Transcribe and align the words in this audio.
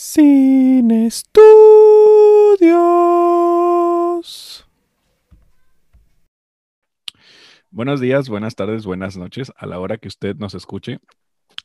Sin 0.00 0.92
estudios. 0.92 1.42
Buenos 7.72 8.00
días, 8.00 8.28
buenas 8.28 8.54
tardes, 8.54 8.86
buenas 8.86 9.16
noches 9.16 9.52
a 9.56 9.66
la 9.66 9.80
hora 9.80 9.98
que 9.98 10.06
usted 10.06 10.36
nos 10.36 10.54
escuche. 10.54 11.00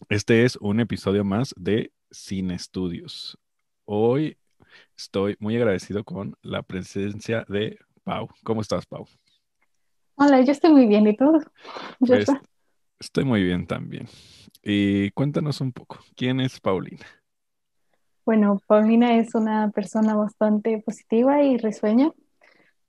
Este 0.09 0.45
es 0.45 0.55
un 0.55 0.79
episodio 0.79 1.23
más 1.23 1.53
de 1.57 1.91
Sin 2.09 2.49
Estudios. 2.49 3.37
Hoy 3.85 4.39
estoy 4.97 5.35
muy 5.39 5.55
agradecido 5.55 6.03
con 6.03 6.35
la 6.41 6.63
presencia 6.63 7.45
de 7.47 7.77
Pau. 8.03 8.29
¿Cómo 8.43 8.61
estás, 8.61 8.87
Pau? 8.87 9.05
Hola, 10.15 10.41
yo 10.41 10.53
estoy 10.53 10.71
muy 10.71 10.87
bien. 10.87 11.05
¿Y 11.05 11.15
tú? 11.15 11.39
Pues, 11.99 12.25
estoy 12.99 13.25
muy 13.25 13.43
bien 13.43 13.67
también. 13.67 14.07
Y 14.63 15.11
cuéntanos 15.11 15.61
un 15.61 15.71
poco, 15.71 15.99
¿quién 16.15 16.39
es 16.39 16.59
Paulina? 16.59 17.05
Bueno, 18.25 18.61
Paulina 18.67 19.17
es 19.17 19.35
una 19.35 19.69
persona 19.71 20.15
bastante 20.15 20.79
positiva 20.79 21.43
y 21.43 21.57
risueña. 21.57 22.11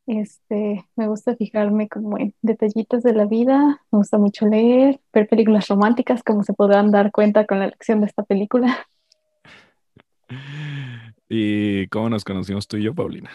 Este, 0.06 0.84
me 0.97 1.09
gusta 1.09 1.34
fijarme 1.34 1.88
como 1.88 2.19
en 2.19 2.34
detallitos 2.42 3.02
de 3.02 3.15
la 3.15 3.25
vida, 3.25 3.83
me 3.91 3.98
gusta 3.98 4.19
mucho 4.19 4.47
leer, 4.47 5.01
ver 5.12 5.28
películas 5.28 5.66
románticas, 5.66 6.23
como 6.23 6.45
se 6.45 6.52
podrán 6.52 6.91
dar 6.92 7.11
cuenta 7.11 7.47
con 7.47 7.59
la 7.59 7.65
elección 7.65 8.01
de 8.01 8.06
esta 8.06 8.23
película. 8.23 8.87
¿Y 11.28 11.89
cómo 11.89 12.11
nos 12.11 12.25
conocimos 12.25 12.69
tú 12.69 12.77
y 12.77 12.84
yo, 12.84 12.95
Paulina? 12.95 13.30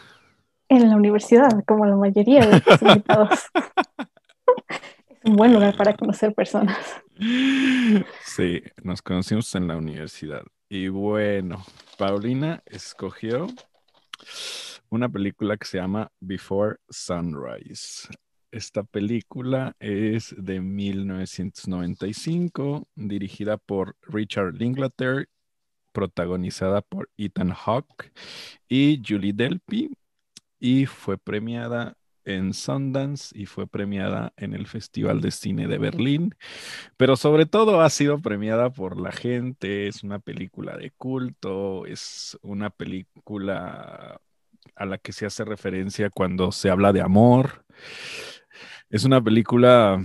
En 0.70 0.90
la 0.90 0.96
universidad, 0.96 1.50
como 1.66 1.86
la 1.86 1.96
mayoría 1.96 2.46
de 2.46 2.62
los 2.66 2.82
invitados. 2.82 3.40
es 5.10 5.26
un 5.26 5.36
buen 5.36 5.54
lugar 5.54 5.76
para 5.76 5.96
conocer 5.96 6.34
personas. 6.34 6.78
Sí, 8.24 8.62
nos 8.84 9.02
conocimos 9.02 9.54
en 9.56 9.68
la 9.68 9.76
universidad. 9.76 10.44
Y 10.72 10.88
bueno, 10.88 11.66
Paulina 11.98 12.62
escogió 12.68 13.48
una 14.92 15.10
película 15.10 15.58
que 15.58 15.66
se 15.66 15.80
llama 15.80 16.12
Before 16.20 16.76
Sunrise. 16.88 18.08
Esta 18.52 18.84
película 18.84 19.76
es 19.80 20.36
de 20.38 20.62
1995, 20.62 22.88
dirigida 22.94 23.58
por 23.58 23.96
Richard 24.04 24.54
Linklater, 24.54 25.28
protagonizada 25.92 26.84
por 26.84 27.10
Ethan 27.18 27.50
Hawke 27.50 28.14
y 28.68 29.02
Julie 29.04 29.34
Delpy, 29.34 29.90
y 30.60 30.86
fue 30.86 31.18
premiada 31.18 31.98
en 32.36 32.54
Sundance 32.54 33.38
y 33.38 33.46
fue 33.46 33.68
premiada 33.68 34.34
en 34.38 34.54
el 34.54 34.68
Festival 34.68 35.22
de 35.22 35.32
Cine 35.32 35.68
de 35.68 35.78
Berlín, 35.78 36.36
pero 36.98 37.16
sobre 37.16 37.46
todo 37.46 37.82
ha 37.82 37.90
sido 37.90 38.20
premiada 38.20 38.70
por 38.70 39.00
la 39.00 39.12
gente, 39.12 39.88
es 39.88 40.04
una 40.04 40.20
película 40.20 40.78
de 40.78 40.92
culto, 40.92 41.86
es 41.86 42.38
una 42.42 42.70
película 42.70 44.22
a 44.76 44.86
la 44.86 44.98
que 44.98 45.12
se 45.12 45.26
hace 45.26 45.44
referencia 45.46 46.10
cuando 46.10 46.52
se 46.52 46.70
habla 46.70 46.94
de 46.94 47.02
amor. 47.02 47.66
Es 48.90 49.04
una 49.04 49.22
película 49.24 50.02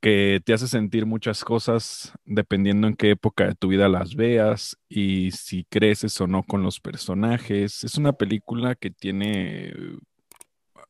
que 0.00 0.40
te 0.44 0.52
hace 0.52 0.68
sentir 0.68 1.06
muchas 1.06 1.44
cosas 1.44 2.12
dependiendo 2.24 2.86
en 2.86 2.94
qué 2.94 3.10
época 3.10 3.48
de 3.48 3.54
tu 3.54 3.68
vida 3.68 3.88
las 3.88 4.14
veas 4.14 4.76
y 4.88 5.32
si 5.32 5.64
creces 5.64 6.20
o 6.20 6.26
no 6.26 6.44
con 6.44 6.62
los 6.62 6.80
personajes. 6.80 7.82
Es 7.84 7.96
una 7.96 8.12
película 8.12 8.74
que 8.74 8.90
tiene 8.90 9.72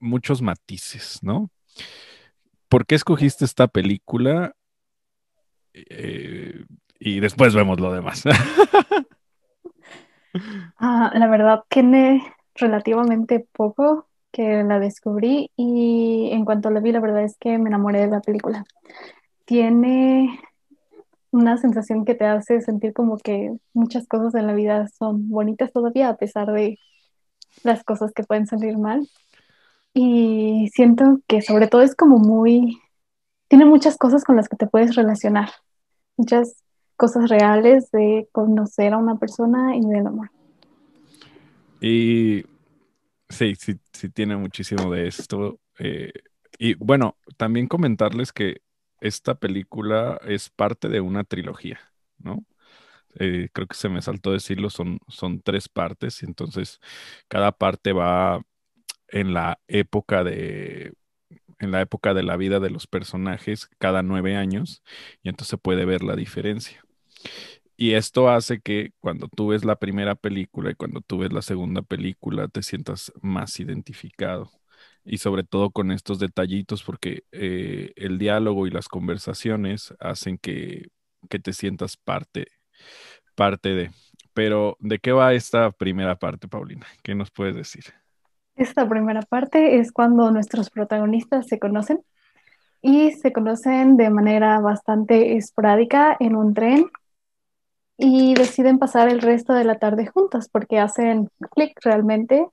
muchos 0.00 0.42
matices, 0.42 1.20
¿no? 1.22 1.50
¿Por 2.68 2.86
qué 2.86 2.94
escogiste 2.94 3.44
esta 3.44 3.68
película? 3.68 4.54
Eh, 5.72 6.64
y 6.98 7.20
después 7.20 7.54
vemos 7.54 7.80
lo 7.80 7.92
demás. 7.92 8.24
Ah, 10.78 11.10
la 11.14 11.26
verdad, 11.26 11.64
tiene 11.68 12.22
relativamente 12.54 13.46
poco 13.52 14.06
que 14.30 14.62
la 14.62 14.78
descubrí 14.78 15.50
y 15.56 16.30
en 16.32 16.44
cuanto 16.44 16.70
la 16.70 16.80
vi, 16.80 16.92
la 16.92 17.00
verdad 17.00 17.24
es 17.24 17.36
que 17.38 17.58
me 17.58 17.68
enamoré 17.68 18.00
de 18.02 18.08
la 18.08 18.20
película. 18.20 18.64
Tiene 19.44 20.38
una 21.30 21.56
sensación 21.58 22.04
que 22.04 22.14
te 22.14 22.24
hace 22.24 22.60
sentir 22.60 22.92
como 22.92 23.18
que 23.18 23.56
muchas 23.72 24.06
cosas 24.06 24.34
en 24.34 24.46
la 24.46 24.54
vida 24.54 24.88
son 24.98 25.28
bonitas 25.28 25.72
todavía 25.72 26.08
a 26.08 26.16
pesar 26.16 26.52
de 26.52 26.78
las 27.64 27.84
cosas 27.84 28.12
que 28.12 28.24
pueden 28.24 28.46
salir 28.46 28.78
mal. 28.78 29.08
Y 29.94 30.68
siento 30.72 31.20
que 31.26 31.42
sobre 31.42 31.66
todo 31.66 31.82
es 31.82 31.94
como 31.94 32.18
muy, 32.18 32.80
tiene 33.48 33.64
muchas 33.64 33.96
cosas 33.96 34.24
con 34.24 34.36
las 34.36 34.48
que 34.48 34.56
te 34.56 34.66
puedes 34.66 34.94
relacionar, 34.94 35.50
muchas 36.16 36.62
cosas 36.96 37.28
reales 37.28 37.90
de 37.90 38.28
conocer 38.32 38.92
a 38.92 38.98
una 38.98 39.16
persona 39.18 39.76
y 39.76 39.80
del 39.80 40.06
amor. 40.06 40.30
Y 41.80 42.44
sí, 43.28 43.54
sí, 43.56 43.78
sí 43.92 44.08
tiene 44.08 44.36
muchísimo 44.36 44.90
de 44.92 45.06
esto. 45.06 45.60
Eh, 45.78 46.12
y 46.58 46.74
bueno, 46.74 47.16
también 47.36 47.68
comentarles 47.68 48.32
que 48.32 48.62
esta 49.00 49.36
película 49.36 50.20
es 50.26 50.50
parte 50.50 50.88
de 50.88 51.00
una 51.00 51.24
trilogía, 51.24 51.78
¿no? 52.18 52.44
Eh, 53.14 53.48
creo 53.52 53.66
que 53.66 53.76
se 53.76 53.88
me 53.88 54.02
saltó 54.02 54.32
decirlo, 54.32 54.70
son, 54.70 54.98
son 55.08 55.40
tres 55.40 55.68
partes, 55.68 56.22
entonces 56.22 56.80
cada 57.28 57.52
parte 57.52 57.92
va 57.92 58.42
en 59.08 59.34
la 59.34 59.58
época 59.68 60.24
de 60.24 60.92
en 61.60 61.72
la 61.72 61.80
época 61.80 62.14
de 62.14 62.22
la 62.22 62.36
vida 62.36 62.60
de 62.60 62.70
los 62.70 62.86
personajes 62.86 63.68
cada 63.78 64.02
nueve 64.02 64.36
años 64.36 64.82
y 65.22 65.28
entonces 65.28 65.50
se 65.50 65.58
puede 65.58 65.84
ver 65.84 66.02
la 66.02 66.16
diferencia. 66.16 66.84
Y 67.76 67.94
esto 67.94 68.28
hace 68.30 68.60
que 68.60 68.92
cuando 69.00 69.28
tú 69.28 69.48
ves 69.48 69.64
la 69.64 69.76
primera 69.76 70.14
película 70.16 70.70
y 70.70 70.74
cuando 70.74 71.00
tú 71.00 71.18
ves 71.18 71.32
la 71.32 71.42
segunda 71.42 71.82
película 71.82 72.48
te 72.48 72.62
sientas 72.62 73.12
más 73.22 73.60
identificado. 73.60 74.50
Y 75.04 75.18
sobre 75.18 75.44
todo 75.44 75.70
con 75.70 75.92
estos 75.92 76.18
detallitos 76.18 76.82
porque 76.82 77.24
eh, 77.32 77.92
el 77.96 78.18
diálogo 78.18 78.66
y 78.66 78.70
las 78.70 78.88
conversaciones 78.88 79.94
hacen 80.00 80.38
que, 80.38 80.88
que 81.30 81.38
te 81.38 81.52
sientas 81.52 81.96
parte, 81.96 82.48
parte 83.34 83.70
de. 83.70 83.90
Pero, 84.34 84.76
¿de 84.80 84.98
qué 84.98 85.12
va 85.12 85.34
esta 85.34 85.70
primera 85.72 86.18
parte, 86.18 86.48
Paulina? 86.48 86.86
¿Qué 87.02 87.14
nos 87.14 87.30
puedes 87.30 87.56
decir? 87.56 87.84
Esta 88.58 88.86
primera 88.86 89.22
parte 89.22 89.78
es 89.78 89.90
cuando 89.90 90.30
nuestros 90.30 90.68
protagonistas 90.68 91.46
se 91.46 91.58
conocen 91.58 92.02
y 92.82 93.12
se 93.12 93.32
conocen 93.32 93.96
de 93.96 94.10
manera 94.10 94.60
bastante 94.60 95.36
esporádica 95.36 96.16
en 96.20 96.36
un 96.36 96.54
tren 96.54 96.86
y 97.96 98.34
deciden 98.34 98.78
pasar 98.78 99.08
el 99.08 99.20
resto 99.20 99.52
de 99.52 99.64
la 99.64 99.78
tarde 99.78 100.06
juntas 100.06 100.48
porque 100.48 100.78
hacen 100.78 101.28
clic 101.54 101.78
realmente 101.84 102.46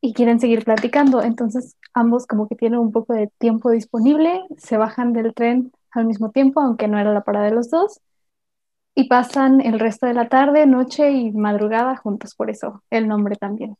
y 0.00 0.14
quieren 0.14 0.40
seguir 0.40 0.64
platicando. 0.64 1.22
Entonces 1.22 1.76
ambos 1.94 2.26
como 2.26 2.48
que 2.48 2.56
tienen 2.56 2.78
un 2.80 2.92
poco 2.92 3.14
de 3.14 3.28
tiempo 3.38 3.70
disponible, 3.70 4.42
se 4.58 4.76
bajan 4.76 5.12
del 5.12 5.34
tren 5.34 5.72
al 5.92 6.06
mismo 6.06 6.30
tiempo, 6.30 6.60
aunque 6.60 6.88
no 6.88 6.98
era 6.98 7.12
la 7.12 7.22
parada 7.24 7.46
de 7.46 7.52
los 7.54 7.70
dos, 7.70 8.00
y 8.94 9.08
pasan 9.08 9.60
el 9.60 9.80
resto 9.80 10.06
de 10.06 10.14
la 10.14 10.28
tarde, 10.28 10.66
noche 10.66 11.10
y 11.12 11.32
madrugada 11.32 11.96
juntos, 11.96 12.34
por 12.34 12.50
eso 12.50 12.82
el 12.90 13.08
nombre 13.08 13.36
también. 13.36 13.76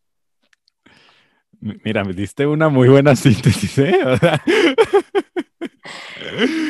Mira, 1.62 2.02
me 2.02 2.12
diste 2.12 2.44
una 2.44 2.68
muy 2.68 2.88
buena 2.88 3.14
síntesis, 3.16 3.78
¿eh? 3.78 3.94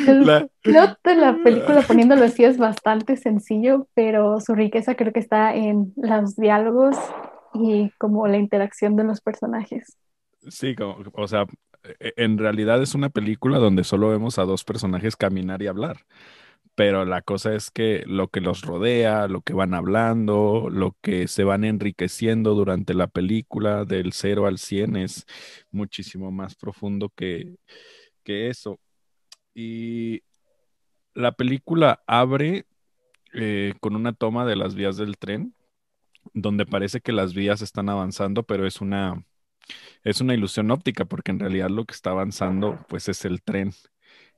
el 0.07 0.25
la... 0.25 0.47
plot 0.61 0.99
de 1.03 1.15
la 1.15 1.35
película, 1.43 1.81
poniéndolo 1.81 2.23
así, 2.25 2.43
es 2.43 2.59
bastante 2.59 3.17
sencillo, 3.17 3.87
pero 3.95 4.39
su 4.39 4.53
riqueza 4.53 4.95
creo 4.95 5.11
que 5.11 5.19
está 5.19 5.55
en 5.55 5.93
los 5.95 6.35
diálogos 6.35 6.95
y 7.55 7.89
como 7.97 8.27
la 8.27 8.37
interacción 8.37 8.95
de 8.95 9.03
los 9.03 9.19
personajes. 9.21 9.97
Sí, 10.47 10.75
como, 10.75 10.97
o 11.13 11.27
sea, 11.27 11.47
e-, 11.99 12.13
en 12.17 12.37
realidad 12.37 12.79
es 12.81 12.93
una 12.93 13.09
película 13.09 13.57
donde 13.57 13.83
solo 13.83 14.09
vemos 14.09 14.37
a 14.37 14.43
dos 14.43 14.63
personajes 14.63 15.15
caminar 15.15 15.63
y 15.63 15.67
hablar 15.67 15.97
pero 16.75 17.05
la 17.05 17.21
cosa 17.21 17.53
es 17.53 17.69
que 17.71 18.03
lo 18.07 18.29
que 18.29 18.41
los 18.41 18.61
rodea, 18.61 19.27
lo 19.27 19.41
que 19.41 19.53
van 19.53 19.73
hablando, 19.73 20.69
lo 20.71 20.95
que 21.01 21.27
se 21.27 21.43
van 21.43 21.63
enriqueciendo 21.63 22.55
durante 22.55 22.93
la 22.93 23.07
película 23.07 23.85
del 23.85 24.13
0 24.13 24.47
al 24.47 24.57
100 24.57 24.95
es 24.97 25.25
muchísimo 25.71 26.31
más 26.31 26.55
profundo 26.55 27.09
que, 27.15 27.57
que 28.23 28.49
eso. 28.49 28.79
Y 29.53 30.23
la 31.13 31.33
película 31.33 32.03
abre 32.07 32.65
eh, 33.33 33.73
con 33.79 33.95
una 33.95 34.13
toma 34.13 34.45
de 34.45 34.55
las 34.55 34.75
vías 34.75 34.97
del 34.97 35.17
tren, 35.17 35.55
donde 36.33 36.65
parece 36.65 37.01
que 37.01 37.11
las 37.11 37.33
vías 37.35 37.61
están 37.61 37.89
avanzando, 37.89 38.43
pero 38.43 38.65
es 38.65 38.81
una, 38.81 39.23
es 40.03 40.21
una 40.21 40.33
ilusión 40.33 40.71
óptica, 40.71 41.05
porque 41.05 41.31
en 41.31 41.39
realidad 41.39 41.69
lo 41.69 41.85
que 41.85 41.93
está 41.93 42.11
avanzando 42.11 42.83
pues 42.89 43.09
es 43.09 43.25
el 43.25 43.43
tren 43.43 43.73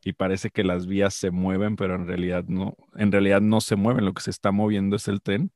y 0.05 0.13
parece 0.13 0.51
que 0.51 0.63
las 0.63 0.87
vías 0.87 1.15
se 1.15 1.31
mueven, 1.31 1.75
pero 1.75 1.95
en 1.95 2.07
realidad 2.07 2.45
no, 2.47 2.77
en 2.95 3.11
realidad 3.11 3.41
no 3.41 3.59
se 3.59 3.75
mueven, 3.75 4.05
lo 4.05 4.13
que 4.13 4.21
se 4.21 4.31
está 4.31 4.51
moviendo 4.51 4.95
es 4.95 5.07
el 5.09 5.21
tren, 5.21 5.51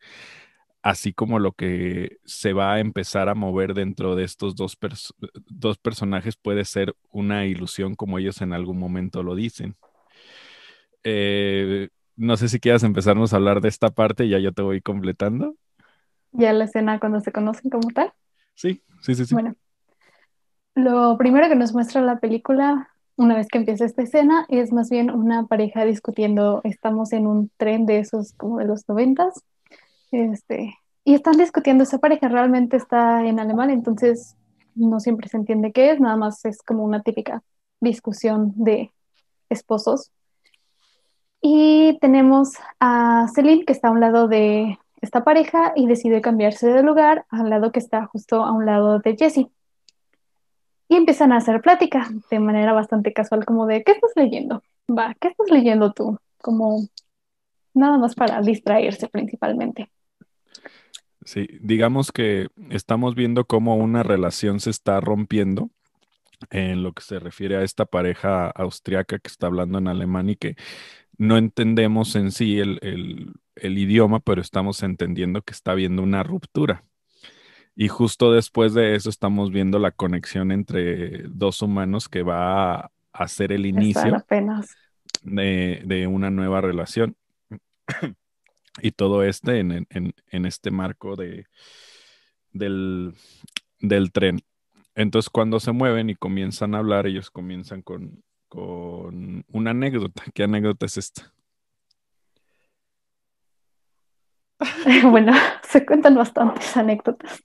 así 0.82 1.14
como 1.14 1.40
lo 1.40 1.54
que 1.54 2.18
se 2.26 2.54
va 2.54 2.74
a 2.74 2.80
empezar 2.80 3.30
a 3.30 3.36
mover 3.36 3.76
dentro 3.76 4.16
de 4.16 4.24
estos 4.26 4.56
dos, 4.56 4.78
dos 5.50 5.78
personajes 5.78 6.36
puede 6.38 6.66
ser 6.66 6.96
una 7.12 7.46
ilusión, 7.46 7.96
como 7.96 8.18
ellos 8.20 8.42
en 8.42 8.54
algún 8.54 8.80
momento 8.80 9.24
lo 9.24 9.36
dicen. 9.36 9.78
Eh, 11.04 11.90
no 12.16 12.38
sé 12.38 12.50
si 12.50 12.60
quieras 12.60 12.84
empezarnos 12.84 13.34
a 13.34 13.38
hablar 13.38 13.62
de 13.62 13.70
esta 13.70 13.90
parte, 13.90 14.28
ya 14.28 14.40
yo 14.40 14.52
te 14.54 14.62
voy 14.62 14.82
completando. 14.82 15.56
ya 16.32 16.54
la 16.54 16.66
escena 16.66 17.00
cuando 17.00 17.20
se 17.22 17.32
conocen 17.32 17.70
como 17.70 17.90
tal. 17.92 18.14
Sí, 18.56 18.84
sí, 19.02 19.16
sí, 19.16 19.26
sí. 19.26 19.36
Bueno, 19.36 19.56
lo 20.76 21.18
primero 21.18 21.48
que 21.50 21.56
nos 21.56 21.74
muestra 21.74 22.02
la 22.02 22.20
película, 22.20 22.90
una 23.20 23.36
vez 23.36 23.48
que 23.50 23.58
empieza 23.58 23.84
esta 23.84 24.02
escena, 24.02 24.46
es 24.48 24.72
más 24.72 24.90
bien 24.90 25.12
una 25.12 25.46
pareja 25.46 25.84
discutiendo, 25.84 26.62
estamos 26.64 27.12
en 27.12 27.28
un 27.28 27.52
tren 27.58 27.86
de 27.86 28.00
esos 28.00 28.32
como 28.34 28.60
de 28.60 28.66
los 28.66 28.88
noventas, 28.88 29.44
este, 30.12 30.76
y 31.04 31.16
están 31.16 31.38
discutiendo, 31.38 31.84
esa 31.84 31.98
pareja 31.98 32.30
realmente 32.30 32.78
está 32.78 33.26
en 33.26 33.42
alemán, 33.42 33.72
entonces 33.72 34.38
no 34.74 35.02
siempre 35.02 35.28
se 35.28 35.36
entiende 35.36 35.74
qué 35.74 35.92
es, 35.92 36.00
nada 36.00 36.16
más 36.16 36.46
es 36.46 36.62
como 36.62 36.86
una 36.86 37.02
típica 37.02 37.44
discusión 37.82 38.54
de 38.56 38.94
esposos. 39.50 40.12
Y 41.42 41.98
tenemos 42.00 42.54
a 42.80 43.28
Celine 43.36 43.66
que 43.66 43.74
está 43.74 43.90
a 43.90 43.92
un 43.92 44.00
lado 44.00 44.30
de 44.30 44.80
esta 45.02 45.26
pareja 45.26 45.74
y 45.76 45.88
decide 45.88 46.22
cambiarse 46.22 46.68
de 46.68 46.84
lugar 46.84 47.26
al 47.30 47.50
lado 47.50 47.74
que 47.74 47.80
está 47.80 48.06
justo 48.06 48.46
a 48.46 48.54
un 48.54 48.66
lado 48.66 49.00
de 49.00 49.18
Jesse. 49.18 49.48
Y 50.90 50.96
empiezan 50.96 51.32
a 51.32 51.38
hacer 51.38 51.62
plática 51.62 52.10
de 52.30 52.40
manera 52.40 52.74
bastante 52.74 53.14
casual, 53.14 53.46
como 53.46 53.66
de, 53.68 53.84
¿qué 53.84 53.94
estás 53.94 54.12
leyendo? 54.16 54.64
Va, 54.90 55.16
¿qué 55.20 55.30
estás 55.30 55.50
leyendo 55.50 55.94
tú? 55.94 56.18
Como 56.42 56.88
nada 57.74 57.98
más 57.98 58.16
para 58.16 58.42
distraerse 58.42 59.08
principalmente. 59.08 59.90
Sí, 61.24 61.48
digamos 61.62 62.12
que 62.12 62.48
estamos 62.72 63.14
viendo 63.14 63.46
cómo 63.46 63.76
una 63.76 64.02
relación 64.02 64.60
se 64.60 64.72
está 64.72 65.00
rompiendo 65.00 65.70
en 66.50 66.82
lo 66.82 66.94
que 66.94 67.04
se 67.04 67.20
refiere 67.20 67.58
a 67.58 67.64
esta 67.64 67.86
pareja 67.86 68.50
austriaca 68.50 69.20
que 69.20 69.28
está 69.28 69.48
hablando 69.48 69.78
en 69.78 69.88
alemán 69.88 70.30
y 70.30 70.36
que 70.38 70.56
no 71.18 71.38
entendemos 71.38 72.16
en 72.16 72.32
sí 72.32 72.60
el, 72.60 72.80
el, 72.82 73.34
el 73.56 73.78
idioma, 73.78 74.22
pero 74.22 74.42
estamos 74.42 74.82
entendiendo 74.82 75.42
que 75.42 75.52
está 75.52 75.72
habiendo 75.74 76.02
una 76.02 76.24
ruptura. 76.24 76.86
Y 77.82 77.88
justo 77.88 78.34
después 78.34 78.74
de 78.74 78.96
eso 78.96 79.10
estamos 79.10 79.52
viendo 79.52 79.80
la 79.80 79.92
conexión 79.92 80.52
entre 80.52 81.24
dos 81.30 81.62
humanos 81.62 82.10
que 82.10 82.24
va 82.24 82.76
a 82.76 82.92
hacer 83.14 83.54
el 83.54 83.66
inicio 83.66 84.18
apenas. 84.18 84.76
de, 85.24 85.82
de, 85.86 86.06
una 86.06 86.30
nueva 86.30 86.60
relación. 86.60 87.16
y 88.82 88.92
todo 88.92 89.24
este 89.24 89.60
en, 89.60 89.88
en, 89.90 90.14
en 90.28 90.46
este 90.46 90.72
marco 90.72 91.16
de, 91.16 91.46
del, 92.52 93.14
del, 93.80 94.12
tren. 94.12 94.42
Entonces 94.94 95.30
cuando 95.30 95.62
se 95.62 95.72
mueven 95.72 96.10
y 96.10 96.16
comienzan 96.16 96.76
a 96.76 96.80
hablar, 96.80 97.08
ellos 97.08 97.32
comienzan 97.32 97.82
con, 97.82 98.22
con 98.50 99.46
una 99.54 99.72
anécdota. 99.72 100.26
¿Qué 100.34 100.44
anécdota 100.44 100.86
es 100.86 100.98
esta? 100.98 101.34
bueno, 105.10 105.32
se 105.72 105.86
cuentan 105.86 106.16
bastantes 106.16 106.76
anécdotas. 106.76 107.44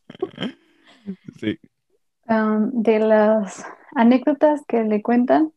Sí. 1.38 1.58
Um, 2.26 2.70
de 2.72 2.98
las 2.98 3.64
anécdotas 3.94 4.62
que 4.66 4.82
le 4.82 5.02
cuentan, 5.02 5.52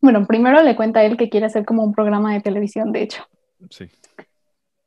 bueno, 0.00 0.24
primero 0.26 0.62
le 0.62 0.76
cuenta 0.76 1.00
a 1.00 1.04
él 1.04 1.16
que 1.16 1.28
quiere 1.28 1.46
hacer 1.46 1.64
como 1.64 1.84
un 1.84 1.92
programa 1.92 2.32
de 2.32 2.40
televisión, 2.40 2.92
de 2.92 3.02
hecho. 3.02 3.24
Sí. 3.70 3.90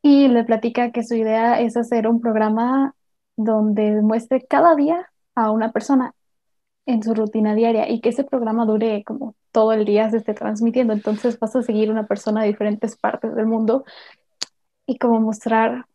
Y 0.01 0.27
le 0.27 0.44
platica 0.44 0.91
que 0.91 1.03
su 1.03 1.15
idea 1.15 1.59
es 1.59 1.77
hacer 1.77 2.07
un 2.07 2.21
programa 2.21 2.95
donde 3.35 4.01
muestre 4.01 4.45
cada 4.47 4.75
día 4.75 5.09
a 5.35 5.51
una 5.51 5.71
persona 5.71 6.13
en 6.85 7.03
su 7.03 7.13
rutina 7.13 7.55
diaria 7.55 7.89
y 7.89 8.01
que 8.01 8.09
ese 8.09 8.23
programa 8.23 8.65
dure 8.65 9.03
como 9.03 9.35
todo 9.51 9.71
el 9.73 9.85
día 9.85 10.09
se 10.09 10.17
esté 10.17 10.33
transmitiendo. 10.33 10.94
Entonces 10.94 11.39
vas 11.39 11.55
a 11.55 11.63
seguir 11.63 11.91
una 11.91 12.07
persona 12.07 12.41
de 12.41 12.47
diferentes 12.47 12.97
partes 12.97 13.35
del 13.35 13.45
mundo 13.45 13.85
y 14.85 14.97
como 14.97 15.19
mostrar, 15.19 15.85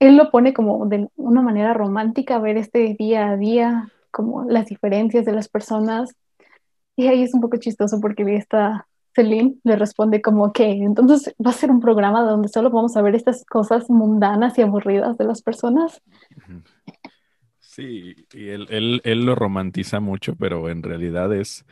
él 0.00 0.16
lo 0.16 0.30
pone 0.30 0.52
como 0.52 0.86
de 0.86 1.08
una 1.16 1.42
manera 1.42 1.74
romántica, 1.74 2.38
ver 2.38 2.56
este 2.56 2.94
día 2.98 3.30
a 3.30 3.36
día, 3.36 3.92
como 4.10 4.44
las 4.44 4.66
diferencias 4.66 5.24
de 5.24 5.32
las 5.32 5.48
personas. 5.48 6.14
Y 6.96 7.06
ahí 7.08 7.22
es 7.22 7.34
un 7.34 7.40
poco 7.40 7.56
chistoso 7.58 8.00
porque 8.00 8.36
esta 8.36 8.86
Celine 9.14 9.56
le 9.64 9.76
responde 9.76 10.22
como 10.22 10.52
que 10.52 10.70
entonces 10.70 11.34
va 11.44 11.50
a 11.50 11.54
ser 11.54 11.70
un 11.70 11.80
programa 11.80 12.22
donde 12.22 12.48
solo 12.48 12.70
vamos 12.70 12.96
a 12.96 13.02
ver 13.02 13.14
estas 13.14 13.44
cosas 13.44 13.90
mundanas 13.90 14.58
y 14.58 14.62
aburridas 14.62 15.16
de 15.18 15.24
las 15.24 15.42
personas. 15.42 16.00
Sí, 17.58 18.14
y 18.32 18.48
él, 18.48 18.66
él, 18.70 19.00
él, 19.04 19.24
lo 19.24 19.34
romantiza 19.36 20.00
mucho, 20.00 20.34
pero 20.34 20.68
en 20.68 20.82
realidad 20.82 21.32
es 21.32 21.64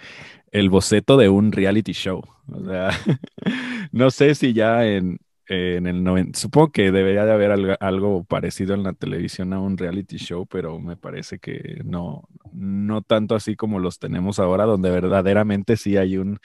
el 0.53 0.71
boceto 0.71 1.17
de 1.17 1.29
un 1.29 1.51
reality 1.51 1.93
show. 1.93 2.23
O 2.53 2.65
sea, 2.65 2.91
no 3.93 4.11
sé 4.11 4.37
si 4.37 4.53
ya 4.53 4.87
en, 4.87 5.19
en 5.49 5.87
el 5.87 6.03
90, 6.03 6.39
supongo 6.39 6.73
que 6.73 6.91
debería 6.91 7.25
de 7.25 7.33
haber 7.33 7.53
algo, 7.53 7.75
algo, 7.79 8.25
parecido 8.25 8.75
en 8.75 8.83
la 8.83 8.93
televisión 8.93 9.53
a 9.53 9.61
un 9.61 9.79
reality 9.79 10.17
show, 10.17 10.47
pero 10.47 10.79
me 10.81 10.97
parece 10.97 11.39
que 11.39 11.81
no, 11.85 12.29
no 12.53 13.03
tanto 13.03 13.35
así 13.35 13.55
como 13.55 13.79
los 13.79 13.99
tenemos 13.99 14.39
ahora, 14.41 14.65
donde 14.65 14.91
verdaderamente 14.91 15.77
sí 15.77 15.97
hay 15.97 16.17
un 16.17 16.41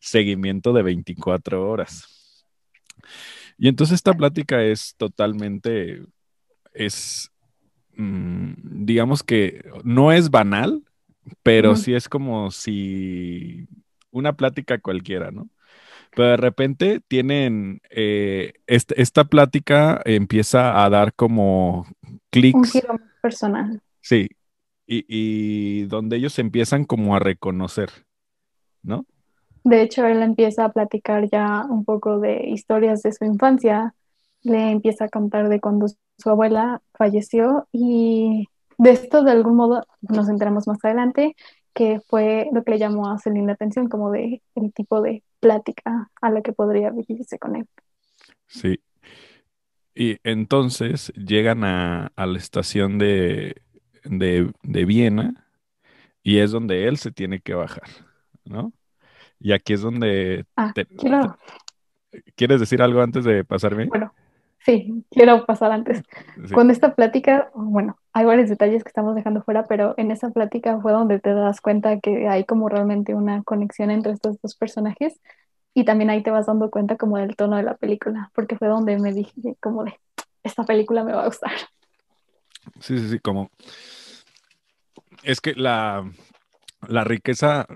seguimiento 0.00 0.72
de 0.72 0.82
24 0.82 1.68
horas. 1.68 2.08
Y 3.58 3.68
entonces 3.68 3.96
esta 3.96 4.14
plática 4.14 4.62
es 4.62 4.94
totalmente, 4.96 6.02
es, 6.72 7.32
mmm, 7.96 8.52
digamos 8.62 9.22
que 9.22 9.64
no 9.82 10.12
es 10.12 10.30
banal, 10.30 10.82
pero 11.42 11.70
uh 11.70 11.74
-huh. 11.74 11.76
sí 11.76 11.94
es 11.94 12.08
como 12.08 12.50
si 12.50 13.66
una 14.10 14.34
plática 14.34 14.78
cualquiera, 14.78 15.30
¿no? 15.30 15.48
Pero 16.14 16.28
de 16.30 16.36
repente 16.36 17.00
tienen, 17.08 17.80
eh, 17.90 18.54
esta 18.66 19.24
plática 19.24 20.00
empieza 20.04 20.84
a 20.84 20.90
dar 20.90 21.14
como 21.14 21.86
clics. 22.30 22.56
Un 22.56 22.64
giro 22.64 23.00
personal. 23.20 23.80
Sí, 24.00 24.28
y, 24.86 25.04
y, 25.08 25.84
donde 25.84 26.16
ellos 26.16 26.38
empiezan 26.38 26.84
como 26.84 27.16
a 27.16 27.18
reconocer, 27.18 27.90
¿no? 28.82 29.06
De 29.64 29.80
hecho, 29.82 30.06
él 30.06 30.22
empieza 30.22 30.66
a 30.66 30.72
platicar 30.72 31.28
ya 31.30 31.64
un 31.68 31.84
poco 31.84 32.20
de 32.20 32.48
historias 32.48 33.02
de 33.02 33.12
su 33.12 33.24
infancia, 33.24 33.94
le 34.42 34.70
empieza 34.70 35.06
a 35.06 35.08
contar 35.08 35.48
de 35.48 35.60
cuando 35.60 35.86
su 35.88 36.30
abuela 36.30 36.82
falleció 36.92 37.66
y 37.72 38.48
de 38.78 38.90
esto 38.90 39.22
de 39.22 39.32
algún 39.32 39.56
modo 39.56 39.86
nos 40.02 40.28
enteramos 40.28 40.66
más 40.66 40.84
adelante 40.84 41.34
que 41.74 42.00
fue 42.08 42.48
lo 42.52 42.62
que 42.62 42.72
le 42.72 42.78
llamó 42.78 43.10
a 43.10 43.18
Celine 43.18 43.46
la 43.46 43.52
atención, 43.52 43.88
como 43.88 44.10
de 44.10 44.42
el 44.54 44.72
tipo 44.72 45.02
de 45.02 45.22
plática 45.40 46.10
a 46.20 46.30
la 46.30 46.40
que 46.42 46.52
podría 46.52 46.90
vivirse 46.90 47.38
con 47.38 47.56
él. 47.56 47.66
Sí. 48.46 48.80
Y 49.94 50.18
entonces 50.24 51.12
llegan 51.14 51.64
a, 51.64 52.12
a 52.16 52.26
la 52.26 52.38
estación 52.38 52.98
de, 52.98 53.62
de, 54.04 54.52
de, 54.62 54.84
Viena 54.84 55.46
y 56.22 56.38
es 56.38 56.50
donde 56.50 56.88
él 56.88 56.96
se 56.96 57.12
tiene 57.12 57.40
que 57.40 57.54
bajar, 57.54 57.88
¿no? 58.44 58.72
Y 59.38 59.52
aquí 59.52 59.74
es 59.74 59.82
donde... 59.82 60.46
Ah, 60.56 60.72
te, 60.74 60.86
quiero... 60.86 61.38
te, 62.10 62.22
¿Quieres 62.34 62.60
decir 62.60 62.82
algo 62.82 63.02
antes 63.02 63.24
de 63.24 63.44
pasarme? 63.44 63.86
Bueno, 63.86 64.14
sí, 64.64 65.04
quiero 65.10 65.44
pasar 65.46 65.72
antes. 65.72 66.02
Sí. 66.46 66.54
Con 66.54 66.70
esta 66.70 66.94
plática, 66.94 67.50
bueno, 67.54 67.98
hay 68.12 68.24
varios 68.24 68.48
detalles 68.48 68.82
que 68.82 68.88
estamos 68.88 69.14
dejando 69.14 69.42
fuera, 69.42 69.64
pero 69.66 69.94
en 69.96 70.10
esa 70.10 70.30
plática 70.30 70.80
fue 70.80 70.92
donde 70.92 71.20
te 71.20 71.32
das 71.34 71.60
cuenta 71.60 72.00
que 72.00 72.28
hay 72.28 72.44
como 72.44 72.68
realmente 72.68 73.14
una 73.14 73.42
conexión 73.42 73.90
entre 73.90 74.12
estos 74.12 74.40
dos 74.40 74.54
personajes 74.56 75.20
y 75.74 75.84
también 75.84 76.10
ahí 76.10 76.22
te 76.22 76.30
vas 76.30 76.46
dando 76.46 76.70
cuenta 76.70 76.96
como 76.96 77.18
del 77.18 77.36
tono 77.36 77.56
de 77.56 77.64
la 77.64 77.76
película, 77.76 78.30
porque 78.34 78.56
fue 78.56 78.68
donde 78.68 78.98
me 78.98 79.12
dije 79.12 79.56
como 79.60 79.84
de, 79.84 79.98
esta 80.42 80.64
película 80.64 81.04
me 81.04 81.12
va 81.12 81.22
a 81.22 81.26
gustar. 81.26 81.52
Sí, 82.80 82.98
sí, 82.98 83.08
sí, 83.08 83.18
como... 83.18 83.50
Es 85.22 85.40
que 85.40 85.54
la, 85.54 86.10
la 86.86 87.04
riqueza, 87.04 87.66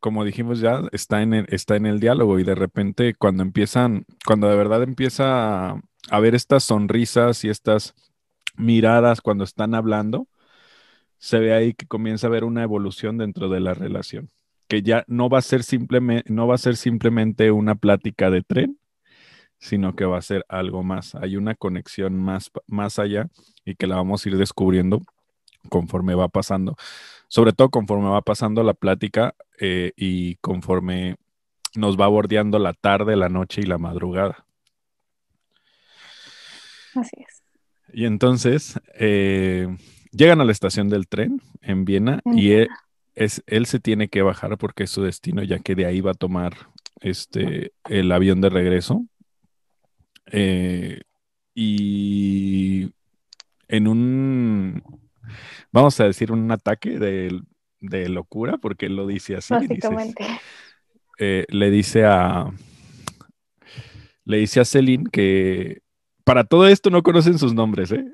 como 0.00 0.24
dijimos 0.24 0.60
ya, 0.60 0.82
está 0.92 1.22
en, 1.22 1.34
el, 1.34 1.46
está 1.48 1.76
en 1.76 1.86
el 1.86 2.00
diálogo 2.00 2.38
y 2.38 2.44
de 2.44 2.54
repente 2.54 3.14
cuando 3.14 3.42
empiezan, 3.42 4.06
cuando 4.24 4.48
de 4.48 4.56
verdad 4.56 4.82
empieza 4.82 5.80
a, 6.10 6.20
ver 6.20 6.34
estas 6.34 6.64
sonrisas 6.64 7.44
y 7.44 7.48
estas 7.48 7.94
miradas 8.56 9.20
cuando 9.20 9.44
están 9.44 9.74
hablando, 9.74 10.28
se 11.18 11.38
ve 11.38 11.54
ahí 11.54 11.74
que 11.74 11.86
comienza 11.86 12.26
a 12.26 12.28
haber 12.28 12.44
una 12.44 12.62
evolución 12.62 13.18
dentro 13.18 13.48
de 13.48 13.60
la 13.60 13.74
relación, 13.74 14.30
que 14.68 14.82
ya 14.82 15.04
no 15.06 15.28
va 15.28 15.38
a 15.38 15.42
ser 15.42 15.62
simplemente, 15.62 16.32
no 16.32 16.46
va 16.46 16.56
a 16.56 16.58
ser 16.58 16.76
simplemente 16.76 17.50
una 17.50 17.74
plática 17.74 18.30
de 18.30 18.42
tren, 18.42 18.78
sino 19.58 19.96
que 19.96 20.04
va 20.04 20.18
a 20.18 20.22
ser 20.22 20.44
algo 20.48 20.82
más. 20.82 21.14
Hay 21.14 21.36
una 21.36 21.54
conexión 21.54 22.18
más, 22.18 22.50
más 22.66 22.98
allá 22.98 23.28
y 23.64 23.76
que 23.76 23.86
la 23.86 23.96
vamos 23.96 24.24
a 24.24 24.28
ir 24.28 24.36
descubriendo 24.36 25.00
conforme 25.70 26.14
va 26.14 26.28
pasando, 26.28 26.76
sobre 27.28 27.52
todo 27.52 27.70
conforme 27.70 28.08
va 28.08 28.20
pasando 28.20 28.62
la 28.62 28.74
plática 28.74 29.34
eh, 29.58 29.92
y 29.96 30.36
conforme 30.36 31.16
nos 31.74 31.98
va 31.98 32.06
bordeando 32.06 32.58
la 32.58 32.74
tarde, 32.74 33.16
la 33.16 33.28
noche 33.28 33.62
y 33.62 33.66
la 33.66 33.78
madrugada. 33.78 34.44
Así 36.94 37.16
es. 37.18 37.42
Y 37.92 38.06
entonces 38.06 38.80
eh, 38.94 39.68
llegan 40.10 40.40
a 40.40 40.44
la 40.44 40.52
estación 40.52 40.88
del 40.88 41.06
tren 41.06 41.40
en 41.62 41.84
Viena 41.84 42.20
En 42.24 42.38
y 42.38 42.50
él, 42.52 42.68
es, 43.14 43.42
él 43.46 43.66
se 43.66 43.78
tiene 43.78 44.08
que 44.08 44.22
bajar 44.22 44.58
porque 44.58 44.84
es 44.84 44.90
su 44.90 45.02
destino, 45.02 45.42
ya 45.42 45.58
que 45.58 45.74
de 45.74 45.86
ahí 45.86 46.00
va 46.00 46.12
a 46.12 46.14
tomar 46.14 46.54
este, 47.00 47.72
el 47.88 48.10
avión 48.10 48.40
de 48.40 48.50
regreso. 48.50 49.04
Eh, 50.32 51.02
y 51.54 52.90
en 53.68 53.86
un, 53.86 54.82
vamos 55.70 56.00
a 56.00 56.04
decir, 56.04 56.32
un 56.32 56.50
ataque 56.50 56.98
de, 56.98 57.40
de 57.80 58.08
locura, 58.08 58.58
porque 58.58 58.86
él 58.86 58.96
lo 58.96 59.06
dice 59.06 59.36
así. 59.36 59.54
Básicamente. 59.54 60.26
eh, 61.18 61.44
le 61.48 61.70
dice 61.70 62.04
a, 62.04 62.50
le 64.24 64.38
dice 64.38 64.60
a 64.60 64.64
Celine 64.64 65.04
que 65.12 65.83
para 66.24 66.44
todo 66.44 66.66
esto 66.66 66.90
no 66.90 67.02
conocen 67.02 67.38
sus 67.38 67.54
nombres, 67.54 67.92
¿eh? 67.92 68.04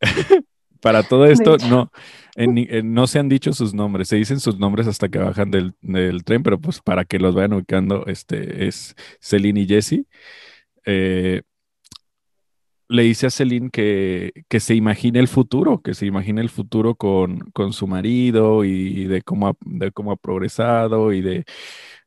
para 0.80 1.02
todo 1.02 1.26
esto 1.26 1.56
no, 1.68 1.90
en, 2.34 2.58
en, 2.58 2.94
no 2.94 3.06
se 3.06 3.18
han 3.18 3.28
dicho 3.28 3.52
sus 3.52 3.74
nombres, 3.74 4.08
se 4.08 4.16
dicen 4.16 4.40
sus 4.40 4.58
nombres 4.58 4.86
hasta 4.86 5.08
que 5.08 5.18
bajan 5.18 5.50
del, 5.50 5.74
del, 5.80 6.24
tren, 6.24 6.42
pero 6.42 6.60
pues 6.60 6.80
para 6.80 7.04
que 7.04 7.18
los 7.18 7.34
vayan 7.34 7.52
ubicando, 7.52 8.06
este 8.06 8.66
es 8.66 8.96
Celine 9.20 9.60
y 9.60 9.66
Jesse. 9.66 10.04
Eh, 10.86 11.42
le 12.88 13.04
dice 13.04 13.28
a 13.28 13.30
Celine 13.30 13.70
que, 13.70 14.32
que, 14.48 14.58
se 14.58 14.74
imagine 14.74 15.20
el 15.20 15.28
futuro, 15.28 15.80
que 15.80 15.94
se 15.94 16.06
imagine 16.06 16.40
el 16.40 16.48
futuro 16.48 16.96
con, 16.96 17.38
con 17.52 17.72
su 17.72 17.86
marido 17.86 18.64
y 18.64 19.04
de 19.04 19.22
cómo 19.22 19.46
ha, 19.48 19.52
de 19.60 19.92
cómo 19.92 20.10
ha 20.10 20.16
progresado 20.16 21.12
y 21.12 21.20
de, 21.20 21.44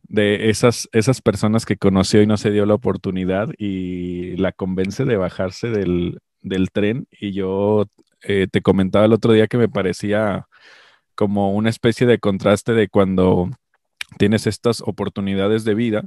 de 0.04 0.50
esas, 0.50 0.90
esas 0.92 1.22
personas 1.22 1.66
que 1.66 1.78
conoció 1.78 2.22
y 2.22 2.28
no 2.28 2.38
se 2.38 2.52
dio 2.52 2.66
la 2.66 2.76
oportunidad 2.76 3.50
y 3.58 4.36
la 4.38 4.52
convence 4.52 5.06
de 5.06 5.18
bajarse 5.18 5.70
del, 5.70 6.20
del 6.42 6.72
tren. 6.72 7.08
Y 7.12 7.32
yo 7.32 7.86
eh, 8.22 8.48
te 8.52 8.62
comentaba 8.62 9.06
el 9.06 9.14
otro 9.14 9.34
día 9.34 9.48
que 9.48 9.58
me 9.58 9.70
parecía 9.70 10.48
como 11.16 11.54
una 11.54 11.70
especie 11.70 12.08
de 12.08 12.20
contraste 12.20 12.74
de 12.74 12.90
cuando 12.90 13.50
tienes 14.18 14.48
estas 14.48 14.82
oportunidades 14.82 15.64
de 15.64 15.76
vida 15.76 16.04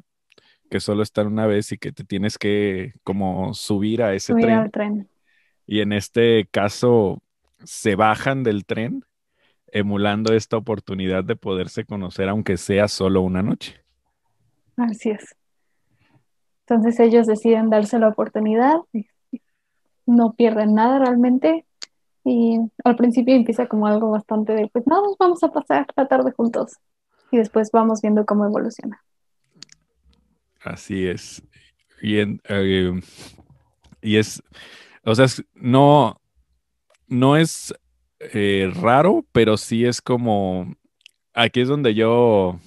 que 0.70 0.80
solo 0.80 1.02
están 1.02 1.28
una 1.28 1.46
vez 1.46 1.72
y 1.72 1.78
que 1.78 1.92
te 1.92 2.04
tienes 2.04 2.38
que 2.38 2.94
como 3.04 3.54
subir 3.54 4.02
a 4.02 4.14
ese 4.14 4.32
Subir 4.32 4.46
tren. 4.46 4.58
al 4.58 4.70
tren. 4.70 5.08
Y 5.66 5.80
en 5.80 5.92
este 5.92 6.48
caso 6.50 7.22
se 7.64 7.94
bajan 7.94 8.42
del 8.42 8.64
tren 8.64 9.04
emulando 9.68 10.32
esta 10.32 10.56
oportunidad 10.56 11.24
de 11.24 11.36
poderse 11.36 11.84
conocer 11.84 12.28
aunque 12.28 12.56
sea 12.56 12.88
solo 12.88 13.20
una 13.22 13.42
noche. 13.42 13.85
Así 14.76 15.10
es. 15.10 15.34
Entonces 16.66 16.98
ellos 17.00 17.26
deciden 17.26 17.70
darse 17.70 17.98
la 17.98 18.08
oportunidad, 18.08 18.76
no 20.04 20.32
pierden 20.34 20.74
nada 20.74 20.98
realmente 20.98 21.64
y 22.24 22.58
al 22.84 22.96
principio 22.96 23.34
empieza 23.34 23.66
como 23.66 23.86
algo 23.86 24.10
bastante 24.10 24.52
de, 24.52 24.68
pues 24.68 24.86
no, 24.86 25.00
nos 25.02 25.16
vamos 25.16 25.42
a 25.44 25.52
pasar 25.52 25.86
la 25.96 26.08
tarde 26.08 26.32
juntos 26.32 26.72
y 27.30 27.36
después 27.36 27.70
vamos 27.72 28.02
viendo 28.02 28.26
cómo 28.26 28.44
evoluciona. 28.44 29.00
Así 30.60 31.06
es. 31.06 31.42
Y, 32.02 32.18
eh, 32.18 33.00
y 34.02 34.16
es, 34.16 34.42
o 35.04 35.14
sea, 35.14 35.26
no, 35.54 36.20
no 37.06 37.36
es 37.36 37.72
eh, 38.18 38.72
raro, 38.74 39.24
pero 39.30 39.56
sí 39.56 39.84
es 39.84 40.02
como, 40.02 40.74
aquí 41.32 41.60
es 41.60 41.68
donde 41.68 41.94
yo, 41.94 42.58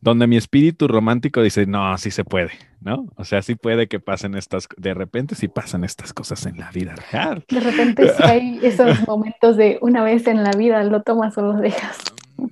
donde 0.00 0.26
mi 0.26 0.36
espíritu 0.36 0.88
romántico 0.88 1.42
dice, 1.42 1.66
no, 1.66 1.96
sí 1.98 2.10
se 2.10 2.24
puede, 2.24 2.52
¿no? 2.80 3.06
O 3.16 3.24
sea, 3.24 3.42
sí 3.42 3.54
puede 3.54 3.88
que 3.88 4.00
pasen 4.00 4.34
estas, 4.34 4.68
de 4.76 4.94
repente 4.94 5.34
sí 5.34 5.48
pasan 5.48 5.84
estas 5.84 6.12
cosas 6.12 6.46
en 6.46 6.58
la 6.58 6.70
vida 6.70 6.94
real. 7.10 7.44
De 7.48 7.60
repente 7.60 8.08
sí 8.16 8.22
hay 8.22 8.60
esos 8.62 9.06
momentos 9.06 9.56
de 9.56 9.78
una 9.80 10.02
vez 10.02 10.26
en 10.26 10.42
la 10.42 10.52
vida, 10.52 10.82
lo 10.84 11.02
tomas 11.02 11.36
o 11.38 11.42
lo 11.42 11.54
dejas. 11.54 11.98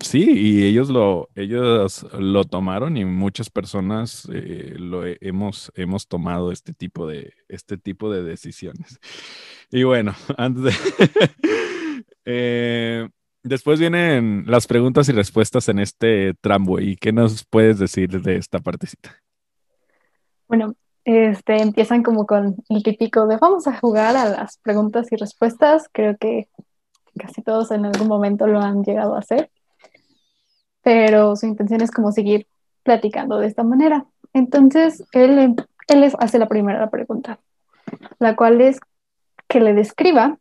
Sí, 0.01 0.31
y 0.31 0.65
ellos 0.65 0.89
lo, 0.89 1.29
ellos 1.35 2.07
lo 2.19 2.45
tomaron 2.45 2.97
y 2.97 3.05
muchas 3.05 3.51
personas 3.51 4.29
eh, 4.33 4.75
lo 4.79 5.05
he, 5.05 5.19
hemos, 5.21 5.73
hemos 5.75 6.07
tomado 6.07 6.53
este 6.53 6.73
tipo 6.73 7.07
de, 7.07 7.35
este 7.49 7.77
tipo 7.77 8.11
de 8.11 8.23
decisiones. 8.23 9.01
Y 9.71 9.83
bueno, 9.83 10.15
antes 10.39 10.63
de 10.65 10.73
eh, 12.25 13.09
después 13.43 13.79
vienen 13.79 14.45
las 14.47 14.67
preguntas 14.67 15.09
y 15.09 15.13
respuestas 15.13 15.69
en 15.69 15.79
este 15.79 16.35
tramway. 16.41 16.97
¿Qué 16.97 17.13
nos 17.13 17.45
puedes 17.45 17.79
decir 17.79 18.21
de 18.23 18.37
esta 18.37 18.59
partecita? 18.59 19.17
Bueno, 20.49 20.75
este, 21.05 21.63
empiezan 21.63 22.03
como 22.03 22.27
con 22.27 22.57
el 22.69 22.83
típico 22.83 23.27
de 23.27 23.37
vamos 23.37 23.67
a 23.67 23.79
jugar 23.79 24.17
a 24.17 24.25
las 24.27 24.59
preguntas 24.59 25.11
y 25.13 25.17
respuestas. 25.17 25.89
Creo 25.93 26.17
que 26.17 26.49
casi 27.19 27.43
todos 27.43 27.71
en 27.71 27.87
algún 27.87 28.09
momento 28.09 28.47
lo 28.47 28.61
han 28.61 28.83
llegado 28.83 29.15
a 29.15 29.21
hacer 29.21 29.51
pero 30.83 31.37
su 31.37 31.47
intención 31.47 31.83
es 31.83 31.91
como 31.91 32.13
seguir 32.13 32.47
platicando 32.83 33.39
de 33.39 33.47
esta 33.47 33.63
manera. 33.63 34.07
Entonces, 34.33 35.05
él, 35.13 35.57
él 35.89 36.01
les 36.01 36.15
hace 36.19 36.39
la 36.39 36.49
primera 36.49 36.91
pregunta, 36.91 37.41
la 38.19 38.37
cual 38.37 38.61
es 38.61 38.81
que 39.49 39.61
le 39.61 39.75
describa 39.75 40.39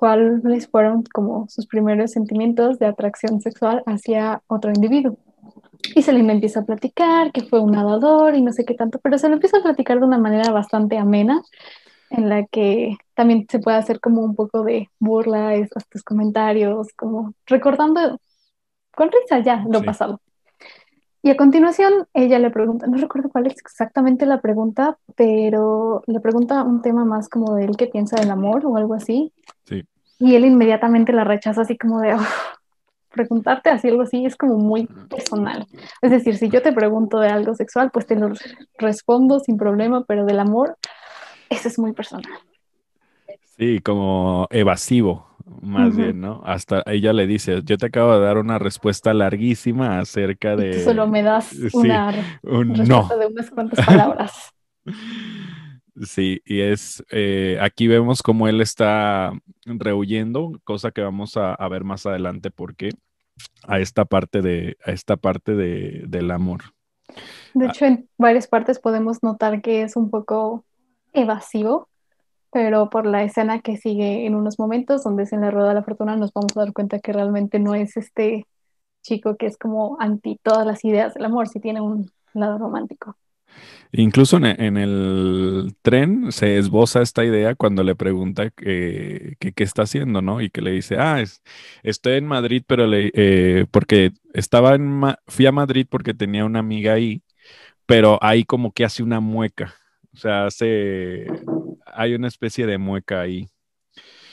cuáles 0.00 0.66
fueron 0.66 1.04
como 1.12 1.46
sus 1.50 1.66
primeros 1.66 2.12
sentimientos 2.12 2.78
de 2.78 2.86
atracción 2.86 3.42
sexual 3.42 3.82
hacia 3.84 4.42
otro 4.46 4.72
individuo. 4.72 5.18
Y 5.94 6.00
se 6.00 6.14
le 6.14 6.20
empieza 6.20 6.60
a 6.60 6.64
platicar 6.64 7.32
que 7.32 7.42
fue 7.42 7.60
un 7.60 7.72
nadador 7.72 8.34
y 8.34 8.40
no 8.40 8.50
sé 8.50 8.64
qué 8.64 8.72
tanto, 8.72 8.98
pero 8.98 9.18
se 9.18 9.28
lo 9.28 9.34
empieza 9.34 9.58
a 9.58 9.62
platicar 9.62 10.00
de 10.00 10.06
una 10.06 10.16
manera 10.16 10.50
bastante 10.52 10.96
amena, 10.96 11.42
en 12.08 12.30
la 12.30 12.46
que 12.46 12.96
también 13.14 13.46
se 13.50 13.58
puede 13.58 13.76
hacer 13.76 14.00
como 14.00 14.22
un 14.22 14.34
poco 14.34 14.64
de 14.64 14.88
burla, 14.98 15.54
estos 15.54 16.02
comentarios, 16.02 16.88
como 16.96 17.34
recordando 17.44 18.18
con 18.96 19.10
risa 19.12 19.40
ya 19.40 19.66
lo 19.68 19.80
sí. 19.80 19.84
pasado. 19.84 20.20
Y 21.22 21.28
a 21.28 21.36
continuación 21.36 22.06
ella 22.14 22.38
le 22.38 22.50
pregunta, 22.50 22.86
no 22.86 22.96
recuerdo 22.96 23.28
cuál 23.28 23.46
es 23.46 23.58
exactamente 23.58 24.24
la 24.24 24.40
pregunta, 24.40 24.98
pero 25.14 26.02
le 26.06 26.20
pregunta 26.20 26.62
un 26.62 26.80
tema 26.80 27.04
más 27.04 27.28
como 27.28 27.54
de 27.54 27.66
él 27.66 27.76
que 27.76 27.88
piensa 27.88 28.16
del 28.16 28.30
amor 28.30 28.64
o 28.64 28.78
algo 28.78 28.94
así. 28.94 29.30
Y 30.20 30.36
él 30.36 30.44
inmediatamente 30.44 31.12
la 31.12 31.24
rechaza 31.24 31.62
así 31.62 31.76
como 31.76 32.00
de, 32.00 32.14
oh, 32.14 32.26
preguntarte 33.10 33.70
así 33.70 33.88
algo 33.88 34.02
así 34.02 34.24
es 34.24 34.36
como 34.36 34.56
muy 34.56 34.86
personal. 34.86 35.66
Es 36.00 36.10
decir, 36.10 36.36
si 36.36 36.48
yo 36.48 36.62
te 36.62 36.72
pregunto 36.72 37.18
de 37.18 37.28
algo 37.28 37.54
sexual, 37.54 37.90
pues 37.90 38.06
te 38.06 38.14
lo 38.14 38.30
respondo 38.78 39.40
sin 39.40 39.56
problema, 39.56 40.04
pero 40.04 40.24
del 40.24 40.38
amor, 40.38 40.76
eso 41.48 41.68
es 41.68 41.78
muy 41.78 41.92
personal. 41.92 42.32
Sí, 43.56 43.80
como 43.80 44.46
evasivo 44.50 45.26
más 45.62 45.88
uh 45.88 45.92
-huh. 45.92 45.96
bien, 45.96 46.20
¿no? 46.20 46.42
Hasta 46.44 46.82
ella 46.86 47.12
le 47.12 47.26
dice, 47.26 47.62
yo 47.64 47.76
te 47.76 47.86
acabo 47.86 48.14
de 48.14 48.20
dar 48.20 48.38
una 48.38 48.58
respuesta 48.58 49.12
larguísima 49.12 49.98
acerca 49.98 50.54
de... 50.54 50.72
Tú 50.72 50.80
solo 50.80 51.06
me 51.06 51.22
das 51.22 51.46
sí, 51.46 51.68
una 51.72 52.12
un 52.42 52.74
respuesta 52.74 53.14
no. 53.14 53.18
de 53.18 53.26
unas 53.26 53.50
cuantas 53.50 53.84
palabras. 53.84 54.52
Sí, 56.02 56.40
y 56.46 56.60
es, 56.60 57.04
eh, 57.10 57.58
aquí 57.60 57.86
vemos 57.86 58.22
cómo 58.22 58.48
él 58.48 58.60
está 58.60 59.32
rehuyendo, 59.66 60.58
cosa 60.64 60.92
que 60.92 61.02
vamos 61.02 61.36
a, 61.36 61.54
a, 61.54 61.68
ver 61.68 61.84
más 61.84 62.06
adelante 62.06 62.50
porque 62.50 62.90
a 63.66 63.80
esta 63.80 64.06
parte 64.06 64.40
de, 64.40 64.78
a 64.84 64.92
esta 64.92 65.16
parte 65.16 65.54
de, 65.54 66.04
del 66.06 66.30
amor. 66.30 66.62
De 67.54 67.66
hecho, 67.66 67.84
en 67.84 68.08
varias 68.16 68.46
partes 68.46 68.78
podemos 68.78 69.22
notar 69.22 69.60
que 69.60 69.82
es 69.82 69.96
un 69.96 70.10
poco 70.10 70.64
evasivo, 71.12 71.88
pero 72.52 72.88
por 72.88 73.06
la 73.06 73.22
escena 73.22 73.60
que 73.60 73.76
sigue 73.76 74.26
en 74.26 74.34
unos 74.34 74.58
momentos 74.58 75.04
donde 75.04 75.24
es 75.24 75.32
en 75.32 75.42
la 75.42 75.50
rueda 75.50 75.68
de 75.68 75.74
la 75.74 75.82
fortuna 75.82 76.16
nos 76.16 76.32
vamos 76.32 76.56
a 76.56 76.60
dar 76.60 76.72
cuenta 76.72 76.98
que 76.98 77.12
realmente 77.12 77.58
no 77.58 77.74
es 77.74 77.96
este 77.96 78.46
chico 79.02 79.36
que 79.36 79.46
es 79.46 79.56
como 79.56 79.96
anti 80.00 80.38
todas 80.42 80.66
las 80.66 80.84
ideas 80.84 81.14
del 81.14 81.24
amor, 81.24 81.48
si 81.48 81.60
tiene 81.60 81.80
un 81.80 82.10
lado 82.32 82.58
romántico. 82.58 83.16
Incluso 83.92 84.36
en, 84.36 84.44
en, 84.44 84.76
el 84.76 85.74
tren 85.82 86.30
se 86.30 86.58
esboza 86.58 87.02
esta 87.02 87.24
idea 87.24 87.56
cuando 87.56 87.82
le 87.82 87.96
pregunta 87.96 88.50
qué 88.50 89.36
que, 89.40 89.52
que 89.52 89.64
está 89.64 89.82
haciendo, 89.82 90.22
¿no? 90.22 90.40
Y 90.40 90.48
que 90.48 90.62
le 90.62 90.70
dice, 90.70 90.96
ah, 90.98 91.20
es, 91.20 91.42
estoy 91.82 92.14
en 92.14 92.26
Madrid, 92.26 92.62
pero 92.66 92.86
le, 92.86 93.10
eh, 93.14 93.66
porque 93.70 94.12
estaba 94.32 94.76
en, 94.76 94.86
Ma 94.88 95.18
fui 95.26 95.46
a 95.46 95.52
Madrid 95.52 95.86
porque 95.90 96.14
tenía 96.14 96.44
una 96.44 96.60
amiga 96.60 96.92
ahí, 96.92 97.22
pero 97.84 98.18
ahí 98.22 98.44
como 98.44 98.70
que 98.70 98.84
hace 98.84 99.02
una 99.02 99.18
mueca, 99.18 99.74
o 100.14 100.16
sea, 100.16 100.46
hace, 100.46 101.26
hay 101.84 102.14
una 102.14 102.28
especie 102.28 102.66
de 102.66 102.78
mueca 102.78 103.20
ahí. 103.20 103.48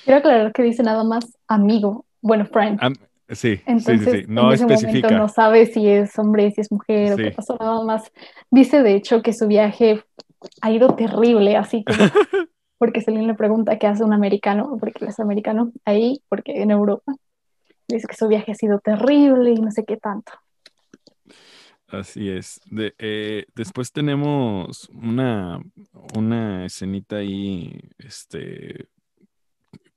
Quiero 0.05 0.19
aclarar 0.19 0.53
que 0.53 0.61
dice 0.61 0.83
nada 0.83 1.03
más 1.03 1.35
amigo, 1.47 2.05
bueno, 2.21 2.45
friend. 2.45 2.77
Am 2.79 2.93
Sí, 3.29 3.59
Entonces, 3.65 3.99
sí, 3.99 4.11
sí, 4.11 4.21
sí. 4.21 4.25
no 4.29 4.47
en 4.47 4.53
ese 4.53 4.63
especifica. 4.63 5.07
Momento 5.07 5.17
no 5.17 5.27
sabe 5.27 5.65
si 5.65 5.87
es 5.87 6.17
hombre, 6.17 6.49
si 6.51 6.61
es 6.61 6.71
mujer 6.71 7.13
o 7.13 7.17
qué 7.17 7.31
pasó, 7.31 7.57
nada 7.59 7.83
más. 7.83 8.11
Dice 8.49 8.83
de 8.83 8.95
hecho 8.95 9.21
que 9.21 9.33
su 9.33 9.47
viaje 9.47 10.03
ha 10.61 10.71
ido 10.71 10.95
terrible, 10.95 11.57
así 11.57 11.83
como 11.83 11.97
porque 12.77 13.01
Celine 13.01 13.27
le 13.27 13.33
pregunta 13.33 13.77
qué 13.77 13.87
hace 13.87 14.03
un 14.03 14.13
americano, 14.13 14.77
porque 14.79 15.03
él 15.03 15.09
es 15.09 15.19
americano 15.19 15.71
ahí, 15.83 16.21
porque 16.29 16.61
en 16.61 16.71
Europa. 16.71 17.15
Dice 17.87 18.07
que 18.07 18.15
su 18.15 18.27
viaje 18.27 18.51
ha 18.51 18.55
sido 18.55 18.79
terrible 18.79 19.51
y 19.51 19.61
no 19.61 19.71
sé 19.71 19.85
qué 19.85 19.97
tanto. 19.97 20.33
Así 21.87 22.29
es. 22.29 22.59
De, 22.69 22.93
eh, 22.99 23.45
después 23.55 23.93
tenemos 23.93 24.89
una, 24.89 25.61
una 26.15 26.65
escenita 26.65 27.17
ahí, 27.17 27.79
este, 27.97 28.87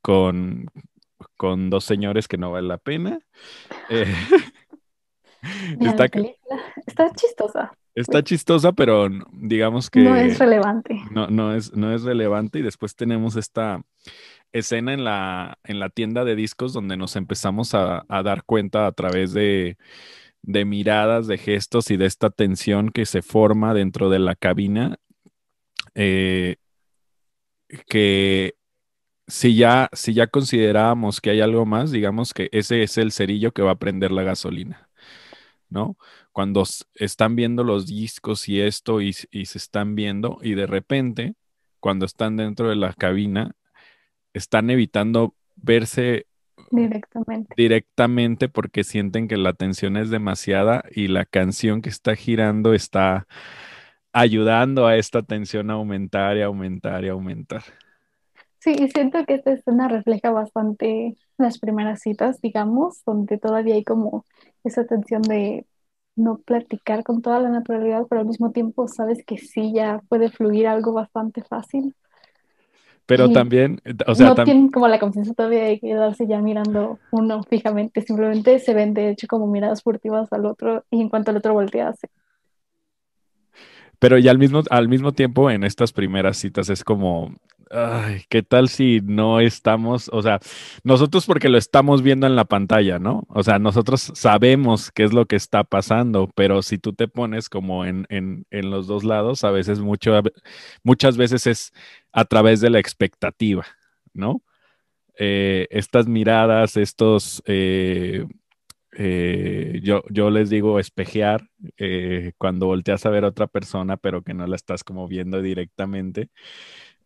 con, 0.00 0.70
con 1.40 1.70
dos 1.70 1.84
señores 1.84 2.28
que 2.28 2.36
no 2.36 2.50
vale 2.50 2.68
la 2.68 2.76
pena. 2.76 3.18
Eh, 3.88 4.04
está, 5.80 6.06
chistosa. 7.14 7.72
está 7.94 8.22
chistosa, 8.22 8.72
pero 8.72 9.08
digamos 9.32 9.88
que 9.88 10.00
No 10.00 10.16
es 10.16 10.38
relevante. 10.38 11.00
no, 11.10 11.28
no 11.28 11.54
es, 11.54 11.72
no 11.72 11.94
es 11.94 12.02
relevante. 12.02 12.58
Y 12.58 12.62
después 12.62 12.94
tenemos 12.94 13.36
esta, 13.36 13.80
escena 14.52 14.92
en 14.92 15.02
la, 15.02 15.56
en 15.64 15.80
la 15.80 15.88
tienda 15.88 16.26
de 16.26 16.36
discos 16.36 16.74
donde 16.74 16.98
nos 16.98 17.16
empezamos 17.16 17.74
a, 17.74 18.04
a 18.06 18.22
dar 18.22 18.44
cuenta 18.44 18.86
a 18.86 18.92
través 18.92 19.32
de, 19.32 19.78
de 20.42 20.66
miradas, 20.66 21.26
de 21.26 21.38
gestos 21.38 21.90
y 21.90 21.96
de 21.96 22.04
esta 22.04 22.28
tensión 22.28 22.90
que 22.90 23.06
se 23.06 23.22
forma 23.22 23.72
dentro 23.72 24.10
de 24.10 24.18
la 24.18 24.34
cabina, 24.34 24.98
eh, 25.94 26.56
que 27.88 28.59
si 29.30 29.56
ya, 29.56 29.88
si 29.92 30.14
ya 30.14 30.26
considerábamos 30.28 31.20
que 31.20 31.30
hay 31.30 31.40
algo 31.40 31.66
más, 31.66 31.90
digamos 31.92 32.34
que 32.34 32.48
ese 32.52 32.82
es 32.82 32.98
el 32.98 33.12
cerillo 33.12 33.52
que 33.52 33.62
va 33.62 33.72
a 33.72 33.78
prender 33.78 34.12
la 34.12 34.22
gasolina, 34.24 34.90
¿no? 35.70 35.96
Cuando 36.32 36.64
están 36.94 37.36
viendo 37.36 37.64
los 37.64 37.86
discos 37.86 38.48
y 38.48 38.60
esto 38.60 39.00
y, 39.02 39.14
y 39.30 39.46
se 39.46 39.58
están 39.58 39.94
viendo 39.96 40.38
y 40.42 40.54
de 40.54 40.66
repente, 40.66 41.34
cuando 41.80 42.06
están 42.06 42.36
dentro 42.36 42.68
de 42.68 42.76
la 42.76 42.92
cabina, 42.94 43.52
están 44.34 44.70
evitando 44.70 45.34
verse 45.56 46.26
Directamente. 46.70 47.56
directamente 47.56 48.48
porque 48.48 48.84
sienten 48.84 49.28
que 49.28 49.36
la 49.36 49.52
tensión 49.52 49.96
es 49.96 50.10
demasiada 50.10 50.84
y 50.90 51.08
la 51.08 51.24
canción 51.26 51.82
que 51.82 51.88
está 51.90 52.16
girando 52.16 52.74
está 52.74 53.26
ayudando 54.12 54.86
a 54.86 54.96
esta 54.96 55.22
tensión 55.22 55.70
a 55.70 55.74
aumentar 55.74 56.36
y 56.36 56.42
aumentar 56.42 57.04
y 57.04 57.08
aumentar. 57.08 57.62
Sí, 58.60 58.72
y 58.78 58.88
siento 58.90 59.24
que 59.26 59.34
esta 59.34 59.52
escena 59.52 59.88
refleja 59.88 60.30
bastante 60.30 61.16
las 61.38 61.58
primeras 61.58 62.00
citas, 62.02 62.40
digamos, 62.42 63.02
donde 63.06 63.38
todavía 63.38 63.74
hay 63.74 63.84
como 63.84 64.24
esa 64.64 64.86
tensión 64.86 65.22
de 65.22 65.66
no 66.16 66.38
platicar 66.38 67.02
con 67.04 67.22
toda 67.22 67.40
la 67.40 67.48
naturalidad, 67.50 68.06
pero 68.08 68.20
al 68.20 68.26
mismo 68.28 68.52
tiempo 68.52 68.86
sabes 68.88 69.24
que 69.26 69.38
sí 69.38 69.72
ya 69.74 70.00
puede 70.08 70.30
fluir 70.30 70.66
algo 70.68 70.92
bastante 70.92 71.42
fácil. 71.42 71.94
Pero 73.06 73.28
Y 73.28 73.32
también, 73.32 73.80
o 74.06 74.14
sea, 74.14 74.28
no 74.28 74.34
tam- 74.34 74.44
tienen 74.44 74.70
como 74.70 74.88
la 74.88 74.98
confianza 75.00 75.34
todavía 75.34 75.64
de 75.64 75.80
quedarse 75.80 76.26
ya 76.26 76.40
mirando 76.40 77.00
uno 77.10 77.42
fijamente, 77.44 78.02
simplemente 78.02 78.58
se 78.60 78.74
ven 78.74 78.94
de 78.94 79.10
hecho 79.10 79.26
como 79.28 79.46
miradas 79.46 79.82
furtivas 79.82 80.32
al 80.32 80.46
otro 80.46 80.84
y 80.90 81.00
en 81.02 81.08
cuanto 81.08 81.30
el 81.30 81.38
otro 81.38 81.54
voltea, 81.54 81.92
se 81.94 82.08
pero 83.98 84.18
ya 84.18 84.30
al 84.30 84.38
mismo, 84.38 84.62
al 84.70 84.88
mismo 84.88 85.12
tiempo 85.12 85.50
en 85.50 85.64
estas 85.64 85.92
primeras 85.92 86.38
citas 86.38 86.70
es 86.70 86.84
como, 86.84 87.34
ay, 87.70 88.22
¿qué 88.28 88.42
tal 88.42 88.68
si 88.68 89.00
no 89.02 89.40
estamos, 89.40 90.10
o 90.12 90.22
sea, 90.22 90.40
nosotros 90.84 91.26
porque 91.26 91.48
lo 91.48 91.56
estamos 91.58 92.02
viendo 92.02 92.26
en 92.26 92.36
la 92.36 92.44
pantalla, 92.44 92.98
¿no? 92.98 93.24
O 93.28 93.42
sea, 93.44 93.58
nosotros 93.58 94.12
sabemos 94.14 94.90
qué 94.92 95.04
es 95.04 95.12
lo 95.12 95.26
que 95.26 95.36
está 95.36 95.64
pasando, 95.64 96.28
pero 96.34 96.62
si 96.62 96.78
tú 96.78 96.92
te 96.94 97.08
pones 97.08 97.48
como 97.48 97.84
en, 97.84 98.06
en, 98.08 98.44
en 98.50 98.70
los 98.70 98.86
dos 98.88 99.04
lados, 99.04 99.44
a 99.44 99.50
veces 99.52 99.80
mucho, 99.80 100.20
muchas 100.82 101.16
veces 101.16 101.46
es 101.46 101.72
a 102.12 102.24
través 102.24 102.60
de 102.60 102.70
la 102.70 102.80
expectativa, 102.80 103.64
¿no? 104.14 104.42
Eh, 105.18 105.68
estas 105.70 106.08
miradas, 106.08 106.76
estos, 106.76 107.42
eh, 107.46 108.26
eh, 108.96 109.80
yo, 109.82 110.02
yo 110.10 110.30
les 110.30 110.50
digo 110.50 110.80
espejear, 110.80 111.48
cuando 112.38 112.66
volteas 112.66 113.06
a 113.06 113.10
ver 113.10 113.24
a 113.24 113.28
otra 113.28 113.46
persona, 113.46 113.96
pero 113.96 114.22
que 114.22 114.34
no 114.34 114.46
la 114.46 114.56
estás 114.56 114.82
como 114.84 115.06
viendo 115.08 115.42
directamente. 115.42 116.30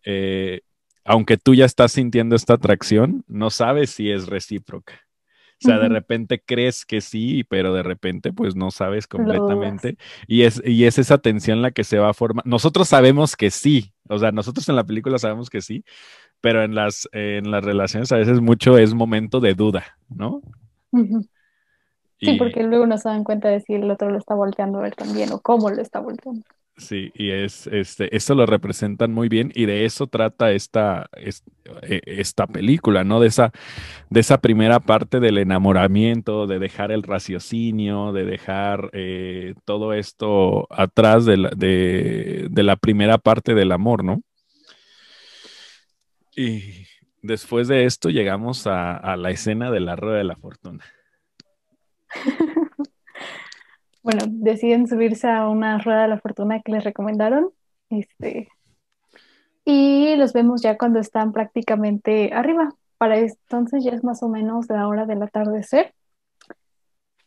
Eh, 0.04 0.62
aunque 1.04 1.36
tú 1.36 1.54
ya 1.54 1.64
estás 1.66 1.92
sintiendo 1.92 2.36
esta 2.36 2.54
atracción, 2.54 3.24
no 3.28 3.50
sabes 3.50 3.90
si 3.90 4.10
es 4.10 4.26
recíproca. 4.26 4.94
O 5.60 5.64
sea, 5.64 5.78
de 5.78 5.88
repente 5.88 6.42
crees 6.44 6.84
que 6.84 7.00
sí, 7.00 7.44
pero 7.44 7.72
de 7.74 7.82
repente 7.82 8.32
pues 8.32 8.54
no 8.56 8.70
sabes 8.70 9.06
completamente. 9.06 9.96
Y 10.26 10.42
es, 10.42 10.60
y 10.64 10.84
es 10.84 10.98
esa 10.98 11.18
tensión 11.18 11.62
la 11.62 11.70
que 11.70 11.84
se 11.84 11.98
va 11.98 12.10
a 12.10 12.14
formar. 12.14 12.46
Nosotros 12.46 12.88
sabemos 12.88 13.36
que 13.36 13.50
sí, 13.50 13.94
o 14.08 14.18
sea, 14.18 14.32
nosotros 14.32 14.68
en 14.68 14.76
la 14.76 14.84
película 14.84 15.18
sabemos 15.18 15.50
que 15.50 15.62
sí, 15.62 15.84
pero 16.40 16.64
en 16.64 16.74
las, 16.74 17.08
en 17.12 17.50
las 17.50 17.64
relaciones 17.64 18.12
a 18.12 18.18
veces 18.18 18.40
mucho 18.40 18.78
es 18.78 18.94
momento 18.94 19.40
de 19.40 19.54
duda, 19.54 19.98
¿no? 20.08 20.42
Sí, 22.24 22.32
Y 22.32 22.38
porque 22.38 22.64
luego 22.64 22.86
no 22.86 22.98
se 22.98 23.08
dan 23.08 23.22
cuenta 23.22 23.48
de 23.50 23.60
si 23.60 23.74
el 23.74 23.88
otro 23.90 24.10
lo 24.10 24.18
está 24.18 24.34
volteando 24.34 24.78
a 24.78 24.82
ver 24.82 24.96
también 24.96 25.30
o 25.32 25.40
cómo 25.40 25.70
lo 25.70 25.80
está 25.80 26.00
volteando. 26.00 26.42
Sí, 26.76 27.10
y 27.14 27.30
es, 27.30 27.66
este, 27.68 28.14
eso 28.16 28.34
lo 28.34 28.46
representan 28.46 29.12
muy 29.12 29.28
bien 29.28 29.52
y 29.54 29.66
de 29.66 29.84
eso 29.84 30.06
trata 30.06 30.52
esta, 30.52 31.08
es- 31.16 31.44
eh, 31.82 32.00
esta 32.06 32.46
película, 32.46 33.04
¿no? 33.04 33.20
De 33.20 33.28
esa, 33.28 33.52
de 34.10 34.20
esa 34.20 34.40
primera 34.40 34.80
parte 34.80 35.20
del 35.20 35.38
enamoramiento, 35.38 36.46
de 36.46 36.58
dejar 36.60 36.92
el 36.92 37.02
raciocinio, 37.04 38.12
de 38.12 38.24
dejar 38.26 38.90
eh, 38.94 39.54
todo 39.64 39.94
esto 39.94 40.66
atrás 40.70 41.26
de 41.26 41.38
la, 41.38 41.50
de, 41.50 42.48
de 42.50 42.62
la 42.64 42.76
primera 42.76 43.18
parte 43.18 43.54
del 43.54 43.72
amor, 43.72 44.04
¿no? 44.04 44.22
Y 46.36 46.86
después 47.22 47.66
de 47.68 47.86
esto 47.86 48.10
llegamos 48.10 48.66
a, 48.66 48.96
a 48.96 49.16
la 49.16 49.30
escena 49.30 49.70
de 49.70 49.80
la 49.80 49.96
rueda 49.96 50.18
de 50.18 50.24
la 50.24 50.36
fortuna. 50.36 50.84
Bueno, 54.04 54.24
deciden 54.28 54.86
subirse 54.86 55.28
a 55.28 55.48
una 55.48 55.78
rueda 55.78 56.02
de 56.02 56.08
la 56.08 56.20
fortuna 56.20 56.60
que 56.60 56.72
les 56.72 56.84
recomendaron. 56.84 57.50
Este, 57.88 58.48
y 59.64 60.14
los 60.16 60.34
vemos 60.34 60.60
ya 60.60 60.76
cuando 60.76 61.00
están 61.00 61.32
prácticamente 61.32 62.30
arriba. 62.34 62.74
Para 62.98 63.18
entonces 63.18 63.82
ya 63.82 63.92
es 63.92 64.04
más 64.04 64.22
o 64.22 64.28
menos 64.28 64.68
la 64.68 64.86
hora 64.88 65.06
del 65.06 65.22
atardecer. 65.22 65.94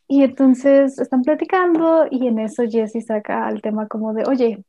Y 0.07 0.21
entonces 0.21 0.99
están 0.99 1.23
platicando 1.23 2.05
y 2.11 2.27
en 2.27 2.37
eso 2.37 2.63
Jesse 2.69 3.03
saca 3.03 3.49
el 3.49 3.63
tema 3.63 3.87
como 3.87 4.13
de, 4.13 4.25
oye, 4.25 4.63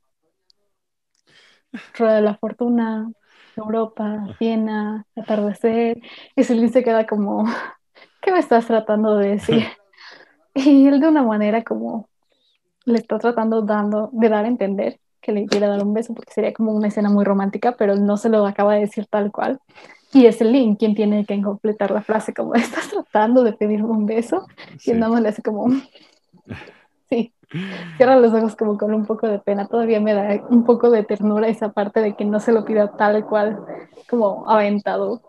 Rueda 1.95 2.15
de 2.15 2.23
la 2.23 2.39
Fortuna, 2.39 3.13
Europa, 3.55 4.35
Viena, 4.41 5.05
atardecer. 5.15 6.01
Y 6.35 6.43
Celine 6.43 6.71
se 6.71 6.83
queda 6.83 7.07
como, 7.07 7.45
¿qué 8.23 8.33
me 8.33 8.39
estás 8.39 8.67
tratando 8.67 9.17
de 9.19 9.29
decir? 9.29 9.63
Y 10.67 10.87
él 10.87 11.01
de 11.01 11.09
una 11.09 11.23
manera 11.23 11.63
como 11.65 12.09
le 12.87 12.99
está 12.99 13.19
tratando 13.19 13.63
dando, 13.63 14.11
de 14.13 14.29
dar 14.29 14.45
a 14.45 14.49
entender 14.49 15.01
que 15.21 15.33
le 15.33 15.47
quiere 15.47 15.67
dar 15.69 15.83
un 15.85 15.95
beso 15.95 16.15
porque 16.15 16.33
sería 16.33 16.53
como 16.55 16.73
una 16.73 16.89
escena 16.89 17.11
muy 17.11 17.25
romántica, 17.25 17.77
pero 17.79 17.97
no 17.97 18.17
se 18.17 18.29
lo 18.31 18.47
acaba 18.47 18.75
de 18.75 18.81
decir 18.83 19.07
tal 19.07 19.33
cual. 19.33 19.61
Y 20.13 20.27
es 20.27 20.41
el 20.41 20.53
Link 20.53 20.79
quien 20.79 20.95
tiene 20.95 21.27
que 21.27 21.41
completar 21.43 21.91
la 21.91 22.03
frase 22.03 22.35
como 22.35 22.55
estás 22.57 22.89
tratando 22.91 23.45
de 23.45 23.53
pedirme 23.55 23.91
un 23.91 24.07
beso 24.07 24.47
y 24.85 24.93
Sí. 24.93 24.93
nada 24.95 25.13
más 25.13 25.23
le 25.23 25.29
hace 25.31 25.43
como 25.43 25.69
sí, 27.11 27.33
cierra 27.97 28.17
los 28.17 28.33
ojos 28.35 28.57
como 28.57 28.79
con 28.79 28.95
un 28.95 29.07
poco 29.07 29.29
de 29.29 29.39
pena. 29.41 29.67
Todavía 29.69 30.01
me 30.01 30.15
da 30.15 30.43
un 30.51 30.65
poco 30.65 30.91
de 30.91 31.05
ternura 31.05 31.49
esa 31.49 31.73
parte 31.73 32.01
de 32.01 32.17
que 32.17 32.25
no 32.25 32.41
se 32.41 32.53
lo 32.53 32.65
pida 32.65 32.97
tal 32.97 33.27
cual 33.27 33.59
como 34.09 34.49
aventado. 34.51 35.23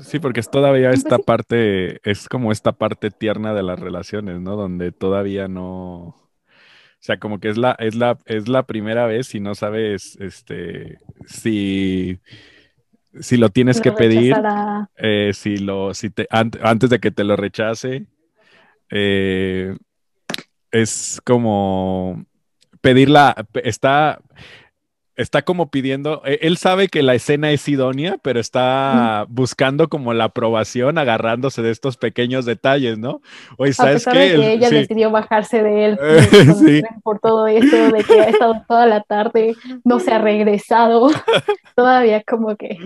Sí, 0.00 0.18
porque 0.18 0.40
es 0.40 0.50
todavía 0.50 0.88
Pues 0.88 1.00
esta 1.00 1.18
parte, 1.18 2.00
es 2.08 2.28
como 2.28 2.52
esta 2.52 2.72
parte 2.72 3.10
tierna 3.10 3.54
de 3.54 3.62
las 3.62 3.78
relaciones, 3.78 4.40
¿no? 4.40 4.56
Donde 4.56 4.92
todavía 4.92 5.48
no, 5.48 6.08
o 6.08 6.16
sea, 7.00 7.18
como 7.18 7.40
que 7.40 7.48
es 7.50 7.58
la, 7.58 7.72
es 7.78 7.94
la, 7.94 8.18
es 8.26 8.48
la 8.48 8.64
primera 8.64 9.06
vez 9.06 9.34
y 9.34 9.40
no 9.40 9.54
sabes, 9.54 10.16
este, 10.20 10.98
si, 11.26 12.18
si 13.20 13.36
lo 13.36 13.50
tienes 13.50 13.76
Lo 13.78 13.82
que 13.82 13.92
pedir, 13.92 14.34
eh, 14.96 15.32
si 15.34 15.58
lo, 15.58 15.94
si 15.94 16.10
te, 16.10 16.26
an- 16.30 16.52
antes 16.62 16.90
de 16.90 16.98
que 17.00 17.10
te 17.10 17.24
lo 17.24 17.36
rechace, 17.36 18.06
eh, 18.90 19.76
es 20.70 21.20
como 21.24 22.24
pedirla, 22.80 23.34
pe- 23.52 23.68
está, 23.68 24.20
está 25.20 25.42
como 25.42 25.70
pidiendo, 25.70 26.22
eh, 26.24 26.38
él 26.42 26.56
sabe 26.56 26.88
que 26.88 27.02
la 27.02 27.14
escena 27.14 27.50
es 27.50 27.68
idónea, 27.68 28.16
pero 28.22 28.40
está 28.40 29.26
buscando 29.28 29.88
como 29.88 30.14
la 30.14 30.24
aprobación, 30.24 30.98
agarrándose 30.98 31.62
de 31.62 31.70
estos 31.70 31.96
pequeños 31.96 32.44
detalles, 32.44 32.98
¿no? 32.98 33.20
Oye, 33.58 33.70
A 33.72 33.74
¿sabes 33.74 33.94
pesar 34.04 34.12
qué? 34.14 34.18
de 34.20 34.28
que 34.28 34.34
El- 34.34 34.42
ella 34.58 34.68
sí. 34.68 34.74
decidió 34.76 35.10
bajarse 35.10 35.62
de 35.62 35.84
él 35.86 35.98
Eh, 36.02 36.28
cuando 36.30 36.54
sí. 36.54 36.82
por 37.02 37.18
todo 37.20 37.46
esto, 37.46 37.76
de 37.92 38.04
que 38.04 38.20
ha 38.20 38.24
estado 38.28 38.62
toda 38.66 38.86
la 38.86 39.02
tarde, 39.02 39.54
no 39.84 40.00
se 40.00 40.12
ha 40.12 40.18
regresado, 40.18 41.10
todavía 41.76 42.22
como 42.22 42.56
que 42.56 42.78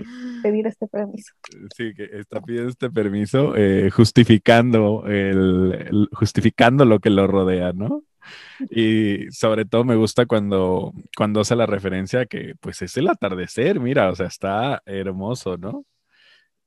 pedir 0.43 0.67
este 0.67 0.87
permiso. 0.87 1.33
Sí, 1.75 1.93
que 1.95 2.03
está 2.19 2.41
pidiendo 2.41 2.69
este 2.69 2.89
permiso, 2.89 3.53
eh, 3.55 3.89
justificando 3.91 5.03
el, 5.07 5.87
el- 5.89 6.09
justificando 6.13 6.85
lo 6.85 6.99
que 6.99 7.09
lo 7.09 7.27
rodea, 7.27 7.71
¿no? 7.73 8.03
Y 8.69 9.31
sobre 9.31 9.65
todo 9.65 9.83
me 9.85 9.95
gusta 9.95 10.25
cuando, 10.25 10.93
cuando 11.17 11.41
hace 11.41 11.55
la 11.55 11.65
referencia 11.65 12.21
a 12.21 12.25
que 12.25 12.55
pues 12.59 12.81
es 12.81 12.97
el 12.97 13.07
atardecer, 13.09 13.79
mira, 13.79 14.09
o 14.11 14.15
sea, 14.15 14.27
está 14.27 14.81
hermoso, 14.85 15.57
¿no? 15.57 15.85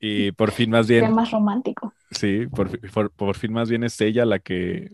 Y 0.01 0.33
por 0.33 0.53
fin 0.53 0.71
más 0.71 0.87
Sería 0.89 1.09
bien, 1.09 1.15
más 1.15 1.31
romántico. 1.31 1.95
sí, 2.11 2.47
por, 2.49 2.81
por, 2.93 3.11
por 3.13 3.37
fin 3.37 3.53
más 3.53 3.71
bien 3.71 3.85
es 3.85 4.01
ella 4.01 4.25
la 4.27 4.39
que, 4.41 4.93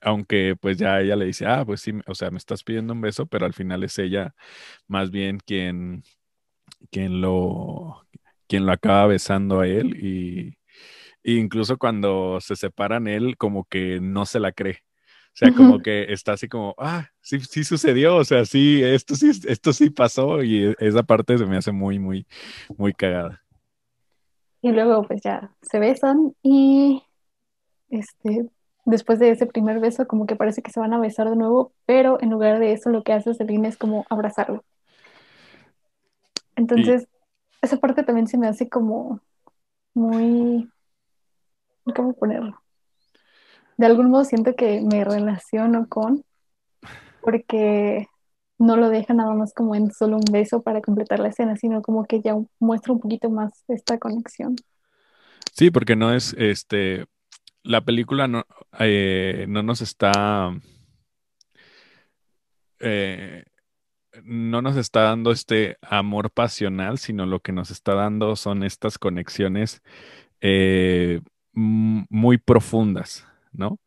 aunque 0.00 0.56
pues 0.60 0.78
ya 0.78 1.00
ella 1.00 1.16
le 1.16 1.26
dice, 1.26 1.46
ah, 1.46 1.64
pues 1.66 1.80
sí, 1.82 1.92
o 2.06 2.14
sea, 2.14 2.30
me 2.30 2.38
estás 2.38 2.64
pidiendo 2.64 2.94
un 2.94 3.00
beso, 3.02 3.26
pero 3.26 3.46
al 3.46 3.54
final 3.54 3.84
es 3.84 3.98
ella 3.98 4.34
más 4.88 5.10
bien 5.10 5.38
quien, 5.46 6.04
quien 6.90 7.20
lo, 7.20 8.06
quien 8.48 8.66
lo 8.66 8.72
acaba 8.72 9.06
besando 9.08 9.60
a 9.60 9.66
él 9.68 9.96
y, 10.04 10.58
y 11.22 11.38
incluso 11.38 11.78
cuando 11.78 12.40
se 12.40 12.56
separan 12.56 13.08
él 13.08 13.36
como 13.38 13.66
que 13.66 14.00
no 14.00 14.26
se 14.26 14.40
la 14.40 14.52
cree. 14.52 14.80
O 15.38 15.46
sea, 15.46 15.54
como 15.54 15.78
que 15.78 16.12
está 16.12 16.32
así 16.32 16.48
como, 16.48 16.74
ah, 16.78 17.06
sí, 17.20 17.38
sí 17.38 17.62
sucedió, 17.62 18.16
o 18.16 18.24
sea, 18.24 18.44
sí, 18.44 18.82
esto 18.82 19.14
sí, 19.14 19.30
esto 19.46 19.72
sí 19.72 19.88
pasó 19.88 20.42
y 20.42 20.74
esa 20.80 21.04
parte 21.04 21.38
se 21.38 21.46
me 21.46 21.56
hace 21.56 21.70
muy, 21.70 22.00
muy, 22.00 22.26
muy 22.76 22.92
cagada. 22.92 23.40
Y 24.62 24.72
luego 24.72 25.04
pues 25.04 25.22
ya 25.22 25.52
se 25.62 25.78
besan 25.78 26.34
y 26.42 27.04
este, 27.88 28.48
después 28.84 29.20
de 29.20 29.30
ese 29.30 29.46
primer 29.46 29.78
beso 29.78 30.08
como 30.08 30.26
que 30.26 30.34
parece 30.34 30.60
que 30.60 30.72
se 30.72 30.80
van 30.80 30.92
a 30.92 30.98
besar 30.98 31.30
de 31.30 31.36
nuevo, 31.36 31.72
pero 31.86 32.20
en 32.20 32.30
lugar 32.30 32.58
de 32.58 32.72
eso 32.72 32.90
lo 32.90 33.04
que 33.04 33.12
hace 33.12 33.32
Celine 33.32 33.68
es 33.68 33.76
como 33.76 34.06
abrazarlo. 34.10 34.64
Y 36.56 36.62
Entonces, 36.62 37.06
esa 37.62 37.76
parte 37.76 38.02
también 38.02 38.26
se 38.26 38.38
me 38.38 38.48
hace 38.48 38.68
como 38.68 39.20
muy, 39.94 40.68
¿cómo 41.94 42.12
ponerlo? 42.14 42.60
De 43.78 43.86
algún 43.86 44.10
modo 44.10 44.24
siento 44.24 44.54
que 44.54 44.82
me 44.82 45.04
relaciono 45.04 45.88
con, 45.88 46.24
porque 47.22 48.08
no 48.58 48.76
lo 48.76 48.88
deja 48.90 49.14
nada 49.14 49.32
más 49.34 49.54
como 49.54 49.76
en 49.76 49.92
solo 49.92 50.16
un 50.16 50.32
beso 50.32 50.62
para 50.62 50.82
completar 50.82 51.20
la 51.20 51.28
escena, 51.28 51.56
sino 51.56 51.80
como 51.80 52.04
que 52.04 52.20
ya 52.20 52.34
muestra 52.58 52.92
un 52.92 53.00
poquito 53.00 53.30
más 53.30 53.52
esta 53.68 53.98
conexión. 53.98 54.56
sí, 55.52 55.70
porque 55.70 55.94
no 55.94 56.12
es, 56.12 56.34
este, 56.36 57.06
la 57.62 57.80
película 57.80 58.26
no, 58.26 58.44
eh, 58.80 59.46
no 59.48 59.62
nos 59.62 59.80
está, 59.80 60.52
eh, 62.80 63.44
no 64.24 64.60
nos 64.60 64.76
está 64.76 65.02
dando 65.02 65.30
este 65.30 65.78
amor 65.82 66.32
pasional, 66.32 66.98
sino 66.98 67.26
lo 67.26 67.38
que 67.38 67.52
nos 67.52 67.70
está 67.70 67.94
dando 67.94 68.34
son 68.34 68.64
estas 68.64 68.98
conexiones 68.98 69.82
eh, 70.40 71.20
muy 71.52 72.38
profundas, 72.38 73.27
¿no? 73.52 73.68
O 73.68 73.80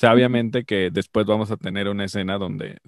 sea, 0.00 0.12
obviamente 0.14 0.64
que 0.64 0.90
después 0.92 1.26
vamos 1.26 1.50
a 1.50 1.56
tener 1.56 1.88
una 1.88 2.04
escena 2.04 2.38
donde, 2.38 2.78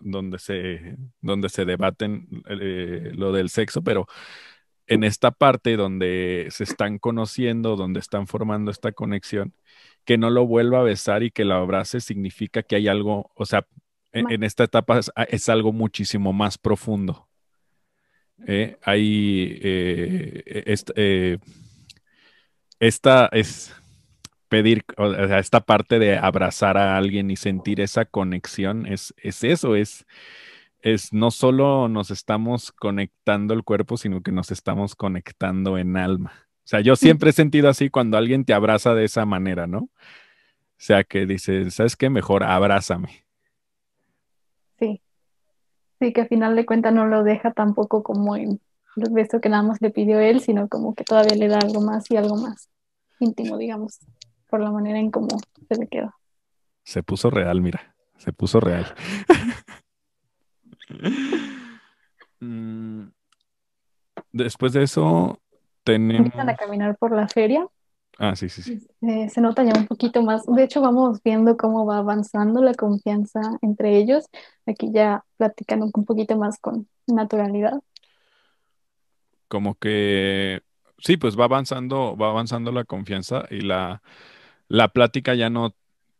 donde 0.00 0.38
se, 0.38 0.96
donde 1.20 1.48
se 1.50 1.64
debaten 1.66 2.28
eh, 2.48 3.12
lo 3.14 3.32
del 3.32 3.50
sexo, 3.50 3.82
pero 3.82 4.06
en 4.86 5.04
esta 5.04 5.32
parte 5.32 5.76
donde 5.76 6.46
se 6.50 6.64
están 6.64 6.98
conociendo, 6.98 7.76
donde 7.76 8.00
están 8.00 8.26
formando 8.26 8.70
esta 8.70 8.92
conexión, 8.92 9.52
que 10.04 10.16
no 10.16 10.30
lo 10.30 10.46
vuelva 10.46 10.80
a 10.80 10.84
besar 10.84 11.22
y 11.24 11.30
que 11.30 11.44
lo 11.44 11.54
abrace 11.56 12.00
significa 12.00 12.62
que 12.62 12.76
hay 12.76 12.88
algo, 12.88 13.30
o 13.34 13.44
sea, 13.44 13.66
en, 14.12 14.24
Ma- 14.24 14.32
en 14.34 14.44
esta 14.44 14.64
etapa 14.64 14.98
es, 14.98 15.10
es 15.28 15.48
algo 15.48 15.72
muchísimo 15.72 16.32
más 16.32 16.56
profundo. 16.56 17.28
¿eh? 18.46 18.76
Hay 18.82 19.58
eh, 19.62 20.42
eh, 20.96 21.38
esta 22.78 23.26
es 23.32 23.74
pedir, 24.48 24.84
o 24.96 25.12
sea, 25.12 25.38
esta 25.38 25.60
parte 25.60 25.98
de 25.98 26.18
abrazar 26.18 26.76
a 26.76 26.96
alguien 26.96 27.30
y 27.30 27.36
sentir 27.36 27.80
esa 27.80 28.04
conexión 28.04 28.86
es, 28.86 29.14
es 29.18 29.44
eso, 29.44 29.76
es, 29.76 30.06
es 30.80 31.12
no 31.12 31.30
solo 31.30 31.88
nos 31.88 32.10
estamos 32.10 32.72
conectando 32.72 33.54
el 33.54 33.64
cuerpo, 33.64 33.96
sino 33.96 34.22
que 34.22 34.32
nos 34.32 34.50
estamos 34.50 34.94
conectando 34.94 35.78
en 35.78 35.96
alma. 35.96 36.32
O 36.58 36.68
sea, 36.68 36.80
yo 36.80 36.96
siempre 36.96 37.30
he 37.30 37.32
sentido 37.32 37.68
así 37.68 37.90
cuando 37.90 38.16
alguien 38.16 38.44
te 38.44 38.52
abraza 38.52 38.94
de 38.94 39.04
esa 39.04 39.24
manera, 39.24 39.66
¿no? 39.66 39.78
O 39.78 40.78
sea, 40.78 41.04
que 41.04 41.24
dices, 41.24 41.74
¿sabes 41.74 41.96
qué? 41.96 42.10
Mejor 42.10 42.42
abrázame. 42.42 43.24
Sí, 44.78 45.00
sí, 46.00 46.12
que 46.12 46.22
al 46.22 46.28
final 46.28 46.56
de 46.56 46.66
cuentas 46.66 46.92
no 46.92 47.06
lo 47.06 47.22
deja 47.22 47.52
tampoco 47.52 48.02
como 48.02 48.36
en 48.36 48.60
el 48.96 49.10
beso 49.10 49.40
que 49.40 49.48
nada 49.48 49.62
más 49.62 49.80
le 49.80 49.90
pidió 49.90 50.20
él, 50.20 50.40
sino 50.40 50.68
como 50.68 50.94
que 50.94 51.04
todavía 51.04 51.36
le 51.36 51.48
da 51.48 51.58
algo 51.58 51.80
más 51.80 52.10
y 52.10 52.16
algo 52.16 52.36
más 52.36 52.68
íntimo, 53.20 53.58
digamos, 53.58 53.98
por 54.48 54.60
la 54.60 54.70
manera 54.70 54.98
en 54.98 55.10
cómo 55.10 55.28
se 55.68 55.76
le 55.76 55.86
quedó. 55.86 56.14
Se 56.82 57.02
puso 57.02 57.30
real, 57.30 57.60
mira, 57.60 57.94
se 58.16 58.32
puso 58.32 58.60
real. 58.60 58.86
Mm, 62.38 63.06
Después 64.30 64.74
de 64.74 64.82
eso, 64.82 65.40
Empiezan 65.86 66.20
a 66.20 66.54
tenemos... 66.54 66.58
caminar 66.58 66.96
por 66.98 67.12
la 67.12 67.26
feria 67.26 67.66
Ah, 68.18 68.34
sí, 68.34 68.48
sí, 68.48 68.62
sí. 68.62 68.86
Eh, 69.02 69.28
se 69.28 69.40
nota 69.42 69.62
ya 69.62 69.74
un 69.78 69.86
poquito 69.86 70.22
más. 70.22 70.46
De 70.46 70.64
hecho, 70.64 70.80
vamos 70.80 71.22
viendo 71.22 71.56
cómo 71.58 71.84
va 71.84 71.98
avanzando 71.98 72.62
la 72.62 72.72
confianza 72.72 73.40
entre 73.60 73.98
ellos. 73.98 74.24
Aquí 74.64 74.90
ya 74.90 75.22
platicando 75.36 75.90
un 75.94 76.04
poquito 76.04 76.36
más 76.38 76.58
con 76.58 76.88
naturalidad. 77.06 77.78
Como 79.48 79.74
que... 79.74 80.62
Sí, 80.98 81.18
pues 81.18 81.38
va 81.38 81.44
avanzando, 81.44 82.16
va 82.16 82.30
avanzando 82.30 82.72
la 82.72 82.84
confianza 82.84 83.44
y 83.50 83.60
la, 83.60 84.00
la 84.68 84.88
plática 84.88 85.34
ya 85.34 85.50
no, 85.50 85.74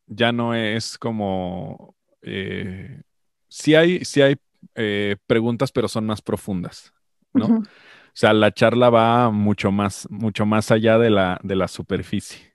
ya 0.06 0.32
no 0.32 0.54
es 0.54 0.98
como... 0.98 1.96
eh, 2.22 3.02
sí 3.48 3.74
hay, 3.74 4.04
sí 4.04 4.22
hay 4.22 4.37
eh, 4.74 5.16
preguntas, 5.26 5.72
pero 5.72 5.88
son 5.88 6.06
más 6.06 6.22
profundas, 6.22 6.92
¿no? 7.35 7.46
O 7.48 8.18
sea, 8.18 8.32
la 8.35 8.52
charla 8.52 8.90
va 8.90 9.30
mucho 9.30 9.72
más, 9.72 10.09
mucho 10.11 10.46
más 10.46 10.70
allá 10.70 10.98
de 10.98 11.11
la, 11.11 11.38
de 11.42 11.56
la 11.56 11.68
superficie. 11.68 12.54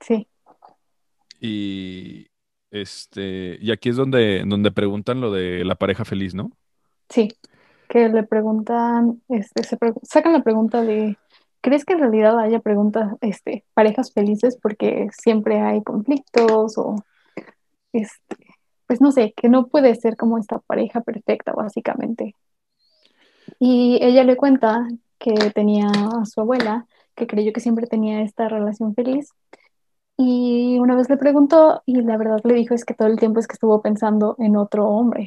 Sí, 0.00 0.28
Y 1.40 2.28
este, 2.70 3.58
y 3.60 3.70
aquí 3.72 3.88
es 3.90 3.96
donde, 3.96 4.44
donde 4.46 4.70
preguntan 4.72 5.20
lo 5.20 5.32
de 5.32 5.64
la 5.64 5.74
pareja 5.76 6.04
feliz, 6.04 6.34
¿no? 6.34 6.50
sí. 7.08 7.28
Que 7.88 8.08
le 8.08 8.22
preguntan, 8.24 9.22
este, 9.28 9.64
se 9.64 9.76
pre- 9.76 9.92
sacan 10.02 10.32
la 10.32 10.42
pregunta 10.42 10.82
de, 10.82 11.18
¿crees 11.62 11.84
que 11.86 11.94
en 11.94 12.00
realidad 12.00 12.38
haya 12.38 12.60
preguntas, 12.60 13.14
este, 13.22 13.64
parejas 13.72 14.12
felices 14.12 14.58
porque 14.60 15.08
siempre 15.12 15.60
hay 15.60 15.82
conflictos 15.82 16.76
o, 16.76 16.96
este, 17.92 18.36
pues 18.86 19.00
no 19.00 19.12
sé, 19.12 19.32
que 19.34 19.48
no 19.48 19.68
puede 19.68 19.94
ser 19.94 20.16
como 20.16 20.36
esta 20.38 20.58
pareja 20.58 21.00
perfecta, 21.00 21.52
básicamente? 21.52 22.34
Y 23.58 23.98
ella 24.02 24.24
le 24.24 24.36
cuenta 24.36 24.86
que 25.18 25.34
tenía 25.54 25.86
a 25.88 26.26
su 26.26 26.40
abuela, 26.40 26.86
que 27.14 27.26
creyó 27.26 27.52
que 27.52 27.60
siempre 27.60 27.86
tenía 27.86 28.22
esta 28.22 28.48
relación 28.48 28.94
feliz. 28.94 29.30
Y 30.16 30.78
una 30.78 30.96
vez 30.96 31.08
le 31.08 31.16
preguntó 31.16 31.82
y 31.86 32.02
la 32.02 32.16
verdad 32.16 32.40
le 32.44 32.54
dijo 32.54 32.74
es 32.74 32.84
que 32.84 32.94
todo 32.94 33.08
el 33.08 33.18
tiempo 33.18 33.40
es 33.40 33.46
que 33.46 33.54
estuvo 33.54 33.80
pensando 33.80 34.36
en 34.38 34.56
otro 34.56 34.88
hombre. 34.88 35.26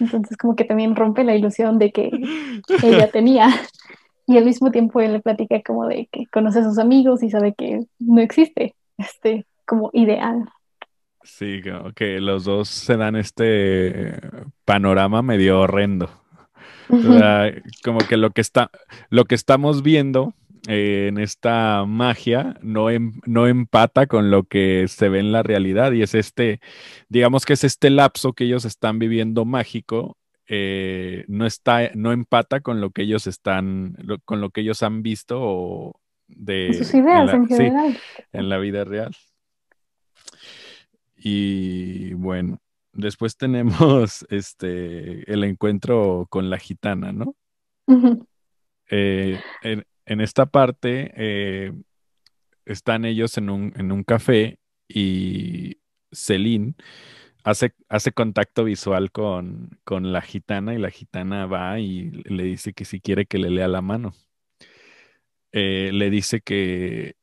Entonces 0.00 0.36
como 0.36 0.54
que 0.54 0.64
también 0.64 0.94
rompe 0.94 1.24
la 1.24 1.34
ilusión 1.34 1.78
de 1.78 1.90
que 1.90 2.10
ella 2.82 3.10
tenía. 3.10 3.48
Y 4.32 4.38
al 4.38 4.44
mismo 4.46 4.70
tiempo 4.70 5.00
él 5.00 5.12
le 5.14 5.20
platica 5.20 5.62
como 5.62 5.86
de 5.86 6.08
que 6.10 6.26
conoce 6.28 6.60
a 6.60 6.64
sus 6.64 6.78
amigos 6.78 7.22
y 7.22 7.30
sabe 7.30 7.54
que 7.54 7.86
no 7.98 8.20
existe 8.22 8.74
este 8.98 9.46
como 9.66 9.90
ideal. 9.92 10.48
Sí, 11.24 11.60
como 11.62 11.92
que 11.92 12.20
los 12.20 12.44
dos 12.44 12.68
se 12.68 12.96
dan 12.96 13.14
este 13.16 14.12
panorama 14.64 15.22
medio 15.22 15.60
horrendo. 15.60 16.10
O 16.92 16.92
Ujú, 16.92 17.14
sea, 17.14 17.52
como 17.84 18.06
que 18.06 18.16
lo 18.16 18.30
que 18.30 18.40
está, 18.42 18.70
lo 19.10 19.24
que 19.26 19.34
estamos 19.36 19.82
viendo 19.82 20.34
eh, 20.68 21.08
en 21.08 21.18
esta 21.18 21.84
magia 21.86 22.58
no, 22.62 22.90
em- 22.90 23.20
no 23.26 23.46
empata 23.48 24.06
con 24.08 24.30
lo 24.30 24.44
que 24.44 24.86
se 24.88 25.08
ve 25.08 25.20
en 25.20 25.32
la 25.32 25.42
realidad 25.42 25.92
y 25.92 26.02
es 26.02 26.14
este, 26.14 26.60
digamos 27.08 27.46
que 27.46 27.54
es 27.54 27.64
este 27.64 27.90
lapso 27.90 28.32
que 28.34 28.44
ellos 28.44 28.64
están 28.64 28.98
viviendo 28.98 29.44
mágico, 29.44 30.16
eh, 30.54 31.24
no 31.28 31.46
está, 31.46 31.90
no 31.94 32.12
empata 32.12 32.60
con 32.60 32.82
lo 32.82 32.90
que 32.90 33.02
ellos 33.02 33.26
están, 33.26 33.96
lo- 34.02 34.18
con 34.20 34.42
lo 34.42 34.50
que 34.50 34.60
ellos 34.60 34.82
han 34.82 35.02
visto 35.02 35.38
o 35.40 36.00
Sus 36.28 36.36
de, 36.36 36.98
en 36.98 36.98
ideas 37.04 37.26
la, 37.26 37.32
en 37.32 37.48
sí, 37.48 37.54
general. 37.56 37.96
en 38.32 38.48
la 38.50 38.58
vida 38.58 38.84
real. 38.84 39.16
Y 41.16 42.12
bueno, 42.14 42.58
después 42.92 43.36
tenemos 43.36 44.26
este 44.30 45.30
el 45.32 45.44
encuentro 45.44 46.26
con 46.28 46.50
la 46.50 46.58
gitana, 46.58 47.12
¿no? 47.12 47.34
Eh, 48.90 49.40
en, 49.62 49.84
en 50.06 50.20
esta 50.20 50.46
parte 50.46 51.12
eh, 51.16 51.72
están 52.66 53.04
ellos 53.06 53.38
en 53.38 53.48
un, 53.50 53.72
en 53.76 53.90
un 53.90 54.04
café 54.04 54.58
y 54.88 55.78
Celine 56.12 56.74
hace, 57.44 57.74
hace 57.88 58.12
contacto 58.12 58.64
visual 58.64 59.10
con, 59.12 59.78
con 59.84 60.12
la 60.12 60.22
gitana 60.22 60.74
y 60.74 60.78
la 60.78 60.90
gitana 60.90 61.46
va 61.46 61.78
y 61.80 62.10
le 62.10 62.44
dice 62.44 62.72
que 62.72 62.84
si 62.84 63.00
quiere 63.00 63.26
que 63.26 63.38
le 63.38 63.50
lea 63.50 63.68
la 63.68 63.82
mano. 63.82 64.14
Eh, 65.52 65.90
le 65.92 66.10
dice 66.10 66.40
que, 66.40 67.16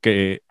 que 0.00 0.42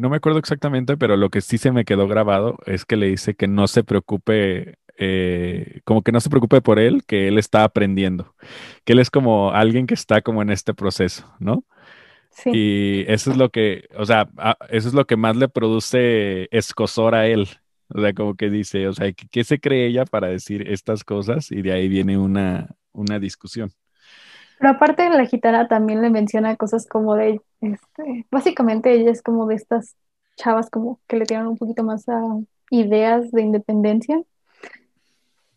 no 0.00 0.08
me 0.10 0.16
acuerdo 0.16 0.38
exactamente, 0.38 0.96
pero 0.96 1.16
lo 1.16 1.30
que 1.30 1.40
sí 1.40 1.58
se 1.58 1.72
me 1.72 1.84
quedó 1.84 2.08
grabado 2.08 2.58
es 2.66 2.84
que 2.84 2.96
le 2.96 3.08
dice 3.08 3.34
que 3.34 3.46
no 3.46 3.68
se 3.68 3.84
preocupe, 3.84 4.78
eh, 4.98 5.80
como 5.84 6.02
que 6.02 6.12
no 6.12 6.20
se 6.20 6.30
preocupe 6.30 6.60
por 6.60 6.78
él, 6.78 7.04
que 7.06 7.28
él 7.28 7.38
está 7.38 7.64
aprendiendo, 7.64 8.34
que 8.84 8.94
él 8.94 8.98
es 8.98 9.10
como 9.10 9.52
alguien 9.52 9.86
que 9.86 9.94
está 9.94 10.22
como 10.22 10.42
en 10.42 10.50
este 10.50 10.74
proceso, 10.74 11.32
¿no? 11.38 11.64
Sí. 12.30 12.50
Y 12.52 13.04
eso 13.10 13.30
es 13.30 13.36
lo 13.36 13.50
que, 13.50 13.88
o 13.96 14.04
sea, 14.04 14.28
eso 14.68 14.88
es 14.88 14.94
lo 14.94 15.06
que 15.06 15.16
más 15.16 15.36
le 15.36 15.48
produce 15.48 16.48
escozor 16.50 17.14
a 17.14 17.26
él. 17.28 17.48
O 17.88 18.00
sea, 18.00 18.12
como 18.12 18.34
que 18.34 18.50
dice, 18.50 18.88
o 18.88 18.92
sea, 18.92 19.12
¿qué, 19.12 19.44
se 19.44 19.60
cree 19.60 19.86
ella 19.86 20.04
para 20.04 20.28
decir 20.28 20.68
estas 20.70 21.04
cosas? 21.04 21.50
Y 21.52 21.62
de 21.62 21.72
ahí 21.72 21.88
viene 21.88 22.18
una, 22.18 22.74
una 22.92 23.18
discusión. 23.18 23.70
Pero 24.58 24.70
aparte 24.70 25.08
la 25.10 25.26
gitana 25.26 25.68
también 25.68 26.02
le 26.02 26.10
menciona 26.10 26.56
cosas 26.56 26.86
como 26.86 27.14
de, 27.14 27.40
este, 27.60 28.26
básicamente 28.30 28.92
ella 28.92 29.10
es 29.10 29.22
como 29.22 29.46
de 29.46 29.54
estas 29.54 29.96
chavas 30.36 30.70
como 30.70 31.00
que 31.06 31.16
le 31.16 31.26
tiran 31.26 31.46
un 31.46 31.56
poquito 31.56 31.82
más 31.82 32.08
a 32.08 32.20
ideas 32.70 33.30
de 33.30 33.42
independencia. 33.42 34.22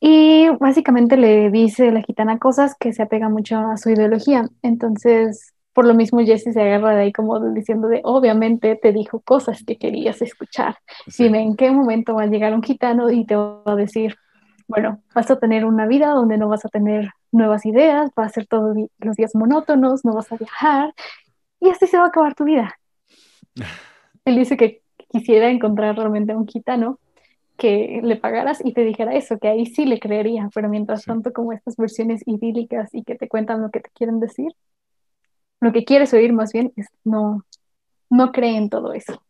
Y 0.02 0.48
básicamente 0.60 1.18
le 1.18 1.50
dice 1.50 1.92
la 1.92 2.02
gitana 2.02 2.40
cosas 2.40 2.76
que 2.80 2.94
se 2.94 3.02
apegan 3.02 3.34
mucho 3.34 3.58
a 3.58 3.78
su 3.78 3.90
ideología. 3.90 4.48
Entonces, 4.62 5.54
por 5.80 5.88
lo 5.88 5.94
mismo 5.94 6.20
Jesse 6.20 6.52
se 6.52 6.62
agarra 6.62 6.94
de 6.94 7.04
ahí 7.04 7.14
como 7.14 7.40
diciendo 7.54 7.88
de, 7.88 8.02
obviamente 8.04 8.76
te 8.76 8.92
dijo 8.92 9.22
cosas 9.22 9.64
que 9.64 9.78
querías 9.78 10.22
escuchar. 10.22 10.76
Dime 11.18 11.42
en 11.42 11.56
qué 11.56 11.72
momento 11.72 12.16
va 12.16 12.24
a 12.24 12.26
llegar 12.26 12.54
un 12.54 12.62
gitano 12.62 13.10
y 13.10 13.26
te 13.26 13.38
va 13.38 13.62
a 13.66 13.76
decir, 13.78 14.18
bueno, 14.68 15.02
vas 15.16 15.32
a 15.32 15.40
tener 15.40 15.64
una 15.64 15.88
vida 15.88 16.10
donde 16.10 16.38
no 16.38 16.50
vas 16.50 16.66
a 16.66 16.68
tener 16.68 17.12
nuevas 17.32 17.66
ideas, 17.66 18.12
va 18.20 18.26
a 18.26 18.30
ser 18.30 18.46
todos 18.46 18.76
los 18.98 19.16
días 19.16 19.34
monótonos, 19.36 20.04
no 20.04 20.16
vas 20.16 20.30
a 20.34 20.36
viajar 20.36 20.94
y 21.62 21.70
así 21.70 21.88
se 21.88 21.98
va 21.98 22.04
a 22.04 22.08
acabar 22.08 22.36
tu 22.36 22.44
vida. 22.44 22.78
Él 24.26 24.36
dice 24.36 24.58
que 24.58 24.82
quisiera 25.08 25.50
encontrar 25.50 25.96
realmente 25.96 26.34
a 26.34 26.38
un 26.38 26.46
gitano 26.46 27.00
que 27.56 28.02
le 28.04 28.18
pagaras 28.18 28.60
y 28.66 28.74
te 28.74 28.84
dijera 28.84 29.16
eso, 29.16 29.40
que 29.40 29.48
ahí 29.48 29.66
sí 29.66 29.86
le 29.86 30.02
creería, 30.02 30.50
pero 30.54 30.68
mientras 30.68 31.06
tanto 31.06 31.32
como 31.32 31.54
estas 31.54 31.78
versiones 31.78 32.22
idílicas 32.26 32.90
y 32.92 33.04
que 33.04 33.16
te 33.16 33.30
cuentan 33.30 33.62
lo 33.62 33.70
que 33.70 33.80
te 33.80 33.90
quieren 33.92 34.20
decir, 34.20 34.52
lo 35.62 35.72
que 35.72 35.84
quieres 35.84 36.14
oír 36.14 36.34
más 36.34 36.54
bien 36.54 36.74
es 36.76 36.88
no, 37.04 37.46
no 38.10 38.32
cree 38.32 38.58
en 38.58 38.70
todo 38.70 38.94
eso. 38.94 39.22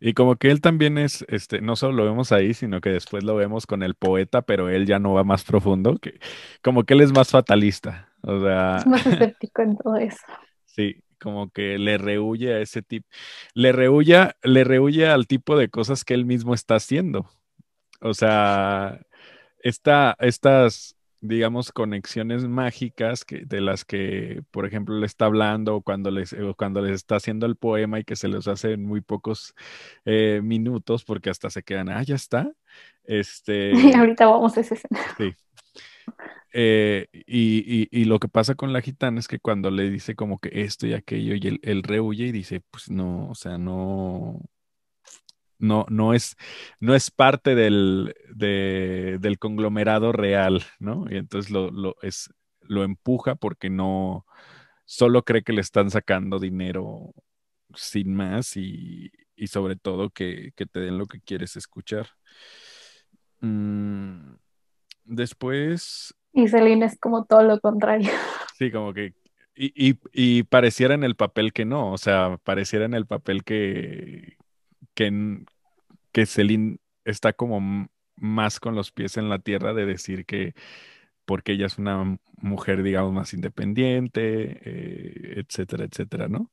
Y 0.00 0.12
como 0.12 0.36
que 0.36 0.50
él 0.50 0.60
también 0.60 0.98
es, 0.98 1.24
este, 1.28 1.60
no 1.60 1.76
solo 1.76 1.94
lo 1.94 2.04
vemos 2.04 2.32
ahí, 2.32 2.52
sino 2.52 2.80
que 2.80 2.90
después 2.90 3.24
lo 3.24 3.36
vemos 3.36 3.66
con 3.66 3.82
el 3.82 3.94
poeta, 3.94 4.42
pero 4.42 4.68
él 4.68 4.86
ya 4.86 4.98
no 4.98 5.14
va 5.14 5.24
más 5.24 5.44
profundo, 5.44 5.96
que 5.98 6.18
como 6.62 6.84
que 6.84 6.94
él 6.94 7.00
es 7.00 7.12
más 7.12 7.30
fatalista, 7.30 8.12
o 8.22 8.40
sea... 8.40 8.76
Es 8.76 8.86
más 8.86 9.06
escéptico 9.06 9.62
en 9.62 9.76
todo 9.78 9.96
eso. 9.96 10.18
Sí, 10.66 11.02
como 11.20 11.50
que 11.50 11.78
le 11.78 11.96
rehuye 11.96 12.52
a 12.54 12.60
ese 12.60 12.82
tipo, 12.82 13.08
le 13.54 13.72
rehuye, 13.72 14.32
le 14.42 14.64
rehuye 14.64 15.06
al 15.06 15.26
tipo 15.26 15.56
de 15.56 15.68
cosas 15.70 16.04
que 16.04 16.12
él 16.12 16.26
mismo 16.26 16.52
está 16.52 16.74
haciendo. 16.74 17.30
O 18.00 18.12
sea, 18.12 19.00
esta, 19.60 20.16
estas, 20.18 20.93
digamos, 21.24 21.72
conexiones 21.72 22.46
mágicas 22.46 23.24
que, 23.24 23.46
de 23.46 23.62
las 23.62 23.86
que, 23.86 24.42
por 24.50 24.66
ejemplo, 24.66 24.98
le 24.98 25.06
está 25.06 25.24
hablando 25.24 25.80
cuando 25.80 26.10
les, 26.10 26.36
cuando 26.58 26.82
les 26.82 26.92
está 26.92 27.16
haciendo 27.16 27.46
el 27.46 27.56
poema 27.56 27.98
y 27.98 28.04
que 28.04 28.14
se 28.14 28.28
los 28.28 28.46
hace 28.46 28.72
en 28.72 28.84
muy 28.84 29.00
pocos 29.00 29.54
eh, 30.04 30.40
minutos 30.44 31.02
porque 31.02 31.30
hasta 31.30 31.48
se 31.48 31.62
quedan, 31.62 31.88
ah, 31.88 32.02
ya 32.02 32.14
está. 32.14 32.52
Este, 33.06 33.72
ahorita 33.94 34.24
vamos 34.24 34.56
a 34.56 34.60
escena. 34.60 34.80
Sí. 35.18 35.34
Eh, 36.54 37.06
y, 37.12 37.88
y, 37.90 38.04
lo 38.06 38.18
que 38.18 38.28
pasa 38.28 38.54
con 38.54 38.72
la 38.72 38.80
gitana 38.80 39.20
es 39.20 39.28
que 39.28 39.38
cuando 39.38 39.70
le 39.70 39.90
dice 39.90 40.14
como 40.14 40.38
que 40.38 40.62
esto 40.62 40.86
y 40.86 40.94
aquello 40.94 41.34
y 41.34 41.48
él, 41.48 41.60
él 41.62 41.82
rehuye 41.82 42.24
y 42.24 42.32
dice, 42.32 42.62
pues 42.70 42.90
no, 42.90 43.28
o 43.28 43.34
sea, 43.34 43.58
no, 43.58 44.40
no, 45.64 45.86
no, 45.88 46.14
es, 46.14 46.36
no 46.80 46.94
es 46.94 47.10
parte 47.10 47.54
del, 47.54 48.14
del 48.34 49.38
conglomerado 49.38 50.12
real, 50.12 50.62
¿no? 50.78 51.06
Y 51.10 51.16
entonces 51.16 51.50
lo, 51.50 51.70
lo, 51.70 51.96
es, 52.02 52.30
lo 52.60 52.84
empuja 52.84 53.34
porque 53.34 53.70
no, 53.70 54.26
solo 54.84 55.24
cree 55.24 55.42
que 55.42 55.52
le 55.52 55.60
están 55.60 55.90
sacando 55.90 56.38
dinero 56.38 57.14
sin 57.74 58.14
más 58.14 58.56
y, 58.56 59.10
y 59.36 59.46
sobre 59.48 59.76
todo 59.76 60.10
que, 60.10 60.52
que, 60.54 60.66
te 60.66 60.80
den 60.80 60.98
lo 60.98 61.06
que 61.06 61.20
quieres 61.20 61.56
escuchar. 61.56 62.08
Mm, 63.40 64.34
después... 65.04 66.14
Y 66.32 66.48
Celine 66.48 66.86
es 66.86 66.98
como 66.98 67.24
todo 67.24 67.42
lo 67.42 67.60
contrario. 67.60 68.10
Sí, 68.56 68.70
como 68.70 68.92
que... 68.94 69.14
Y, 69.56 69.72
y, 69.90 69.98
y 70.12 70.42
pareciera 70.44 70.94
en 70.94 71.04
el 71.04 71.14
papel 71.14 71.52
que 71.52 71.64
no, 71.64 71.92
o 71.92 71.98
sea, 71.98 72.38
pareciera 72.42 72.84
en 72.86 72.94
el 72.94 73.06
papel 73.06 73.44
que, 73.44 74.36
que, 74.94 75.44
que 76.14 76.26
Celine 76.26 76.78
está 77.04 77.32
como 77.32 77.88
más 78.16 78.60
con 78.60 78.76
los 78.76 78.92
pies 78.92 79.16
en 79.16 79.28
la 79.28 79.40
tierra 79.40 79.74
de 79.74 79.84
decir 79.84 80.24
que 80.24 80.54
porque 81.26 81.52
ella 81.52 81.66
es 81.66 81.76
una 81.76 82.18
mujer, 82.36 82.82
digamos, 82.82 83.12
más 83.12 83.34
independiente, 83.34 84.60
eh, 84.64 85.40
etcétera, 85.40 85.84
etcétera, 85.84 86.28
¿no? 86.28 86.50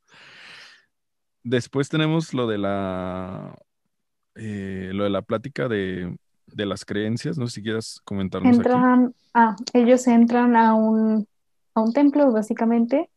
Después 1.44 1.90
tenemos 1.90 2.34
lo 2.34 2.48
de 2.48 2.58
la, 2.58 3.56
eh, 4.36 4.90
lo 4.94 5.04
de 5.04 5.10
la 5.12 5.22
plática 5.22 5.68
de, 5.68 6.18
de, 6.48 6.66
las 6.66 6.84
creencias, 6.84 7.38
no 7.38 7.46
sé 7.48 7.56
si 7.56 7.64
quieras 7.64 8.02
comentarnos 8.04 8.56
entran, 8.56 9.14
Ah, 9.34 9.56
ellos 9.74 10.08
entran 10.08 10.56
a 10.56 10.74
un, 10.74 11.28
a 11.76 11.82
un 11.82 11.94
templo, 11.94 12.32
básicamente, 12.32 13.11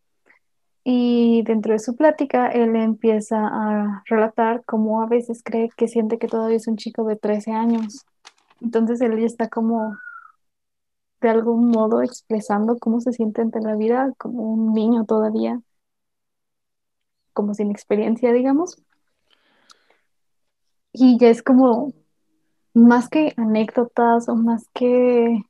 y 0.85 1.43
dentro 1.45 1.73
de 1.73 1.79
su 1.79 1.97
plática, 1.97 2.49
él 2.49 2.77
empieza 2.77 3.39
a 3.39 4.03
relatar 4.07 4.65
cómo 4.67 5.03
a 5.03 5.07
veces 5.07 5.43
cree 5.43 5.71
que 5.77 5.89
siente 5.89 6.19
que 6.19 6.29
todavía 6.29 6.59
es 6.59 6.69
un 6.69 6.77
chico 6.77 7.05
de 7.05 7.17
13 7.17 7.53
años. 7.53 8.05
Entonces 8.61 9.01
él 9.01 9.19
ya 9.19 9.27
está 9.27 9.49
como 9.49 9.97
de 11.23 11.31
algún 11.31 11.71
modo 11.71 12.03
expresando 12.03 12.79
cómo 12.79 13.01
se 13.01 13.13
siente 13.13 13.41
ante 13.41 13.61
la 13.61 13.77
vida 13.77 14.13
como 14.19 14.43
un 14.43 14.75
niño 14.75 15.07
todavía, 15.07 15.61
como 17.33 17.55
sin 17.55 17.71
experiencia, 17.71 18.33
digamos. 18.33 18.77
Y 20.93 21.19
ya 21.19 21.29
es 21.29 21.43
como 21.43 21.93
más 22.75 23.09
que 23.09 23.33
anécdotas 23.37 24.29
o 24.29 24.37
más 24.37 24.69
que 24.75 25.45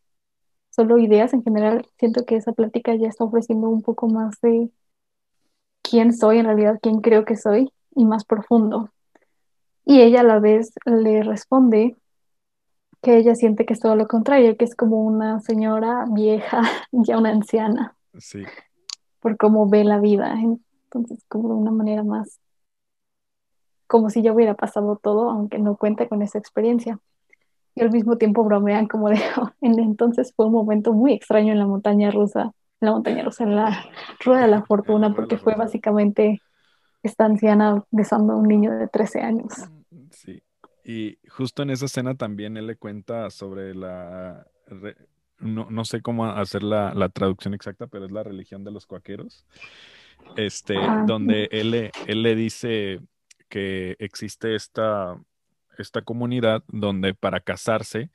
solo 0.71 0.99
ideas 0.99 1.33
en 1.35 1.43
general, 1.43 1.87
siento 1.99 2.25
que 2.25 2.37
esa 2.37 2.53
plática 2.53 2.95
ya 2.95 3.09
está 3.09 3.25
ofreciendo 3.25 3.69
un 3.69 3.83
poco 3.83 4.09
más 4.09 4.41
de 4.41 4.71
quién 5.85 6.13
soy 6.13 6.39
en 6.39 6.47
realidad, 6.47 6.79
quién 6.83 7.01
creo 7.01 7.25
que 7.25 7.37
soy 7.37 7.71
y 7.95 8.05
más 8.05 8.25
profundo. 8.25 8.91
Y 9.85 10.01
ella 10.01 10.21
a 10.21 10.25
la 10.25 10.41
vez 10.41 10.73
le 10.87 11.23
responde 11.23 11.97
que 13.03 13.19
ella 13.19 13.35
siente 13.35 13.67
que 13.67 13.75
es 13.75 13.81
todo 13.81 13.95
lo 13.95 14.09
contrario, 14.09 14.57
que 14.57 14.65
es 14.65 14.75
como 14.75 15.05
una 15.05 15.41
señora 15.41 16.07
vieja, 16.11 16.63
ya 16.93 17.19
una 17.19 17.31
anciana. 17.31 17.95
Sí. 18.19 18.43
Por 19.21 19.37
cómo 19.37 19.69
ve 19.69 19.85
la 19.85 20.01
vida. 20.01 20.35
Entonces, 20.41 21.23
como 21.29 21.51
de 21.51 21.55
una 21.55 21.71
manera 21.71 22.03
más, 22.03 22.41
como 23.87 24.09
si 24.09 24.23
ya 24.23 24.33
hubiera 24.33 24.55
pasado 24.55 24.97
todo, 24.97 25.29
aunque 25.31 25.59
no 25.59 25.77
cuente 25.77 26.09
con 26.09 26.23
esa 26.23 26.39
experiencia. 26.39 26.99
Y 27.75 27.83
al 27.83 27.91
mismo 27.91 28.17
tiempo 28.17 28.43
bromean 28.43 28.87
como 28.89 29.11
de, 29.11 29.21
entonces 29.61 30.33
fue 30.35 30.47
un 30.47 30.53
momento 30.53 30.95
muy 30.95 31.13
extraño 31.13 31.53
en 31.53 31.59
la 31.59 31.67
montaña 31.67 32.11
rusa 32.11 32.55
la 32.81 32.93
montaña 32.93 33.25
rusa, 33.25 33.45
en 33.45 33.57
la 33.57 33.87
rueda 34.25 34.43
de 34.43 34.49
la 34.49 34.63
fortuna, 34.63 35.15
porque 35.15 35.39
fue 35.39 35.55
básicamente 35.55 36.41
esta 37.03 37.25
anciana 37.25 37.85
besando 37.91 38.33
a 38.33 38.37
un 38.37 38.49
niño 38.49 38.73
de 38.73 38.89
13 38.89 39.21
años. 39.21 39.53
Sí, 40.11 40.43
y 40.85 41.19
justo 41.29 41.63
en 41.63 41.71
esa 41.71 41.87
escena 41.87 42.15
también 42.15 42.57
él 42.57 42.67
le 42.67 42.77
cuenta 42.77 43.31
sobre 43.31 43.75
la, 43.75 44.47
no, 45.39 45.69
no 45.71 45.85
sé 45.85 46.03
cómo 46.03 46.27
hacer 46.27 46.63
la, 46.63 46.95
la, 46.95 47.09
traducción 47.09 47.55
exacta, 47.55 47.87
pero 47.87 48.07
es 48.07 48.13
la 48.13 48.23
religión 48.23 48.65
de 48.65 48.71
los 48.71 48.87
cuaqueros, 48.87 49.47
este, 50.37 50.77
ah, 50.79 51.05
donde 51.07 51.49
él 51.53 51.71
le, 51.71 51.91
él 52.07 52.23
le 52.23 52.35
dice 52.35 53.01
que 53.49 53.97
existe 53.99 54.55
esta, 54.55 55.19
esta 55.79 56.03
comunidad 56.03 56.65
donde 56.69 57.15
para 57.15 57.41
casarse 57.41 58.11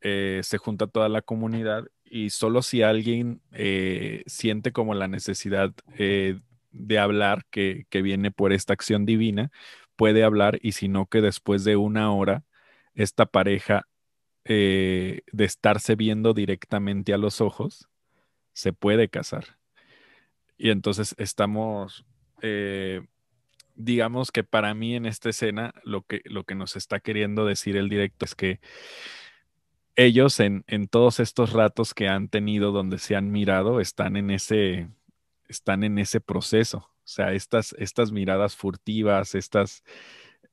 eh, 0.00 0.40
se 0.42 0.58
junta 0.58 0.86
toda 0.86 1.08
la 1.08 1.22
comunidad 1.22 1.86
y 2.04 2.30
solo 2.30 2.62
si 2.62 2.82
alguien 2.82 3.40
eh, 3.52 4.22
siente 4.26 4.72
como 4.72 4.94
la 4.94 5.08
necesidad 5.08 5.72
eh, 5.98 6.38
de 6.70 6.98
hablar 6.98 7.44
que, 7.50 7.86
viene 7.90 8.30
por 8.30 8.52
esta 8.52 8.72
acción 8.72 9.06
divina, 9.06 9.50
puede 9.96 10.24
hablar 10.24 10.58
y 10.62 10.72
si 10.72 10.88
no 10.88 11.06
que 11.06 11.20
después 11.20 11.64
de 11.64 11.76
una 11.76 12.12
hora 12.12 12.44
esta 12.94 13.26
pareja 13.26 13.88
eh, 14.44 15.22
de 15.32 15.44
estarse 15.44 15.96
viendo 15.96 16.34
directamente 16.34 17.14
a 17.14 17.18
los 17.18 17.40
ojos 17.40 17.88
se 18.52 18.72
puede 18.72 19.08
casar. 19.08 19.58
Y 20.56 20.70
entonces 20.70 21.16
estamos, 21.18 22.04
digamos 23.74 24.30
que 24.30 24.44
para 24.44 24.74
mí 24.74 24.94
en 24.94 25.06
esta 25.06 25.30
escena 25.30 25.74
lo 25.82 26.02
que, 26.02 26.22
lo 26.26 26.44
que 26.44 26.54
nos 26.54 26.76
está 26.76 27.00
queriendo 27.00 27.44
decir 27.44 27.76
el 27.76 27.88
directo 27.88 28.24
es 28.24 28.36
que 28.36 28.60
ellos 29.96 30.40
en, 30.40 30.64
en, 30.66 30.88
todos 30.88 31.20
estos 31.20 31.52
ratos 31.52 31.94
que 31.94 32.08
han 32.08 32.28
tenido 32.28 32.72
donde 32.72 32.98
se 32.98 33.16
han 33.16 33.30
mirado 33.30 33.80
están 33.80 34.16
en 34.16 34.30
ese, 34.30 34.88
están 35.48 35.84
en 35.84 35.98
ese 35.98 36.20
proceso. 36.20 36.78
O 36.78 37.06
sea, 37.06 37.32
estas, 37.32 37.74
estas 37.78 38.12
miradas 38.12 38.56
furtivas, 38.56 39.34
estas, 39.34 39.84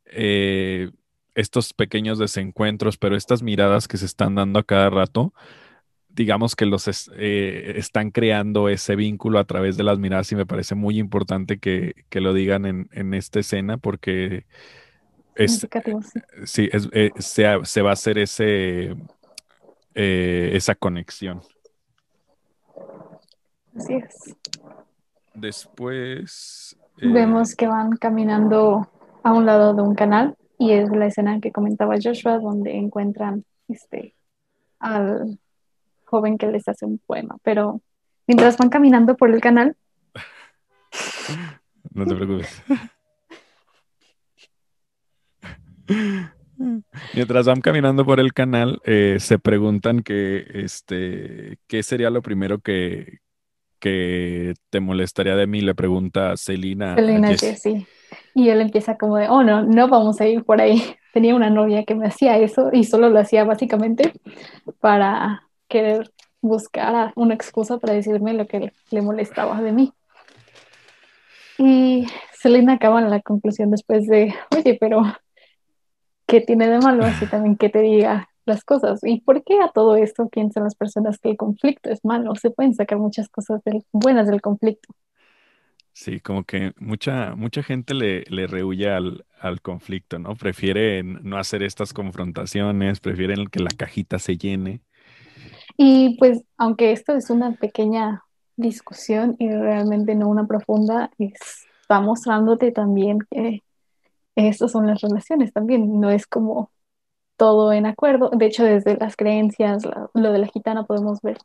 eh, 0.05 0.91
estos 1.33 1.73
pequeños 1.73 2.19
desencuentros, 2.19 2.97
pero 2.97 3.15
estas 3.15 3.41
miradas 3.41 3.87
que 3.87 3.97
se 3.97 4.05
están 4.05 4.35
dando 4.35 4.59
a 4.59 4.63
cada 4.63 4.89
rato, 4.89 5.33
digamos 6.09 6.55
que 6.55 6.65
los 6.65 6.87
eh, 7.15 7.73
están 7.77 8.11
creando 8.11 8.69
ese 8.69 8.95
vínculo 8.95 9.39
a 9.39 9.45
través 9.45 9.77
de 9.77 9.83
las 9.83 9.97
miradas 9.97 10.31
y 10.31 10.35
me 10.35 10.45
parece 10.45 10.75
muy 10.75 10.99
importante 10.99 11.57
que, 11.57 12.05
que 12.09 12.21
lo 12.21 12.33
digan 12.33 12.65
en, 12.65 12.89
en, 12.91 13.13
esta 13.13 13.39
escena 13.39 13.77
porque 13.77 14.45
es, 15.35 15.65
sí, 16.43 16.69
es, 16.71 16.89
eh, 16.91 17.11
se, 17.17 17.45
se, 17.63 17.81
va 17.81 17.91
a 17.91 17.93
hacer 17.93 18.17
ese 18.17 18.95
eh, 19.95 20.51
esa 20.53 20.75
conexión. 20.75 21.41
Así 23.75 23.93
es. 23.95 24.35
Después... 25.33 26.77
Eh, 26.97 27.07
Vemos 27.11 27.55
que 27.55 27.67
van 27.67 27.95
caminando 27.97 28.89
a 29.23 29.33
un 29.33 29.45
lado 29.45 29.73
de 29.73 29.81
un 29.81 29.95
canal 29.95 30.35
y 30.57 30.71
es 30.71 30.89
la 30.89 31.07
escena 31.07 31.39
que 31.39 31.51
comentaba 31.51 31.95
Joshua 32.01 32.39
donde 32.39 32.75
encuentran 32.75 33.45
este, 33.67 34.15
al 34.79 35.39
joven 36.05 36.37
que 36.37 36.47
les 36.47 36.67
hace 36.67 36.85
un 36.85 36.99
poema. 36.99 37.37
Pero 37.43 37.81
mientras 38.27 38.57
van 38.57 38.69
caminando 38.69 39.15
por 39.15 39.29
el 39.29 39.41
canal, 39.41 39.75
No 41.93 42.05
te 42.05 42.15
preocupes. 42.15 42.63
Mientras 47.13 47.45
van 47.45 47.61
caminando 47.61 48.05
por 48.05 48.19
el 48.19 48.33
canal, 48.33 48.81
eh, 48.85 49.17
se 49.19 49.39
preguntan 49.39 50.01
que, 50.01 50.45
este, 50.53 51.57
¿qué 51.67 51.83
sería 51.83 52.09
lo 52.09 52.21
primero 52.21 52.59
que, 52.59 53.19
que 53.79 54.53
te 54.69 54.79
molestaría 54.79 55.35
de 55.35 55.47
mí? 55.47 55.61
Le 55.61 55.75
pregunta 55.75 56.37
Celina. 56.37 56.95
Celina 56.95 57.29
Jesse. 57.29 57.87
Y 58.33 58.49
él 58.49 58.61
empieza 58.61 58.97
como 58.97 59.17
de, 59.17 59.27
oh 59.29 59.43
no, 59.43 59.63
no 59.63 59.87
vamos 59.87 60.21
a 60.21 60.27
ir 60.27 60.43
por 60.43 60.61
ahí. 60.61 60.81
Tenía 61.13 61.35
una 61.35 61.49
novia 61.49 61.83
que 61.83 61.95
me 61.95 62.07
hacía 62.07 62.37
eso 62.37 62.69
y 62.71 62.85
solo 62.85 63.09
lo 63.09 63.19
hacía 63.19 63.43
básicamente 63.43 64.13
para 64.79 65.43
querer 65.67 66.11
buscar 66.41 67.11
una 67.15 67.33
excusa 67.33 67.77
para 67.77 67.93
decirme 67.93 68.33
lo 68.33 68.47
que 68.47 68.71
le 68.89 69.01
molestaba 69.01 69.61
de 69.61 69.71
mí. 69.73 69.93
Y 71.57 72.07
Selena 72.33 72.73
acaba 72.73 73.01
en 73.01 73.09
la 73.09 73.21
conclusión 73.21 73.69
después 73.71 74.07
de, 74.07 74.33
oye, 74.55 74.77
pero 74.79 75.03
¿qué 76.31 76.39
tiene 76.39 76.69
de 76.69 76.79
malo 76.79 77.03
así 77.03 77.25
también 77.25 77.57
que 77.57 77.67
te 77.67 77.81
diga 77.81 78.29
las 78.45 78.63
cosas? 78.63 79.01
¿Y 79.03 79.19
por 79.19 79.43
qué 79.43 79.59
a 79.59 79.67
todo 79.67 79.97
esto 79.97 80.29
piensan 80.29 80.63
las 80.63 80.75
personas 80.75 81.19
que 81.19 81.31
el 81.31 81.35
conflicto 81.35 81.89
es 81.89 82.05
malo? 82.05 82.35
Se 82.35 82.51
pueden 82.51 82.73
sacar 82.73 82.99
muchas 82.99 83.27
cosas 83.27 83.61
buenas 83.91 84.27
del 84.27 84.39
conflicto. 84.39 84.95
Sí, 85.91 86.21
como 86.21 86.45
que 86.45 86.71
mucha, 86.79 87.35
mucha 87.35 87.63
gente 87.63 87.93
le, 87.93 88.23
le 88.29 88.47
rehuye 88.47 88.89
al, 88.89 89.25
al, 89.41 89.59
conflicto, 89.61 90.19
¿no? 90.19 90.35
Prefieren 90.37 91.19
no 91.23 91.37
hacer 91.37 91.63
estas 91.63 91.91
confrontaciones, 91.91 93.01
prefieren 93.01 93.47
que 93.47 93.59
la 93.59 93.71
cajita 93.75 94.17
se 94.17 94.37
llene. 94.37 94.79
Y 95.75 96.15
pues, 96.17 96.45
aunque 96.57 96.93
esto 96.93 97.13
es 97.13 97.29
una 97.29 97.51
pequeña 97.55 98.23
discusión 98.55 99.35
y 99.37 99.49
realmente 99.49 100.15
no 100.15 100.29
una 100.29 100.47
profunda, 100.47 101.11
está 101.19 101.99
mostrándote 101.99 102.71
también 102.71 103.19
que 103.29 103.63
estas 104.35 104.71
son 104.71 104.87
las 104.87 105.01
relaciones 105.01 105.53
también, 105.53 105.99
no 105.99 106.09
es 106.09 106.27
como 106.27 106.71
todo 107.37 107.73
en 107.73 107.85
acuerdo. 107.85 108.29
De 108.29 108.45
hecho, 108.45 108.63
desde 108.63 108.97
las 108.97 109.15
creencias, 109.15 109.83
lo 110.13 110.31
de 110.31 110.39
la 110.39 110.47
gitana 110.47 110.83
podemos 110.83 111.21
ver 111.21 111.37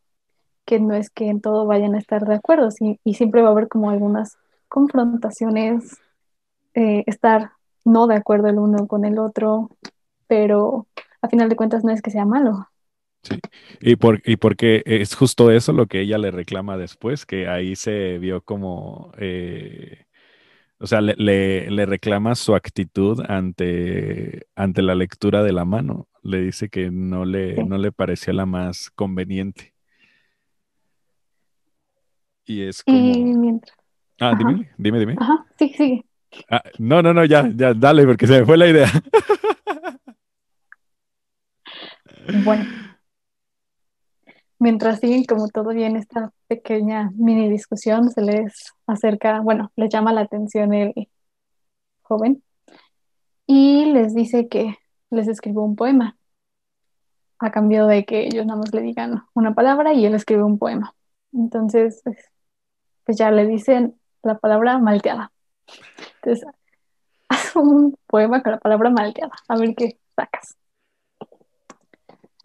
que 0.66 0.80
no 0.80 0.94
es 0.94 1.10
que 1.10 1.28
en 1.28 1.40
todo 1.40 1.64
vayan 1.64 1.94
a 1.94 1.98
estar 1.98 2.26
de 2.26 2.34
acuerdo 2.34 2.68
y 3.04 3.14
siempre 3.14 3.40
va 3.40 3.48
a 3.48 3.52
haber 3.52 3.68
como 3.68 3.88
algunas 3.88 4.36
confrontaciones, 4.68 5.98
eh, 6.74 7.04
estar 7.06 7.52
no 7.84 8.06
de 8.08 8.16
acuerdo 8.16 8.48
el 8.48 8.58
uno 8.58 8.86
con 8.88 9.04
el 9.04 9.18
otro, 9.18 9.70
pero 10.26 10.86
a 11.22 11.28
final 11.28 11.48
de 11.48 11.56
cuentas 11.56 11.84
no 11.84 11.92
es 11.92 12.02
que 12.02 12.10
sea 12.10 12.26
malo. 12.26 12.68
Sí, 13.22 13.38
y, 13.80 13.96
por, 13.96 14.20
y 14.24 14.36
porque 14.36 14.82
es 14.86 15.14
justo 15.14 15.50
eso 15.50 15.72
lo 15.72 15.86
que 15.86 16.00
ella 16.00 16.18
le 16.18 16.30
reclama 16.30 16.76
después, 16.76 17.26
que 17.26 17.48
ahí 17.48 17.76
se 17.76 18.18
vio 18.18 18.42
como, 18.42 19.12
eh, 19.18 20.05
o 20.78 20.86
sea, 20.86 21.00
le, 21.00 21.14
le, 21.70 21.86
reclama 21.86 22.34
su 22.34 22.54
actitud 22.54 23.22
ante, 23.28 24.46
ante 24.54 24.82
la 24.82 24.94
lectura 24.94 25.42
de 25.42 25.52
la 25.52 25.64
mano. 25.64 26.08
Le 26.22 26.42
dice 26.42 26.68
que 26.68 26.90
no 26.90 27.24
le, 27.24 27.64
no 27.64 27.78
le 27.78 27.92
parecía 27.92 28.34
la 28.34 28.46
más 28.46 28.90
conveniente. 28.90 29.72
Y 32.44 32.62
es 32.62 32.82
como... 32.82 32.98
Y 32.98 33.24
mientras... 33.24 33.76
Ah, 34.20 34.34
dime, 34.36 34.70
dime, 34.76 34.98
dime. 34.98 35.16
Ajá, 35.18 35.46
sí, 35.58 35.74
sí. 35.76 36.04
Ah, 36.50 36.62
no, 36.78 37.02
no, 37.02 37.14
no, 37.14 37.24
ya, 37.24 37.50
ya, 37.54 37.72
dale, 37.74 38.04
porque 38.04 38.26
se 38.26 38.40
me 38.40 38.46
fue 38.46 38.56
la 38.56 38.68
idea. 38.68 38.90
Bueno, 42.44 42.64
mientras 44.58 45.00
siguen 45.00 45.24
como 45.24 45.48
todavía 45.48 45.86
en 45.86 45.96
esta 45.96 46.32
pequeña 46.48 47.10
mini 47.14 47.48
discusión, 47.50 48.10
se 48.10 48.22
les 48.22 48.72
acerca, 48.86 49.40
bueno, 49.40 49.72
les 49.76 49.90
llama 49.90 50.12
la 50.12 50.22
atención 50.22 50.74
el 50.74 51.08
joven 52.02 52.42
y 53.46 53.86
les 53.86 54.14
dice 54.14 54.48
que 54.48 54.76
les 55.10 55.28
escribió 55.28 55.62
un 55.62 55.76
poema 55.76 56.16
a 57.38 57.50
cambio 57.50 57.86
de 57.86 58.04
que 58.04 58.26
ellos 58.26 58.46
nada 58.46 58.60
más 58.60 58.72
le 58.72 58.82
digan 58.82 59.24
una 59.34 59.54
palabra 59.54 59.92
y 59.92 60.06
él 60.06 60.14
escribe 60.14 60.42
un 60.42 60.58
poema. 60.58 60.94
Entonces, 61.32 62.00
pues, 62.04 62.18
pues 63.04 63.18
ya 63.18 63.30
le 63.30 63.46
dicen 63.46 64.00
la 64.22 64.38
palabra 64.38 64.78
malteada. 64.78 65.32
Entonces, 66.16 66.46
haz 67.28 67.56
un 67.56 67.96
poema 68.06 68.42
con 68.42 68.52
la 68.52 68.58
palabra 68.58 68.90
malteada, 68.90 69.32
a 69.48 69.56
ver 69.56 69.74
qué 69.74 69.98
sacas. 70.16 70.56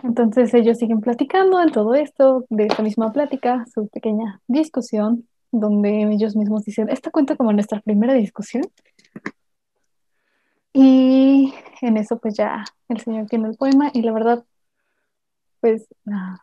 Entonces 0.04 0.54
ellos 0.54 0.78
siguen 0.78 1.02
platicando 1.02 1.62
en 1.62 1.72
todo 1.72 1.94
esto, 1.94 2.46
de 2.50 2.66
esta 2.66 2.82
misma 2.82 3.12
plática, 3.12 3.66
su 3.74 3.88
pequeña 3.88 4.42
discusión, 4.48 5.28
donde 5.52 6.04
ellos 6.12 6.36
mismos 6.36 6.64
dicen, 6.66 6.90
esta 6.90 7.12
cuenta 7.12 7.36
como 7.36 7.54
nuestra 7.54 7.82
primera 7.82 8.14
discusión. 8.14 8.64
Y 10.74 11.54
en 11.82 11.98
eso 11.98 12.18
pues 12.18 12.36
ya 12.36 12.64
el 12.88 13.00
señor 13.02 13.28
tiene 13.28 13.50
el 13.50 13.58
poema 13.58 13.92
y 13.94 14.02
la 14.02 14.14
verdad, 14.14 14.46
pues 15.60 15.88
ah, 16.08 16.38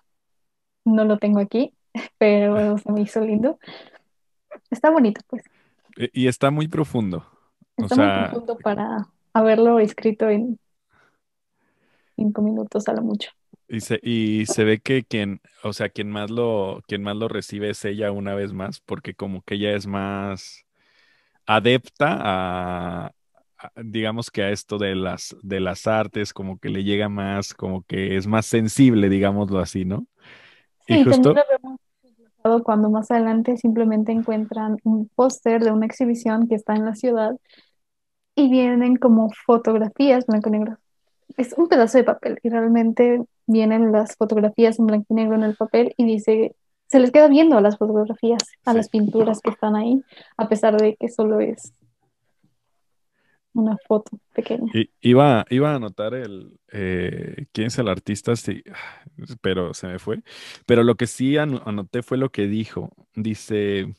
no 0.85 1.05
lo 1.05 1.19
tengo 1.19 1.41
aquí, 1.41 1.75
pero 2.19 2.79
se 2.79 2.93
me 2.93 3.01
hizo 3.01 3.21
lindo. 3.21 3.59
Está 4.71 4.91
bonito 4.91 5.21
pues. 5.27 5.43
E, 5.97 6.11
y 6.13 6.29
está 6.29 6.51
muy 6.51 6.69
profundo. 6.69 7.27
Está 7.77 7.97
muy 7.97 8.29
profundo 8.29 8.59
para 8.59 9.09
haberlo 9.33 9.79
escrito 9.79 10.29
en 10.29 10.59
cinco 12.17 12.43
minutos 12.43 12.89
a 12.89 12.93
lo 12.93 13.03
mucho. 13.03 13.31
Y 13.69 13.81
se, 13.81 14.01
y 14.03 14.47
se 14.47 14.65
ve 14.65 14.81
que 14.81 15.05
quien, 15.05 15.41
o 15.63 15.75
sea, 15.75 15.91
quien 15.91 16.11
más 16.11 16.31
lo, 16.31 16.83
quien 16.89 17.03
más 17.03 17.17
lo 17.17 17.29
recibe 17.29 17.71
es 17.71 17.85
ella 17.85 18.11
una 18.13 18.35
vez 18.35 18.53
más, 18.53 18.81
porque 18.81 19.15
como 19.15 19.43
que 19.43 19.57
ella 19.57 19.75
es 19.75 19.87
más 19.87 20.65
adepta 21.47 22.17
a, 22.19 23.13
digamos 23.77 24.31
que 24.31 24.43
a 24.43 24.51
esto 24.51 24.79
de 24.79 24.95
las, 24.95 25.37
de 25.43 25.61
las 25.61 25.87
artes, 25.87 26.33
como 26.33 26.59
que 26.59 26.71
le 26.71 26.85
llega 26.85 27.09
más, 27.09 27.53
como 27.53 27.83
que 27.83 28.17
es 28.17 28.27
más 28.27 28.47
sensible, 28.47 29.09
digámoslo 29.09 29.59
así, 29.59 29.85
¿no? 29.85 30.07
Sí, 30.87 30.95
y 31.01 31.05
justo... 31.05 31.35
vemos 31.35 31.79
cuando 32.65 32.89
más 32.89 33.11
adelante 33.11 33.59
simplemente 33.59 34.13
encuentran 34.13 34.79
un 34.85 35.09
póster 35.15 35.63
de 35.63 35.71
una 35.71 35.85
exhibición 35.85 36.49
que 36.49 36.55
está 36.55 36.75
en 36.75 36.87
la 36.87 36.95
ciudad 36.95 37.37
y 38.35 38.49
vienen 38.49 38.97
como 38.97 39.31
fotografías 39.45 40.25
blanco 40.27 40.49
y 40.49 40.53
negro. 40.53 40.79
Es 41.37 41.53
un 41.53 41.69
pedazo 41.69 41.99
de 41.99 42.05
papel 42.05 42.39
y 42.43 42.49
realmente 42.49 43.21
vienen 43.49 43.91
las 43.91 44.15
fotografías 44.17 44.79
en 44.79 44.87
blanco 44.87 45.07
y 45.11 45.15
negro 45.15 45.35
en 45.35 45.43
el 45.43 45.57
papel 45.57 45.95
y 45.97 46.05
dice, 46.05 46.55
se 46.87 47.01
les 47.01 47.11
queda 47.11 47.29
viendo 47.29 47.59
a 47.59 47.61
las 47.61 47.77
fotografías, 47.77 48.45
a 48.65 48.75
las 48.75 48.89
pinturas 48.89 49.41
que 49.41 49.51
están 49.51 49.75
ahí, 49.75 50.01
a 50.37 50.49
pesar 50.49 50.77
de 50.77 50.97
que 50.97 51.09
solo 51.09 51.41
es 51.41 51.73
una 53.53 53.77
foto 53.89 54.19
pequeña. 54.35 54.71
Y, 54.73 54.91
iba, 55.01 55.45
iba 55.51 55.73
a 55.73 55.77
anotar 55.77 56.15
el 56.15 56.59
eh, 56.71 57.47
quién 57.53 57.69
es 57.69 57.79
el 57.79 57.89
artista, 57.89 58.37
sí, 58.37 58.63
pero 59.41 59.75
se 59.75 59.89
me 59.89 59.99
fue. 59.99 60.23
Pero 60.67 60.85
lo 60.85 60.95
que 60.95 61.07
sí 61.07 61.37
anoté 61.37 62.03
fue 62.03 62.19
lo 62.19 62.31
que 62.31 62.47
dijo. 62.47 62.91
Dice, 63.15 63.95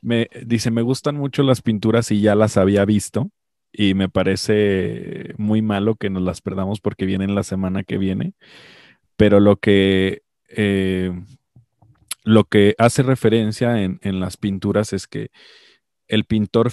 me, 0.00 0.28
dice, 0.46 0.70
me 0.70 0.82
gustan 0.82 1.16
mucho 1.16 1.42
las 1.42 1.62
pinturas 1.62 2.10
y 2.10 2.20
ya 2.20 2.34
las 2.34 2.56
había 2.56 2.84
visto. 2.84 3.30
Y 3.78 3.94
me 3.94 4.08
parece 4.08 5.34
muy 5.36 5.60
malo 5.60 5.96
que 5.96 6.08
nos 6.08 6.22
las 6.22 6.40
perdamos 6.40 6.80
porque 6.80 7.04
vienen 7.04 7.34
la 7.34 7.42
semana 7.42 7.82
que 7.84 7.98
viene 7.98 8.34
pero 9.16 9.40
lo 9.40 9.56
que, 9.56 10.22
eh, 10.48 11.12
lo 12.22 12.44
que 12.44 12.74
hace 12.78 13.02
referencia 13.02 13.82
en, 13.82 14.20
las 14.20 14.36
pinturas 14.36 14.92
es 14.92 15.06
que 15.06 15.30
el 16.08 16.24
pintor 16.24 16.70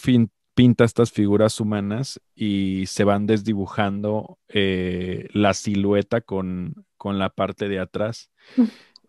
pinta 0.53 0.83
estas 0.83 1.11
figuras 1.11 1.59
humanas 1.59 2.21
y 2.35 2.85
se 2.87 3.03
van 3.03 3.25
desdibujando 3.25 4.37
eh, 4.49 5.27
la 5.33 5.53
silueta 5.53 6.21
con, 6.21 6.85
la 7.03 7.30
parte 7.30 7.67
de 7.67 7.80
atrás. 7.80 8.30
Mm. 8.55 8.63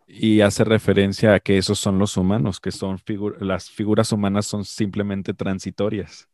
Y 0.07 0.41
hace 0.41 0.63
referencia 0.63 1.33
a 1.33 1.39
que 1.39 1.57
esos 1.57 1.79
son 1.79 1.97
los 1.97 2.15
humanos, 2.15 2.59
que 2.59 2.71
son 2.71 2.99
las 3.39 3.71
figuras 3.71 4.11
humanas 4.11 4.45
son 4.45 4.63
simplemente 4.63 5.33
transitorias. 5.33 6.29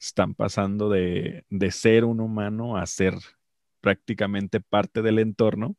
Están 0.00 0.34
pasando 0.34 0.88
de, 0.88 1.44
de 1.50 1.70
ser 1.70 2.04
un 2.04 2.20
humano 2.20 2.76
a 2.76 2.86
ser 2.86 3.14
prácticamente 3.80 4.60
parte 4.60 5.02
del 5.02 5.18
entorno. 5.18 5.76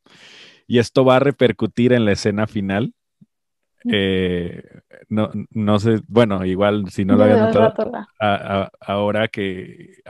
Y 0.67 0.79
esto 0.79 1.05
va 1.05 1.17
a 1.17 1.19
repercutir 1.19 1.93
en 1.93 2.05
la 2.05 2.11
escena 2.11 2.47
final. 2.47 2.93
Eh, 3.91 4.63
no, 5.09 5.29
no 5.51 5.79
sé, 5.79 6.01
bueno, 6.07 6.43
igual 6.45 6.89
si 6.89 7.05
no 7.05 7.15
lo 7.15 7.23
había 7.23 7.37
notado, 7.37 7.73
ahora 8.79 9.27
que 9.27 10.01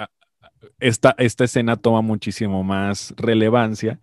esta, 0.80 1.14
esta 1.18 1.44
escena 1.44 1.76
toma 1.76 2.02
muchísimo 2.02 2.64
más 2.64 3.14
relevancia 3.18 4.00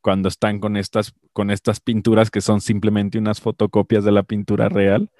cuando 0.00 0.28
están 0.28 0.60
con 0.60 0.76
estas, 0.76 1.14
con 1.32 1.50
estas 1.50 1.80
pinturas 1.80 2.30
que 2.30 2.40
son 2.40 2.60
simplemente 2.60 3.18
unas 3.18 3.40
fotocopias 3.40 4.04
de 4.04 4.12
la 4.12 4.22
pintura 4.22 4.68
real, 4.68 5.10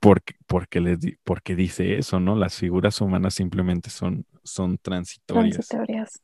porque, 0.00 0.34
porque, 0.46 0.80
les, 0.80 0.98
porque 1.24 1.54
dice 1.54 1.98
eso, 1.98 2.20
¿no? 2.20 2.36
Las 2.36 2.56
figuras 2.56 3.00
humanas 3.00 3.34
simplemente 3.34 3.90
son, 3.90 4.26
son 4.42 4.78
transitorias. 4.78 5.54
Transitorias. 5.54 6.22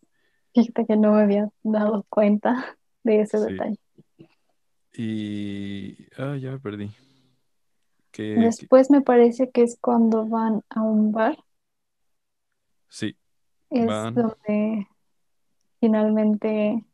Fíjate 0.55 0.87
que 0.87 0.97
no 0.97 1.13
me 1.13 1.23
había 1.23 1.49
dado 1.63 2.07
cuenta 2.09 2.77
de 3.03 3.23
ese 3.23 3.39
detalle. 3.39 3.79
Y. 4.93 6.07
Ah, 6.17 6.37
ya 6.37 6.53
me 6.53 6.59
perdí. 6.59 6.91
Después 8.17 8.91
me 8.91 9.01
parece 9.01 9.51
que 9.51 9.63
es 9.63 9.77
cuando 9.81 10.27
van 10.27 10.63
a 10.69 10.83
un 10.83 11.11
bar, 11.11 11.37
sí, 12.89 13.17
es 13.71 13.87
van. 13.87 14.15
donde 14.15 14.87
finalmente 15.81 16.85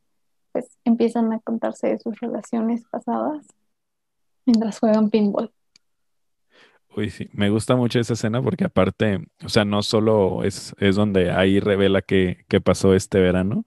pues 0.52 0.78
empiezan 0.84 1.32
a 1.32 1.40
contarse 1.40 1.88
de 1.88 1.98
sus 1.98 2.18
relaciones 2.20 2.84
pasadas 2.88 3.46
mientras 4.46 4.78
juegan 4.78 5.10
pinball. 5.10 5.52
Uy, 6.96 7.10
sí, 7.10 7.28
me 7.32 7.50
gusta 7.50 7.76
mucho 7.76 8.00
esa 8.00 8.14
escena 8.14 8.42
porque 8.42 8.64
aparte, 8.64 9.20
o 9.44 9.48
sea, 9.48 9.64
no 9.64 9.82
solo 9.82 10.42
es, 10.42 10.74
es 10.78 10.96
donde 10.96 11.30
ahí 11.30 11.60
revela 11.60 12.02
qué, 12.02 12.44
qué 12.48 12.60
pasó 12.60 12.94
este 12.94 13.20
verano, 13.20 13.64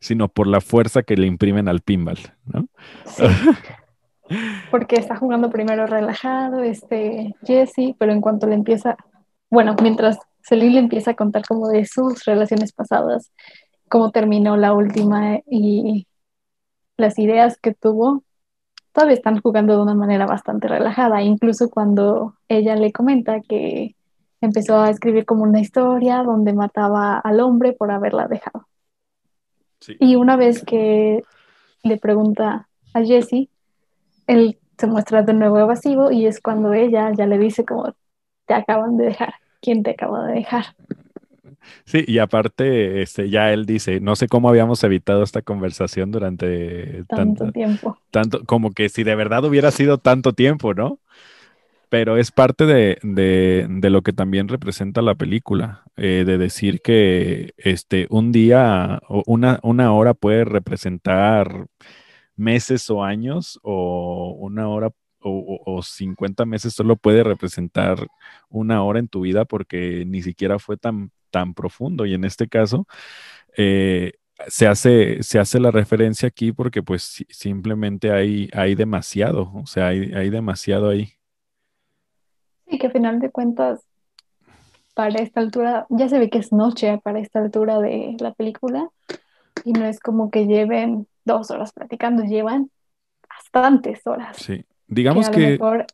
sino 0.00 0.28
por 0.28 0.46
la 0.46 0.60
fuerza 0.60 1.02
que 1.02 1.16
le 1.16 1.26
imprimen 1.26 1.68
al 1.68 1.80
pinball, 1.80 2.18
¿no? 2.44 2.68
Sí, 3.06 3.24
porque 4.70 4.96
está 4.96 5.16
jugando 5.16 5.50
primero 5.50 5.86
relajado, 5.86 6.62
este 6.62 7.34
Jesse, 7.44 7.94
pero 7.98 8.12
en 8.12 8.20
cuanto 8.20 8.46
le 8.46 8.54
empieza, 8.54 8.96
bueno, 9.50 9.74
mientras 9.82 10.18
Celine 10.42 10.74
le 10.74 10.80
empieza 10.80 11.12
a 11.12 11.16
contar 11.16 11.46
como 11.46 11.68
de 11.68 11.86
sus 11.86 12.24
relaciones 12.24 12.72
pasadas, 12.72 13.32
cómo 13.88 14.10
terminó 14.10 14.56
la 14.56 14.72
última 14.72 15.40
y 15.50 16.06
las 16.96 17.18
ideas 17.18 17.58
que 17.58 17.74
tuvo, 17.74 18.24
todavía 18.98 19.14
están 19.14 19.40
jugando 19.40 19.76
de 19.76 19.82
una 19.82 19.94
manera 19.94 20.26
bastante 20.26 20.66
relajada, 20.66 21.22
incluso 21.22 21.70
cuando 21.70 22.34
ella 22.48 22.74
le 22.74 22.90
comenta 22.90 23.40
que 23.40 23.94
empezó 24.40 24.80
a 24.80 24.90
escribir 24.90 25.24
como 25.24 25.44
una 25.44 25.60
historia 25.60 26.24
donde 26.24 26.52
mataba 26.52 27.16
al 27.16 27.38
hombre 27.38 27.72
por 27.72 27.92
haberla 27.92 28.26
dejado. 28.26 28.66
Sí, 29.78 29.96
Y 30.00 30.16
una 30.16 30.34
vez 30.34 30.64
que 30.64 31.22
le 31.84 31.96
pregunta 31.98 32.66
a 32.92 33.04
Jesse, 33.04 33.48
él 34.26 34.58
se 34.76 34.88
muestra 34.88 35.22
de 35.22 35.32
nuevo 35.32 35.60
evasivo 35.60 36.10
y 36.10 36.26
es 36.26 36.40
cuando 36.40 36.72
ella 36.72 37.12
ya 37.16 37.28
le 37.28 37.38
dice 37.38 37.64
como 37.64 37.94
te 38.46 38.54
acaban 38.54 38.96
de 38.96 39.04
dejar, 39.04 39.34
¿quién 39.62 39.84
te 39.84 39.90
acaba 39.90 40.26
de 40.26 40.34
dejar? 40.34 40.74
Sí, 41.84 42.04
y 42.06 42.18
aparte, 42.18 43.02
este, 43.02 43.30
ya 43.30 43.52
él 43.52 43.66
dice, 43.66 44.00
no 44.00 44.16
sé 44.16 44.28
cómo 44.28 44.48
habíamos 44.48 44.82
evitado 44.84 45.22
esta 45.22 45.42
conversación 45.42 46.10
durante 46.10 47.04
Tanto 47.06 47.46
tanto, 47.46 47.52
tiempo. 47.52 47.98
tanto, 48.10 48.44
como 48.46 48.72
que 48.72 48.88
si 48.90 49.04
de 49.04 49.14
verdad 49.16 49.44
hubiera 49.44 49.70
sido 49.72 49.98
tanto 49.98 50.32
tiempo, 50.34 50.74
¿no? 50.74 51.00
Pero 51.90 52.18
es 52.18 52.32
parte 52.32 52.66
de, 52.66 52.98
de- 53.02 53.66
de 53.70 53.90
lo 53.90 54.02
que 54.02 54.12
también 54.12 54.48
representa 54.48 55.02
la 55.02 55.14
película, 55.14 55.84
eh, 55.96 56.24
de 56.26 56.38
decir 56.38 56.82
que 56.82 57.54
este, 57.58 58.06
un 58.10 58.32
día 58.32 59.00
o 59.08 59.22
una, 59.26 59.58
una 59.62 59.92
hora 59.94 60.14
puede 60.14 60.44
representar 60.44 61.66
meses 62.36 62.88
o 62.90 63.04
años, 63.04 63.58
o 63.62 64.36
una 64.38 64.68
hora 64.68 64.88
o, 65.20 65.30
o- 65.64 65.76
o 65.78 65.82
50 65.82 66.46
meses 66.46 66.74
solo 66.74 66.96
puede 66.96 67.24
representar 67.24 68.06
una 68.48 68.82
hora 68.84 69.00
en 69.00 69.08
tu 69.08 69.22
vida 69.22 69.44
porque 69.44 70.04
ni 70.06 70.22
siquiera 70.22 70.58
fue 70.58 70.76
tan, 70.76 71.10
tan 71.30 71.54
profundo. 71.54 72.06
Y 72.06 72.14
en 72.14 72.24
este 72.24 72.48
caso, 72.48 72.86
eh, 73.56 74.12
se 74.46 74.66
hace, 74.66 75.22
se 75.22 75.38
hace 75.38 75.58
la 75.58 75.70
referencia 75.70 76.28
aquí 76.28 76.52
porque 76.52 76.82
pues 76.82 77.02
si- 77.02 77.26
simplemente 77.28 78.12
hay, 78.12 78.48
hay 78.52 78.74
demasiado, 78.74 79.50
o 79.54 79.66
sea, 79.66 79.88
hay, 79.88 80.12
hay 80.14 80.30
demasiado 80.30 80.88
ahí. 80.90 81.12
Y 82.66 82.78
que 82.78 82.88
a 82.88 82.90
final 82.90 83.18
de 83.18 83.30
cuentas, 83.30 83.80
para 84.94 85.20
esta 85.20 85.40
altura, 85.40 85.86
ya 85.90 86.08
se 86.08 86.18
ve 86.18 86.28
que 86.28 86.38
es 86.38 86.52
noche 86.52 87.00
para 87.02 87.18
esta 87.20 87.38
altura 87.40 87.80
de 87.80 88.16
la 88.20 88.32
película 88.34 88.88
y 89.64 89.72
no 89.72 89.86
es 89.86 90.00
como 90.00 90.30
que 90.30 90.46
lleven 90.46 91.06
dos 91.24 91.50
horas 91.50 91.72
platicando, 91.72 92.24
llevan 92.24 92.70
bastantes 93.28 94.06
horas. 94.06 94.36
Sí. 94.36 94.58
Que 94.58 94.66
Digamos 94.88 95.30
que, 95.30 95.50
mejor 95.52 95.86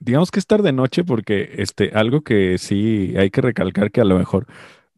digamos 0.00 0.30
que 0.30 0.38
es 0.40 0.46
tarde 0.46 0.72
noche 0.72 1.04
porque 1.04 1.50
este, 1.58 1.90
algo 1.94 2.22
que 2.22 2.58
sí 2.58 3.14
hay 3.16 3.30
que 3.30 3.40
recalcar 3.40 3.90
que 3.90 4.00
a 4.00 4.04
lo 4.04 4.18
mejor 4.18 4.46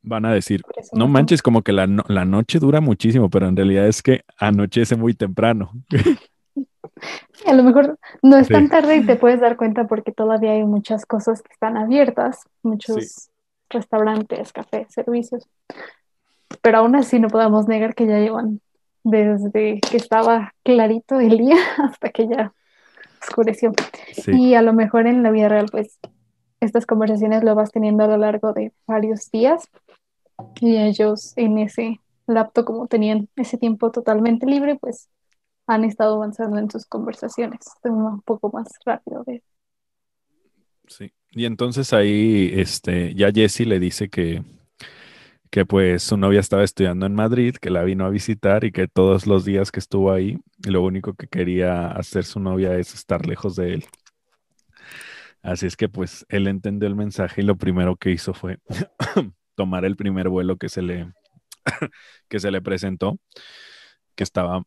van 0.03 0.25
a 0.25 0.33
decir, 0.33 0.63
no 0.93 1.09
manches, 1.09 1.43
como 1.43 1.63
que 1.63 1.73
la, 1.73 1.87
no- 1.87 2.05
la 2.09 2.25
noche 2.25 2.59
dura 2.59 2.81
muchísimo, 2.81 3.29
pero 3.31 3.49
en 3.49 3.57
realidad 3.57 3.87
es 3.87 4.03
que 4.03 4.23
anochece 4.39 4.97
muy 4.97 5.15
temprano. 5.15 5.73
Sí, 7.33 7.45
a 7.47 7.55
lo 7.55 7.63
mejor 7.63 7.99
no 8.23 8.37
es 8.37 8.47
Sí. 8.49 8.53
tan 8.53 8.69
tarde 8.69 8.97
y 8.97 9.07
te 9.07 9.17
puedes 9.17 9.41
dar 9.41 9.57
cuenta 9.57 9.87
porque 9.87 10.13
todavía 10.13 10.53
hay 10.53 10.65
muchas 10.65 11.07
cosas 11.07 11.43
que 11.43 11.53
están 11.53 11.77
abiertas, 11.77 12.41
muchos 12.63 13.31
restaurantes, 13.69 14.53
cafés, 14.53 14.89
servicios. 14.91 15.49
Pero 16.63 16.79
aún 16.79 16.97
así 16.97 17.19
no 17.21 17.29
podemos 17.29 17.69
negar 17.69 17.95
que 17.95 18.07
ya 18.07 18.19
llevan 18.19 18.61
desde 19.05 19.81
que 19.81 19.97
estaba 19.97 20.53
clarito 20.63 21.21
el 21.21 21.39
día 21.39 21.57
hasta 21.79 22.11
que 22.11 22.29
ya 22.29 22.53
oscureció. 23.23 23.73
Sí, 24.13 24.33
Y 24.37 24.55
a 24.55 24.63
lo 24.63 24.73
mejor 24.73 25.07
en 25.07 25.23
la 25.23 25.31
vida 25.31 25.49
real, 25.49 25.67
pues 25.71 25.99
estas 26.61 26.87
conversaciones 26.87 27.43
lo 27.43 27.55
vas 27.55 27.73
teniendo 27.73 28.05
a 28.05 28.09
lo 28.09 28.17
largo 28.17 28.53
de 28.53 28.73
varios 28.87 29.31
días 29.31 29.69
y 30.61 30.77
ellos 30.77 31.33
en 31.37 31.59
ese 31.59 32.01
lapso, 32.27 32.65
como 32.65 32.87
tenían 32.87 33.29
ese 33.37 33.59
tiempo 33.59 33.91
totalmente 33.91 34.47
libre, 34.47 34.77
pues 34.77 35.09
han 35.67 35.85
estado 35.85 36.17
avanzando 36.17 36.59
en 36.59 36.71
sus 36.71 36.87
conversaciones 36.87 37.61
de 37.83 37.91
un 37.91 38.23
poco 38.23 38.51
más 38.53 38.69
rápido. 38.85 39.25
Sí. 40.87 41.13
Y 41.31 41.45
entonces 41.45 41.93
ahí, 41.93 42.51
este, 42.55 43.15
ya 43.15 43.31
Jesse 43.31 43.61
le 43.61 43.79
dice 43.79 44.09
que, 44.09 44.43
que 45.51 45.65
pues 45.65 46.03
su 46.03 46.17
novia 46.17 46.41
estaba 46.41 46.65
estudiando 46.65 47.07
en 47.07 47.15
Madrid, 47.15 47.55
que 47.55 47.71
la 47.71 47.85
vino 47.85 48.05
a 48.05 48.11
visitar 48.11 48.65
y 48.65 48.73
que 48.73 48.89
todos 48.89 49.27
los 49.27 49.45
días 49.45 49.71
que 49.71 49.79
estuvo 49.79 50.11
ahí, 50.11 50.39
lo 50.67 50.83
único 50.83 51.15
que 51.15 51.29
quería 51.29 51.93
hacer 51.93 52.25
su 52.25 52.41
novia 52.41 52.77
es 52.77 52.95
estar 52.95 53.27
lejos 53.27 53.55
de 53.57 53.75
él. 53.75 53.85
Así 55.43 55.67
es 55.67 55.77
que 55.77 55.89
pues 55.89 56.27
él 56.29 56.47
entendió 56.47 56.89
el 56.89 56.97
mensaje 56.97 57.41
y 57.41 57.45
lo 57.45 57.57
primero 57.57 57.97
que 57.97 58.11
hizo 58.11 58.35
fue 58.35 58.59
tomar 59.55 59.85
el 59.85 59.97
primer 59.97 60.29
vuelo 60.29 60.57
que 60.57 60.69
se 60.69 60.83
le, 60.83 61.13
que 62.29 62.41
se 62.41 62.51
le 62.51 62.61
presentó, 62.61 63.19
que 64.15 64.25
estaba 64.25 64.63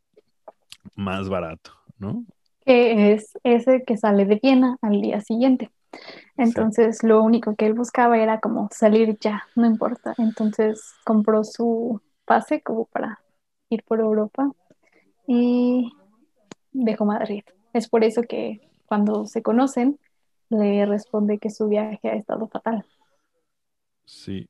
más 0.95 1.29
barato, 1.29 1.71
¿no? 1.97 2.25
que 2.65 3.13
es 3.13 3.37
ese 3.43 3.83
que 3.83 3.97
sale 3.97 4.25
de 4.25 4.39
Viena 4.41 4.77
al 4.81 5.01
día 5.01 5.21
siguiente. 5.21 5.69
Entonces 6.37 7.03
lo 7.03 7.21
único 7.21 7.55
que 7.55 7.65
él 7.65 7.73
buscaba 7.73 8.17
era 8.17 8.39
como 8.39 8.69
salir 8.71 9.17
ya, 9.19 9.43
no 9.55 9.65
importa. 9.65 10.13
Entonces 10.17 10.93
compró 11.03 11.43
su 11.43 12.01
pase 12.25 12.61
como 12.61 12.85
para 12.85 13.19
ir 13.69 13.83
por 13.83 13.99
Europa 13.99 14.51
y 15.27 15.91
dejó 16.71 17.05
Madrid. 17.05 17.43
Es 17.73 17.87
por 17.87 18.03
eso 18.03 18.23
que 18.23 18.61
cuando 18.85 19.25
se 19.25 19.41
conocen 19.41 19.99
le 20.53 20.85
responde 20.85 21.39
que 21.39 21.49
su 21.49 21.67
viaje 21.67 22.09
ha 22.09 22.15
estado 22.15 22.47
fatal. 22.47 22.85
Sí. 24.05 24.47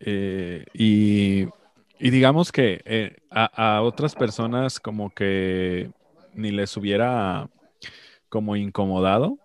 Eh, 0.00 0.64
y, 0.74 1.46
y 1.98 2.10
digamos 2.10 2.50
que 2.50 2.80
eh, 2.84 3.16
a, 3.30 3.76
a 3.76 3.82
otras 3.82 4.14
personas 4.14 4.80
como 4.80 5.10
que 5.10 5.90
ni 6.34 6.50
les 6.50 6.76
hubiera 6.76 7.48
como 8.28 8.56
incomodado, 8.56 9.38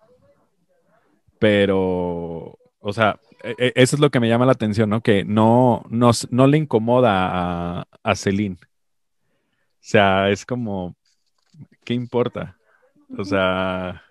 pero, 1.38 2.58
o 2.80 2.92
sea, 2.92 3.20
e- 3.44 3.54
e- 3.58 3.72
eso 3.76 3.96
es 3.96 4.00
lo 4.00 4.10
que 4.10 4.20
me 4.20 4.28
llama 4.28 4.46
la 4.46 4.52
atención, 4.52 4.90
¿no? 4.90 5.02
Que 5.02 5.24
no, 5.24 5.84
no, 5.90 6.10
no 6.30 6.46
le 6.46 6.58
incomoda 6.58 7.80
a, 7.80 7.86
a 8.02 8.14
Celine. 8.16 8.56
O 8.60 9.90
sea, 9.90 10.30
es 10.30 10.44
como, 10.44 10.96
¿qué 11.84 11.94
importa? 11.94 12.56
O 13.16 13.24
sea, 13.24 14.02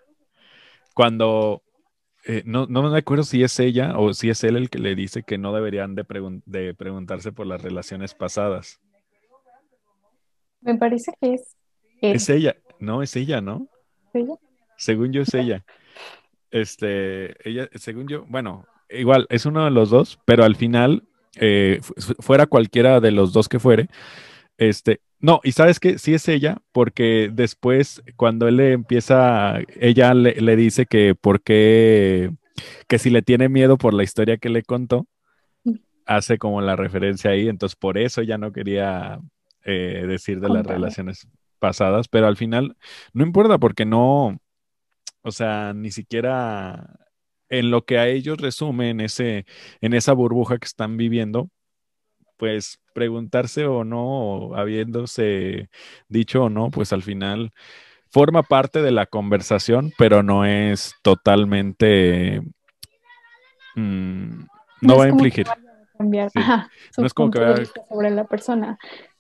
cuando, 0.94 1.62
eh, 2.28 2.44
no, 2.46 2.66
no 2.68 2.84
me 2.84 2.98
acuerdo 2.98 3.24
si 3.24 3.42
es 3.42 3.60
ella 3.60 3.98
o 3.98 4.14
si 4.14 4.30
es 4.30 4.44
él 4.44 4.56
el 4.58 4.70
que 4.70 4.80
le 4.80 4.94
dice 4.96 5.24
que 5.24 5.38
no 5.38 5.54
deberían 5.54 5.96
de, 5.96 6.06
pregun- 6.06 6.44
de 6.46 6.74
preguntarse 6.74 7.32
por 7.32 7.48
las 7.48 7.62
relaciones 7.62 8.14
pasadas. 8.14 8.80
Me 10.62 10.76
parece 10.76 11.12
que 11.22 11.34
es 11.36 11.56
él. 12.02 12.16
Es 12.16 12.30
ella, 12.30 12.56
no, 12.80 13.02
es 13.02 13.16
ella, 13.16 13.42
¿no? 13.42 13.68
¿ella? 14.14 14.36
Según 14.78 15.12
yo 15.14 15.22
es 15.22 15.34
ella. 15.34 15.64
Este, 16.52 17.36
ella, 17.50 17.70
según 17.76 18.08
yo, 18.08 18.26
bueno, 18.28 18.66
igual 18.90 19.26
es 19.30 19.46
uno 19.46 19.66
de 19.66 19.72
los 19.72 19.90
dos, 19.90 20.20
pero 20.26 20.44
al 20.44 20.56
final, 20.56 21.04
eh, 21.36 21.80
fu- 21.82 21.94
fuera 22.20 22.46
cualquiera 22.46 23.00
de 23.00 23.12
los 23.12 23.34
dos 23.34 23.50
que 23.50 23.60
fuere, 23.60 23.90
este, 24.58 25.02
no, 25.20 25.40
y 25.44 25.52
sabes 25.52 25.80
que 25.80 25.98
sí 25.98 26.14
es 26.14 26.28
ella, 26.28 26.58
porque 26.72 27.30
después, 27.34 28.04
cuando 28.16 28.48
él 28.48 28.58
le 28.58 28.74
empieza, 28.74 29.60
ella 29.80 30.14
le, 30.14 30.36
le 30.36 30.56
dice 30.56 30.86
que 30.86 31.16
por 31.16 31.42
qué, 31.42 32.32
que 32.88 33.00
si 33.00 33.10
le 33.10 33.22
tiene 33.22 33.50
miedo 33.50 33.78
por 33.78 33.94
la 33.94 34.04
historia 34.04 34.38
que 34.38 34.50
le 34.50 34.64
contó, 34.64 35.08
hace 36.06 36.38
como 36.38 36.62
la 36.62 36.76
referencia 36.76 37.32
ahí, 37.32 37.50
entonces 37.50 37.76
por 37.76 37.98
eso 37.98 38.22
ya 38.22 38.38
no 38.38 38.52
quería 38.52 39.20
eh, 39.64 40.06
decir 40.08 40.40
de 40.40 40.50
las 40.50 40.66
relaciones 40.66 41.28
pasadas, 41.60 42.08
pero 42.08 42.28
al 42.28 42.38
final 42.38 42.78
no 43.14 43.26
importa 43.26 43.58
porque 43.58 43.86
no, 43.86 44.40
o 45.22 45.32
sea, 45.32 45.74
ni 45.74 45.92
siquiera 45.92 46.96
en 47.50 47.72
lo 47.72 47.86
que 47.86 47.98
a 47.98 48.08
ellos 48.08 48.38
resume 48.38 48.90
en 48.90 49.02
ese, 49.02 49.46
en 49.82 49.94
esa 49.94 50.14
burbuja 50.14 50.58
que 50.58 50.66
están 50.66 50.98
viviendo, 50.98 51.50
pues 52.38 52.80
preguntarse 52.94 53.66
o 53.68 53.84
no, 53.84 54.04
o 54.50 54.56
habiéndose 54.56 55.70
dicho 56.10 56.46
o 56.46 56.50
no, 56.50 56.70
pues 56.72 56.94
al 56.94 57.04
final 57.04 57.52
forma 58.12 58.44
parte 58.44 58.82
de 58.82 58.92
la 58.92 59.06
conversación, 59.08 59.94
pero 59.98 60.24
no 60.24 60.46
es 60.46 60.96
totalmente... 61.04 62.42
mm, 63.76 64.46
no, 64.82 64.98
va 64.98 65.06
a 65.06 65.10
infligir. 65.10 65.46
vaya 65.48 65.72
a 65.72 65.98
cambiar 65.98 66.30
Sí. 66.32 66.40
ajá, 66.40 66.72
No 66.98 67.06
es 67.06 67.14
como 67.14 67.32
que 67.32 67.40
punto 67.40 67.54
de 67.54 67.54
va- 67.54 67.60
vista 67.60 67.82
sobre 67.90 68.10
la 68.12 68.26
persona, 68.26 68.78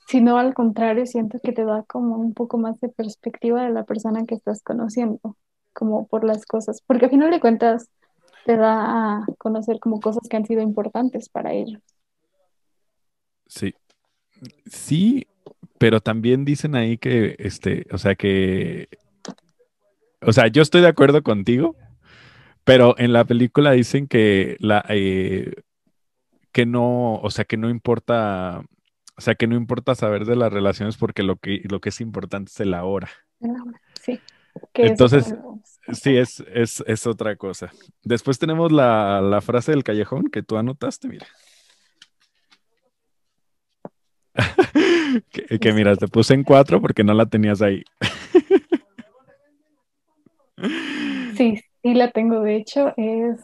sino 0.07 0.37
al 0.37 0.53
contrario, 0.53 1.05
siento 1.05 1.39
que 1.43 1.51
te 1.53 1.65
da 1.65 1.83
como 1.83 2.17
un 2.17 2.33
poco 2.33 2.57
más 2.57 2.79
de 2.79 2.89
perspectiva 2.89 3.63
de 3.63 3.71
la 3.71 3.83
persona 3.83 4.25
que 4.25 4.35
estás 4.35 4.61
conociendo, 4.63 5.19
como 5.73 6.07
por 6.07 6.23
las 6.23 6.45
cosas, 6.45 6.81
porque 6.85 7.05
al 7.05 7.11
final 7.11 7.31
de 7.31 7.39
cuentas 7.39 7.89
te 8.45 8.57
da 8.57 9.19
a 9.21 9.25
conocer 9.39 9.79
como 9.79 9.99
cosas 10.01 10.23
que 10.29 10.37
han 10.37 10.45
sido 10.45 10.61
importantes 10.61 11.29
para 11.29 11.53
ellos. 11.53 11.81
Sí. 13.47 13.73
Sí, 14.65 15.27
pero 15.77 16.01
también 16.01 16.45
dicen 16.45 16.75
ahí 16.75 16.97
que, 16.97 17.35
este, 17.39 17.87
o 17.91 17.97
sea, 17.97 18.15
que, 18.15 18.89
o 20.21 20.33
sea, 20.33 20.47
yo 20.47 20.61
estoy 20.61 20.81
de 20.81 20.87
acuerdo 20.87 21.23
contigo, 21.23 21.75
pero 22.63 22.95
en 22.97 23.13
la 23.13 23.25
película 23.25 23.71
dicen 23.71 24.07
que 24.07 24.57
la, 24.59 24.85
eh, 24.89 25.53
que 26.51 26.65
no, 26.65 27.15
o 27.15 27.29
sea, 27.29 27.45
que 27.45 27.57
no 27.57 27.69
importa, 27.69 28.63
o 29.17 29.21
sea, 29.21 29.35
que 29.35 29.47
no 29.47 29.55
importa 29.55 29.95
saber 29.95 30.25
de 30.25 30.35
las 30.35 30.51
relaciones 30.51 30.97
porque 30.97 31.23
lo 31.23 31.37
que, 31.37 31.61
lo 31.69 31.79
que 31.79 31.89
es 31.89 32.01
importante 32.01 32.51
es 32.51 32.59
el 32.59 32.73
ahora. 32.73 33.09
Sí, 34.01 34.19
Entonces, 34.73 35.31
vemos. 35.31 35.61
Sí, 35.93 36.17
es, 36.17 36.43
es, 36.53 36.83
es 36.85 37.07
otra 37.07 37.35
cosa. 37.37 37.71
Después 38.03 38.39
tenemos 38.39 38.71
la, 38.71 39.21
la 39.21 39.39
frase 39.39 39.71
del 39.71 39.83
callejón 39.83 40.25
que 40.25 40.43
tú 40.43 40.57
anotaste, 40.57 41.07
mira. 41.07 41.25
que, 45.31 45.59
que 45.59 45.73
mira, 45.73 45.95
te 45.95 46.07
puse 46.07 46.33
en 46.33 46.43
cuatro 46.43 46.81
porque 46.81 47.03
no 47.03 47.13
la 47.13 47.25
tenías 47.25 47.61
ahí. 47.61 47.83
Sí, 51.37 51.59
sí 51.83 51.93
la 51.93 52.09
tengo, 52.09 52.41
de 52.41 52.55
hecho, 52.55 52.93
es 52.97 53.39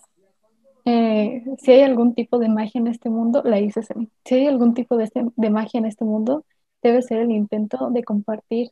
eh, 0.86 1.44
si 1.60 1.72
hay 1.72 1.82
algún 1.82 2.14
tipo 2.14 2.40
de 2.40 2.50
magia 2.50 2.80
en 2.80 2.88
este 2.88 3.10
mundo, 3.10 3.42
la 3.46 3.58
mí. 3.96 4.10
Si 4.26 4.36
hay 4.36 4.48
algún 4.48 4.74
tipo 4.74 4.98
de, 4.98 5.06
este- 5.06 5.26
de 5.36 5.50
magia 5.50 5.78
en 5.78 5.86
este 5.86 6.04
mundo, 6.04 6.46
debe 6.82 7.02
ser 7.02 7.20
el 7.20 7.32
intento 7.32 7.90
de 7.92 8.04
compartir, 8.04 8.72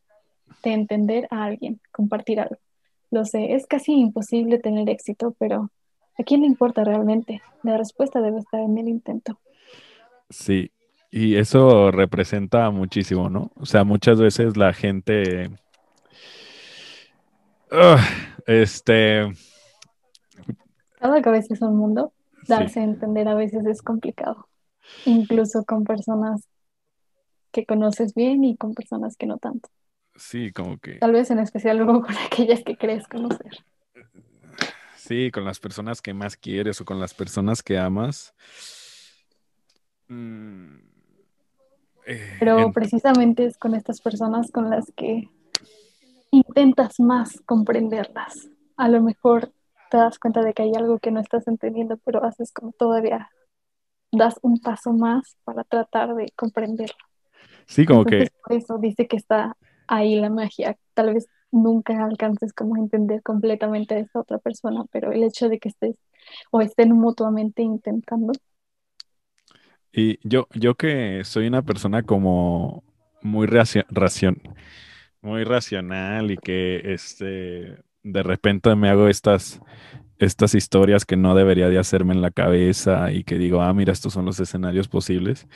de 0.63 0.73
entender 0.73 1.27
a 1.31 1.45
alguien, 1.45 1.79
compartir 1.91 2.39
algo. 2.39 2.57
Lo 3.11 3.25
sé, 3.25 3.53
es 3.53 3.65
casi 3.67 3.93
imposible 3.93 4.59
tener 4.59 4.89
éxito, 4.89 5.35
pero 5.39 5.69
¿a 6.17 6.23
quién 6.23 6.41
le 6.41 6.47
importa 6.47 6.83
realmente? 6.83 7.41
La 7.63 7.77
respuesta 7.77 8.21
debe 8.21 8.39
estar 8.39 8.59
en 8.59 8.77
el 8.77 8.87
intento. 8.89 9.39
Sí, 10.29 10.71
y 11.11 11.35
eso 11.35 11.91
representa 11.91 12.69
muchísimo, 12.71 13.29
¿no? 13.29 13.51
O 13.55 13.65
sea, 13.65 13.83
muchas 13.83 14.19
veces 14.19 14.57
la 14.57 14.73
gente, 14.73 15.51
ah, 17.71 17.99
este, 18.47 19.31
Cada 20.99 21.21
cabeza 21.21 21.53
es 21.53 21.61
un 21.61 21.75
mundo, 21.75 22.13
sí, 22.43 22.47
darse 22.47 22.79
a 22.79 22.83
entender 22.83 23.27
a 23.27 23.35
veces 23.35 23.65
es 23.65 23.81
complicado, 23.81 24.47
incluso 25.05 25.65
con 25.65 25.83
personas 25.85 26.47
que 27.53 27.65
conoces 27.65 28.13
bien 28.13 28.43
y 28.43 28.57
con 28.57 28.73
personas 28.73 29.15
que 29.15 29.25
no 29.25 29.37
tanto. 29.37 29.69
sí, 30.15 30.51
como 30.51 30.77
que, 30.79 31.01
Tal 31.01 31.11
vez 31.11 31.29
en 31.31 31.39
especial 31.39 31.75
luego 31.79 32.01
con 32.01 32.15
aquellas 32.25 32.63
que 32.63 32.77
crees 32.77 33.05
conocer. 33.09 33.51
sí, 34.95 35.31
con 35.31 35.45
las 35.45 35.59
personas 35.59 36.01
que 36.01 36.13
más 36.13 36.37
quieres 36.37 36.81
o 36.81 36.85
con 36.85 36.99
las 36.99 37.13
personas 37.13 37.63
que 37.63 37.77
amas. 37.77 38.33
mm, 40.09 40.90
eh, 42.05 42.39
Pero 42.39 42.55
en- 42.55 42.73
precisamente 42.73 43.45
es 43.45 43.57
con 43.57 43.75
estas 43.75 44.01
personas 44.01 44.51
con 44.51 44.69
las 44.69 44.91
que 44.95 45.29
intentas 46.31 46.99
más 46.99 47.39
comprenderlas. 47.45 48.49
A 48.77 48.89
lo 48.89 49.01
mejor 49.01 49.53
te 49.89 49.97
das 49.97 50.19
cuenta 50.19 50.41
de 50.41 50.53
que 50.53 50.63
hay 50.63 50.73
algo 50.75 50.99
que 50.99 51.11
no 51.11 51.19
estás 51.21 51.47
entendiendo, 51.47 51.97
pero 52.03 52.23
haces 52.23 52.51
como 52.51 52.73
todavía 52.73 53.29
das 54.11 54.39
un 54.43 54.59
paso 54.59 54.93
más 54.93 55.37
para 55.45 55.63
tratar 55.65 56.15
de 56.15 56.31
comprenderlo. 56.37 56.95
sí, 57.67 57.85
como 57.85 58.05
que, 58.05 58.31
por 58.43 58.53
eso 58.53 58.77
dice 58.77 59.07
que 59.07 59.17
está 59.17 59.55
ahí 59.87 60.15
la 60.15 60.29
magia. 60.29 60.77
Tal 60.93 61.13
vez 61.13 61.27
nunca 61.51 62.03
alcances 62.05 62.53
como 62.53 62.77
entender 62.77 63.21
completamente 63.23 63.95
a 63.95 63.99
esta 63.99 64.19
otra 64.21 64.37
persona, 64.39 64.85
pero 64.91 65.11
el 65.11 65.23
hecho 65.23 65.49
de 65.49 65.59
que 65.59 65.69
estés 65.69 65.97
o 66.51 66.61
estén 66.61 66.91
mutuamente 66.93 67.61
intentando, 67.61 68.33
y 69.93 70.19
yo, 70.27 70.47
yo 70.53 70.75
que 70.75 71.23
soy 71.25 71.47
una 71.47 71.63
persona 71.63 72.03
como 72.03 72.83
muy 73.21 73.47
racion- 73.47 73.85
muy 75.21 75.43
racional 75.43 76.31
y 76.31 76.37
que 76.37 76.81
este 76.93 77.77
de 78.03 78.23
repente 78.23 78.75
me 78.75 78.89
hago 78.89 79.07
estas 79.07 79.61
estas 80.19 80.55
historias 80.55 81.05
que 81.05 81.17
no 81.17 81.35
debería 81.35 81.69
de 81.69 81.79
hacerme 81.79 82.13
en 82.13 82.21
la 82.21 82.31
cabeza 82.31 83.11
y 83.11 83.23
que 83.25 83.37
digo, 83.37 83.61
ah, 83.61 83.73
mira, 83.73 83.93
estos 83.93 84.13
son 84.13 84.25
los 84.25 84.39
escenarios 84.39 84.87
posibles. 84.87 85.47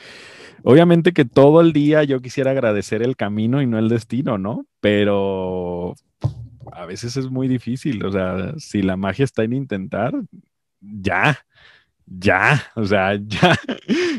Obviamente 0.64 1.12
que 1.12 1.24
todo 1.24 1.60
el 1.62 1.72
día 1.72 2.04
yo 2.04 2.20
quisiera 2.20 2.52
agradecer 2.52 3.02
el 3.02 3.16
camino 3.16 3.62
y 3.62 3.66
no 3.66 3.78
el 3.78 3.88
destino, 3.88 4.38
¿no? 4.38 4.66
Pero 4.80 5.94
a 6.72 6.86
veces 6.86 7.16
es 7.16 7.30
muy 7.30 7.48
difícil, 7.48 8.04
o 8.04 8.12
sea, 8.12 8.54
si 8.58 8.82
la 8.82 8.96
magia 8.96 9.24
está 9.24 9.44
en 9.44 9.54
intentar, 9.54 10.14
ya, 10.80 11.38
ya, 12.06 12.62
o 12.74 12.84
sea, 12.84 13.14
ya, 13.26 13.56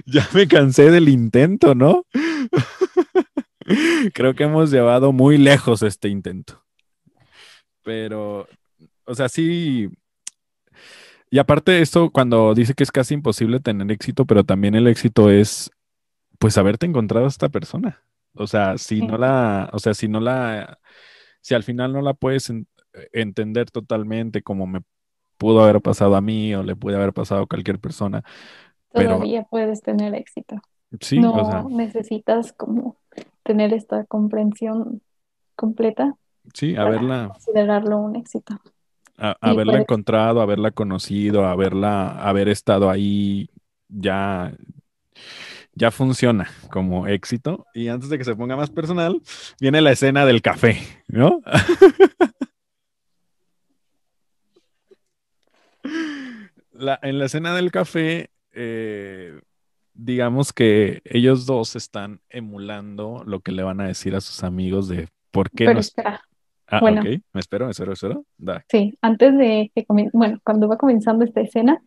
ya 0.06 0.28
me 0.34 0.48
cansé 0.48 0.92
del 0.92 1.10
intento, 1.10 1.76
¿no? 1.76 2.06
Creo 4.14 4.34
que 4.36 4.44
hemos 4.44 4.72
llevado 4.72 5.12
muy 5.12 5.38
lejos 5.38 5.82
este 5.84 6.10
intento. 6.10 6.64
Pero, 7.84 8.48
o 9.06 9.16
sea, 9.16 9.30
sí. 9.30 9.90
Y 11.30 11.40
aparte 11.40 11.74
de 11.74 11.82
esto, 11.82 12.10
cuando 12.12 12.54
dice 12.54 12.74
que 12.74 12.84
es 12.84 12.92
casi 12.92 13.14
imposible 13.14 13.60
tener 13.60 13.92
éxito, 13.92 14.26
pero 14.26 14.44
también 14.44 14.76
el 14.76 14.88
éxito 14.88 15.30
es, 15.30 15.72
pues, 16.40 16.58
haberte 16.58 16.86
encontrado 16.86 17.26
a 17.26 17.30
esta 17.30 17.50
persona. 17.50 18.02
O 18.34 18.48
sea, 18.48 18.78
si 18.78 19.02
no 19.02 19.18
la, 19.18 19.70
o 19.74 19.80
sea, 19.80 19.94
si 19.94 20.08
no 20.08 20.20
la, 20.20 20.80
si 21.42 21.56
al 21.56 21.64
final 21.64 21.92
no 21.94 22.02
la 22.02 22.14
puedes 22.14 22.50
en- 22.50 22.68
entender 23.14 23.72
totalmente 23.72 24.42
como 24.44 24.68
me 24.68 24.82
pudo 25.38 25.64
haber 25.64 25.82
pasado 25.82 26.16
a 26.16 26.22
mí 26.22 26.54
o 26.56 26.64
le 26.64 26.76
puede 26.76 26.98
haber 26.98 27.14
pasado 27.14 27.44
a 27.44 27.48
cualquier 27.48 27.80
persona, 27.80 28.24
pero 28.92 29.10
todavía 29.12 29.44
puedes 29.44 29.82
tener 29.82 30.16
éxito. 30.16 30.56
sí, 31.00 31.20
o 31.20 31.46
sea, 31.46 31.62
No 31.62 31.70
necesitas 31.70 32.54
como 32.54 32.98
tener 33.44 33.74
esta 33.74 34.04
comprensión 34.06 35.02
completa 35.56 36.16
sí, 36.54 36.76
haberla, 36.76 37.30
considerarlo 37.30 37.98
un 38.00 38.16
éxito. 38.16 38.60
a- 39.18 39.36
haberla 39.42 39.72
puedes, 39.74 39.84
encontrado, 39.84 40.42
haberla 40.42 40.72
conocido, 40.72 41.46
haberla, 41.46 42.10
haber 42.22 42.50
estado 42.50 42.90
ahí, 42.90 43.50
ya, 43.90 44.54
ya 45.74 45.92
funciona 45.92 46.48
como 46.72 47.08
éxito. 47.08 47.66
Y 47.74 47.88
antes 47.88 48.10
de 48.10 48.18
que 48.18 48.24
se 48.24 48.36
ponga 48.36 48.56
más 48.56 48.70
personal, 48.70 49.22
viene 49.60 49.82
la 49.82 49.92
escena 49.92 50.26
del 50.26 50.42
café, 50.42 50.78
¿no? 51.08 51.42
La- 56.78 57.00
en 57.02 57.20
la 57.20 57.26
escena 57.26 57.56
del 57.56 57.72
café, 57.72 58.30
eh, 58.54 59.40
digamos 59.94 60.54
que 60.54 61.02
ellos 61.06 61.46
dos 61.46 61.76
están 61.76 62.22
emulando 62.30 63.24
lo 63.26 63.40
que 63.42 63.52
le 63.52 63.64
van 63.64 63.82
a 63.82 63.88
decir 63.88 64.16
a 64.16 64.22
sus 64.22 64.44
amigos 64.44 64.88
de 64.88 65.08
por 65.32 65.50
qué 65.52 65.66
no 65.66 65.70
pero 65.72 65.80
es... 65.80 65.88
espera, 65.88 66.22
Ah, 66.70 66.80
bueno, 66.82 67.00
ok, 67.02 67.08
me 67.32 67.40
espero, 67.40 67.66
me 67.66 67.72
espero, 67.72 67.90
me 67.90 67.94
espero. 67.94 68.26
Da. 68.38 68.66
sí, 68.70 68.98
antes 69.02 69.38
de 69.38 69.72
que 69.74 69.86
bueno, 70.12 70.40
cuando 70.44 70.68
va 70.68 70.78
comenzando 70.78 71.24
esta 71.24 71.40
escena, 71.40 71.82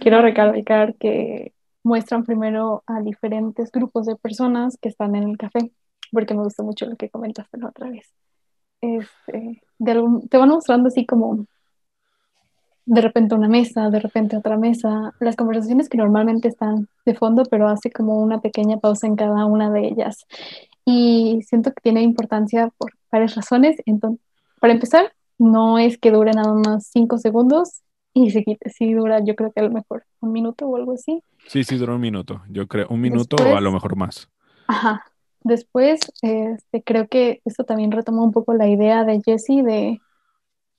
quiero 0.00 0.20
recalcar 0.20 0.94
que 0.96 1.54
muestran 1.82 2.24
primero 2.24 2.82
a 2.86 3.00
diferentes 3.00 3.72
grupos 3.72 4.04
de 4.04 4.16
personas 4.16 4.76
que 4.82 4.90
están 4.90 5.16
en 5.16 5.30
el 5.30 5.38
café, 5.38 5.72
porque 6.12 6.34
me 6.34 6.42
gustó 6.42 6.62
mucho 6.62 6.84
lo 6.84 6.96
que 6.96 7.08
comentaste 7.08 7.56
la 7.56 7.68
otra 7.68 7.88
vez. 7.88 8.12
Este, 8.82 9.62
de 9.78 9.90
algún- 9.92 10.28
te 10.28 10.36
van 10.36 10.50
mostrando 10.50 10.88
así 10.88 11.06
como 11.06 11.46
de 12.88 13.02
repente 13.02 13.34
una 13.34 13.48
mesa, 13.48 13.90
de 13.90 14.00
repente 14.00 14.36
otra 14.36 14.56
mesa, 14.56 15.12
las 15.20 15.36
conversaciones 15.36 15.90
que 15.90 15.98
normalmente 15.98 16.48
están 16.48 16.88
de 17.04 17.14
fondo, 17.14 17.42
pero 17.44 17.68
hace 17.68 17.90
como 17.90 18.22
una 18.22 18.40
pequeña 18.40 18.78
pausa 18.78 19.06
en 19.06 19.14
cada 19.16 19.44
una 19.44 19.70
de 19.70 19.88
ellas. 19.88 20.26
Y 20.86 21.40
siento 21.46 21.70
que 21.72 21.82
tiene 21.82 22.02
importancia 22.02 22.70
por 22.78 22.92
varias 23.12 23.34
razones. 23.34 23.76
Entonces, 23.84 24.20
para 24.58 24.72
empezar, 24.72 25.12
no 25.38 25.78
es 25.78 25.98
que 25.98 26.10
dure 26.10 26.32
nada 26.32 26.54
más 26.54 26.88
cinco 26.90 27.18
segundos 27.18 27.82
y 28.14 28.32
quite, 28.42 28.70
sí 28.70 28.94
dura 28.94 29.20
yo 29.22 29.36
creo 29.36 29.52
que 29.52 29.60
a 29.60 29.64
lo 29.64 29.70
mejor 29.70 30.04
un 30.20 30.32
minuto 30.32 30.66
o 30.66 30.76
algo 30.76 30.92
así. 30.94 31.22
Sí, 31.46 31.64
sí, 31.64 31.76
duró 31.76 31.96
un 31.96 32.00
minuto, 32.00 32.42
yo 32.48 32.66
creo, 32.68 32.86
un 32.90 33.00
minuto 33.00 33.44
o 33.44 33.54
a 33.56 33.60
Después, 33.60 33.60
lo 33.60 33.70
mejor 33.72 33.96
más. 33.96 34.30
ajá, 34.66 35.04
después 35.42 36.00
este, 36.22 36.82
creo 36.82 37.08
que 37.08 37.40
esto 37.44 37.64
también 37.64 37.92
retoma 37.92 38.22
un 38.22 38.32
poco 38.32 38.54
la 38.54 38.68
idea 38.68 39.04
de 39.04 39.20
Jessie 39.24 39.62
de 39.62 40.00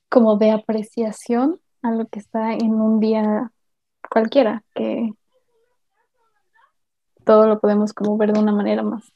como 0.10 0.38
de 0.38 0.52
apreciación 0.52 1.60
a 1.82 1.92
lo 1.92 2.08
que 2.08 2.20
está 2.20 2.54
en 2.54 2.74
un 2.74 3.00
día 3.00 3.52
cualquiera, 4.10 4.64
que 4.74 5.12
todo 7.26 7.48
lo 7.48 7.60
podemos 7.60 7.94
como 7.94 8.18
ver 8.18 8.34
de 8.34 8.40
una 8.40 8.52
manera 8.52 8.84
más 8.84 9.12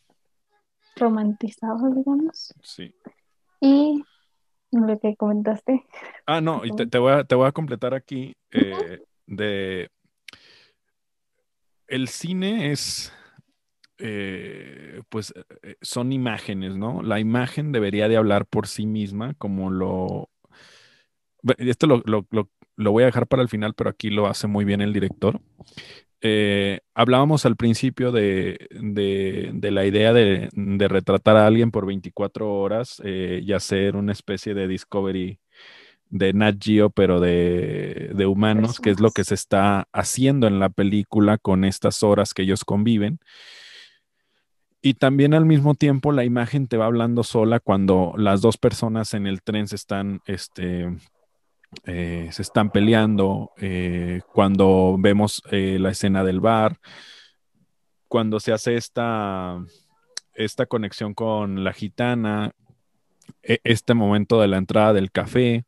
romantizada, 0.95 1.89
digamos. 1.89 2.53
Sí. 2.61 2.95
Y 3.59 4.03
lo 4.71 4.99
que 4.99 5.15
comentaste. 5.15 5.83
Ah, 6.25 6.41
no, 6.41 6.65
y 6.65 6.71
te, 6.71 6.87
te 6.87 6.97
voy, 6.97 7.13
a, 7.13 7.23
te 7.23 7.35
voy 7.35 7.47
a 7.47 7.51
completar 7.51 7.93
aquí 7.93 8.35
eh, 8.51 8.99
de... 9.25 9.89
El 11.87 12.07
cine 12.07 12.71
es, 12.71 13.13
eh, 13.99 15.01
pues, 15.09 15.33
eh, 15.61 15.75
son 15.81 16.11
imágenes, 16.11 16.75
¿no? 16.75 17.03
La 17.03 17.19
imagen 17.19 17.71
debería 17.71 18.07
de 18.07 18.17
hablar 18.17 18.45
por 18.45 18.67
sí 18.67 18.85
misma, 18.85 19.33
como 19.35 19.69
lo... 19.69 20.29
Esto 21.57 21.87
lo, 21.87 22.01
lo- 22.05 22.25
lo- 22.31 22.49
lo 22.75 22.91
voy 22.91 23.03
a 23.03 23.07
dejar 23.07 23.27
para 23.27 23.41
el 23.43 23.49
final, 23.49 23.73
pero 23.75 23.89
aquí 23.89 24.09
lo 24.09 24.27
hace 24.27 24.47
muy 24.47 24.65
bien 24.65 24.81
el 24.81 24.93
director. 24.93 25.39
Eh, 26.21 26.79
hablábamos 26.95 27.45
al 27.45 27.55
principio 27.57 28.11
de, 28.11 28.67
de- 28.71 29.51
de 29.53 29.71
la 29.71 29.85
idea 29.85 30.13
de, 30.13 30.49
de 30.53 30.87
retratar 30.87 31.35
a 31.37 31.47
alguien 31.47 31.71
por 31.71 31.85
24 31.85 32.53
horas 32.53 33.01
eh, 33.05 33.41
y 33.43 33.53
hacer 33.53 33.95
una 33.97 34.13
especie 34.13 34.53
de 34.53 34.67
Discovery 34.67 35.39
de 36.09 36.33
Nat 36.33 36.57
Geo, 36.63 36.89
pero 36.91 37.19
de, 37.19 38.11
de 38.15 38.25
humanos, 38.27 38.79
que 38.79 38.91
es 38.91 38.99
lo 39.01 39.11
que 39.11 39.23
se 39.23 39.35
está 39.35 39.87
haciendo 39.93 40.47
en 40.47 40.59
la 40.59 40.69
película 40.69 41.37
con 41.39 41.65
estas 41.65 42.03
horas 42.03 42.33
que 42.33 42.43
ellos 42.43 42.65
conviven. 42.65 43.19
Y 44.81 44.95
también 44.95 45.33
al 45.33 45.45
mismo 45.45 45.75
tiempo 45.75 46.11
la 46.11 46.25
imagen 46.25 46.67
te 46.67 46.77
va 46.77 46.85
hablando 46.87 47.23
sola 47.23 47.59
cuando 47.61 48.13
las 48.17 48.41
dos 48.41 48.57
personas 48.57 49.13
en 49.13 49.27
el 49.27 49.41
tren 49.41 49.67
se 49.67 49.77
están, 49.77 50.19
este, 50.25 50.89
eh, 51.85 52.29
se 52.31 52.41
están 52.41 52.69
peleando, 52.71 53.51
eh, 53.57 54.21
cuando 54.31 54.95
vemos 54.99 55.41
eh, 55.51 55.77
la 55.79 55.89
escena 55.89 56.23
del 56.23 56.39
bar, 56.39 56.79
cuando 58.07 58.39
se 58.39 58.53
hace 58.53 58.75
esta, 58.75 59.63
esta 60.33 60.65
conexión 60.65 61.13
con 61.13 61.63
la 61.63 61.73
gitana, 61.73 62.53
e- 63.41 63.59
este 63.63 63.93
momento 63.93 64.39
de 64.39 64.47
la 64.47 64.57
entrada 64.57 64.93
del 64.93 65.11
café, 65.11 65.65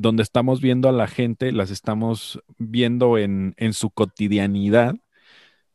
donde 0.00 0.22
estamos 0.22 0.62
viendo 0.62 0.88
a 0.88 0.92
la 0.92 1.06
gente, 1.06 1.52
las 1.52 1.70
estamos 1.70 2.40
viendo 2.56 3.18
en, 3.18 3.52
en 3.58 3.74
su 3.74 3.90
cotidianidad, 3.90 4.94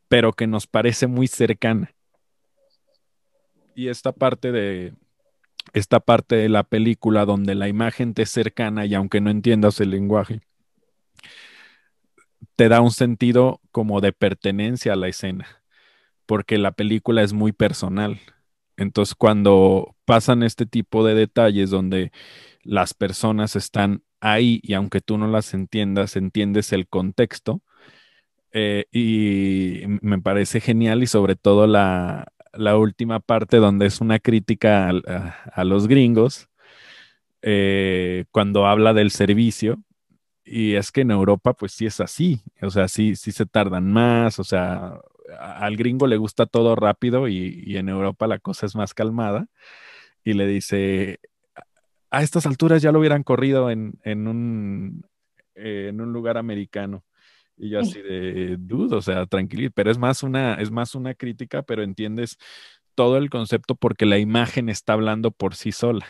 pero 0.07 0.33
que 0.33 0.47
nos 0.47 0.65
parece 0.65 1.05
muy 1.05 1.27
cercana. 1.27 1.93
Y 3.75 3.89
esta 3.89 4.11
parte 4.11 4.51
de, 4.51 4.93
esta 5.73 5.99
parte 5.99 6.35
de 6.35 6.49
la 6.49 6.63
película 6.63 7.25
donde 7.25 7.55
la 7.55 7.67
imagen 7.67 8.13
te 8.13 8.23
es 8.23 8.29
cercana 8.29 8.85
y 8.85 8.93
aunque 8.93 9.21
no 9.21 9.29
entiendas 9.29 9.79
el 9.79 9.91
lenguaje, 9.91 10.41
te 12.55 12.69
da 12.69 12.81
un 12.81 12.91
sentido 12.91 13.61
como 13.71 14.01
de 14.01 14.13
pertenencia 14.13 14.93
a 14.93 14.95
la 14.95 15.07
escena, 15.07 15.63
porque 16.25 16.57
la 16.57 16.71
película 16.71 17.23
es 17.23 17.33
muy 17.33 17.51
personal. 17.51 18.19
Entonces, 18.77 19.15
cuando 19.15 19.95
pasan 20.05 20.43
este 20.43 20.65
tipo 20.65 21.05
de 21.05 21.13
detalles 21.15 21.69
donde 21.69 22.11
las 22.63 22.93
personas 22.93 23.55
están 23.55 24.03
ahí 24.19 24.59
y 24.63 24.73
aunque 24.73 25.01
tú 25.01 25.17
no 25.17 25.27
las 25.27 25.53
entiendas, 25.53 26.15
entiendes 26.15 26.73
el 26.73 26.87
contexto, 26.87 27.61
eh, 28.53 28.85
y 28.91 29.83
me 30.01 30.19
parece 30.19 30.59
genial 30.59 31.03
y 31.03 31.07
sobre 31.07 31.35
todo 31.35 31.67
la, 31.67 32.33
la 32.53 32.77
última 32.77 33.19
parte 33.19 33.57
donde 33.57 33.85
es 33.85 34.01
una 34.01 34.19
crítica 34.19 34.89
a, 35.53 35.63
los 35.63 35.87
gringos, 35.87 36.49
eh, 37.41 38.25
cuando 38.31 38.67
habla 38.67 38.93
del 38.93 39.11
servicio. 39.11 39.83
Y 40.43 40.73
es 40.75 40.91
que 40.91 41.01
en 41.01 41.11
Europa, 41.11 41.53
pues 41.53 41.71
sí 41.73 41.85
es 41.85 41.99
así, 42.01 42.41
o 42.61 42.71
sea, 42.71 42.87
sí, 42.87 43.15
sí 43.15 43.31
se 43.31 43.45
tardan 43.45 43.91
más, 43.91 44.39
o 44.39 44.43
sea, 44.43 44.99
al 45.39 45.77
gringo 45.77 46.07
le 46.07 46.17
gusta 46.17 46.45
todo 46.45 46.75
rápido 46.75 47.27
y, 47.27 47.63
y 47.65 47.77
en 47.77 47.89
Europa 47.89 48.27
la 48.27 48.39
cosa 48.39 48.65
es 48.65 48.75
más 48.75 48.93
calmada. 48.93 49.47
Y 50.23 50.33
le 50.33 50.47
dice, 50.47 51.19
a 52.11 52.21
estas 52.21 52.45
alturas 52.45 52.81
ya 52.81 52.91
lo 52.91 52.99
hubieran 52.99 53.23
corrido 53.23 53.71
en, 53.71 53.99
en 54.03 54.27
un, 54.27 55.05
en 55.55 56.01
un 56.01 56.13
lugar 56.13 56.37
americano. 56.37 57.03
Y 57.61 57.69
yo 57.69 57.83
Sí, 57.83 57.99
así 57.99 58.01
de 58.01 58.57
dudo, 58.57 58.97
o 58.97 59.01
sea, 59.03 59.27
tranquilo, 59.27 59.69
pero 59.75 59.91
es 59.91 59.99
más 59.99 60.23
una, 60.23 60.55
es 60.55 60.71
más 60.71 60.95
una 60.95 61.13
crítica, 61.13 61.61
pero 61.61 61.83
entiendes 61.83 62.39
todo 62.95 63.17
el 63.17 63.29
concepto 63.29 63.75
porque 63.75 64.07
la 64.07 64.17
imagen 64.17 64.67
está 64.67 64.93
hablando 64.93 65.29
por 65.29 65.53
sí 65.53 65.71
sola. 65.71 66.07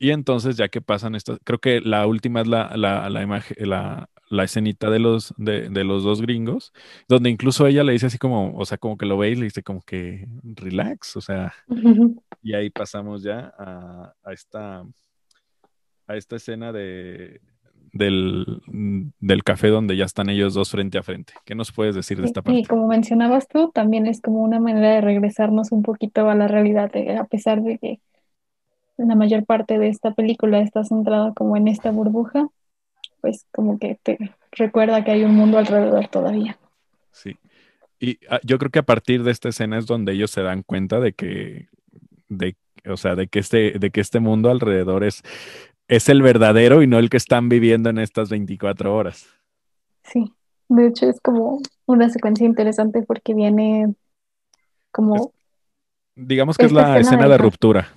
Y 0.00 0.10
entonces, 0.10 0.56
ya 0.56 0.68
que 0.68 0.80
pasan 0.80 1.14
estas, 1.14 1.38
creo 1.44 1.60
que 1.60 1.80
la 1.80 2.08
última 2.08 2.40
es 2.40 2.48
la, 2.48 2.76
la, 2.76 3.08
la 3.08 3.22
imagen, 3.22 3.56
la, 3.68 4.10
la 4.28 4.42
escenita 4.42 4.90
de 4.90 4.98
los, 4.98 5.32
de, 5.36 5.68
de 5.68 5.84
los 5.84 6.02
dos 6.02 6.20
gringos, 6.20 6.72
donde 7.08 7.30
incluso 7.30 7.64
ella 7.68 7.84
le 7.84 7.92
dice 7.92 8.06
así 8.06 8.18
como, 8.18 8.52
o 8.56 8.66
sea, 8.66 8.78
como 8.78 8.96
que 8.96 9.06
lo 9.06 9.16
ve 9.18 9.30
y 9.30 9.36
le 9.36 9.44
dice 9.44 9.62
como 9.62 9.80
que 9.82 10.26
relax, 10.42 11.16
o 11.16 11.20
sea, 11.20 11.54
y 12.42 12.52
ahí 12.52 12.68
pasamos 12.70 13.22
ya 13.22 13.54
a, 13.56 14.12
a 14.24 14.32
esta, 14.32 14.84
a 16.08 16.16
esta 16.16 16.34
escena 16.34 16.72
de, 16.72 17.40
del, 17.96 18.62
del 19.20 19.44
café 19.44 19.68
donde 19.68 19.96
ya 19.96 20.04
están 20.04 20.28
ellos 20.28 20.54
dos 20.54 20.70
frente 20.70 20.98
a 20.98 21.02
frente. 21.02 21.32
¿Qué 21.44 21.54
nos 21.54 21.72
puedes 21.72 21.94
decir 21.94 22.18
de 22.18 22.24
sí. 22.24 22.28
esta 22.28 22.40
Y 22.40 22.42
parte? 22.42 22.68
como 22.68 22.88
mencionabas 22.88 23.48
tú, 23.48 23.70
también 23.72 24.06
es 24.06 24.20
como 24.20 24.40
una 24.42 24.60
manera 24.60 24.94
de 24.94 25.00
regresarnos 25.00 25.72
un 25.72 25.82
poquito 25.82 26.28
a 26.28 26.34
la 26.34 26.48
realidad, 26.48 26.90
a 27.18 27.24
pesar 27.24 27.62
de 27.62 27.78
que 27.78 28.00
la 28.96 29.14
mayor 29.14 29.44
parte 29.44 29.78
de 29.78 29.88
esta 29.88 30.12
película 30.12 30.60
está 30.60 30.84
centrada 30.84 31.32
como 31.34 31.56
en 31.56 31.68
esta 31.68 31.90
burbuja, 31.90 32.48
pues 33.20 33.46
como 33.52 33.78
que 33.78 33.98
te 34.02 34.18
recuerda 34.52 35.04
que 35.04 35.10
hay 35.10 35.24
un 35.24 35.34
mundo 35.34 35.58
alrededor 35.58 36.08
todavía. 36.08 36.58
Sí. 37.12 37.36
Y 37.98 38.18
ah, 38.28 38.40
yo 38.42 38.58
creo 38.58 38.70
que 38.70 38.78
a 38.78 38.84
partir 38.84 39.22
de 39.22 39.30
esta 39.30 39.48
escena 39.48 39.78
es 39.78 39.86
donde 39.86 40.12
ellos 40.12 40.30
se 40.30 40.42
dan 40.42 40.62
cuenta 40.62 41.00
de 41.00 41.12
que, 41.12 41.68
de, 42.28 42.56
o 42.86 42.96
sea, 42.96 43.14
de 43.16 43.26
que 43.28 43.38
este, 43.38 43.72
de 43.78 43.90
que 43.90 44.00
este 44.00 44.20
mundo 44.20 44.50
alrededor 44.50 45.04
es, 45.04 45.22
es 45.88 46.08
el 46.08 46.22
verdadero 46.22 46.82
y 46.82 46.86
no 46.86 46.98
el 46.98 47.10
que 47.10 47.16
están 47.16 47.48
viviendo 47.48 47.90
en 47.90 47.98
estas 47.98 48.28
24 48.30 48.94
horas. 48.94 49.26
Sí, 50.04 50.32
de 50.68 50.86
hecho 50.88 51.08
es 51.08 51.20
como 51.20 51.60
una 51.86 52.08
secuencia 52.10 52.46
interesante 52.46 53.02
porque 53.02 53.34
viene 53.34 53.82
Es- 53.82 53.96
como 54.92 55.32
digamos 56.16 56.56
que 56.58 56.66
es 56.66 56.72
esta 56.72 56.82
la 56.92 56.98
escena 57.00 57.24
de 57.24 57.30
café. 57.30 57.42
ruptura. 57.42 57.88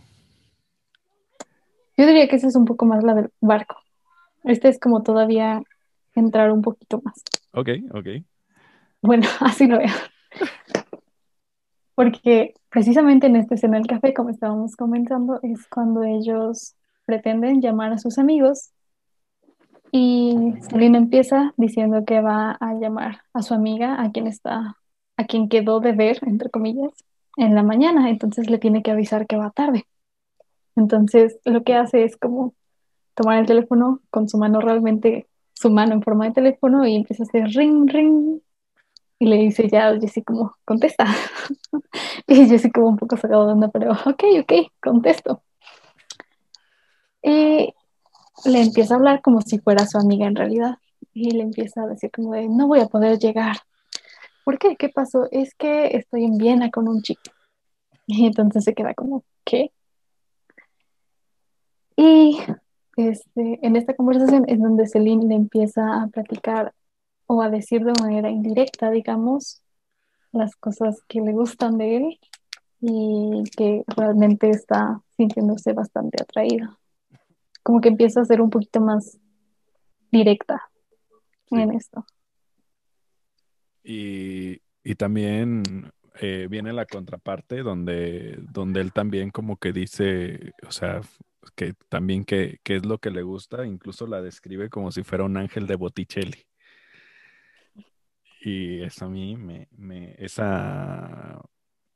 Yo 1.98 2.06
diría 2.06 2.28
que 2.28 2.36
esa 2.38 2.48
es 2.48 2.56
un 2.56 2.66
poco 2.66 2.86
más 2.86 3.04
la 3.04 3.14
del 3.14 3.30
barco. 3.42 3.76
Este 4.44 4.70
es 4.70 4.80
como 4.80 5.04
todavía 5.04 5.62
entrar 6.16 6.52
un 6.52 6.62
poquito 6.62 7.02
más. 7.04 7.22
Ok, 7.52 7.70
ok. 7.94 8.08
Bueno, 9.02 9.28
así 9.42 9.68
lo 9.68 9.80
veo. 9.80 9.90
Porque 11.96 12.54
precisamente 12.70 13.28
en 13.28 13.36
esta 13.36 13.56
escena 13.56 13.78
del 13.78 13.88
café, 13.88 14.14
como 14.14 14.30
estábamos 14.30 14.76
comentando, 14.76 15.40
es 15.44 15.68
cuando 15.68 16.04
ellos 16.04 16.76
pretenden 17.10 17.60
llamar 17.60 17.92
a 17.92 17.98
sus 17.98 18.20
amigos 18.20 18.70
y 19.92 20.54
Selena 20.70 21.00
empieza 21.00 21.56
diciendo 21.58 22.06
que 22.06 22.22
va 22.22 22.52
a 22.52 22.76
llamar 22.76 23.22
a 23.34 23.42
su 23.42 23.56
amiga, 23.56 24.00
a 24.00 24.12
quien 24.12 24.28
está, 24.28 24.78
a 25.18 25.24
quien 25.24 25.50
quedó 25.50 25.80
de 25.80 25.94
ver, 25.94 26.20
entre 26.22 26.52
comillas, 26.52 26.92
en 27.36 27.56
la 27.56 27.64
mañana. 27.64 28.12
Entonces 28.12 28.48
le 28.48 28.60
tiene 28.60 28.84
que 28.84 28.92
avisar 28.92 29.26
que 29.26 29.38
va 29.38 29.50
tarde. 29.50 29.88
Entonces 30.76 31.40
lo 31.46 31.64
que 31.64 31.74
hace 31.74 32.04
es 32.04 32.16
como 32.16 32.54
tomar 33.16 33.40
el 33.40 33.48
teléfono 33.48 34.02
con 34.12 34.30
su 34.30 34.38
mano 34.38 34.62
realmente, 34.62 35.28
su 35.54 35.72
mano 35.72 35.96
en 35.96 36.04
forma 36.04 36.26
de 36.26 36.34
teléfono 36.34 36.86
y 36.86 36.96
empieza 36.96 37.24
a 37.24 37.26
hacer 37.26 37.46
ring, 37.48 37.90
ring. 37.90 38.42
Y 39.18 39.26
le 39.26 39.38
dice 39.38 39.68
ya 39.68 39.88
a 39.88 40.00
Jessie 40.00 40.24
como, 40.24 40.56
contesta. 40.64 41.06
Y 42.28 42.46
Jessie 42.48 42.72
como 42.72 42.90
un 42.90 42.98
poco 42.98 43.18
sacado 43.18 43.48
de 43.48 43.54
onda, 43.54 43.70
pero 43.70 43.92
ok, 43.92 44.24
ok, 44.42 44.54
contesto. 44.80 45.42
Y 47.22 47.74
le 48.46 48.62
empieza 48.62 48.94
a 48.94 48.98
hablar 48.98 49.22
como 49.22 49.42
si 49.42 49.60
fuera 49.60 49.86
su 49.86 49.98
amiga 49.98 50.28
en 50.28 50.36
realidad. 50.36 50.78
Y 51.14 51.32
le 51.32 51.44
empieza 51.44 51.84
a 51.84 51.88
decir 51.88 52.12
como 52.12 52.34
de, 52.34 52.48
no 52.48 52.68
voy 52.68 52.80
a 52.80 52.88
poder 52.88 53.20
llegar. 53.20 53.58
¿Por 54.46 54.58
qué? 54.58 54.76
¿Qué 54.76 54.90
pasó? 54.90 55.28
Es 55.32 55.54
que 55.56 55.98
estoy 55.98 56.26
en 56.26 56.38
Viena 56.38 56.72
con 56.72 56.88
un 56.88 57.02
chico. 57.02 57.32
Y 58.08 58.26
entonces 58.26 58.64
se 58.64 58.74
queda 58.74 58.94
como, 58.96 59.24
¿qué? 59.44 59.72
Y 61.96 62.40
este, 62.98 63.60
en 63.62 63.76
esta 63.76 63.94
conversación 63.94 64.46
es 64.48 64.60
donde 64.60 64.88
Celine 64.88 65.28
le 65.28 65.36
empieza 65.36 66.02
a 66.02 66.08
platicar 66.08 66.74
o 67.28 67.42
a 67.44 67.50
decir 67.50 67.84
de 67.84 67.94
manera 68.02 68.30
indirecta, 68.32 68.90
digamos, 68.90 69.62
las 70.32 70.56
cosas 70.56 71.04
que 71.08 71.22
le 71.22 71.34
gustan 71.34 71.78
de 71.78 71.98
él 71.98 72.20
y 72.82 73.44
que 73.56 73.84
realmente 73.88 74.50
está 74.50 75.02
sintiéndose 75.18 75.74
bastante 75.74 76.24
atraída. 76.24 76.79
Como 77.64 77.82
que 77.82 77.90
empieza 77.90 78.22
a 78.22 78.26
ser 78.26 78.42
un 78.42 78.50
poquito 78.50 78.80
más 78.82 79.18
directa 80.12 80.70
Sí. 81.50 81.56
en 81.56 81.72
esto. 81.74 82.06
Y, 83.84 84.62
y 84.84 84.96
también 84.96 85.92
eh, 86.22 86.48
viene 86.50 86.74
la 86.74 86.86
contraparte 86.86 87.64
donde, 87.64 88.38
donde 88.52 88.82
él 88.82 88.94
también 88.94 89.32
como 89.32 89.58
que 89.58 89.72
dice, 89.74 90.54
o 90.68 90.72
sea, 90.72 91.02
que 91.56 91.74
también 91.88 92.26
que, 92.26 92.60
que 92.64 92.76
es 92.76 92.86
lo 92.86 93.00
que 93.00 93.10
le 93.10 93.24
gusta, 93.24 93.66
incluso 93.66 94.06
la 94.06 94.22
describe 94.22 94.70
como 94.70 94.92
si 94.92 95.04
fuera 95.04 95.24
un 95.24 95.38
ángel 95.38 95.66
de 95.66 95.76
Botticelli. 95.76 96.46
Y 98.42 98.82
eso 98.82 99.06
a 99.06 99.10
mí 99.10 99.36
me, 99.36 99.68
me 99.72 100.16
esa, 100.18 101.42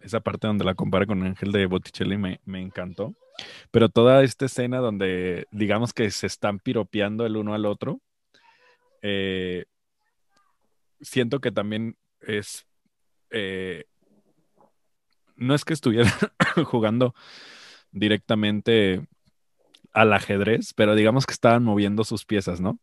esa 0.03 0.19
parte 0.19 0.47
donde 0.47 0.65
la 0.65 0.75
compara 0.75 1.05
con 1.05 1.23
Ángel 1.23 1.51
de 1.51 1.65
Botticelli 1.65 2.17
me, 2.17 2.39
me 2.45 2.61
encantó. 2.61 3.15
Pero 3.71 3.89
toda 3.89 4.23
esta 4.23 4.45
escena 4.45 4.77
donde 4.77 5.47
digamos 5.51 5.93
que 5.93 6.11
se 6.11 6.27
están 6.27 6.59
piropeando 6.59 7.25
el 7.25 7.37
uno 7.37 7.53
al 7.53 7.65
otro, 7.65 7.99
eh, 9.01 9.65
siento 11.01 11.39
que 11.39 11.51
también 11.51 11.97
es... 12.21 12.65
eh, 13.31 13.85
no 15.35 15.55
es 15.55 15.65
que 15.65 15.73
estuviera 15.73 16.11
jugando 16.65 17.15
directamente 17.91 19.05
al 19.93 20.13
ajedrez, 20.13 20.73
pero 20.73 20.95
digamos 20.95 21.25
que 21.25 21.33
estaban 21.33 21.63
moviendo 21.63 22.03
sus 22.03 22.25
piezas, 22.25 22.61
¿no? 22.61 22.79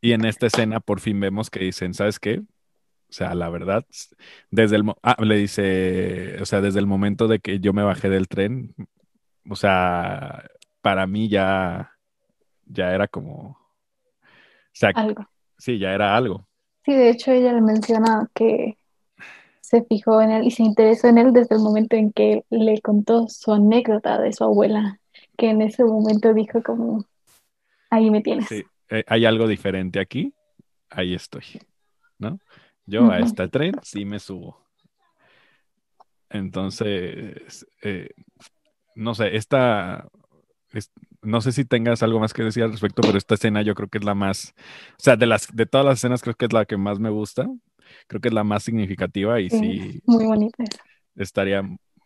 Y 0.00 0.12
en 0.12 0.24
esta 0.24 0.46
escena 0.46 0.80
por 0.80 1.00
fin 1.00 1.18
vemos 1.20 1.50
que 1.50 1.60
dicen, 1.60 1.94
¿sabes 1.94 2.18
qué? 2.18 2.42
O 3.16 3.18
sea, 3.18 3.34
la 3.34 3.48
verdad, 3.48 3.82
desde 4.50 4.76
el, 4.76 4.92
ah, 5.02 5.16
le 5.24 5.36
dice, 5.36 6.36
o 6.42 6.44
sea, 6.44 6.60
desde 6.60 6.80
el 6.80 6.86
momento 6.86 7.28
de 7.28 7.38
que 7.38 7.60
yo 7.60 7.72
me 7.72 7.82
bajé 7.82 8.10
del 8.10 8.28
tren, 8.28 8.74
o 9.48 9.56
sea, 9.56 10.44
para 10.82 11.06
mí 11.06 11.26
ya, 11.26 11.92
ya 12.66 12.92
era 12.92 13.08
como, 13.08 13.32
o 13.32 13.58
sea, 14.70 14.90
Algo. 14.94 15.26
sí, 15.56 15.78
ya 15.78 15.94
era 15.94 16.14
algo. 16.14 16.46
Sí, 16.84 16.92
de 16.92 17.08
hecho 17.08 17.32
ella 17.32 17.54
le 17.54 17.62
menciona 17.62 18.28
que 18.34 18.76
se 19.62 19.82
fijó 19.84 20.20
en 20.20 20.32
él 20.32 20.44
y 20.44 20.50
se 20.50 20.64
interesó 20.64 21.08
en 21.08 21.16
él 21.16 21.32
desde 21.32 21.54
el 21.54 21.62
momento 21.62 21.96
en 21.96 22.12
que 22.12 22.44
le 22.50 22.82
contó 22.82 23.28
su 23.28 23.50
anécdota 23.50 24.20
de 24.20 24.34
su 24.34 24.44
abuela, 24.44 25.00
que 25.38 25.48
en 25.48 25.62
ese 25.62 25.84
momento 25.84 26.34
dijo 26.34 26.62
como, 26.62 27.06
ahí 27.88 28.10
me 28.10 28.20
tienes. 28.20 28.46
Sí, 28.48 28.62
eh, 28.90 29.04
hay 29.06 29.24
algo 29.24 29.48
diferente 29.48 30.00
aquí, 30.00 30.34
ahí 30.90 31.14
estoy, 31.14 31.44
¿no? 32.18 32.38
Yo 32.86 33.10
a 33.10 33.18
este 33.20 33.48
tren 33.48 33.74
sí 33.82 34.04
me 34.04 34.18
subo. 34.18 34.64
Entonces, 36.30 37.66
eh, 37.82 38.10
no 38.94 39.14
sé, 39.14 39.36
esta, 39.36 40.08
es- 40.72 40.92
no 41.22 41.40
sé 41.40 41.52
si 41.52 41.64
tengas 41.64 42.02
algo 42.02 42.20
más 42.20 42.34
que 42.34 42.44
decir 42.44 42.62
al 42.64 42.72
respecto, 42.72 43.02
pero 43.02 43.18
esta 43.18 43.34
escena 43.34 43.62
yo 43.62 43.74
creo 43.74 43.88
que 43.88 43.98
es 43.98 44.04
la 44.04 44.14
más, 44.14 44.54
o 44.92 45.02
sea, 45.02 45.16
de 45.16 45.26
las, 45.26 45.54
de 45.54 45.66
todas 45.66 45.86
las 45.86 45.98
escenas 45.98 46.22
creo 46.22 46.34
que 46.36 46.46
es 46.46 46.52
la 46.52 46.64
que 46.66 46.76
más 46.76 46.98
me 47.00 47.10
gusta, 47.10 47.48
creo 48.08 48.20
que 48.20 48.28
es 48.28 48.34
la 48.34 48.44
más 48.44 48.64
significativa 48.64 49.40
y 49.40 49.50
Sí, 49.50 49.58
sí 49.58 50.02
muy 50.06 50.26
bonita 50.26 50.64
estaría, 51.16 51.62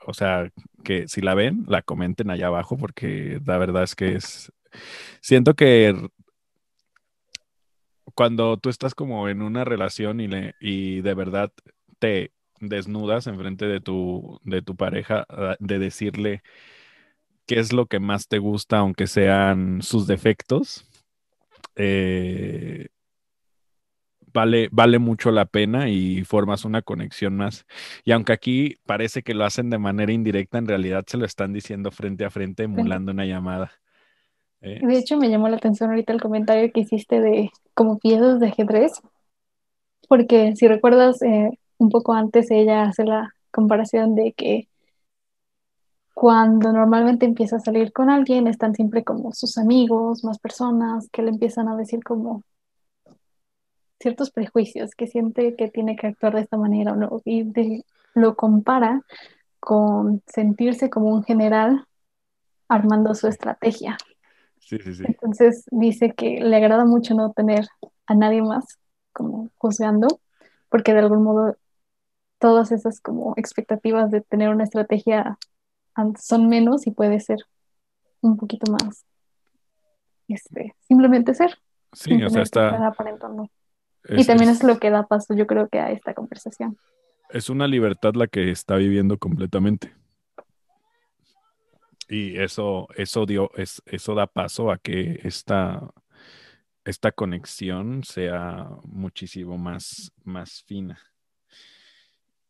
o 0.07 0.15
sea, 0.15 0.51
que 0.85 1.09
si 1.09 1.21
la 1.21 1.35
ven, 1.35 1.65
la 1.67 1.83
comenten 1.83 2.31
allá 2.31 2.47
abajo 2.49 2.77
porque 2.77 3.41
la 3.45 3.59
verdad 3.59 3.83
es 3.83 3.95
que 3.95 4.15
es, 4.15 4.53
siento 5.21 5.55
que 5.55 5.95
cuando 8.15 8.57
tú 8.57 8.69
estás 8.69 8.95
como 8.95 9.29
en 9.29 9.43
una 9.43 9.65
relación 9.65 10.21
y, 10.21 10.29
le, 10.29 10.55
y 10.61 11.01
de 11.01 11.15
verdad 11.15 11.53
te 11.99 12.33
desnudas 12.61 13.27
enfrente 13.27 13.67
de 13.67 13.81
tu, 13.81 14.41
de 14.45 14.63
tu 14.63 14.77
pareja, 14.77 15.27
ah, 15.29 15.57
de 15.59 15.79
decirle 15.79 16.43
qué 17.47 17.59
es 17.59 17.73
lo 17.73 17.87
que 17.87 18.01
más 18.01 18.29
te 18.29 18.39
gusta, 18.39 18.79
aunque 18.79 19.07
sean 19.07 19.83
sus 19.83 20.07
defectos, 20.07 20.87
eh, 21.77 22.89
vale, 24.33 24.69
vale 24.73 24.99
mucho 24.99 25.31
la 25.31 25.47
pena 25.47 25.89
y 25.89 26.25
formas 26.25 26.65
una 26.65 26.83
conexión 26.83 27.37
más. 27.37 27.67
Y 28.05 28.13
aunque 28.13 28.33
aquí 28.33 28.77
parece 28.87 29.23
que 29.23 29.35
lo 29.35 29.45
hacen 29.45 29.71
de 29.71 29.79
manera 29.79 30.13
indirecta, 30.13 30.59
en 30.59 30.69
realidad 30.69 31.05
se 31.07 31.17
lo 31.17 31.25
están 31.25 31.53
diciendo 31.53 31.91
frente 31.91 32.25
a 32.25 32.31
frente, 32.31 32.65
emulando 32.65 33.13
una 33.13 33.27
llamada. 33.27 33.73
¿Eh? 34.63 34.81
De 34.83 34.99
hecho, 34.99 35.17
me 35.17 35.29
llamó 35.31 35.49
la 35.49 35.57
atención 35.57 35.91
ahorita 35.91 36.13
el 36.13 36.21
comentario 36.21 36.71
que 36.73 36.81
hiciste 36.81 37.21
de 37.21 37.51
como 37.75 37.99
piezas 37.99 38.41
de 38.41 38.49
ajedrez, 38.49 38.93
porque 40.09 40.55
si 40.57 40.69
recuerdas, 40.69 41.23
eh, 41.23 41.51
un 41.79 41.89
poco 41.89 42.13
antes 42.13 42.51
ella 42.51 42.83
hace 42.85 43.05
la 43.05 43.35
comparación 43.51 44.15
de 44.15 44.33
que 44.33 44.69
cuando 46.15 46.73
normalmente 46.73 47.27
empieza 47.27 47.57
a 47.57 47.61
salir 47.61 47.93
con 47.93 48.11
alguien, 48.11 48.47
están 48.47 48.75
siempre 48.75 49.03
como 49.05 49.33
sus 49.33 49.59
amigos, 49.59 50.23
más 50.25 50.39
personas 50.39 51.09
que 51.11 51.23
le 51.23 51.31
empiezan 51.31 51.69
a 51.69 51.77
decir 51.77 52.05
como 52.05 52.43
ciertos 54.01 54.31
prejuicios, 54.31 54.93
que 54.97 55.07
siente 55.07 55.55
que 55.57 55.69
tiene 55.71 55.97
que 55.97 56.09
actuar 56.09 56.35
de 56.35 56.41
esta 56.43 56.57
manera 56.57 56.93
o 56.93 56.97
no, 56.97 57.21
y 57.25 57.45
de- 57.45 57.85
lo 58.15 58.35
compara 58.35 59.03
con 59.61 60.23
sentirse 60.27 60.91
como 60.91 61.09
un 61.15 61.25
general 61.25 61.87
armando 62.69 63.15
su 63.15 63.29
estrategia. 63.29 63.99
Sí, 64.61 64.79
sí, 64.79 64.95
sí. 64.95 65.05
Entonces 65.05 65.65
dice 65.71 66.13
que 66.15 66.41
le 66.41 66.57
agrada 66.57 66.85
mucho 66.85 67.15
no 67.15 67.33
tener 67.33 67.67
a 68.07 68.15
nadie 68.15 68.43
más 68.43 68.65
como 69.13 69.51
juzgando, 69.59 70.21
porque 70.69 70.93
de 70.93 71.01
algún 71.01 71.25
modo 71.25 71.57
todas 72.39 72.73
esas 72.73 73.01
como 73.01 73.35
expectativas 73.37 74.11
de 74.11 74.21
tener 74.23 74.51
una 74.51 74.65
estrategia 74.65 75.39
son 76.19 76.49
menos 76.49 76.87
y 76.87 76.93
puede 76.93 77.21
ser 77.21 77.39
un 78.23 78.37
poquito 78.37 78.71
más, 78.73 79.05
este, 80.29 80.75
simplemente 80.87 81.35
ser, 81.35 81.59
Sí, 81.93 82.23
o 82.23 82.31
sea, 82.31 82.43
está... 82.43 82.87
aparentando. 82.87 83.51
Y 84.05 84.21
Es, 84.21 84.27
también 84.27 84.51
es 84.51 84.59
es- 84.59 84.65
lo 84.65 84.79
que 84.79 84.91
da 84.91 85.07
paso, 85.07 85.35
yo 85.35 85.47
creo 85.47 85.69
que 85.69 85.81
a 85.81 85.91
esta 85.91 86.15
conversación. 86.15 86.77
es 87.31 87.51
una 87.51 87.67
libertad 87.67 88.15
la 88.15 88.27
que 88.27 88.51
está 88.51 88.77
viviendo 88.77 89.19
completamente. 89.19 89.93
Y 92.11 92.37
eso, 92.39 92.89
eso 92.97 93.25
dio, 93.25 93.53
es, 93.55 93.81
eso 93.87 94.17
da 94.17 94.27
paso 94.27 94.73
a 94.73 94.79
que 94.79 95.21
esta, 95.23 95.95
esta 96.85 97.13
conexión 97.13 98.03
sea 98.03 98.69
muchísimo 98.83 99.57
más, 99.57 100.13
más 100.25 100.65
fina. 100.65 100.99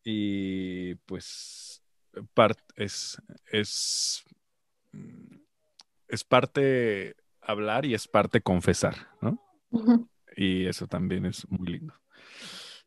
Y 0.02 0.94
pues 1.04 1.82
part- 2.34 2.58
es, 2.76 3.20
es, 3.52 4.24
es 6.08 6.24
parte 6.24 7.16
hablar 7.42 7.84
y 7.84 7.94
es 7.94 8.08
parte 8.08 8.40
confesar, 8.40 8.94
¿no? 9.20 9.38
Y 10.36 10.64
eso 10.66 10.86
también 10.86 11.26
es 11.26 11.46
muy 11.50 11.66
lindo. 11.68 11.94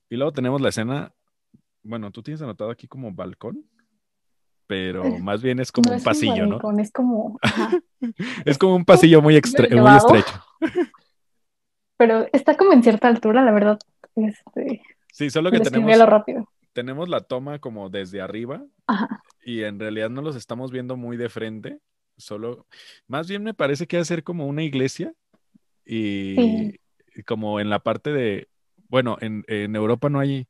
Y 0.09 0.15
luego 0.15 0.31
tenemos 0.31 0.59
la 0.59 0.69
escena, 0.69 1.13
bueno, 1.83 2.11
tú 2.11 2.23
tienes 2.23 2.41
anotado 2.41 2.71
aquí 2.71 2.87
como 2.87 3.11
balcón, 3.13 3.69
pero 4.67 5.03
más 5.19 5.41
bien 5.41 5.59
es 5.59 5.71
como 5.71 5.87
No 5.87 5.91
un 5.93 5.97
es 5.97 6.03
pasillo, 6.03 6.45
¿no? 6.45 6.79
es 6.79 6.91
como, 6.91 7.39
Es 8.45 8.57
como 8.57 8.75
un 8.75 8.85
pasillo 8.85 9.21
muy, 9.21 9.35
extre- 9.35 9.69
muy 9.79 9.97
estrecho. 9.97 10.43
pero 11.97 12.27
está 12.33 12.57
como 12.57 12.73
en 12.73 12.83
cierta 12.83 13.07
altura, 13.07 13.41
la 13.43 13.51
verdad. 13.51 13.79
Este, 14.15 14.81
Sí, 15.11 15.29
solo 15.29 15.51
que 15.51 15.59
tenemos, 15.59 15.97
rápido. 16.07 16.49
tenemos 16.73 17.07
la 17.07 17.21
toma 17.21 17.59
como 17.59 17.89
desde 17.89 18.19
arriba 18.19 18.63
Ajá. 18.87 19.21
y 19.45 19.61
en 19.61 19.79
realidad 19.79 20.09
no 20.09 20.21
los 20.23 20.35
estamos 20.35 20.71
viendo 20.71 20.97
muy 20.97 21.17
de 21.17 21.29
frente, 21.29 21.79
solo, 22.17 22.65
más 23.07 23.27
bien 23.27 23.43
me 23.43 23.53
parece 23.53 23.85
que 23.85 23.97
va 23.97 24.01
a 24.01 24.05
ser 24.05 24.23
como 24.23 24.47
una 24.47 24.63
iglesia 24.63 25.13
y, 25.85 26.35
Sí. 26.35 26.79
y 27.15 27.23
como 27.23 27.59
en 27.59 27.69
la 27.69 27.79
parte 27.79 28.11
de, 28.11 28.47
bueno, 28.89 29.17
en, 29.21 29.43
en 29.47 29.75
Europa 29.75 30.09
no 30.09 30.19
hay, 30.19 30.47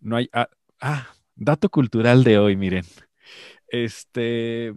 no 0.00 0.16
hay, 0.16 0.28
ah, 0.32 0.48
ah, 0.80 1.06
dato 1.36 1.68
cultural 1.68 2.24
de 2.24 2.38
hoy, 2.38 2.56
miren. 2.56 2.84
Este, 3.68 4.74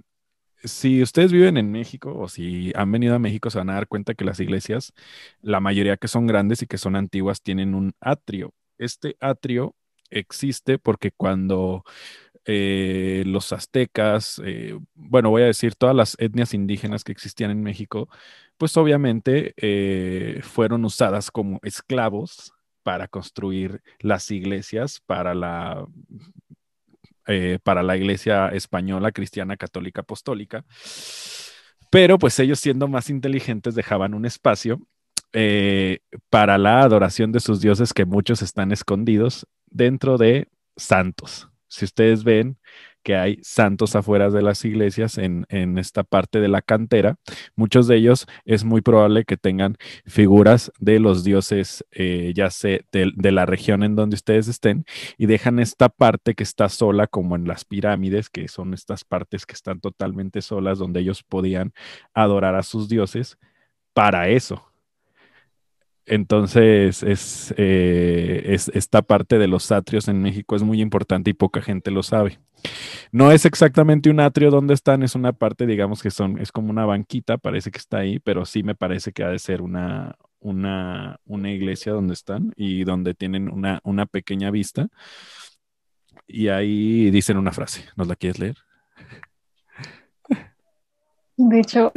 si 0.64 1.02
ustedes 1.02 1.32
viven 1.32 1.58
en 1.58 1.72
México 1.72 2.14
o 2.18 2.28
si 2.28 2.72
han 2.76 2.92
venido 2.92 3.16
a 3.16 3.20
México, 3.20 3.50
se 3.50 3.60
van 3.60 3.70
a 3.70 3.76
dar 3.76 3.88
cuenta 3.88 4.16
que 4.16 4.26
las 4.26 4.40
iglesias, 4.40 4.94
la 5.42 5.60
mayoría 5.60 5.98
que 5.98 6.08
son 6.08 6.28
grandes 6.28 6.62
y 6.62 6.68
que 6.68 6.78
son 6.78 6.96
antiguas, 6.96 7.42
tienen 7.42 7.76
un 7.76 7.94
atrio. 8.00 8.54
Este 8.78 9.18
atrio 9.20 9.76
existe 10.10 10.80
porque 10.80 11.12
cuando 11.12 11.84
eh, 12.46 13.24
los 13.26 13.52
aztecas, 13.52 14.42
eh, 14.46 14.78
bueno, 14.96 15.30
voy 15.30 15.44
a 15.44 15.48
decir 15.48 15.76
todas 15.76 15.96
las 15.96 16.16
etnias 16.18 16.54
indígenas 16.54 17.04
que 17.04 17.12
existían 17.12 17.52
en 17.52 17.62
México, 17.62 18.08
pues 18.58 18.78
obviamente 18.78 19.54
eh, 19.58 20.40
fueron 20.44 20.86
usadas 20.86 21.30
como 21.30 21.60
esclavos 21.64 22.54
para 22.84 23.10
construir 23.10 23.82
las 24.00 24.32
iglesias 24.32 25.02
para 25.06 25.36
la 25.36 25.86
eh, 27.28 27.60
para 27.62 27.84
la 27.84 27.98
iglesia 27.98 28.50
española, 28.50 29.12
cristiana, 29.12 29.58
católica, 29.58 30.02
apostólica. 30.02 30.66
Pero 31.90 32.18
pues 32.18 32.40
ellos 32.40 32.60
siendo 32.60 32.88
más 32.88 33.10
inteligentes 33.10 33.76
dejaban 33.76 34.14
un 34.14 34.26
espacio 34.26 34.80
eh, 35.34 36.00
para 36.30 36.58
la 36.58 36.82
adoración 36.82 37.32
de 37.32 37.40
sus 37.40 37.62
dioses 37.62 37.94
que 37.94 38.06
muchos 38.06 38.42
están 38.42 38.72
escondidos 38.72 39.48
dentro 39.66 40.18
de 40.18 40.48
santos. 40.76 41.50
Si 41.68 41.86
ustedes 41.86 42.24
ven 42.24 42.58
que 43.04 43.16
hay 43.16 43.40
santos 43.42 43.96
afuera 43.96 44.30
de 44.30 44.42
las 44.42 44.66
iglesias 44.66 45.18
en, 45.18 45.46
esta 45.78 46.04
parte 46.04 46.40
de 46.40 46.48
la 46.48 46.62
cantera, 46.62 47.16
muchos 47.56 47.88
de 47.88 47.96
ellos 47.96 48.28
es 48.46 48.66
muy 48.66 48.82
probable 48.82 49.24
que 49.24 49.38
tengan 49.38 49.78
figuras 50.06 50.72
de 50.80 51.00
los 51.00 51.24
dioses, 51.24 51.86
eh, 51.92 52.34
ya 52.36 52.50
sé, 52.50 52.86
de, 52.92 53.32
la 53.32 53.46
región 53.46 53.84
en 53.84 53.96
donde 53.96 54.16
ustedes 54.16 54.48
estén, 54.48 54.86
y 55.18 55.26
dejan 55.28 55.60
esta 55.60 55.90
parte 55.90 56.36
que 56.36 56.44
está 56.44 56.70
sola, 56.70 57.08
como 57.08 57.36
en 57.36 57.48
las 57.48 57.66
pirámides, 57.66 58.30
que 58.30 58.48
son 58.48 58.74
estas 58.74 59.04
partes 59.04 59.46
que 59.46 59.54
están 59.54 59.80
totalmente 59.80 60.42
solas, 60.42 60.80
donde 60.80 61.00
ellos 61.02 61.24
podían 61.24 61.74
adorar 62.14 62.56
a 62.56 62.64
sus 62.64 62.90
dioses 62.90 63.38
para 63.94 64.30
eso. 64.30 64.64
entonces, 66.06 67.04
es, 67.04 67.54
eh, 67.58 68.44
es, 68.48 68.70
esta 68.74 69.02
parte 69.02 69.38
de 69.38 69.48
los 69.48 69.72
atrios 69.72 70.08
en 70.08 70.22
México 70.22 70.56
es 70.56 70.64
muy 70.64 70.82
importante 70.82 71.30
y 71.32 71.34
poca 71.34 71.62
gente 71.62 71.92
lo 71.92 72.04
sabe. 72.04 72.40
No 73.12 73.32
es 73.32 73.46
exactamente 73.46 74.10
un 74.10 74.20
atrio 74.20 74.52
donde 74.52 74.74
están, 74.74 75.04
es 75.04 75.16
una 75.16 75.34
parte, 75.34 75.66
digamos 75.66 76.02
que 76.02 76.12
son, 76.12 76.40
es 76.40 76.52
como 76.52 76.70
una 76.70 76.86
banquita, 76.86 77.38
parece 77.38 77.72
que 77.72 77.78
está 77.80 78.00
ahí, 78.00 78.20
pero 78.20 78.46
sí 78.46 78.64
me 78.64 78.76
parece 78.76 79.12
que 79.12 79.24
ha 79.24 79.30
de 79.30 79.40
ser 79.40 79.62
una, 79.62 80.16
una, 80.40 81.20
una 81.26 81.52
iglesia 81.52 81.94
donde 81.94 82.14
están 82.14 82.54
y 82.56 82.84
donde 82.84 83.14
tienen 83.14 83.50
una, 83.50 83.80
una 83.84 84.06
pequeña 84.06 84.52
vista. 84.52 84.88
Y 86.28 86.50
ahí 86.50 87.10
dicen 87.10 87.38
una 87.38 87.54
frase. 87.54 87.86
¿Nos 87.96 88.08
la 88.08 88.16
quieres 88.16 88.40
leer? 88.40 88.58
De 91.38 91.60
hecho, 91.60 91.92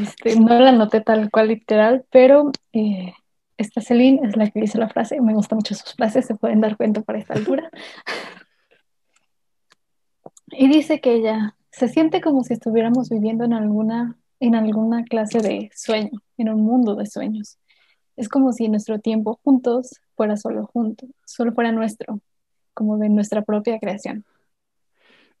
este, 0.00 0.38
no 0.38 0.60
la 0.60 0.72
noté 0.72 1.00
tal 1.00 1.30
cual 1.30 1.48
literal, 1.48 2.04
pero 2.10 2.52
eh, 2.72 3.14
esta 3.56 3.80
Celine 3.80 4.20
es 4.24 4.36
la 4.36 4.50
que 4.50 4.60
dice 4.60 4.78
la 4.78 4.90
frase. 4.90 5.20
Me 5.20 5.32
gustan 5.32 5.56
mucho 5.56 5.74
sus 5.74 5.94
frases, 5.94 6.26
se 6.26 6.34
pueden 6.34 6.60
dar 6.60 6.76
cuenta 6.76 7.00
para 7.00 7.18
esta 7.18 7.34
altura. 7.34 7.70
Y 10.52 10.68
dice 10.68 11.00
que 11.00 11.14
ella 11.14 11.56
se 11.70 11.88
siente 11.88 12.20
como 12.20 12.44
si 12.44 12.54
estuviéramos 12.54 13.08
viviendo 13.08 13.44
en 13.44 13.52
alguna, 13.52 14.16
en 14.40 14.54
alguna 14.54 15.04
clase 15.04 15.40
de 15.40 15.70
sueño, 15.74 16.22
en 16.36 16.48
un 16.48 16.62
mundo 16.62 16.94
de 16.94 17.06
sueños. 17.06 17.58
Es 18.16 18.28
como 18.28 18.52
si 18.52 18.68
nuestro 18.68 18.98
tiempo 18.98 19.38
juntos 19.44 20.00
fuera 20.16 20.36
solo 20.36 20.66
junto, 20.66 21.06
solo 21.24 21.52
fuera 21.52 21.72
nuestro, 21.72 22.20
como 22.74 22.98
de 22.98 23.08
nuestra 23.08 23.42
propia 23.42 23.78
creación. 23.78 24.24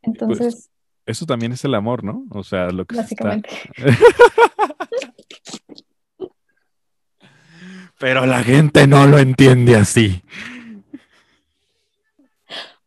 Entonces, 0.02 0.54
pues, 0.54 0.70
eso 1.06 1.26
también 1.26 1.52
es 1.52 1.64
el 1.64 1.74
amor, 1.74 2.04
¿no? 2.04 2.26
O 2.30 2.44
sea, 2.44 2.70
lo 2.70 2.84
que 2.84 2.96
básicamente. 2.96 3.48
Pero 7.98 8.26
la 8.26 8.44
gente 8.44 8.86
no 8.86 9.06
lo 9.06 9.18
entiende 9.18 9.74
así. 9.74 10.22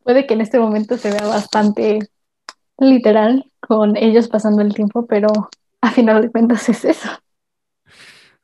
Puede 0.03 0.25
que 0.25 0.33
en 0.33 0.41
este 0.41 0.59
momento 0.59 0.97
se 0.97 1.11
vea 1.11 1.27
bastante 1.27 1.99
literal 2.77 3.51
con 3.59 3.95
ellos 3.95 4.27
pasando 4.27 4.61
el 4.61 4.73
tiempo, 4.73 5.05
pero 5.05 5.27
a 5.81 5.91
final 5.91 6.21
de 6.21 6.31
cuentas 6.31 6.67
es 6.69 6.85
eso. 6.85 7.09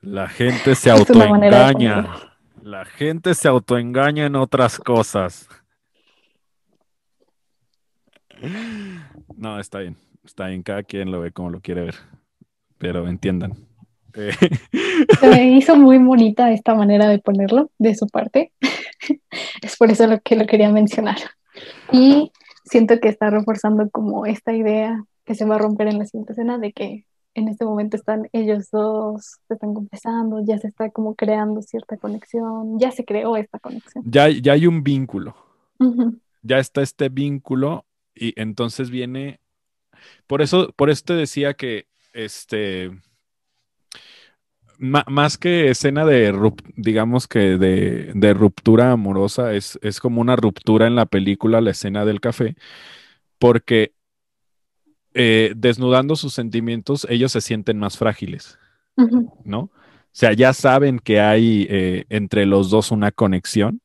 La 0.01 0.28
gente 0.28 0.76
se 0.76 0.91
autoengaña. 0.91 2.08
La 2.62 2.86
gente 2.86 3.34
se 3.34 3.47
autoengaña 3.47 4.26
en 4.26 4.36
otras 4.36 4.78
cosas. 4.78 5.47
No, 9.36 9.60
está 9.60 9.80
bien. 9.80 9.95
Está 10.24 10.47
bien. 10.47 10.64
Cada 10.64 10.84
quien 10.84 11.12
lo 11.12 11.22
ve 11.22 11.32
como 11.32 11.49
lo 11.49 11.62
quiere 11.62 11.84
ver. 11.84 11.95
Pero 12.78 13.08
entiendan. 13.08 13.53
Se 15.20 15.28
me 15.28 15.51
hizo 15.58 15.76
muy 15.76 15.97
bonita 15.99 16.51
esta 16.51 16.74
manera 16.74 17.08
de 17.08 17.20
ponerlo 17.20 17.72
de 17.78 17.95
su 17.95 18.08
parte. 18.08 18.51
Es 19.62 19.78
por 19.78 19.91
eso 19.91 20.08
lo 20.08 20.20
que 20.22 20.36
lo 20.36 20.45
quería 20.45 20.70
mencionar. 20.70 21.18
Y 21.91 22.32
siento 22.64 22.99
que 22.99 23.10
está 23.10 23.30
reforzando 23.30 23.89
como 23.89 24.26
esta 24.26 24.53
idea 24.53 25.03
que 25.26 25.36
se 25.36 25.45
va 25.45 25.55
a 25.55 25.60
romper 25.60 25.88
en 25.88 25.99
la 25.99 26.05
siguiente 26.05 26.34
escena 26.34 26.58
de 26.58 26.72
que 26.72 27.05
en 27.34 27.47
este 27.49 27.66
momento 27.66 27.97
están 27.97 28.28
ellos 28.34 28.70
dos, 28.72 29.38
se 29.47 29.53
están 29.53 29.74
confesando, 29.74 30.43
ya 30.43 30.58
se 30.58 30.70
está 30.70 30.89
como 30.89 31.14
creando 31.14 31.62
cierta 31.62 31.97
conexión, 31.97 32.80
ya 32.80 32.91
se 32.91 33.05
creó 33.05 33.36
esta 33.38 33.60
conexión. 33.60 34.03
Ya, 34.08 34.28
ya 34.30 34.53
hay 34.53 34.66
un 34.66 34.84
vínculo. 34.84 35.36
Ya 36.41 36.58
está 36.58 36.82
este 36.82 37.10
vínculo 37.10 37.86
y 38.16 38.34
entonces 38.41 38.89
viene, 38.89 39.39
por 40.26 40.41
eso, 40.41 40.74
por 40.76 40.89
eso 40.89 41.03
te 41.05 41.14
decía 41.14 41.53
que 41.53 41.86
este, 42.14 42.89
más 44.78 45.38
que 45.38 45.69
escena 45.69 46.05
de, 46.05 46.51
digamos 46.75 47.28
que 47.28 47.57
de, 47.57 48.34
ruptura 48.34 48.91
amorosa, 48.91 49.53
es, 49.53 49.80
es, 49.82 49.99
como 49.99 50.21
una 50.21 50.36
ruptura 50.36 50.88
en 50.88 50.95
la 50.95 51.05
película, 51.05 51.61
la 51.61 51.71
escena 51.71 52.05
del 52.05 52.21
café, 52.21 52.55
porque 53.39 53.93
eh, 55.13 55.53
desnudando 55.55 56.15
sus 56.15 56.34
sentimientos, 56.34 57.07
ellos 57.09 57.32
se 57.32 57.41
sienten 57.41 57.80
más 57.80 57.97
frágiles, 57.97 58.59
¿no? 59.43 59.59
O 59.59 60.19
sea, 60.19 60.34
ya 60.34 60.53
saben 60.53 60.99
que 60.99 61.19
hay 61.19 61.67
eh, 61.69 62.05
entre 62.09 62.45
los 62.45 62.69
dos 62.69 62.91
una 62.91 63.11
conexión, 63.11 63.82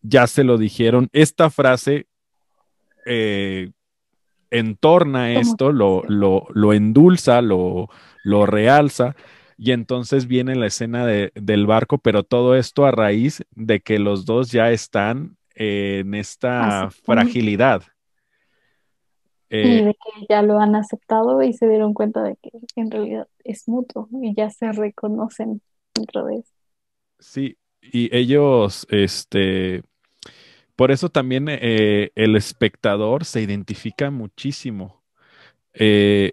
ya 0.00 0.26
se 0.26 0.44
lo 0.44 0.58
dijeron. 0.58 1.08
Esta 1.12 1.50
frase 1.50 2.06
eh, 3.06 3.70
entorna 4.50 5.32
esto, 5.32 5.72
lo, 5.72 6.04
lo, 6.08 6.72
endulza, 6.72 7.40
lo, 7.40 7.88
lo, 8.22 8.46
realza, 8.46 9.16
y 9.64 9.70
entonces 9.70 10.26
viene 10.26 10.56
la 10.56 10.66
escena 10.66 11.06
del 11.06 11.66
barco, 11.66 11.98
pero 11.98 12.24
todo 12.24 12.56
esto 12.56 12.84
a 12.84 12.90
raíz 12.90 13.44
de 13.52 13.78
que 13.78 14.00
los 14.00 14.26
dos 14.26 14.50
ya 14.50 14.72
están 14.72 15.36
en 15.54 16.14
esta 16.14 16.90
fragilidad. 16.90 17.84
y 19.48 19.56
eh, 19.56 19.84
de 19.84 19.94
que 19.94 20.26
ya 20.28 20.42
lo 20.42 20.58
han 20.58 20.74
aceptado 20.74 21.40
y 21.44 21.52
se 21.52 21.68
dieron 21.68 21.94
cuenta 21.94 22.24
de 22.24 22.34
que 22.42 22.50
en 22.74 22.90
realidad 22.90 23.28
es 23.44 23.68
mutuo 23.68 24.08
y 24.20 24.34
ya 24.34 24.50
se 24.50 24.72
reconocen 24.72 25.62
dentro 25.94 26.24
de 26.24 26.38
eso. 26.38 26.52
Sí, 27.20 27.56
y 27.80 28.12
ellos, 28.16 28.84
este, 28.90 29.84
por 30.74 30.90
eso 30.90 31.08
también 31.08 31.46
eh, 31.48 32.10
el 32.16 32.34
espectador 32.34 33.24
se 33.24 33.42
identifica 33.42 34.10
muchísimo. 34.10 35.04
Eh, 35.72 36.32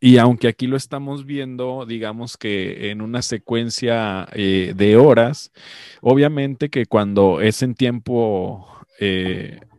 y 0.00 0.18
aunque 0.18 0.48
aquí 0.48 0.66
lo 0.66 0.76
estamos 0.76 1.26
viendo, 1.26 1.86
digamos 1.86 2.36
que 2.36 2.90
en 2.90 3.02
una 3.02 3.22
secuencia 3.22 4.26
eh, 4.32 4.72
de 4.74 4.96
horas, 4.96 5.52
obviamente 6.00 6.70
que 6.70 6.86
cuando 6.86 7.40
es 7.40 7.62
en 7.62 7.74
tiempo, 7.74 8.66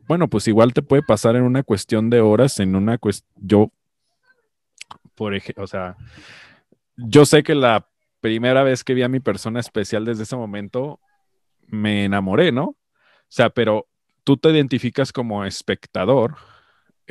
bueno, 0.07 0.27
pues 0.27 0.47
igual 0.47 0.73
te 0.73 0.81
puede 0.81 1.03
pasar 1.03 1.35
en 1.35 1.43
una 1.43 1.63
cuestión 1.63 2.09
de 2.09 2.21
horas, 2.21 2.59
en 2.59 2.75
una 2.75 2.97
cuestión, 2.97 3.31
yo, 3.35 3.71
por 5.15 5.33
ejemplo, 5.33 5.63
o 5.63 5.67
sea, 5.67 5.95
yo 6.97 7.25
sé 7.25 7.43
que 7.43 7.55
la 7.55 7.87
primera 8.19 8.63
vez 8.63 8.83
que 8.83 8.93
vi 8.93 9.03
a 9.03 9.09
mi 9.09 9.19
persona 9.19 9.59
especial 9.59 10.05
desde 10.05 10.23
ese 10.23 10.35
momento, 10.35 10.99
me 11.67 12.05
enamoré, 12.05 12.51
¿no? 12.51 12.65
O 12.65 12.77
sea, 13.27 13.49
pero 13.49 13.87
tú 14.23 14.37
te 14.37 14.49
identificas 14.49 15.11
como 15.11 15.45
espectador 15.45 16.35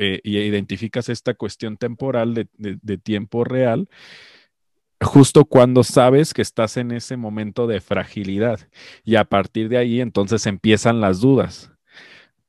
eh, 0.03 0.19
y 0.23 0.39
identificas 0.39 1.09
esta 1.09 1.35
cuestión 1.35 1.77
temporal 1.77 2.33
de, 2.33 2.97
tiempo 2.97 3.43
real 3.43 3.87
justo 4.99 5.45
cuando 5.45 5.83
sabes 5.83 6.33
que 6.33 6.41
estás 6.41 6.75
en 6.77 6.91
ese 6.91 7.17
momento 7.17 7.67
de 7.67 7.81
fragilidad. 7.81 8.67
Y 9.03 9.15
a 9.17 9.25
partir 9.25 9.69
de 9.69 9.77
ahí 9.77 10.01
entonces 10.01 10.47
empiezan 10.47 11.01
las 11.01 11.19
dudas. 11.21 11.71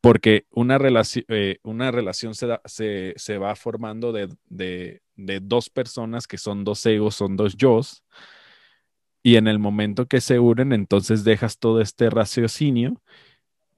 Porque 0.01 0.47
una, 0.51 0.79
relación, 0.79 1.27
eh, 1.29 1.59
una 1.63 1.91
relación 1.91 2.35
se, 2.35 3.15
se, 3.17 3.39
va 3.39 3.55
formando 3.55 4.13
de, 4.13 4.31
de, 4.49 5.41
dos 5.43 5.69
personas 5.69 6.27
que 6.27 6.39
son 6.39 6.65
dos 6.65 6.87
egos, 6.87 7.17
son 7.17 7.37
dos 7.37 7.55
yo, 7.55 7.83
y 9.23 9.37
en 9.37 9.47
el 9.47 9.59
momento 9.59 10.07
que 10.07 10.23
se 10.23 10.39
unen, 10.39 10.73
entonces 10.73 11.23
dejas 11.23 11.59
todo 11.59 11.83
este 11.83 12.09
raciocinio 12.09 13.03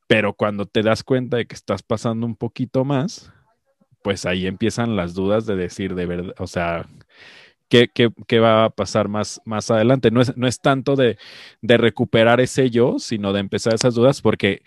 pero 0.07 0.35
cuando 0.35 0.67
te 0.67 0.83
das 0.83 1.03
cuenta 1.03 1.39
de 1.39 1.47
que 1.47 1.55
estás 1.55 1.83
pasando 1.83 2.27
un 2.27 2.37
poquito 2.37 2.85
más, 2.85 3.33
pues 4.05 4.27
ahí 4.27 4.47
empiezan 4.47 4.97
las 4.97 5.15
dudas 5.15 5.47
de 5.47 5.57
decir 5.57 5.95
de 5.95 6.05
verdad, 6.05 6.35
o 6.39 6.47
sea, 6.47 6.87
¿qué, 7.71 7.89
qué, 7.89 8.39
va 8.39 8.67
a 8.67 8.71
pasar 8.71 9.09
más, 9.09 9.41
más 9.47 9.71
adelante? 9.71 10.11
No 10.11 10.21
es, 10.21 10.37
no 10.37 10.47
es 10.47 10.61
tanto 10.61 10.95
de, 10.95 11.17
de, 11.63 11.77
recuperar 11.79 12.43
ese 12.43 12.69
yo, 12.69 12.99
sino 12.99 13.33
de 13.33 13.41
empezar 13.41 13.73
esas 13.75 13.95
dudas, 13.95 14.21
porque 14.21 14.63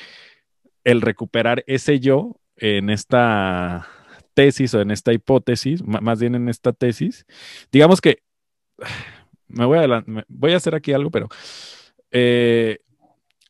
el 0.83 1.01
recuperar 1.01 1.63
ese 1.67 1.99
yo 1.99 2.37
en 2.55 2.89
esta 2.89 3.87
tesis 4.33 4.73
o 4.73 4.81
en 4.81 4.89
esta 4.89 5.13
hipótesis, 5.13 5.83
más 5.85 6.19
bien 6.19 6.33
en 6.33 6.49
esta 6.49 6.73
tesis, 6.73 7.27
digamos 7.71 8.01
que 8.01 8.23
me 9.47 9.65
voy 9.65 9.77
a, 9.77 10.03
voy 10.27 10.53
a 10.53 10.57
hacer 10.57 10.73
aquí 10.73 10.93
algo, 10.93 11.11
pero 11.11 11.29
eh, 12.09 12.79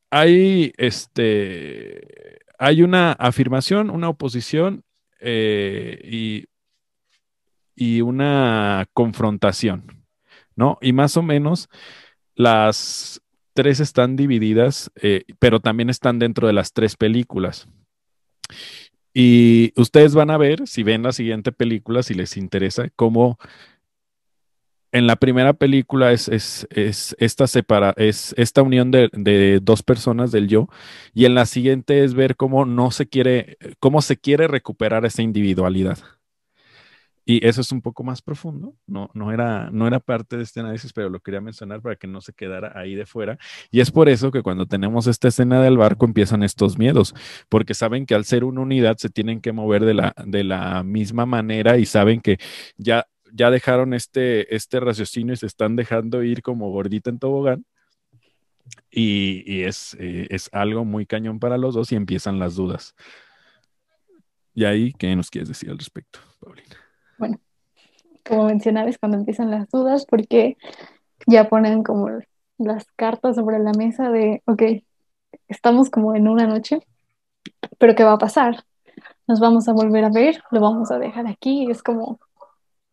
hay, 0.09 0.73
este, 0.75 2.39
hay 2.59 2.83
una 2.83 3.13
afirmación, 3.13 3.89
una 3.89 4.09
oposición 4.09 4.83
eh, 5.19 5.99
y, 6.03 6.45
y, 7.75 8.01
una 8.01 8.87
confrontación, 8.93 10.05
¿no? 10.55 10.77
Y 10.81 10.93
más 10.93 11.17
o 11.17 11.23
menos 11.23 11.69
las 12.35 13.21
tres 13.53 13.79
están 13.79 14.15
divididas, 14.15 14.91
eh, 15.01 15.23
pero 15.39 15.59
también 15.59 15.89
están 15.89 16.19
dentro 16.19 16.47
de 16.47 16.53
las 16.53 16.73
tres 16.73 16.95
películas. 16.95 17.67
Y 19.13 19.73
ustedes 19.75 20.13
van 20.13 20.29
a 20.29 20.37
ver, 20.37 20.67
si 20.67 20.83
ven 20.83 21.01
la 21.01 21.11
siguiente 21.11 21.51
película, 21.51 22.03
si 22.03 22.13
les 22.13 22.37
interesa, 22.37 22.89
cómo 22.95 23.39
en 24.97 25.07
la 25.07 25.15
primera 25.15 25.53
película 25.53 26.11
es, 26.11 26.67
esta 26.69 27.47
separa, 27.47 27.93
es 27.97 28.33
esta 28.37 28.61
unión 28.61 28.91
de, 28.91 29.59
dos 29.61 29.83
personas 29.83 30.31
del 30.31 30.47
yo, 30.47 30.67
y 31.13 31.25
en 31.25 31.35
la 31.35 31.45
siguiente 31.45 32.03
es 32.03 32.13
ver 32.13 32.35
cómo 32.35 32.65
no 32.65 32.91
se 32.91 33.07
quiere, 33.07 33.57
cómo 33.79 34.01
se 34.01 34.17
quiere 34.17 34.47
recuperar 34.47 35.05
esa 35.05 35.21
individualidad. 35.21 35.99
Y 37.29 37.45
eso 37.45 37.59
es 37.59 37.73
un 37.73 37.81
poco 37.81 38.05
más 38.05 38.21
profundo, 38.21 38.73
no, 38.87 39.11
no, 39.13 39.33
era, 39.33 39.69
no 39.69 39.85
era 39.85 39.99
parte 39.99 40.37
de 40.37 40.43
este 40.43 40.61
análisis, 40.61 40.93
pero 40.93 41.09
lo 41.09 41.19
quería 41.19 41.41
mencionar 41.41 41.81
para 41.81 41.97
que 41.97 42.07
no 42.07 42.21
se 42.21 42.31
quedara 42.31 42.71
ahí 42.73 42.95
de 42.95 43.05
fuera. 43.05 43.37
Y 43.69 43.81
es 43.81 43.91
por 43.91 44.07
eso 44.07 44.31
que 44.31 44.41
cuando 44.41 44.65
tenemos 44.65 45.07
esta 45.07 45.27
escena 45.27 45.61
del 45.61 45.77
barco 45.77 46.05
empiezan 46.05 46.41
estos 46.41 46.77
miedos, 46.77 47.13
porque 47.49 47.73
saben 47.73 48.05
que 48.05 48.15
al 48.15 48.23
ser 48.23 48.45
una 48.45 48.61
unidad 48.61 48.95
se 48.95 49.09
tienen 49.09 49.41
que 49.41 49.51
mover 49.51 49.83
de 49.83 49.93
la, 49.93 50.15
de 50.25 50.45
la 50.45 50.83
misma 50.83 51.25
manera 51.25 51.77
y 51.77 51.85
saben 51.85 52.21
que 52.21 52.37
ya, 52.77 53.05
ya 53.33 53.49
dejaron 53.49 53.93
este, 53.93 54.55
este 54.55 54.79
raciocinio 54.79 55.33
y 55.33 55.37
se 55.37 55.45
están 55.45 55.75
dejando 55.75 56.23
ir 56.23 56.41
como 56.41 56.71
gordita 56.71 57.09
en 57.09 57.19
tobogán. 57.19 57.65
Y, 58.91 59.63
es, 59.63 59.95
eh, 59.99 60.27
es 60.29 60.49
algo 60.51 60.83
muy 60.83 61.05
cañón 61.05 61.39
para 61.39 61.57
los 61.57 61.75
dos 61.75 61.91
y 61.91 61.95
empiezan 61.95 62.39
las 62.39 62.55
dudas. 62.55 62.95
Y 64.53 64.65
ahí, 64.65 64.93
¿qué 64.93 65.15
nos 65.15 65.29
quieres 65.29 65.49
decir 65.49 65.69
al 65.69 65.77
respecto, 65.77 66.19
Paulina? 66.39 66.75
Bueno, 67.17 67.39
como 68.27 68.45
mencionabas, 68.45 68.97
cuando 68.97 69.17
empiezan 69.17 69.51
las 69.51 69.69
dudas, 69.69 70.05
porque 70.05 70.57
ya 71.27 71.47
ponen 71.47 71.83
como 71.83 72.09
las 72.57 72.85
cartas 72.95 73.35
sobre 73.35 73.59
la 73.59 73.71
mesa 73.73 74.09
de, 74.09 74.41
ok, 74.45 74.63
estamos 75.47 75.89
como 75.89 76.15
en 76.15 76.27
una 76.27 76.47
noche, 76.47 76.79
pero 77.77 77.95
¿qué 77.95 78.03
va 78.03 78.13
a 78.13 78.17
pasar? 78.17 78.63
Nos 79.27 79.39
vamos 79.39 79.67
a 79.67 79.73
volver 79.73 80.05
a 80.05 80.09
ver, 80.09 80.41
lo 80.51 80.59
vamos 80.59 80.91
a 80.91 80.99
dejar 80.99 81.27
aquí, 81.27 81.69
es 81.69 81.83
como 81.83 82.19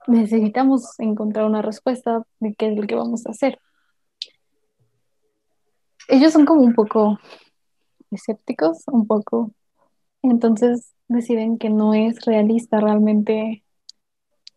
necesitamos 0.06 0.98
encontrar 0.98 1.46
una 1.46 1.62
respuesta 1.62 2.24
de 2.40 2.54
qué 2.54 2.68
es 2.68 2.76
lo 2.76 2.86
que 2.86 2.94
vamos 2.94 3.26
a 3.26 3.30
hacer. 3.30 3.58
Ellos 6.08 6.32
son 6.32 6.44
como 6.44 6.60
un 6.60 6.74
poco 6.74 7.18
escépticos, 8.10 8.84
un 8.88 9.06
poco, 9.06 9.52
entonces 10.22 10.94
deciden 11.08 11.58
que 11.58 11.70
no 11.70 11.94
es 11.94 12.24
realista 12.24 12.80
realmente 12.80 13.64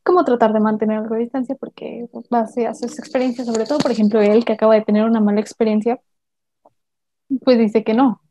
cómo 0.03 0.23
tratar 0.23 0.53
de 0.53 0.61
mantener 0.61 0.97
algo 0.99 1.15
de 1.15 1.21
distancia 1.21 1.55
porque 1.55 2.07
base 2.29 2.65
a 2.65 2.73
sus 2.73 2.97
experiencias, 2.97 3.47
sobre 3.47 3.65
todo, 3.65 3.79
por 3.79 3.91
ejemplo, 3.91 4.21
él 4.21 4.45
que 4.45 4.53
acaba 4.53 4.75
de 4.75 4.83
tener 4.83 5.03
una 5.03 5.19
mala 5.19 5.41
experiencia, 5.41 5.99
pues 7.43 7.57
dice 7.59 7.83
que 7.83 7.93
no. 7.93 8.21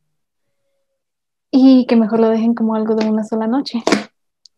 Y 1.51 1.87
que 1.87 1.97
mejor 1.97 2.21
lo 2.21 2.31
dejen 2.31 2.55
como 2.55 2.75
algo 2.75 2.95
de 2.95 3.09
una 3.09 3.25
sola 3.25 3.47
noche. 3.47 3.83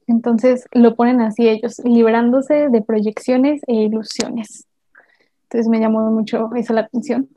Entonces 0.08 0.64
lo 0.72 0.96
ponen 0.96 1.20
así 1.20 1.48
ellos, 1.48 1.80
liberándose 1.84 2.70
de 2.70 2.82
proyecciones 2.82 3.60
e 3.66 3.74
ilusiones. 3.74 4.66
Entonces 5.44 5.68
me 5.68 5.80
llamó 5.80 6.10
mucho 6.10 6.50
eso 6.56 6.72
la 6.72 6.80
atención, 6.80 7.28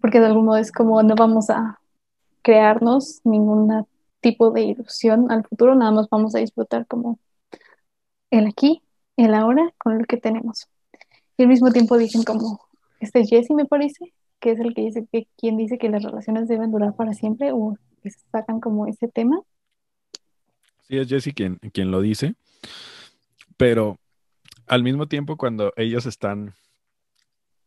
porque 0.00 0.20
de 0.20 0.26
algún 0.26 0.44
modo 0.44 0.58
es 0.58 0.70
como 0.70 1.02
no 1.02 1.14
vamos 1.14 1.50
a 1.50 1.80
crearnos 2.42 3.20
ningún 3.24 3.86
tipo 4.20 4.50
de 4.50 4.62
ilusión 4.62 5.30
al 5.30 5.44
futuro, 5.44 5.74
nada 5.74 5.90
más 5.90 6.08
vamos 6.10 6.34
a 6.34 6.38
disfrutar 6.38 6.86
como 6.86 7.18
el 8.30 8.46
aquí, 8.46 8.82
el 9.16 9.34
ahora, 9.34 9.72
con 9.78 9.98
lo 9.98 10.04
que 10.04 10.18
tenemos. 10.18 10.68
Y 11.36 11.42
al 11.42 11.48
mismo 11.48 11.70
tiempo 11.70 11.96
dicen 11.96 12.22
como, 12.22 12.60
este 13.00 13.24
Jesse 13.24 13.50
me 13.50 13.64
parece, 13.64 14.12
que 14.40 14.52
es 14.52 14.60
el 14.60 14.74
que 14.74 14.82
dice 14.82 15.06
que 15.10 15.26
quien 15.36 15.56
dice 15.56 15.78
que 15.78 15.88
las 15.88 16.02
relaciones 16.02 16.48
deben 16.48 16.70
durar 16.70 16.94
para 16.94 17.14
siempre 17.14 17.52
o 17.52 17.76
que 18.02 18.10
sacan 18.10 18.60
como 18.60 18.86
ese 18.86 19.08
tema. 19.08 19.40
Sí, 20.90 20.98
es 20.98 21.08
Jesse 21.08 21.32
quien, 21.32 21.56
quien 21.72 21.92
lo 21.92 22.00
dice, 22.00 22.34
pero 23.56 24.00
al 24.66 24.82
mismo 24.82 25.06
tiempo 25.06 25.36
cuando 25.36 25.72
ellos 25.76 26.04
están, 26.04 26.54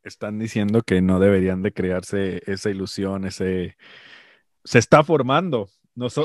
están 0.03 0.39
diciendo 0.39 0.81
que 0.81 1.01
no 1.01 1.21
deberían 1.21 1.63
de 1.63 1.71
crearse 1.71 2.41
esa 2.45 2.69
ilusión, 2.69 3.25
ese... 3.25 3.77
Se 4.65 4.79
está 4.79 5.03
formando, 5.03 5.69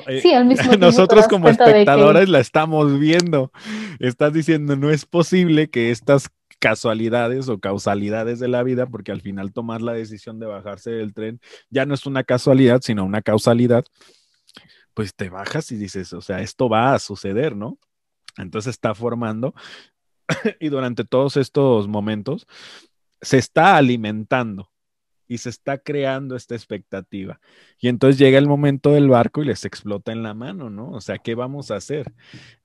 eh, 0.07 0.23
nosotros 0.79 1.29
como 1.29 1.49
espectadores 1.49 2.29
la 2.29 2.41
estamos 2.41 2.99
viendo. 2.99 3.53
Estás 3.99 4.33
diciendo, 4.33 4.77
no 4.77 4.91
es 4.91 5.05
posible 5.05 5.69
que 5.69 5.91
estas 5.91 6.31
casualidades 6.59 7.49
o 7.49 7.59
causalidades 7.59 8.41
de 8.41 8.49
la 8.49 8.63
vida, 8.63 8.87
porque 8.87 9.13
al 9.13 9.21
final 9.21 9.53
tomar 9.53 9.83
la 9.83 9.93
decisión 9.93 10.41
de 10.41 10.47
bajarse 10.47 10.91
del 10.91 11.15
tren 11.15 11.41
ya 11.71 11.87
no 11.87 11.95
es 11.95 12.07
una 12.07 12.25
casualidad, 12.25 12.81
sino 12.83 13.05
una 13.05 13.23
causalidad, 13.23 13.85
pues 14.99 15.15
te 15.15 15.31
bajas 15.31 15.71
y 15.71 15.77
dices, 15.77 16.13
o 16.13 16.21
sea, 16.21 16.41
esto 16.41 16.69
va 16.69 16.93
a 16.93 16.99
suceder, 16.99 17.55
¿no? 17.55 17.79
Entonces 18.37 18.71
está 18.71 18.97
formando 18.97 19.55
y 20.59 20.71
durante 20.71 21.05
todos 21.05 21.37
estos 21.37 21.87
momentos 21.87 22.49
se 23.21 23.39
está 23.39 23.77
alimentando 23.77 24.73
y 25.29 25.39
se 25.39 25.51
está 25.51 25.79
creando 25.79 26.35
esta 26.35 26.57
expectativa. 26.57 27.39
Y 27.79 27.87
entonces 27.87 28.19
llega 28.19 28.39
el 28.39 28.49
momento 28.49 28.91
del 28.91 29.09
barco 29.09 29.41
y 29.41 29.47
les 29.47 29.65
explota 29.65 30.11
en 30.11 30.25
la 30.25 30.35
mano, 30.35 30.69
¿no? 30.69 30.91
O 30.91 31.01
sea, 31.01 31.19
¿qué 31.19 31.37
vamos 31.37 31.71
a 31.71 31.77
hacer? 31.77 32.13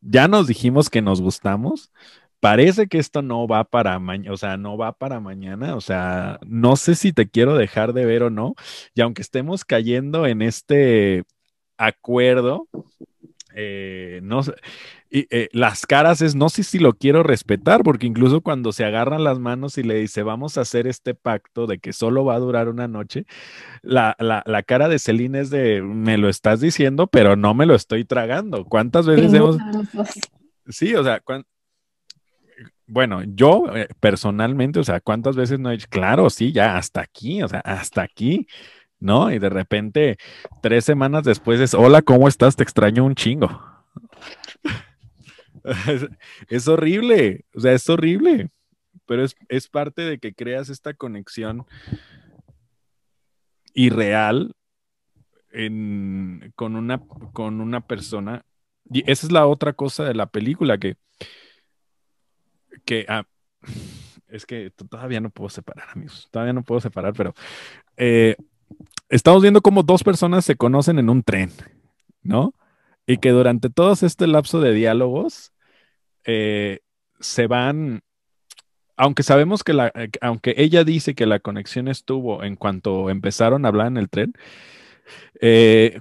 Ya 0.02 0.28
nos 0.28 0.48
dijimos 0.48 0.90
que 0.90 1.04
nos 1.04 1.22
gustamos. 1.22 1.92
Parece 2.40 2.88
que 2.88 2.98
esto 2.98 3.22
no 3.22 3.48
va 3.48 3.64
para 3.64 4.00
mañana, 4.00 4.34
o 4.34 4.38
sea, 4.38 4.58
no 4.58 4.76
va 4.76 4.98
para 4.98 5.20
mañana, 5.20 5.76
o 5.76 5.82
sea, 5.82 6.40
no 6.48 6.78
sé 6.78 6.96
si 6.96 7.14
te 7.14 7.30
quiero 7.30 7.56
dejar 7.56 7.94
de 7.94 8.06
ver 8.06 8.24
o 8.24 8.32
no, 8.32 8.56
y 8.96 9.02
aunque 9.02 9.22
estemos 9.22 9.64
cayendo 9.66 10.26
en 10.26 10.42
este 10.42 11.26
acuerdo, 11.78 12.68
eh, 13.56 14.20
no 14.24 14.42
y, 15.10 15.28
eh, 15.30 15.48
las 15.52 15.86
caras 15.86 16.22
es, 16.22 16.34
no 16.34 16.50
sé 16.50 16.64
si 16.64 16.80
lo 16.80 16.94
quiero 16.94 17.22
respetar, 17.22 17.84
porque 17.84 18.08
incluso 18.08 18.42
cuando 18.42 18.72
se 18.72 18.84
agarran 18.84 19.24
las 19.24 19.38
manos 19.38 19.78
y 19.78 19.84
le 19.84 19.96
dice, 19.96 20.24
vamos 20.24 20.58
a 20.58 20.62
hacer 20.62 20.88
este 20.88 21.14
pacto 21.14 21.68
de 21.68 21.78
que 21.78 21.94
solo 21.94 22.26
va 22.26 22.34
a 22.34 22.40
durar 22.40 22.68
una 22.68 22.88
noche, 22.88 23.26
la, 23.84 24.16
la, 24.20 24.64
cara 24.64 24.90
de 24.90 24.98
Celine 24.98 25.40
es 25.40 25.52
de, 25.52 25.84
me 25.84 26.18
lo 26.18 26.30
estás 26.30 26.62
diciendo, 26.62 27.06
pero 27.06 27.36
no 27.36 27.54
me 27.54 27.68
lo 27.68 27.76
estoy 27.76 28.06
tragando. 28.06 28.66
¿Cuántas 28.66 29.06
veces 29.06 29.32
hemos... 29.34 29.58
Sí, 30.68 30.96
o 30.96 31.04
sea, 31.04 31.22
bueno, 32.88 33.22
yo 33.24 33.66
eh, 33.76 33.88
personalmente, 34.00 34.80
o 34.80 34.84
sea, 34.84 35.00
¿cuántas 35.00 35.36
veces 35.36 35.60
no 35.60 35.70
he 35.70 35.74
dicho, 35.74 35.88
claro, 35.90 36.30
sí, 36.30 36.52
ya 36.52 36.78
hasta 36.78 37.02
aquí, 37.02 37.44
o 37.44 37.48
sea, 37.48 37.60
hasta 37.60 38.02
aquí, 38.02 38.48
¿no? 39.04 39.32
Y 39.32 39.38
de 39.38 39.50
repente, 39.50 40.18
tres 40.62 40.86
semanas 40.86 41.24
después 41.24 41.60
es, 41.60 41.74
hola, 41.74 42.02
¿cómo 42.02 42.28
estás? 42.28 42.56
Te 42.56 42.64
extraño 42.64 43.06
un 43.06 43.16
chingo. 43.16 43.62
es, 46.50 46.68
horrible, 46.68 47.46
o 47.54 47.60
sea, 47.60 47.74
es 47.74 47.88
horrible, 47.90 48.50
pero 49.06 49.26
es, 49.50 49.68
parte 49.68 50.04
de 50.04 50.20
que 50.20 50.34
creas 50.34 50.70
esta 50.70 50.94
conexión 50.94 51.66
irreal 53.74 54.56
con, 56.56 56.76
una, 56.76 57.02
con 57.34 57.62
una 57.62 57.82
persona. 57.86 58.46
Y 58.90 59.10
esa 59.10 59.28
es 59.28 59.32
la 59.32 59.46
otra 59.48 59.74
cosa 59.74 60.06
de 60.06 60.14
la 60.14 60.28
película 60.28 60.78
que, 60.78 60.96
que 62.86 63.06
ah, 63.10 63.26
es 64.28 64.46
que 64.46 64.72
todavía 64.72 65.20
no 65.20 65.30
puedo 65.30 65.50
separar, 65.50 65.90
amigos, 65.92 66.28
todavía 66.32 66.54
no 66.54 66.64
puedo 66.64 66.82
separar, 66.82 67.14
pero 67.14 67.34
eh, 67.98 68.36
estamos 69.10 69.42
viendo 69.42 69.62
cómo 69.62 69.84
dos 69.84 70.04
personas 70.04 70.46
se 70.46 70.56
conocen 70.56 71.00
en 71.00 71.10
un 71.10 71.24
tren, 71.24 71.52
¿no? 72.22 72.54
Y 73.06 73.18
que 73.18 73.32
durante 73.32 73.70
todo 73.70 73.94
este 73.94 74.28
lapso 74.28 74.62
de 74.62 74.74
diálogos 74.74 75.54
eh, 76.26 76.80
se 77.20 77.48
van, 77.48 78.02
aunque 78.96 79.24
sabemos 79.24 79.64
que 79.64 79.74
la, 79.74 79.92
eh, 79.96 80.10
aunque 80.22 80.56
ella 80.58 80.84
dice 80.84 81.16
que 81.16 81.26
la 81.26 81.40
conexión 81.40 81.88
estuvo 81.88 82.44
en 82.44 82.56
cuanto 82.56 83.10
empezaron 83.10 83.66
a 83.66 83.70
hablar 83.70 83.88
en 83.88 83.98
el 83.98 84.10
tren, 84.10 84.34
eh, 85.42 86.00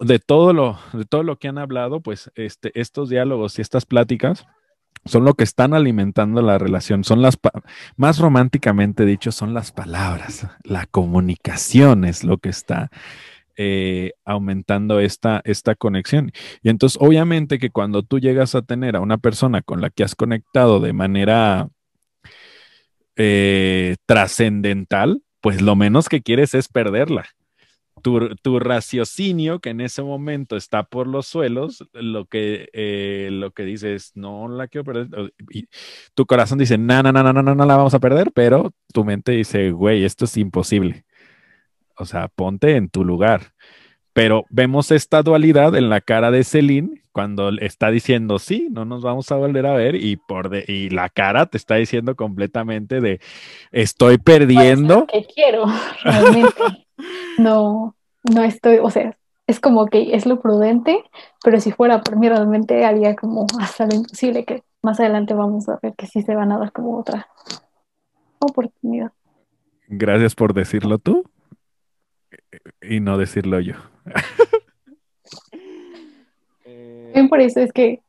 de, 0.00 0.18
todo 0.18 0.52
lo, 0.52 0.78
de 0.92 1.04
todo 1.04 1.22
lo 1.22 1.36
que 1.38 1.48
han 1.48 1.58
hablado, 1.58 2.00
pues 2.00 2.30
este, 2.34 2.78
estos 2.80 3.10
diálogos 3.10 3.58
y 3.58 3.62
estas 3.62 3.84
pláticas 3.84 4.46
son 5.04 5.24
lo 5.24 5.34
que 5.34 5.44
están 5.44 5.74
alimentando 5.74 6.42
la 6.42 6.58
relación, 6.58 7.04
son 7.04 7.22
las, 7.22 7.38
más 7.96 8.18
románticamente 8.18 9.04
dicho, 9.04 9.32
son 9.32 9.54
las 9.54 9.72
palabras, 9.72 10.46
la 10.62 10.86
comunicación 10.86 12.04
es 12.04 12.24
lo 12.24 12.38
que 12.38 12.50
está 12.50 12.90
eh, 13.56 14.12
aumentando 14.24 15.00
esta, 15.00 15.42
esta 15.44 15.74
conexión. 15.74 16.32
Y 16.62 16.70
entonces, 16.70 16.98
obviamente 17.00 17.58
que 17.58 17.70
cuando 17.70 18.02
tú 18.02 18.18
llegas 18.18 18.54
a 18.54 18.62
tener 18.62 18.96
a 18.96 19.00
una 19.00 19.18
persona 19.18 19.60
con 19.60 19.80
la 19.80 19.90
que 19.90 20.04
has 20.04 20.14
conectado 20.14 20.80
de 20.80 20.92
manera 20.92 21.68
eh, 23.16 23.96
trascendental, 24.06 25.22
pues 25.40 25.60
lo 25.60 25.76
menos 25.76 26.08
que 26.08 26.22
quieres 26.22 26.54
es 26.54 26.68
perderla. 26.68 27.26
Tu, 28.02 28.58
raciocinio, 28.58 29.60
que 29.60 29.70
en 29.70 29.80
ese 29.80 30.02
momento 30.02 30.56
está 30.56 30.82
por 30.82 31.06
los 31.06 31.26
suelos, 31.26 31.88
lo 31.92 32.26
que, 32.26 32.68
eh, 32.72 33.28
lo 33.32 33.52
que 33.52 33.64
dice 33.64 33.94
es, 33.94 34.12
no 34.16 34.48
la 34.48 34.68
quiero 34.68 34.84
perder. 34.84 35.32
Y 35.50 35.68
tu 36.14 36.26
corazón 36.26 36.58
dice, 36.58 36.78
no, 36.78 37.02
no, 37.02 37.12
no, 37.12 37.22
no, 37.22 37.32
no, 37.32 37.54
no 37.54 37.66
la 37.66 37.76
vamos 37.76 37.94
a 37.94 38.00
perder, 38.00 38.32
pero 38.32 38.72
tu 38.92 39.04
mente 39.04 39.32
dice, 39.32 39.70
güey, 39.70 40.04
esto 40.04 40.24
es 40.24 40.36
imposible. 40.36 41.04
O 41.96 42.04
sea, 42.04 42.28
ponte 42.28 42.76
en 42.76 42.88
tu 42.88 43.04
lugar. 43.04 43.52
Pero 44.12 44.44
vemos 44.50 44.90
esta 44.90 45.22
dualidad 45.22 45.74
en 45.74 45.88
la 45.88 46.00
cara 46.00 46.30
de 46.30 46.44
Celine 46.44 47.02
cuando 47.12 47.50
está 47.50 47.90
diciendo, 47.90 48.38
sí, 48.38 48.68
no 48.70 48.84
nos 48.84 49.02
vamos 49.02 49.30
a 49.30 49.36
volver 49.36 49.66
a 49.66 49.74
ver 49.74 49.94
y, 49.94 50.16
por 50.16 50.48
de, 50.48 50.64
y 50.66 50.90
la 50.90 51.08
cara 51.08 51.46
te 51.46 51.58
está 51.58 51.76
diciendo 51.76 52.16
completamente 52.16 53.00
de, 53.00 53.20
estoy 53.70 54.18
perdiendo. 54.18 55.06
que 55.06 55.24
quiero, 55.24 55.66
realmente. 56.04 56.54
No, 57.42 57.96
no 58.22 58.42
estoy, 58.42 58.78
o 58.78 58.90
sea, 58.90 59.16
es 59.46 59.60
como 59.60 59.86
que 59.86 60.14
es 60.14 60.26
lo 60.26 60.40
prudente, 60.40 61.04
pero 61.42 61.60
si 61.60 61.72
fuera 61.72 62.00
por 62.00 62.16
mí 62.16 62.28
realmente 62.28 62.84
haría 62.84 63.16
como 63.16 63.46
hasta 63.60 63.86
lo 63.86 63.94
imposible 63.94 64.44
que 64.44 64.62
más 64.82 65.00
adelante 65.00 65.34
vamos 65.34 65.68
a 65.68 65.78
ver 65.82 65.94
que 65.96 66.06
sí 66.06 66.22
se 66.22 66.34
van 66.34 66.52
a 66.52 66.58
dar 66.58 66.72
como 66.72 66.98
otra 66.98 67.28
oportunidad. 68.38 69.12
Gracias 69.88 70.34
por 70.34 70.54
decirlo 70.54 70.98
tú 70.98 71.24
y 72.80 73.00
no 73.00 73.18
decirlo 73.18 73.60
yo. 73.60 73.74
Bien 77.14 77.28
por 77.28 77.40
eso 77.40 77.60
es 77.60 77.72
que 77.72 78.00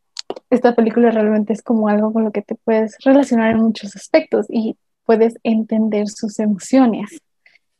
esta 0.50 0.76
película 0.76 1.12
realmente 1.12 1.54
es 1.54 1.62
como 1.62 1.90
algo 1.90 2.14
con 2.14 2.24
lo 2.24 2.32
que 2.32 2.42
te 2.42 2.56
puedes 2.56 2.98
relacionar 3.04 3.52
en 3.52 3.58
muchos 3.58 3.96
aspectos 3.96 4.46
y 4.50 4.78
puedes 5.06 5.36
entender 5.44 6.08
sus 6.08 6.40
emociones. 6.40 7.22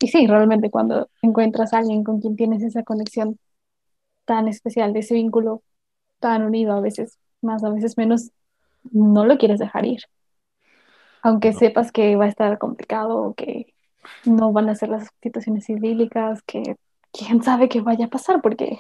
Y 0.04 0.10
sí, 0.10 0.28
realmente 0.28 0.70
cuando 0.70 1.10
encuentras 1.22 1.74
a 1.74 1.78
alguien 1.78 2.04
con 2.04 2.20
quien 2.20 2.36
tienes 2.36 2.62
esa 2.62 2.84
conexión 2.84 3.40
tan 4.26 4.50
especial, 4.50 4.92
de 4.92 5.00
ese 5.00 5.14
vínculo 5.14 5.64
tan 6.20 6.44
unido, 6.44 6.74
a 6.74 6.82
veces 6.82 7.20
más, 7.42 7.64
a 7.64 7.70
veces 7.70 7.98
menos, 7.98 8.32
no 8.92 9.26
lo 9.26 9.38
quieres 9.38 9.60
dejar 9.60 9.86
ir. 9.86 10.02
Aunque 11.22 11.54
No. 11.54 11.60
sepas 11.60 11.94
que 11.94 12.18
va 12.18 12.26
a 12.26 12.28
estar 12.28 12.58
complicado, 12.58 13.34
que 13.36 13.74
no 14.26 14.52
van 14.52 14.68
a 14.68 14.76
ser 14.76 14.90
las 14.90 15.08
situaciones 15.22 15.70
idílicas, 15.70 16.42
que 16.44 16.76
quién 17.14 17.42
sabe 17.42 17.70
qué 17.70 17.80
vaya 17.80 18.08
a 18.08 18.10
pasar, 18.10 18.42
porque 18.42 18.80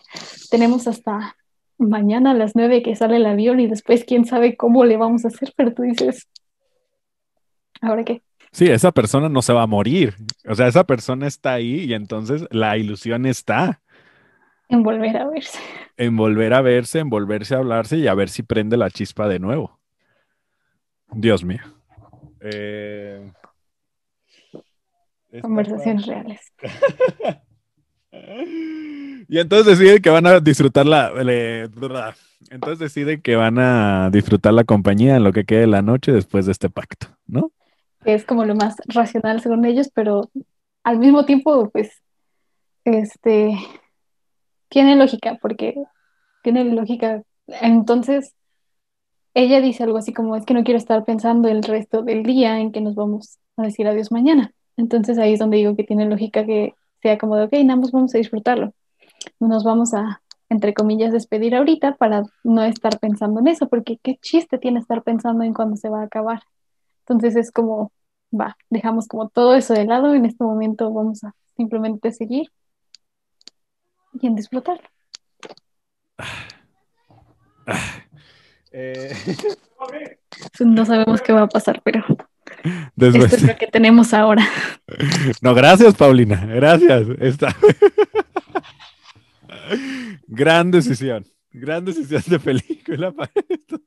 tenemos 0.52 0.90
hasta 0.90 1.38
mañana 1.78 2.32
a 2.32 2.34
las 2.34 2.54
nueve 2.54 2.84
que 2.84 2.98
sale 2.98 3.16
el 3.16 3.26
avión 3.26 3.62
y 3.62 3.68
después 3.68 4.04
quién 4.04 4.26
sabe 4.26 4.58
cómo 4.58 4.84
le 4.84 4.98
vamos 4.98 5.24
a 5.24 5.30
hacer, 5.30 5.54
pero 5.56 5.74
tú 5.74 5.84
dices, 5.84 6.28
¿ahora 7.82 8.04
qué? 8.04 8.24
Sí, 8.54 8.68
esa 8.70 8.92
persona 8.92 9.28
no 9.30 9.42
se 9.42 9.52
va 9.52 9.64
a 9.64 9.68
morir. 9.68 10.16
O 10.48 10.54
sea, 10.56 10.68
esa 10.68 10.84
persona 10.86 11.28
está 11.28 11.54
ahí 11.54 11.86
y 11.86 11.94
entonces 11.94 12.46
la 12.52 12.78
ilusión 12.78 13.26
está 13.26 13.82
En 14.70 14.84
volver 14.84 15.18
a 15.18 15.28
verse. 15.28 15.60
en 15.98 16.16
volver 16.16 16.54
a 16.54 16.62
verse, 16.62 17.00
en 17.00 17.10
volverse 17.10 17.56
a 17.56 17.58
hablarse 17.58 17.98
y 17.98 18.08
a 18.08 18.14
ver 18.14 18.30
si 18.30 18.44
prende 18.44 18.78
la 18.78 18.90
chispa 18.92 19.28
de 19.28 19.40
nuevo. 19.40 19.80
Dios 21.12 21.44
mío. 21.44 21.62
Eh, 22.42 23.32
Conversaciones 25.42 26.06
reales. 26.06 26.40
Y 29.28 29.40
entonces 29.40 29.80
deciden 29.80 30.02
que 30.02 30.12
van 30.12 30.28
a 30.28 30.40
disfrutar 30.40 30.86
la. 30.86 31.12
entonces 32.52 32.78
deciden 32.80 33.22
que 33.22 33.36
van 33.36 33.58
a 33.58 34.10
disfrutar 34.12 34.54
la 34.54 34.64
compañía 34.66 35.16
en 35.16 35.24
lo 35.24 35.34
que 35.34 35.46
quede 35.46 35.62
de 35.62 35.68
la 35.68 35.82
noche 35.82 36.12
después 36.12 36.46
de 36.46 36.52
este 36.52 36.70
pacto, 36.70 37.08
¿no? 37.26 37.52
Que 38.04 38.14
es 38.14 38.26
como 38.26 38.46
lo 38.46 38.56
más 38.56 38.76
racional 38.88 39.42
según 39.42 39.66
ellos, 39.66 39.90
pero 39.94 40.30
al 40.84 41.00
mismo 41.00 41.26
tiempo, 41.26 41.70
pues, 41.70 41.92
este, 42.86 43.58
tiene 44.70 44.96
lógica, 44.96 45.38
porque 45.42 45.76
tiene 46.44 46.66
lógica. 46.66 47.24
Entonces, 47.48 48.34
ella 49.34 49.62
dice 49.62 49.84
algo 49.84 49.98
así 49.98 50.14
como, 50.14 50.36
es 50.36 50.46
que 50.46 50.54
no 50.54 50.64
quiero 50.64 50.78
estar 50.78 51.04
pensando 51.06 51.48
el 51.48 51.64
resto 51.64 52.04
del 52.04 52.24
día 52.24 52.60
en 52.60 52.72
que 52.72 52.82
nos 52.82 52.96
vamos 52.96 53.40
a 53.58 53.64
decir 53.64 53.88
adiós 53.88 54.12
mañana. 54.12 54.52
Entonces 54.78 55.18
ahí 55.18 55.34
es 55.34 55.40
donde 55.40 55.58
digo 55.58 55.76
que 55.76 55.84
tiene 55.84 56.06
lógica 56.06 56.46
que 56.46 56.74
sea 57.02 57.18
como 57.18 57.36
de, 57.36 57.46
ok, 57.46 57.54
ambos 57.70 57.92
vamos 57.92 58.14
a 58.14 58.18
disfrutarlo. 58.18 58.74
Nos 59.40 59.64
vamos 59.64 59.94
a, 59.94 60.22
entre 60.50 60.74
comillas, 60.74 61.12
despedir 61.12 61.56
ahorita 61.56 61.96
para 61.96 62.24
no 62.44 62.64
estar 62.64 63.00
pensando 63.00 63.40
en 63.40 63.48
eso, 63.48 63.68
porque 63.68 63.98
qué 64.02 64.18
chiste 64.22 64.58
tiene 64.58 64.80
estar 64.80 65.04
pensando 65.04 65.44
en 65.44 65.54
cuándo 65.54 65.78
se 65.78 65.90
va 65.90 66.02
a 66.02 66.06
acabar. 66.06 66.42
Entonces 67.08 67.36
es 67.36 67.52
como, 67.52 67.92
va, 68.34 68.58
dejamos 68.70 69.08
como 69.08 69.30
todo 69.30 69.56
eso 69.56 69.74
de 69.74 69.86
lado, 69.86 70.14
en 70.14 70.26
este 70.26 70.44
momento 70.44 70.92
vamos 70.92 71.24
a 71.24 71.34
simplemente 71.58 72.12
seguir 72.12 72.52
y 74.20 74.28
en 74.28 74.36
disfrutar. 74.36 74.80
Eh, 78.72 79.14
No 80.60 80.86
sabemos 80.86 81.22
qué 81.22 81.34
va 81.34 81.44
a 81.44 81.48
pasar, 81.48 81.82
pero 81.84 82.00
esto 82.08 82.26
después- 82.96 83.34
es 83.34 83.44
lo 83.44 83.56
que 83.56 83.68
tenemos 83.68 84.14
ahora. 84.14 84.48
No, 85.42 85.54
gracias, 85.54 85.96
Paulina. 85.96 86.46
Gracias. 86.46 87.08
Está... 87.20 87.56
Gran 90.28 90.72
decisión. 90.72 91.26
Gran 91.52 91.86
decisión 91.86 92.24
de 92.28 92.40
película 92.40 93.12
para 93.12 93.32
esto. 93.48 93.80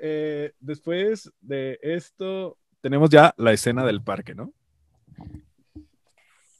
Eh, 0.00 0.52
después 0.60 1.32
de 1.40 1.78
esto, 1.82 2.56
tenemos 2.80 3.10
ya 3.10 3.34
la 3.36 3.52
escena 3.52 3.84
del 3.84 4.02
parque, 4.02 4.34
¿no? 4.34 4.52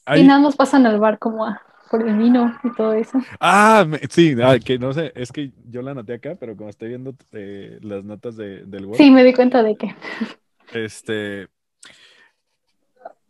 Ahí- 0.05 0.21
Y 0.21 0.27
nada 0.27 0.39
más 0.39 0.55
pasan 0.55 0.85
al 0.85 0.99
bar 0.99 1.19
como 1.19 1.45
a 1.45 1.61
por 1.89 2.07
el 2.07 2.17
vino 2.17 2.55
y 2.63 2.71
todo 2.75 2.93
eso. 2.93 3.19
Ah, 3.39 3.83
me- 3.87 3.99
sí, 4.09 4.35
ah, 4.43 4.59
que 4.63 4.77
no 4.77 4.93
sé, 4.93 5.11
es 5.15 5.31
que 5.31 5.51
yo 5.69 5.81
la 5.81 5.91
anoté 5.91 6.13
acá, 6.13 6.35
pero 6.39 6.55
como 6.55 6.69
estoy 6.69 6.89
viendo 6.89 7.15
eh, 7.31 7.79
las 7.81 8.03
notas 8.03 8.35
de- 8.37 8.63
del 8.65 8.85
Word, 8.85 8.97
Sí, 8.97 9.09
me 9.09 9.23
di 9.23 9.33
cuenta 9.33 9.63
de 9.63 9.75
que 9.75 9.95
este, 10.73 11.47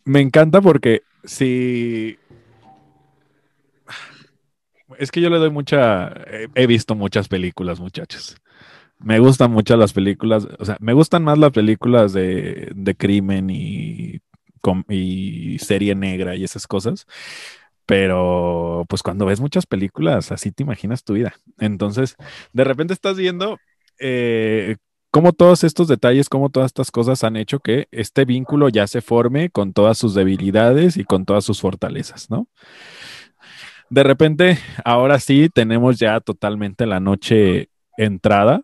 me 0.04 0.20
encanta 0.22 0.60
porque 0.62 1.04
si, 1.24 2.18
es 4.98 5.12
que 5.12 5.22
yo 5.22 5.30
le 5.30 5.38
doy 5.38 5.52
mucha, 5.52 6.14
he 6.56 6.68
visto 6.68 6.96
muchas 6.96 7.28
películas, 7.28 7.80
muchachos. 7.80 8.36
Me 9.00 9.20
gustan 9.20 9.52
mucho 9.52 9.78
las 9.78 9.94
películas, 9.94 10.48
o 10.60 10.66
sea, 10.66 10.78
me 10.80 10.94
gustan 10.94 11.24
más 11.24 11.38
las 11.38 11.52
películas 11.52 12.12
de, 12.14 12.72
de 12.76 12.96
crimen 12.96 13.50
y, 13.50 14.22
y 14.90 15.60
serie 15.60 15.96
negra 15.96 16.36
y 16.36 16.44
esas 16.44 16.68
cosas. 16.68 17.08
Pero 17.86 18.86
pues 18.88 19.02
cuando 19.02 19.26
ves 19.26 19.40
muchas 19.40 19.66
películas, 19.66 20.32
así 20.32 20.52
te 20.52 20.64
imaginas 20.64 21.04
tu 21.04 21.14
vida. 21.14 21.34
Entonces, 21.58 22.18
de 22.54 22.64
repente 22.64 22.94
estás 22.94 23.18
viendo 23.18 23.58
eh, 24.00 24.76
cómo 25.12 25.34
todos 25.34 25.64
estos 25.64 25.88
detalles, 25.88 26.30
cómo 26.30 26.50
todas 26.50 26.68
estas 26.68 26.92
cosas 26.92 27.24
han 27.24 27.36
hecho 27.36 27.60
que 27.60 27.88
este 27.92 28.26
vínculo 28.26 28.70
ya 28.70 28.86
se 28.86 29.02
forme 29.02 29.50
con 29.50 29.74
todas 29.74 29.98
sus 29.98 30.14
debilidades 30.14 30.98
y 30.98 31.04
con 31.04 31.26
todas 31.26 31.44
sus 31.44 31.62
fortalezas, 31.62 32.30
¿no? 32.30 32.48
De 33.90 34.04
repente, 34.04 34.60
ahora 34.86 35.20
sí, 35.20 35.50
tenemos 35.52 35.98
ya 35.98 36.20
totalmente 36.20 36.86
la 36.86 37.00
noche 37.00 37.70
entrada, 37.98 38.62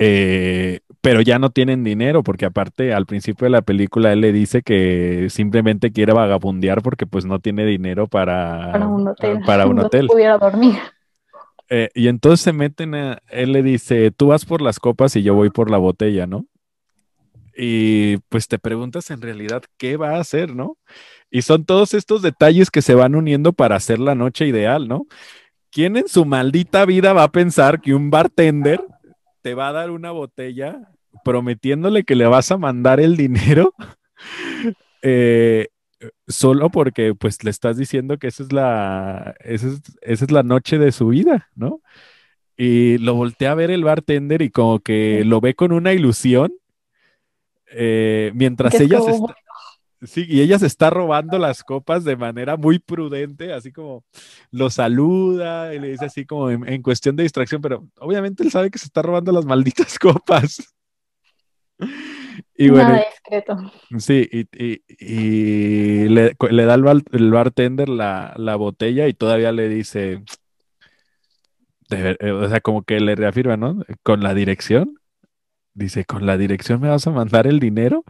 eh, 0.00 0.78
pero 1.00 1.20
ya 1.22 1.40
no 1.40 1.50
tienen 1.50 1.82
dinero, 1.82 2.22
porque 2.22 2.46
aparte 2.46 2.94
al 2.94 3.04
principio 3.04 3.46
de 3.46 3.50
la 3.50 3.62
película 3.62 4.12
él 4.12 4.20
le 4.20 4.32
dice 4.32 4.62
que 4.62 5.26
simplemente 5.28 5.90
quiere 5.90 6.12
vagabundear 6.12 6.82
porque 6.82 7.04
pues 7.04 7.24
no 7.24 7.40
tiene 7.40 7.66
dinero 7.66 8.06
para, 8.06 8.70
para 8.72 8.86
un 8.86 9.08
hotel. 9.08 9.40
para 9.44 9.66
un 9.66 9.78
hotel. 9.80 10.06
pudiera 10.06 10.38
dormir. 10.38 10.76
Eh, 11.68 11.90
y 11.94 12.06
entonces 12.06 12.40
se 12.40 12.52
meten 12.52 12.94
a, 12.94 13.18
él 13.28 13.50
le 13.50 13.62
dice, 13.64 14.12
tú 14.12 14.28
vas 14.28 14.44
por 14.44 14.62
las 14.62 14.78
copas 14.78 15.16
y 15.16 15.22
yo 15.22 15.34
voy 15.34 15.50
por 15.50 15.68
la 15.68 15.78
botella, 15.78 16.28
¿no? 16.28 16.46
Y 17.56 18.18
pues 18.28 18.46
te 18.46 18.60
preguntas 18.60 19.10
en 19.10 19.20
realidad 19.20 19.64
qué 19.78 19.96
va 19.96 20.10
a 20.10 20.20
hacer, 20.20 20.54
¿no? 20.54 20.78
Y 21.28 21.42
son 21.42 21.64
todos 21.64 21.92
estos 21.92 22.22
detalles 22.22 22.70
que 22.70 22.82
se 22.82 22.94
van 22.94 23.16
uniendo 23.16 23.52
para 23.52 23.74
hacer 23.74 23.98
la 23.98 24.14
noche 24.14 24.46
ideal, 24.46 24.86
¿no? 24.86 25.06
¿Quién 25.70 25.96
en 25.96 26.06
su 26.06 26.24
maldita 26.24 26.86
vida 26.86 27.12
va 27.12 27.24
a 27.24 27.32
pensar 27.32 27.80
que 27.80 27.94
un 27.94 28.10
bartender 28.10 28.80
te 29.42 29.54
va 29.54 29.68
a 29.68 29.72
dar 29.72 29.90
una 29.90 30.10
botella 30.10 30.90
prometiéndole 31.24 32.04
que 32.04 32.14
le 32.14 32.26
vas 32.26 32.50
a 32.50 32.58
mandar 32.58 33.00
el 33.00 33.16
dinero? 33.16 33.74
Eh, 35.00 35.68
solo 36.26 36.70
porque 36.70 37.14
pues 37.14 37.44
le 37.44 37.50
estás 37.50 37.76
diciendo 37.76 38.18
que 38.18 38.26
esa 38.26 38.42
es 38.42 38.52
la, 38.52 39.36
esa 39.44 39.68
es, 39.68 39.80
esa 40.02 40.24
es 40.24 40.30
la 40.32 40.42
noche 40.42 40.76
de 40.76 40.90
su 40.90 41.08
vida, 41.08 41.48
¿no? 41.54 41.80
Y 42.56 42.98
lo 42.98 43.14
voltea 43.14 43.52
a 43.52 43.54
ver 43.54 43.70
el 43.70 43.84
bartender 43.84 44.42
y 44.42 44.50
como 44.50 44.80
que 44.80 45.22
lo 45.24 45.40
ve 45.40 45.54
con 45.54 45.70
una 45.70 45.92
ilusión, 45.92 46.52
eh, 47.70 48.32
mientras 48.34 48.74
ella 48.80 49.00
se 49.00 49.12
está, 49.12 49.36
sí, 50.02 50.24
y 50.28 50.40
ella 50.40 50.58
se 50.58 50.66
está 50.66 50.90
robando 50.90 51.38
las 51.38 51.64
copas 51.64 52.04
de 52.04 52.16
manera 52.16 52.56
muy 52.56 52.78
prudente, 52.78 53.52
así 53.52 53.72
como 53.72 54.04
lo 54.50 54.70
saluda 54.70 55.74
y 55.74 55.78
le 55.80 55.88
dice 55.90 56.06
así 56.06 56.24
como 56.26 56.50
en, 56.50 56.68
en 56.68 56.82
cuestión 56.82 57.16
de 57.16 57.24
distracción, 57.24 57.60
pero 57.60 57.86
obviamente 57.98 58.42
él 58.42 58.50
sabe 58.50 58.70
que 58.70 58.78
se 58.78 58.86
está 58.86 59.02
robando 59.02 59.32
las 59.32 59.44
malditas 59.44 59.98
copas. 60.00 60.74
Y 62.56 62.68
bueno, 62.70 62.92
Nada 62.92 63.04
discreto. 63.10 63.56
Sí, 63.98 64.28
y, 64.30 64.46
y- 64.52 64.82
y 64.98 66.08
le, 66.08 66.34
da 66.66 66.74
al 66.74 66.82
bar- 66.82 67.02
el 67.12 67.30
bartender 67.30 67.88
la, 67.88 68.34
la 68.36 68.56
botella 68.56 69.08
y 69.08 69.14
todavía 69.14 69.52
le 69.52 69.68
dice, 69.68 70.22
de 71.88 72.16
eh, 72.20 72.32
o 72.32 72.48
sea, 72.48 72.60
como 72.60 72.82
que 72.82 73.00
le 73.00 73.14
reafirma, 73.14 73.56
¿no? 73.56 73.82
Con 74.02 74.22
la 74.22 74.34
dirección. 74.34 74.94
Dice, 75.74 76.04
¿con 76.04 76.26
la 76.26 76.38
dirección 76.38 76.80
me 76.80 76.88
vas 76.88 77.06
a 77.06 77.12
mandar 77.12 77.46
el 77.46 77.60
dinero? 77.60 78.04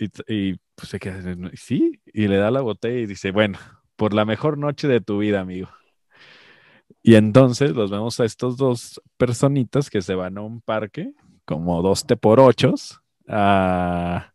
Y, 0.00 0.58
pues 0.74 0.88
se 0.88 0.98
queda, 0.98 1.20
sí, 1.54 2.00
y 2.06 2.26
le 2.26 2.38
da 2.38 2.50
la 2.50 2.62
botella 2.62 3.00
y 3.00 3.06
dice, 3.06 3.32
bueno, 3.32 3.58
por 3.96 4.14
la 4.14 4.24
mejor 4.24 4.56
noche 4.56 4.88
de 4.88 5.02
tu 5.02 5.18
vida, 5.18 5.40
amigo. 5.40 5.68
Y 7.02 7.16
entonces 7.16 7.72
los 7.72 7.90
vemos 7.90 8.18
a 8.18 8.24
estos 8.24 8.56
dos 8.56 9.02
personitas 9.18 9.90
que 9.90 10.00
se 10.00 10.14
van 10.14 10.38
a 10.38 10.40
un 10.40 10.62
parque, 10.62 11.12
como 11.44 11.82
dos 11.82 12.06
te 12.06 12.16
por 12.16 12.40
ochos, 12.40 13.02
a, 13.28 14.32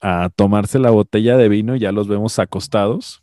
a 0.00 0.30
tomarse 0.34 0.80
la 0.80 0.90
botella 0.90 1.36
de 1.36 1.48
vino 1.48 1.76
y 1.76 1.80
ya 1.80 1.92
los 1.92 2.08
vemos 2.08 2.40
acostados. 2.40 3.22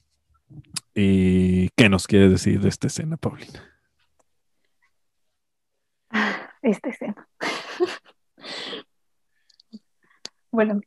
¿Y 0.93 1.67
qué 1.75 1.89
nos 1.89 2.07
quieres 2.07 2.31
decir 2.31 2.61
de 2.61 2.69
esta 2.69 2.87
escena, 2.87 3.17
Paulina? 3.17 3.61
esta 6.61 6.89
escena. 6.89 7.27
bueno, 10.51 10.79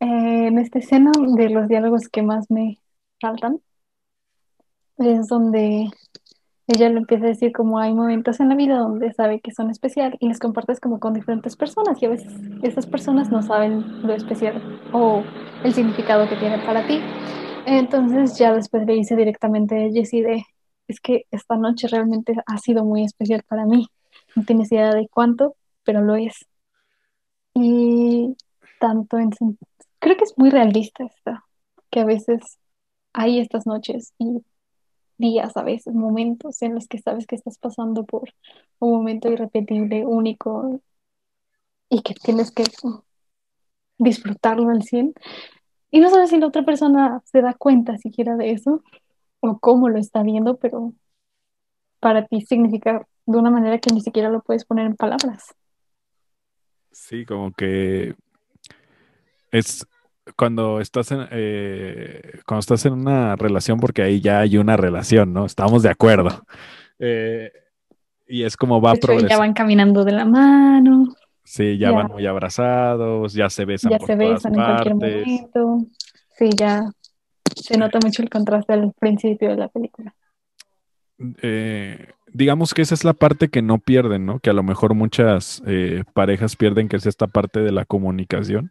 eh, 0.00 0.46
en 0.48 0.58
esta 0.58 0.78
escena 0.78 1.12
de 1.36 1.50
los 1.50 1.68
diálogos 1.68 2.08
que 2.08 2.22
más 2.22 2.50
me 2.50 2.78
faltan 3.20 3.60
es 4.98 5.28
donde 5.28 5.88
ella 6.68 6.88
le 6.88 6.98
empieza 6.98 7.26
a 7.26 7.28
decir 7.28 7.52
como 7.52 7.78
hay 7.78 7.94
momentos 7.94 8.40
en 8.40 8.48
la 8.48 8.56
vida 8.56 8.78
donde 8.78 9.12
sabe 9.12 9.40
que 9.40 9.52
son 9.52 9.70
especial 9.70 10.16
y 10.18 10.28
les 10.28 10.40
compartes 10.40 10.80
como 10.80 10.98
con 10.98 11.14
diferentes 11.14 11.54
personas 11.56 12.02
y 12.02 12.06
a 12.06 12.10
veces 12.10 12.32
esas 12.62 12.86
personas 12.86 13.30
no 13.30 13.42
saben 13.42 14.02
lo 14.02 14.12
especial 14.14 14.80
o 14.92 15.22
el 15.62 15.72
significado 15.72 16.28
que 16.28 16.36
tiene 16.36 16.58
para 16.58 16.86
ti. 16.86 17.00
Entonces 17.66 18.36
ya 18.36 18.52
después 18.52 18.84
le 18.86 18.94
dice 18.94 19.14
directamente 19.14 19.86
a 19.86 19.92
Jessie 19.92 20.22
de, 20.22 20.44
es 20.88 21.00
que 21.00 21.26
esta 21.30 21.56
noche 21.56 21.88
realmente 21.88 22.34
ha 22.46 22.58
sido 22.58 22.84
muy 22.84 23.04
especial 23.04 23.42
para 23.48 23.64
mí. 23.64 23.86
No 24.34 24.44
tienes 24.44 24.72
idea 24.72 24.92
de 24.92 25.08
cuánto, 25.08 25.54
pero 25.84 26.02
lo 26.02 26.16
es. 26.16 26.46
Y 27.54 28.36
tanto 28.80 29.18
en... 29.18 29.30
Creo 30.06 30.16
que 30.16 30.22
es 30.22 30.38
muy 30.38 30.50
realista 30.50 31.02
esta, 31.02 31.44
que 31.90 31.98
a 31.98 32.04
veces 32.04 32.60
hay 33.12 33.40
estas 33.40 33.66
noches 33.66 34.14
y 34.18 34.40
días, 35.18 35.56
a 35.56 35.64
veces, 35.64 35.96
momentos 35.96 36.62
en 36.62 36.76
los 36.76 36.86
que 36.86 37.00
sabes 37.00 37.26
que 37.26 37.34
estás 37.34 37.58
pasando 37.58 38.04
por 38.04 38.32
un 38.78 38.92
momento 38.92 39.32
irrepetible, 39.32 40.06
único, 40.06 40.80
y 41.88 42.02
que 42.02 42.14
tienes 42.14 42.52
que 42.52 42.62
disfrutarlo 43.98 44.70
al 44.70 44.84
100. 44.84 45.12
Y 45.90 45.98
no 45.98 46.08
sabes 46.08 46.30
si 46.30 46.38
la 46.38 46.46
otra 46.46 46.64
persona 46.64 47.20
se 47.24 47.42
da 47.42 47.54
cuenta 47.54 47.98
siquiera 47.98 48.36
de 48.36 48.52
eso 48.52 48.84
o 49.40 49.58
cómo 49.58 49.88
lo 49.88 49.98
está 49.98 50.22
viendo, 50.22 50.56
pero 50.56 50.92
para 51.98 52.24
ti 52.28 52.42
significa 52.42 53.08
de 53.26 53.38
una 53.38 53.50
manera 53.50 53.80
que 53.80 53.92
ni 53.92 54.02
siquiera 54.02 54.30
lo 54.30 54.40
puedes 54.40 54.64
poner 54.64 54.86
en 54.86 54.94
palabras. 54.94 55.52
Sí, 56.92 57.26
como 57.26 57.50
que 57.50 58.14
es 59.50 59.84
cuando 60.34 60.80
estás 60.80 61.12
en, 61.12 61.26
eh, 61.30 62.40
cuando 62.46 62.60
estás 62.60 62.84
en 62.86 62.94
una 62.94 63.36
relación, 63.36 63.78
porque 63.78 64.02
ahí 64.02 64.20
ya 64.20 64.40
hay 64.40 64.58
una 64.58 64.76
relación, 64.76 65.32
¿no? 65.32 65.46
Estamos 65.46 65.82
de 65.82 65.90
acuerdo. 65.90 66.44
Eh, 66.98 67.52
y 68.26 68.42
es 68.42 68.56
como 68.56 68.80
va 68.80 68.94
progresando. 68.94 69.28
Ya 69.28 69.38
van 69.38 69.52
caminando 69.52 70.04
de 70.04 70.12
la 70.12 70.24
mano. 70.24 71.14
Sí, 71.44 71.78
ya, 71.78 71.92
van 71.92 72.08
muy 72.08 72.26
abrazados, 72.26 73.32
ya 73.32 73.48
se 73.48 73.64
besan. 73.64 73.92
Ya 73.92 74.00
se 74.00 74.16
besan 74.16 74.54
en 74.54 74.64
cualquier 74.64 74.94
momento. 74.96 75.86
Sí, 76.36 76.50
ya 76.56 76.90
se 77.54 77.78
nota 77.78 78.00
mucho 78.02 78.22
el 78.22 78.28
contraste 78.28 78.72
al 78.72 78.92
principio 78.98 79.50
de 79.50 79.56
la 79.56 79.68
película. 79.68 80.12
Eh, 81.40 82.08
digamos 82.36 82.74
que 82.74 82.82
esa 82.82 82.94
es 82.94 83.02
la 83.02 83.14
parte 83.14 83.48
que 83.48 83.62
no 83.62 83.78
pierden, 83.78 84.26
¿no? 84.26 84.40
Que 84.40 84.50
a 84.50 84.52
lo 84.52 84.62
mejor 84.62 84.94
muchas 84.94 85.62
eh, 85.66 86.04
parejas 86.12 86.54
pierden, 86.54 86.88
que 86.88 86.96
es 86.96 87.06
esta 87.06 87.26
parte 87.26 87.60
de 87.60 87.72
la 87.72 87.86
comunicación. 87.86 88.70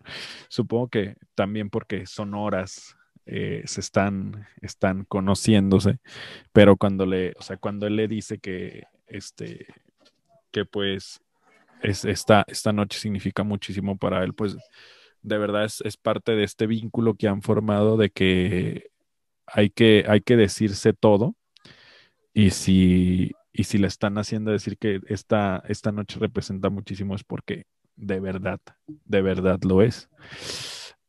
Supongo 0.50 0.90
que 0.90 1.16
también 1.34 1.72
porque 1.72 2.06
son 2.06 2.36
horas, 2.36 2.96
eh, 3.26 3.64
se 3.66 3.82
están, 3.82 4.48
están 4.62 5.04
conociéndose, 5.06 5.98
pero 6.54 6.78
cuando 6.78 7.08
le, 7.08 7.34
o 7.40 7.42
sea, 7.42 7.58
cuando 7.58 7.88
él 7.88 7.96
le 7.96 8.08
dice 8.08 8.38
que, 8.38 8.84
este, 9.08 9.66
que 10.52 10.66
pues 10.66 11.22
es, 11.82 12.06
esta, 12.06 12.46
esta 12.48 12.72
noche 12.72 13.00
significa 13.00 13.44
muchísimo 13.44 13.98
para 13.98 14.24
él, 14.24 14.36
pues 14.36 14.56
de 15.24 15.38
verdad 15.40 15.66
es, 15.66 15.82
es 15.82 15.98
parte 15.98 16.34
de 16.34 16.44
este 16.44 16.68
vínculo 16.68 17.16
que 17.16 17.28
han 17.28 17.42
formado 17.42 17.98
de 17.98 18.12
que 18.12 18.92
hay 19.48 19.72
que, 19.72 20.06
hay 20.08 20.22
que 20.22 20.36
decirse 20.38 20.94
todo 20.94 21.36
y 22.32 22.52
si, 22.52 23.32
y 23.58 23.64
si 23.64 23.78
le 23.78 23.88
están 23.88 24.18
haciendo 24.18 24.52
decir 24.52 24.78
que 24.78 25.00
esta, 25.08 25.64
esta 25.70 25.94
noche 25.94 26.20
representa 26.20 26.70
muchísimo 26.70 27.16
es 27.16 27.24
porque 27.24 27.68
de 27.96 28.20
verdad, 28.20 28.60
de 28.86 29.22
verdad 29.22 29.60
lo 29.64 29.82
es. 29.82 30.10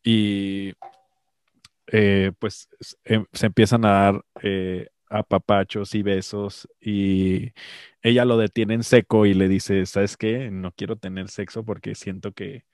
Y 0.05 0.73
eh, 1.89 2.31
pues 2.39 2.69
em, 3.03 3.27
se 3.33 3.47
empiezan 3.47 3.85
a 3.85 3.91
dar 3.91 4.25
eh, 4.43 4.87
apapachos 5.09 5.93
y 5.97 6.03
besos 6.03 6.69
y 6.81 7.51
ella 8.01 8.25
lo 8.25 8.39
detiene 8.39 8.75
en 8.75 8.85
seco 8.85 9.27
y 9.27 9.35
le 9.35 9.49
dice, 9.49 9.85
¿sabes 9.85 10.17
qué? 10.17 10.49
No 10.53 10.71
quiero 10.71 10.95
tener 10.95 11.29
sexo 11.29 11.65
porque 11.65 11.97
siento 11.97 12.31
que 12.31 12.65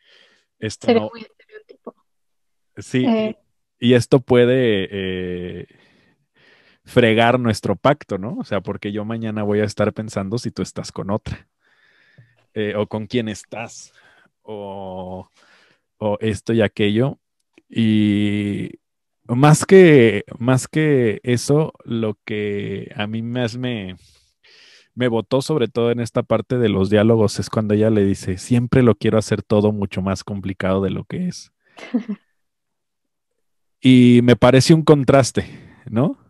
esto 0.59 0.93
no... 0.93 1.09
Muy 1.15 1.23
estereotipo. 1.23 1.95
Sí, 2.77 3.07
eh. 3.07 3.39
y 3.79 3.95
esto 3.95 4.21
puede 4.21 4.89
eh, 4.91 5.67
fregar 6.85 7.39
nuestro 7.39 7.77
pacto, 7.77 8.19
¿no? 8.19 8.37
O 8.39 8.45
sea, 8.45 8.61
porque 8.61 8.93
yo 8.93 9.05
mañana 9.05 9.43
voy 9.43 9.61
a 9.61 9.65
estar 9.65 9.93
pensando 9.93 10.39
si 10.39 10.51
tú 10.51 10.63
estás 10.63 10.93
con 10.93 11.11
otra, 11.11 11.49
eh, 12.55 12.75
o 12.77 12.87
con 12.87 13.07
quién 13.07 13.29
estás, 13.29 13.93
o, 14.43 15.29
esto 16.21 16.53
y 16.53 16.63
aquello. 16.63 17.19
Y 17.69 18.81
más 19.27 19.65
que, 19.65 20.25
más 20.39 20.69
que 20.69 21.21
eso, 21.23 21.73
lo 21.85 22.19
que 22.25 22.93
a 22.97 23.07
mí 23.07 23.23
más 23.23 23.57
me, 23.57 23.97
me 24.95 25.09
votó 25.09 25.43
sobre 25.43 25.69
todo 25.69 25.91
en 25.91 26.01
esta 26.01 26.23
parte 26.23 26.59
de 26.59 26.69
los 26.69 26.91
diálogos 26.91 27.39
es 27.39 27.49
cuando 27.49 27.75
ella 27.75 27.91
le 27.91 28.05
dice, 28.05 28.37
siempre 28.37 28.83
lo 28.83 28.97
quiero 28.97 29.19
hacer 29.19 29.43
todo 29.43 29.73
mucho 29.73 30.03
más 30.03 30.25
complicado 30.25 30.83
de 30.83 30.91
lo 30.91 31.05
que 31.05 31.29
es. 31.29 31.53
y 33.81 34.21
me 34.23 34.37
parece 34.37 34.75
un 34.75 34.83
contraste, 34.83 35.47
¿no? 35.89 36.22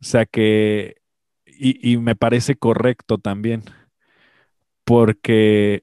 O 0.00 0.04
sea 0.04 0.26
que, 0.26 0.96
y, 1.46 1.96
me 1.96 2.14
parece 2.14 2.56
correcto 2.56 3.18
también, 3.18 3.62
porque 4.84 5.82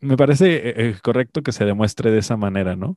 me 0.00 0.16
parece 0.16 0.56
eh, 0.56 0.74
eh, 0.76 0.96
correcto 1.02 1.42
que 1.42 1.52
se 1.52 1.64
demuestre 1.64 2.10
de 2.10 2.18
esa 2.18 2.36
manera, 2.36 2.76
¿no? 2.76 2.96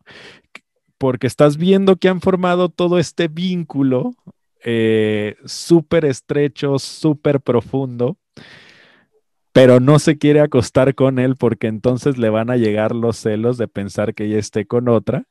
Porque 0.97 1.27
estás 1.27 1.57
viendo 1.57 1.97
que 1.97 2.09
han 2.09 2.21
formado 2.21 2.69
todo 2.69 2.99
este 2.99 3.27
vínculo 3.27 4.13
eh, 4.63 5.35
súper 5.45 6.05
estrecho, 6.05 6.79
súper 6.79 7.41
profundo, 7.41 8.17
pero 9.51 9.79
no 9.79 9.99
se 9.99 10.17
quiere 10.17 10.39
acostar 10.39 10.95
con 10.95 11.19
él 11.19 11.35
porque 11.35 11.67
entonces 11.67 12.17
le 12.17 12.29
van 12.29 12.49
a 12.49 12.57
llegar 12.57 12.95
los 12.95 13.17
celos 13.17 13.57
de 13.57 13.67
pensar 13.67 14.13
que 14.13 14.25
ella 14.25 14.39
esté 14.39 14.65
con 14.65 14.87
otra 14.89 15.25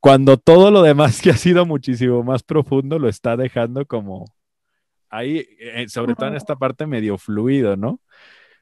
cuando 0.00 0.36
todo 0.36 0.70
lo 0.70 0.82
demás 0.82 1.20
que 1.20 1.30
ha 1.30 1.36
sido 1.36 1.66
muchísimo 1.66 2.22
más 2.22 2.42
profundo 2.42 2.98
lo 2.98 3.08
está 3.08 3.36
dejando 3.36 3.86
como 3.86 4.24
ahí, 5.10 5.46
eh, 5.58 5.88
sobre 5.88 6.14
todo 6.14 6.28
en 6.28 6.36
esta 6.36 6.56
parte 6.56 6.86
medio 6.86 7.18
fluido, 7.18 7.76
¿no? 7.76 8.00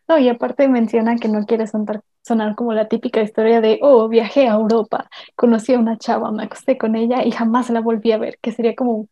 No, 0.07 0.19
y 0.19 0.29
aparte 0.29 0.69
menciona 0.69 1.17
que 1.17 1.29
no 1.29 1.47
quiere 1.47 1.67
sonar, 1.67 2.03
sonar, 2.23 2.55
como 2.55 2.75
la 2.75 2.89
típica 2.89 3.23
historia 3.23 3.61
de, 3.63 3.79
oh, 3.83 4.09
viajé 4.09 4.49
a 4.49 4.55
Europa, 4.55 5.09
conocí 5.35 5.73
a 5.73 5.79
una 5.79 5.97
chava, 5.97 6.31
me 6.31 6.45
acosté 6.45 6.77
con 6.77 6.95
ella 6.95 7.25
y 7.25 7.31
jamás 7.31 7.71
la 7.71 7.81
volví 7.81 8.13
a 8.13 8.19
ver, 8.19 8.39
que 8.43 8.53
sería 8.53 8.75
como, 8.75 9.09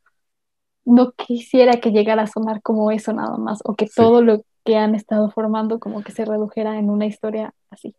no 0.85 1.13
quisiera 1.13 1.81
que 1.81 1.93
llegara 1.93 2.25
a 2.25 2.27
sonar 2.27 2.61
como 2.63 2.91
eso 2.91 3.13
nada 3.15 3.39
más, 3.39 3.61
o 3.65 3.75
que 3.75 3.87
todo 3.87 4.21
lo 4.23 4.45
que 4.65 4.77
han 4.77 4.95
estado 4.95 5.31
formando 5.31 5.81
como 5.81 6.03
que 6.03 6.13
se 6.13 6.25
redujera 6.25 6.79
en 6.79 6.91
una 6.91 7.07
historia 7.07 7.55
así 7.71 7.95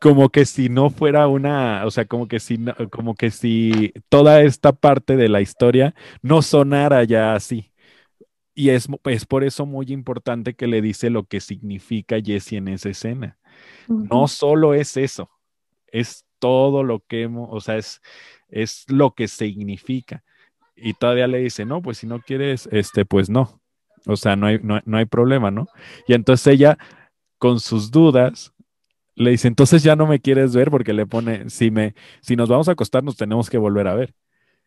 como 0.00 0.28
que 0.30 0.44
si 0.44 0.68
no 0.68 0.90
fuera 0.90 1.28
una, 1.28 1.84
o 1.86 1.90
sea, 1.90 2.04
como 2.04 2.28
que 2.28 2.40
si, 2.40 2.58
como 2.90 3.14
que 3.14 3.30
si 3.30 3.92
toda 4.08 4.42
esta 4.42 4.72
parte 4.72 5.16
de 5.16 5.28
la 5.28 5.40
historia 5.40 5.94
no 6.22 6.42
sonara 6.42 7.04
ya 7.04 7.34
así. 7.34 7.72
Y 8.54 8.70
es, 8.70 8.88
es 9.04 9.26
por 9.26 9.44
eso 9.44 9.66
muy 9.66 9.86
importante 9.88 10.54
que 10.54 10.66
le 10.66 10.80
dice 10.80 11.10
lo 11.10 11.24
que 11.24 11.40
significa 11.40 12.20
Jesse 12.20 12.54
en 12.54 12.68
esa 12.68 12.90
escena. 12.90 13.38
No 13.88 14.28
solo 14.28 14.74
es 14.74 14.96
eso, 14.96 15.30
es 15.88 16.24
todo 16.38 16.82
lo 16.82 17.00
que 17.00 17.22
hemos, 17.22 17.48
o 17.50 17.60
sea, 17.60 17.76
es, 17.76 18.00
es 18.48 18.84
lo 18.88 19.14
que 19.14 19.28
significa. 19.28 20.22
Y 20.76 20.94
todavía 20.94 21.26
le 21.26 21.38
dice, 21.38 21.64
no, 21.64 21.82
pues 21.82 21.98
si 21.98 22.06
no 22.06 22.20
quieres, 22.20 22.68
este, 22.72 23.04
pues 23.04 23.30
no. 23.30 23.60
O 24.06 24.16
sea, 24.16 24.36
no 24.36 24.46
hay, 24.46 24.58
no, 24.62 24.80
no 24.84 24.98
hay 24.98 25.06
problema, 25.06 25.50
¿no? 25.50 25.66
Y 26.06 26.14
entonces 26.14 26.46
ella, 26.46 26.78
con 27.38 27.60
sus 27.60 27.90
dudas, 27.90 28.53
le 29.16 29.30
dice, 29.30 29.48
entonces 29.48 29.82
ya 29.82 29.96
no 29.96 30.06
me 30.06 30.20
quieres 30.20 30.54
ver 30.54 30.70
porque 30.70 30.92
le 30.92 31.06
pone, 31.06 31.48
si 31.50 31.70
me, 31.70 31.94
si 32.20 32.36
nos 32.36 32.48
vamos 32.48 32.68
a 32.68 32.72
acostar, 32.72 33.04
nos 33.04 33.16
tenemos 33.16 33.48
que 33.48 33.58
volver 33.58 33.86
a 33.86 33.94
ver. 33.94 34.14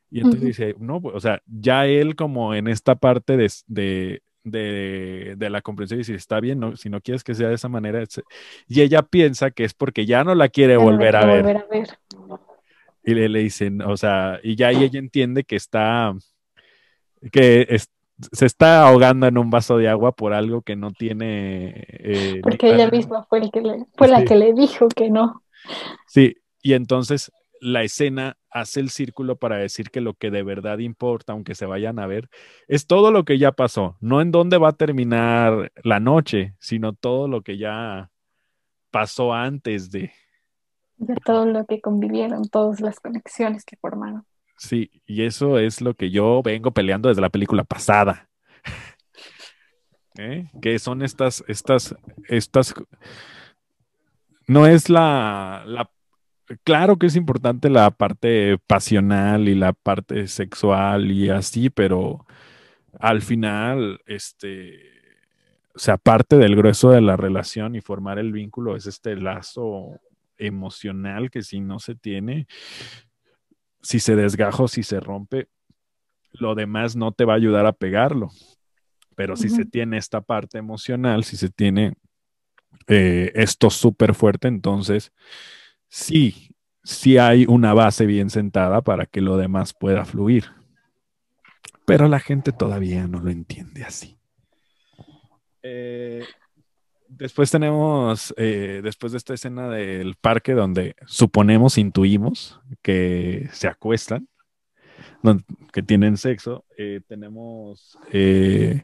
Y 0.09 0.19
entonces 0.19 0.41
dice, 0.41 0.75
no, 0.79 1.01
pues, 1.01 1.15
o 1.15 1.19
sea, 1.19 1.41
ya 1.45 1.85
él 1.85 2.15
como 2.15 2.55
en 2.55 2.67
esta 2.67 2.95
parte 2.95 3.35
de, 3.35 3.51
de, 3.67 4.21
de, 4.45 5.35
de 5.37 5.49
la 5.49 5.61
comprensión 5.61 5.97
dice, 5.97 6.15
está 6.15 6.39
bien, 6.39 6.59
no, 6.59 6.77
si 6.77 6.89
no 6.89 7.01
quieres 7.01 7.25
que 7.25 7.35
sea 7.35 7.49
de 7.49 7.55
esa 7.55 7.67
manera. 7.67 8.01
Y 8.67 8.81
ella 8.81 9.01
piensa 9.01 9.51
que 9.51 9.65
es 9.65 9.73
porque 9.73 10.05
ya 10.05 10.23
no 10.23 10.33
la 10.33 10.47
quiere 10.47 10.77
volver, 10.77 11.17
a 11.17 11.25
ver. 11.25 11.65
Y 13.03 13.13
le, 13.13 13.27
le 13.27 13.39
dicen, 13.39 13.81
o 13.81 13.97
sea, 13.97 14.39
y 14.43 14.55
ya 14.55 14.71
ella 14.71 14.97
entiende 14.97 15.43
que 15.43 15.57
está, 15.57 16.15
que 17.31 17.67
es, 17.69 17.89
se 18.31 18.45
está 18.45 18.87
ahogando 18.87 19.27
en 19.27 19.37
un 19.37 19.49
vaso 19.49 19.77
de 19.77 19.87
agua 19.87 20.11
por 20.11 20.33
algo 20.33 20.61
que 20.61 20.75
no 20.75 20.91
tiene. 20.91 21.85
Eh, 21.87 22.39
Porque 22.41 22.73
ella 22.73 22.89
misma 22.89 23.25
fue, 23.25 23.39
el 23.39 23.51
que 23.51 23.61
fue 23.95 24.07
la 24.07 24.23
que 24.23 24.35
le 24.35 24.53
dijo 24.53 24.87
que 24.87 25.09
no. 25.09 25.43
Sí, 26.07 26.35
y 26.61 26.73
entonces 26.73 27.31
la 27.59 27.83
escena 27.83 28.37
hace 28.49 28.79
el 28.79 28.89
círculo 28.89 29.37
para 29.37 29.57
decir 29.57 29.89
que 29.89 30.01
lo 30.01 30.13
que 30.13 30.31
de 30.31 30.43
verdad 30.43 30.79
importa, 30.79 31.33
aunque 31.33 31.55
se 31.55 31.65
vayan 31.65 31.99
a 31.99 32.07
ver, 32.07 32.29
es 32.67 32.87
todo 32.87 33.11
lo 33.11 33.23
que 33.23 33.37
ya 33.37 33.51
pasó, 33.51 33.97
no 33.99 34.21
en 34.21 34.31
dónde 34.31 34.57
va 34.57 34.69
a 34.69 34.77
terminar 34.77 35.71
la 35.83 35.99
noche, 35.99 36.55
sino 36.59 36.93
todo 36.93 37.27
lo 37.27 37.41
que 37.41 37.57
ya 37.57 38.11
pasó 38.91 39.33
antes 39.33 39.91
de... 39.91 40.11
De 40.97 41.15
todo 41.23 41.45
lo 41.45 41.65
que 41.65 41.79
convivieron, 41.79 42.49
todas 42.49 42.81
las 42.81 42.99
conexiones 42.99 43.63
que 43.63 43.77
formaron. 43.77 44.25
Sí, 44.57 44.89
y 45.05 45.23
eso 45.23 45.59
es 45.59 45.81
lo 45.81 45.93
que 45.93 46.09
yo 46.09 46.41
vengo 46.43 46.71
peleando 46.71 47.09
desde 47.09 47.21
la 47.21 47.29
película 47.29 47.63
pasada. 47.63 48.27
¿Eh? 50.17 50.49
Que 50.61 50.79
son 50.79 51.03
estas, 51.03 51.43
estas, 51.47 51.95
estas. 52.27 52.73
No 54.47 54.65
es 54.65 54.89
la, 54.89 55.63
la. 55.67 55.91
Claro 56.63 56.97
que 56.97 57.07
es 57.07 57.15
importante 57.15 57.69
la 57.69 57.91
parte 57.91 58.57
pasional 58.65 59.47
y 59.47 59.53
la 59.53 59.73
parte 59.73 60.27
sexual 60.27 61.11
y 61.11 61.29
así, 61.29 61.69
pero 61.69 62.25
al 62.99 63.21
final, 63.21 64.01
este. 64.07 64.79
O 65.75 65.79
sea, 65.79 65.97
parte 65.97 66.37
del 66.37 66.55
grueso 66.55 66.89
de 66.89 67.01
la 67.01 67.15
relación 67.15 67.75
y 67.75 67.81
formar 67.81 68.17
el 68.17 68.31
vínculo 68.31 68.75
es 68.75 68.87
este 68.87 69.15
lazo 69.15 69.99
emocional 70.39 71.29
que 71.29 71.43
si 71.43 71.59
no 71.59 71.77
se 71.77 71.93
tiene, 71.93 72.47
si 73.87 74.01
se 74.01 74.17
desgaja 74.17 74.67
si 74.67 74.83
se 74.83 74.99
rompe, 74.99 75.47
lo 76.33 76.55
demás 76.55 76.97
no 76.97 77.13
te 77.13 77.23
va 77.23 77.31
a 77.31 77.37
ayudar 77.37 77.65
a 77.65 77.71
pegarlo. 77.71 78.31
Pero 79.15 79.37
si 79.37 79.47
se 79.47 79.63
tiene 79.63 79.97
esta 79.97 80.19
parte 80.19 80.57
emocional, 80.57 81.23
si 81.23 81.37
se 81.37 81.49
tiene 81.49 81.93
eh, 82.87 83.31
esto 83.33 83.69
súper 83.69 84.13
fuerte, 84.13 84.49
entonces 84.49 85.13
sí, 85.87 86.53
sí 86.83 87.17
hay 87.17 87.45
una 87.47 87.73
base 87.73 88.05
bien 88.05 88.29
sentada 88.29 88.81
para 88.81 89.05
que 89.05 89.21
lo 89.21 89.37
demás 89.37 89.73
pueda 89.73 90.03
fluir. 90.03 90.51
Pero 91.85 92.09
la 92.09 92.19
gente 92.19 92.51
todavía 92.51 93.07
no 93.07 93.21
lo 93.21 93.31
entiende 93.31 93.85
así. 93.85 94.19
Eh, 95.63 96.25
después 97.09 97.51
tenemos, 97.51 98.33
eh, 98.37 98.81
después 98.83 99.11
de 99.11 99.17
esta 99.17 99.33
escena 99.33 99.69
del 99.69 100.15
parque 100.15 100.53
donde 100.53 100.95
suponemos, 101.05 101.77
intuimos 101.77 102.59
que 102.81 103.49
se 103.51 103.67
acuestan, 103.67 104.27
que 105.73 105.83
tienen 105.83 106.17
sexo, 106.17 106.65
eh, 106.77 107.01
tenemos 107.07 107.97
eh, 108.11 108.83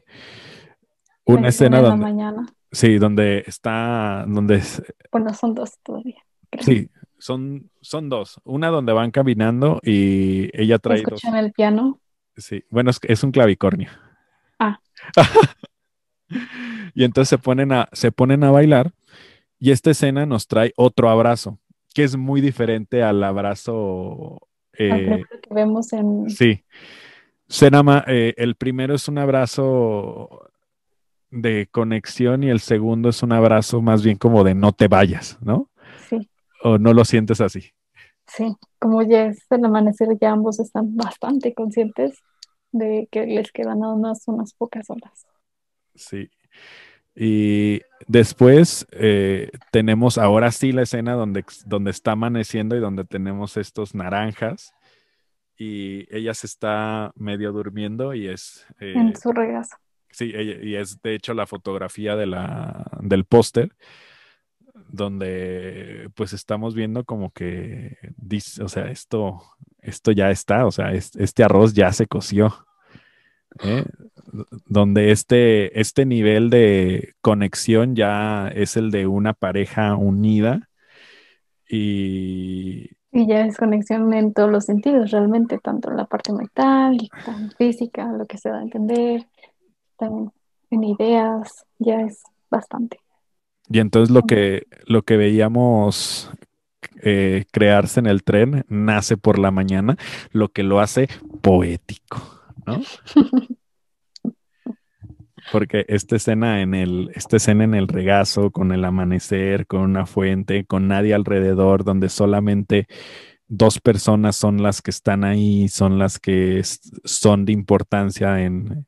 una 1.24 1.48
escena 1.48 1.80
donde... 1.80 2.04
mañana. 2.04 2.46
Sí, 2.70 2.98
donde 2.98 3.44
está, 3.46 4.24
donde... 4.26 4.60
Bueno, 5.12 5.32
son 5.32 5.54
dos 5.54 5.78
todavía. 5.82 6.18
Sí, 6.60 6.90
son, 7.18 7.70
son 7.80 8.08
dos. 8.08 8.40
Una 8.44 8.68
donde 8.68 8.92
van 8.92 9.10
caminando 9.10 9.80
y 9.82 10.50
ella 10.60 10.78
trae 10.78 10.98
¿Escuchan 10.98 11.36
el 11.36 11.52
piano? 11.52 12.00
Sí, 12.36 12.64
bueno, 12.70 12.90
es, 12.90 12.98
es 13.02 13.22
un 13.22 13.30
clavicornio. 13.30 13.90
Ah. 14.58 14.80
y 16.94 17.04
entonces 17.04 17.28
se 17.28 17.38
ponen, 17.38 17.72
a, 17.72 17.88
se 17.92 18.12
ponen 18.12 18.44
a 18.44 18.50
bailar 18.50 18.92
y 19.58 19.70
esta 19.70 19.90
escena 19.90 20.26
nos 20.26 20.46
trae 20.46 20.72
otro 20.76 21.08
abrazo, 21.08 21.58
que 21.94 22.04
es 22.04 22.16
muy 22.16 22.40
diferente 22.40 23.02
al 23.02 23.22
abrazo 23.22 24.40
eh, 24.78 25.24
que 25.42 25.54
vemos 25.54 25.92
en... 25.92 26.28
Sí. 26.30 26.64
Eh, 28.06 28.34
el 28.36 28.56
primero 28.56 28.94
es 28.94 29.08
un 29.08 29.18
abrazo 29.18 30.50
de 31.30 31.68
conexión 31.70 32.42
y 32.42 32.50
el 32.50 32.60
segundo 32.60 33.10
es 33.10 33.22
un 33.22 33.32
abrazo 33.32 33.82
más 33.82 34.02
bien 34.02 34.16
como 34.16 34.44
de 34.44 34.54
no 34.54 34.72
te 34.72 34.88
vayas, 34.88 35.38
¿no? 35.40 35.68
Sí. 36.08 36.28
¿O 36.62 36.78
no 36.78 36.92
lo 36.92 37.04
sientes 37.04 37.40
así? 37.40 37.72
Sí, 38.26 38.56
como 38.78 39.02
ya 39.02 39.26
es 39.26 39.44
el 39.50 39.64
amanecer, 39.64 40.08
ya 40.20 40.30
ambos 40.32 40.58
están 40.58 40.96
bastante 40.96 41.54
conscientes 41.54 42.18
de 42.72 43.08
que 43.10 43.26
les 43.26 43.52
quedan 43.52 43.80
nada 43.80 43.96
más 43.96 44.26
unas 44.26 44.54
pocas 44.54 44.88
horas. 44.90 45.26
Sí. 45.94 46.30
Y 47.14 47.82
después 48.08 48.86
eh, 48.90 49.50
tenemos 49.70 50.18
ahora 50.18 50.50
sí 50.50 50.72
la 50.72 50.82
escena 50.82 51.12
donde, 51.12 51.44
donde 51.66 51.90
está 51.90 52.12
amaneciendo 52.12 52.76
y 52.76 52.80
donde 52.80 53.04
tenemos 53.04 53.56
estos 53.56 53.94
naranjas 53.94 54.74
y 55.56 56.06
ella 56.14 56.34
se 56.34 56.46
está 56.48 57.12
medio 57.14 57.52
durmiendo 57.52 58.14
y 58.14 58.28
es... 58.28 58.66
Eh, 58.80 58.94
en 58.96 59.16
su 59.16 59.32
regazo. 59.32 59.76
Sí, 60.10 60.32
y 60.32 60.76
es 60.76 61.00
de 61.02 61.14
hecho 61.14 61.34
la 61.34 61.46
fotografía 61.46 62.14
de 62.14 62.26
la, 62.26 62.86
del 63.00 63.24
póster 63.24 63.74
donde 64.88 66.10
pues 66.14 66.32
estamos 66.32 66.74
viendo 66.74 67.04
como 67.04 67.30
que 67.32 67.96
dice, 68.16 68.62
o 68.62 68.68
sea, 68.68 68.90
esto, 68.90 69.42
esto 69.80 70.12
ya 70.12 70.30
está, 70.30 70.66
o 70.66 70.70
sea, 70.70 70.92
este 70.92 71.44
arroz 71.44 71.74
ya 71.74 71.92
se 71.92 72.06
coció. 72.06 72.66
¿Eh? 73.62 73.84
donde 74.66 75.12
este, 75.12 75.80
este 75.80 76.06
nivel 76.06 76.50
de 76.50 77.14
conexión 77.20 77.94
ya 77.94 78.48
es 78.48 78.76
el 78.76 78.90
de 78.90 79.06
una 79.06 79.32
pareja 79.32 79.96
unida 79.96 80.68
y... 81.68 82.90
Y 83.16 83.28
ya 83.28 83.46
es 83.46 83.56
conexión 83.56 84.12
en 84.12 84.32
todos 84.32 84.50
los 84.50 84.64
sentidos, 84.64 85.12
realmente, 85.12 85.58
tanto 85.58 85.88
en 85.88 85.96
la 85.96 86.04
parte 86.04 86.32
mental, 86.32 86.98
física, 87.56 88.10
lo 88.10 88.26
que 88.26 88.38
se 88.38 88.48
da 88.48 88.58
a 88.58 88.62
entender, 88.62 89.24
también 89.96 90.32
en 90.70 90.82
ideas, 90.82 91.64
ya 91.78 92.00
es 92.00 92.24
bastante. 92.50 92.98
Y 93.68 93.78
entonces 93.78 94.12
lo 94.12 94.22
que, 94.22 94.66
lo 94.86 95.02
que 95.02 95.16
veíamos 95.16 96.28
eh, 97.02 97.44
crearse 97.52 98.00
en 98.00 98.06
el 98.06 98.24
tren 98.24 98.64
nace 98.68 99.16
por 99.16 99.38
la 99.38 99.50
mañana, 99.50 99.96
lo 100.32 100.48
que 100.48 100.62
lo 100.62 100.80
hace 100.80 101.08
poético, 101.40 102.33
¿no? 102.66 102.80
Porque 105.52 105.84
esta 105.88 106.16
escena 106.16 106.62
en 106.62 106.74
el, 106.74 107.10
esta 107.14 107.36
escena 107.36 107.64
en 107.64 107.74
el 107.74 107.88
regazo, 107.88 108.50
con 108.50 108.72
el 108.72 108.82
amanecer, 108.84 109.66
con 109.66 109.82
una 109.82 110.06
fuente, 110.06 110.64
con 110.64 110.88
nadie 110.88 111.12
alrededor, 111.14 111.84
donde 111.84 112.08
solamente 112.08 112.86
dos 113.46 113.78
personas 113.78 114.36
son 114.36 114.62
las 114.62 114.80
que 114.80 114.90
están 114.90 115.22
ahí, 115.22 115.68
son 115.68 115.98
las 115.98 116.18
que 116.18 116.62
son 117.04 117.44
de 117.44 117.52
importancia 117.52 118.42
en, 118.42 118.86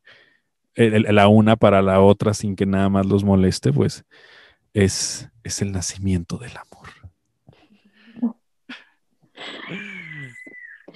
la 0.77 1.29
una 1.29 1.57
para 1.57 1.83
la 1.83 2.01
otra 2.01 2.33
sin 2.35 2.57
que 2.57 2.67
nada 2.67 2.89
más 2.89 3.07
los 3.07 3.25
moleste, 3.25 3.73
pues 3.73 4.05
es, 4.75 5.31
es 5.43 5.63
el 5.63 5.73
nacimiento 5.73 6.39
del 6.39 6.53
amor. 6.57 6.89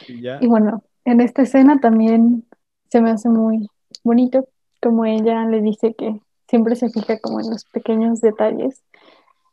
y, 0.09 0.27
y 0.27 0.47
bueno, 0.47 0.85
en 1.05 1.21
esta 1.21 1.43
escena 1.43 1.81
también 1.81 2.47
se 2.91 3.01
me 3.01 3.11
hace 3.11 3.29
muy 3.29 3.69
bonito 4.05 4.49
como 4.83 5.05
ella 5.05 5.45
le 5.45 5.61
dice 5.61 5.95
que 5.95 6.21
siempre 6.49 6.75
se 6.77 6.91
fija 6.91 7.19
como 7.21 7.41
en 7.41 7.51
los 7.51 7.65
pequeños 7.65 8.21
detalles 8.21 8.83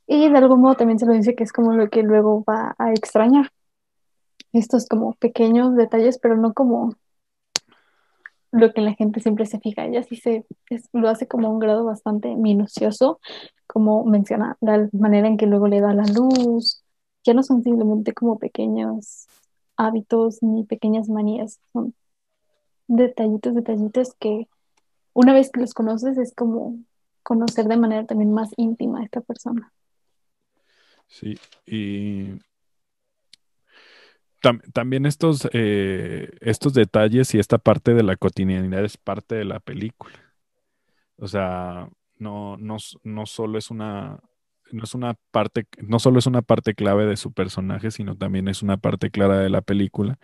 y 0.08 0.30
de 0.30 0.38
algún 0.38 0.62
modo 0.62 0.76
también 0.76 1.00
se 1.00 1.06
lo 1.06 1.14
dice 1.14 1.36
que 1.36 1.44
es 1.44 1.52
como 1.52 1.74
lo 1.74 1.90
que 1.90 2.02
luego 2.02 2.44
va 2.44 2.76
a 2.80 2.92
extrañar. 2.94 3.52
Estos 4.54 4.88
como 4.88 5.14
pequeños 5.14 5.76
detalles, 5.76 6.18
pero 6.18 6.38
no 6.38 6.54
como 6.54 6.96
lo 8.52 8.74
que 8.74 8.80
la 8.80 8.94
gente 8.94 9.20
siempre 9.20 9.46
se 9.46 9.60
fija. 9.60 9.86
Ella 9.86 10.04
sí 10.04 10.16
se 10.16 10.46
lo 10.94 11.10
hace 11.10 11.28
como 11.28 11.50
un 11.50 11.60
grado 11.60 11.84
bastante 11.84 12.36
minucioso, 12.36 13.20
como 13.68 14.06
menciona 14.06 14.58
la 14.62 14.88
manera 14.94 15.28
en 15.28 15.36
que 15.36 15.46
luego 15.46 15.68
le 15.68 15.82
da 15.82 15.94
la 15.94 16.06
luz. 16.06 16.82
Ya 17.26 17.34
no 17.34 17.44
son 17.44 17.62
simplemente 17.62 18.14
como 18.14 18.40
pequeños 18.40 19.28
hábitos 19.76 20.42
ni 20.42 20.64
pequeñas 20.64 21.10
manías, 21.10 21.60
son 21.74 21.94
detallitos, 22.88 23.56
detallitos 23.56 24.14
que 24.20 24.48
una 25.14 25.34
vez 25.34 25.52
que 25.52 25.62
los 25.62 25.74
conoces 25.74 26.18
es 26.18 26.34
como 26.34 26.78
conocer 27.24 27.66
de 27.66 27.78
manera 27.78 28.06
también 28.06 28.34
más 28.34 28.52
íntima 28.58 29.00
a 29.00 29.04
esta 29.04 29.22
persona. 29.22 29.74
Sí, 31.08 31.38
y 31.66 32.40
también 34.74 35.06
estos, 35.06 35.48
eh, 35.54 36.30
estos 36.42 36.74
detalles 36.74 37.34
y 37.34 37.40
esta 37.40 37.58
parte 37.58 37.94
de 37.94 38.04
la 38.04 38.16
cotidianidad 38.16 38.86
es 38.86 38.98
parte 38.98 39.36
de 39.36 39.46
la 39.46 39.60
película. 39.60 40.14
O 41.18 41.28
sea, 41.28 41.90
no, 42.18 42.58
no, 42.58 42.78
no 43.04 43.26
solo 43.26 43.58
es 43.58 43.72
una, 43.72 44.20
no 44.72 44.84
es 44.84 44.94
una 44.94 45.16
parte, 45.32 45.68
no 45.80 46.00
solo 46.00 46.20
es 46.20 46.28
una 46.28 46.42
parte 46.42 46.76
clave 46.76 47.06
de 47.06 47.18
su 47.18 47.32
personaje, 47.32 47.92
sino 47.92 48.16
también 48.16 48.48
es 48.48 48.62
una 48.62 48.78
parte 48.78 49.10
clara 49.10 49.40
de 49.40 49.50
la 49.50 49.62
película. 49.62 50.20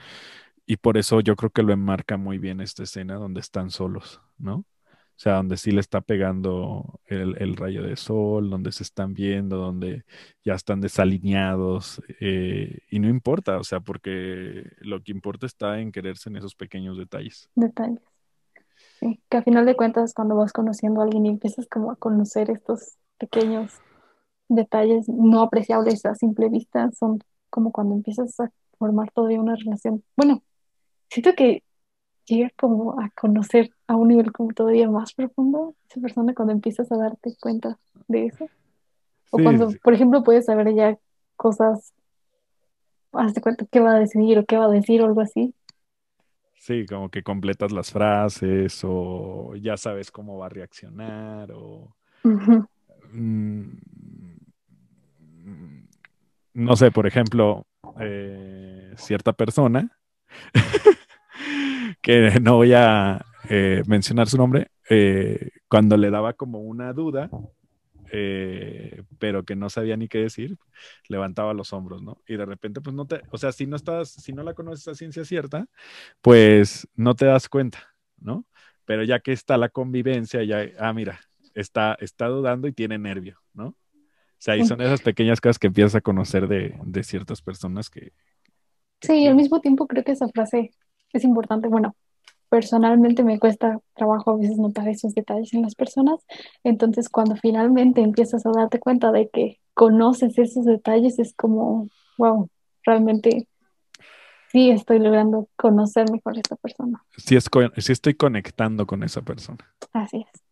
Y 0.65 0.77
por 0.77 0.97
eso 0.97 1.19
yo 1.19 1.35
creo 1.35 1.49
que 1.49 1.63
lo 1.63 1.73
enmarca 1.73 2.17
muy 2.17 2.37
bien 2.37 2.61
esta 2.61 2.83
escena 2.83 3.15
donde 3.15 3.41
están 3.41 3.69
solos, 3.69 4.21
¿no? 4.37 4.65
O 5.15 5.19
sea, 5.23 5.35
donde 5.35 5.57
sí 5.57 5.71
le 5.71 5.79
está 5.79 6.01
pegando 6.01 6.99
el, 7.05 7.55
rayo 7.55 7.83
de 7.83 7.95
sol, 7.95 8.49
donde 8.49 8.71
se 8.71 8.81
están 8.81 9.13
viendo, 9.13 9.57
donde 9.57 10.05
ya 10.43 10.53
están 10.55 10.81
desalineados. 10.81 12.01
Eh, 12.19 12.79
y 12.89 12.99
no 12.99 13.07
importa, 13.07 13.59
o 13.59 13.63
sea, 13.63 13.79
porque 13.79 14.63
lo 14.79 15.03
que 15.03 15.11
importa 15.11 15.45
está 15.45 15.79
en 15.79 15.91
quererse 15.91 16.29
en 16.29 16.37
esos 16.37 16.55
pequeños 16.55 16.97
detalles. 16.97 17.49
Detalles. 17.53 18.01
Que 19.29 19.37
a 19.37 19.43
final 19.43 19.65
de 19.65 19.75
cuentas 19.75 20.13
cuando 20.13 20.35
vas 20.35 20.51
conociendo 20.51 21.01
a 21.01 21.03
alguien 21.03 21.25
y 21.25 21.29
empiezas 21.29 21.67
como 21.67 21.91
a 21.91 21.95
conocer 21.95 22.49
estos 22.49 22.97
pequeños 23.17 23.71
detalles 24.49 25.07
no 25.07 25.41
apreciables 25.41 26.05
a 26.05 26.15
simple 26.15 26.49
vista, 26.49 26.89
son 26.91 27.19
como 27.49 27.71
cuando 27.71 27.93
empiezas 27.95 28.39
a 28.39 28.51
formar 28.79 29.11
todavía 29.11 29.39
una 29.39 29.55
relación. 29.55 30.03
Bueno, 30.15 30.41
siento 31.13 31.35
que 31.35 31.63
llega 32.25 32.49
como 32.57 32.99
a 32.99 33.09
conocer 33.11 33.69
a 33.87 33.95
un 33.95 34.07
nivel 34.07 34.31
como 34.31 34.51
todavía 34.53 34.89
más 34.89 35.13
profundo 35.13 35.75
esa 35.87 36.01
persona 36.01 36.33
cuando 36.33 36.53
empiezas 36.53 36.91
a 36.91 36.97
darte 36.97 37.35
cuenta 37.39 37.77
de 38.07 38.25
eso. 38.27 38.49
O 39.29 39.37
Sí, 39.37 39.43
cuando, 39.43 39.69
sí, 39.69 39.77
por 39.77 39.93
ejemplo, 39.93 40.23
puedes 40.23 40.45
saber 40.45 40.73
ya 40.73 40.97
cosas, 41.35 41.93
hazte 43.11 43.41
cuenta 43.41 43.65
qué 43.71 43.79
va 43.79 43.95
a 43.95 43.99
decidir 43.99 44.39
o 44.39 44.45
qué 44.45 44.57
va 44.57 44.65
a 44.65 44.69
decir 44.69 45.01
o 45.01 45.05
algo 45.05 45.21
así. 45.21 45.53
sí, 46.55 46.85
como 46.87 47.09
que 47.09 47.21
completas 47.21 47.71
las 47.71 47.91
frases 47.91 48.81
o 48.83 49.53
ya 49.55 49.77
sabes 49.77 50.09
cómo 50.09 50.39
va 50.39 50.47
a 50.47 50.49
reaccionar 50.49 51.51
o 51.51 51.95
mm, 53.11 53.67
no 56.55 56.75
sé, 56.75 56.91
por 56.91 57.05
ejemplo, 57.05 57.65
eh, 57.99 58.93
cierta 58.97 59.33
persona 59.33 59.91
que 62.03 62.39
no 62.41 62.57
voy 62.57 62.73
a 62.73 63.25
eh, 63.49 63.81
mencionar 63.87 64.27
su 64.27 64.37
nombre, 64.37 64.67
eh, 64.89 65.49
cuando 65.67 65.97
le 65.97 66.11
daba 66.11 66.33
como 66.33 66.59
una 66.59 66.93
duda, 66.93 67.31
eh, 68.11 69.01
pero 69.17 69.43
que 69.43 69.55
no 69.55 69.71
sabía 69.71 69.97
ni 69.97 70.07
qué 70.07 70.19
decir, 70.19 70.57
levantaba 71.07 71.53
los 71.53 71.73
hombros, 71.73 72.03
¿no? 72.03 72.21
Y 72.27 72.35
de 72.35 72.45
repente, 72.45 72.81
pues 72.81 72.95
no 72.95 73.07
te, 73.07 73.21
o 73.31 73.37
sea, 73.39 73.51
si 73.51 73.65
no 73.65 73.75
estás, 73.75 74.09
si 74.09 74.33
no 74.33 74.43
la 74.43 74.53
conoces 74.53 74.87
a 74.87 74.93
ciencia 74.93 75.25
cierta, 75.25 75.65
pues 76.21 76.87
no 76.95 77.15
te 77.15 77.25
das 77.25 77.49
cuenta, 77.49 77.95
¿no? 78.19 78.45
Pero 78.85 79.03
ya 79.03 79.19
que 79.21 79.31
está 79.31 79.57
la 79.57 79.69
convivencia, 79.69 80.43
ya, 80.43 80.63
ah, 80.77 80.93
mira, 80.93 81.21
está, 81.55 81.97
está 82.01 82.27
dudando 82.27 82.67
y 82.67 82.73
tiene 82.73 82.99
nervio, 82.99 83.39
¿no? 83.53 83.67
O 83.67 83.75
sea, 84.45 84.57
y 84.57 84.65
son 84.65 84.81
esas 84.81 85.01
pequeñas 85.01 85.39
cosas 85.39 85.57
que 85.57 85.67
empiezas 85.67 85.95
a 85.95 86.01
conocer 86.01 86.49
de, 86.49 86.77
de 86.83 87.03
ciertas 87.03 87.41
personas 87.41 87.89
que, 87.89 88.11
que 88.99 89.07
Sí, 89.07 89.25
al 89.25 89.35
mismo 89.35 89.61
tiempo 89.61 89.87
creo 89.87 90.03
que 90.03 90.11
esa 90.11 90.27
frase 90.27 90.71
es 91.13 91.23
importante. 91.23 91.67
Bueno, 91.67 91.95
personalmente 92.49 93.23
me 93.23 93.39
cuesta 93.39 93.79
trabajo 93.95 94.31
a 94.31 94.37
veces 94.37 94.57
notar 94.57 94.87
esos 94.87 95.15
detalles 95.15 95.53
en 95.53 95.63
las 95.63 95.75
personas. 95.75 96.19
Entonces, 96.63 97.09
cuando 97.09 97.35
finalmente 97.35 98.01
empiezas 98.01 98.45
a 98.45 98.51
darte 98.51 98.79
cuenta 98.79 99.11
de 99.11 99.29
que 99.29 99.59
conoces 99.73 100.37
esos 100.37 100.65
detalles, 100.65 101.17
es 101.19 101.33
como, 101.35 101.89
wow, 102.17 102.49
realmente 102.85 103.47
sí 104.51 104.69
estoy 104.69 104.99
logrando 104.99 105.49
conocer 105.55 106.11
mejor 106.11 106.35
a 106.35 106.41
esta 106.41 106.55
persona. 106.55 107.03
sí, 107.17 107.35
es, 107.35 107.49
sí 107.77 107.91
estoy 107.91 108.13
conectando 108.13 108.85
con 108.85 109.01
esa 109.03 109.21
persona. 109.21 109.73
Así 109.91 110.17
es. 110.31 110.43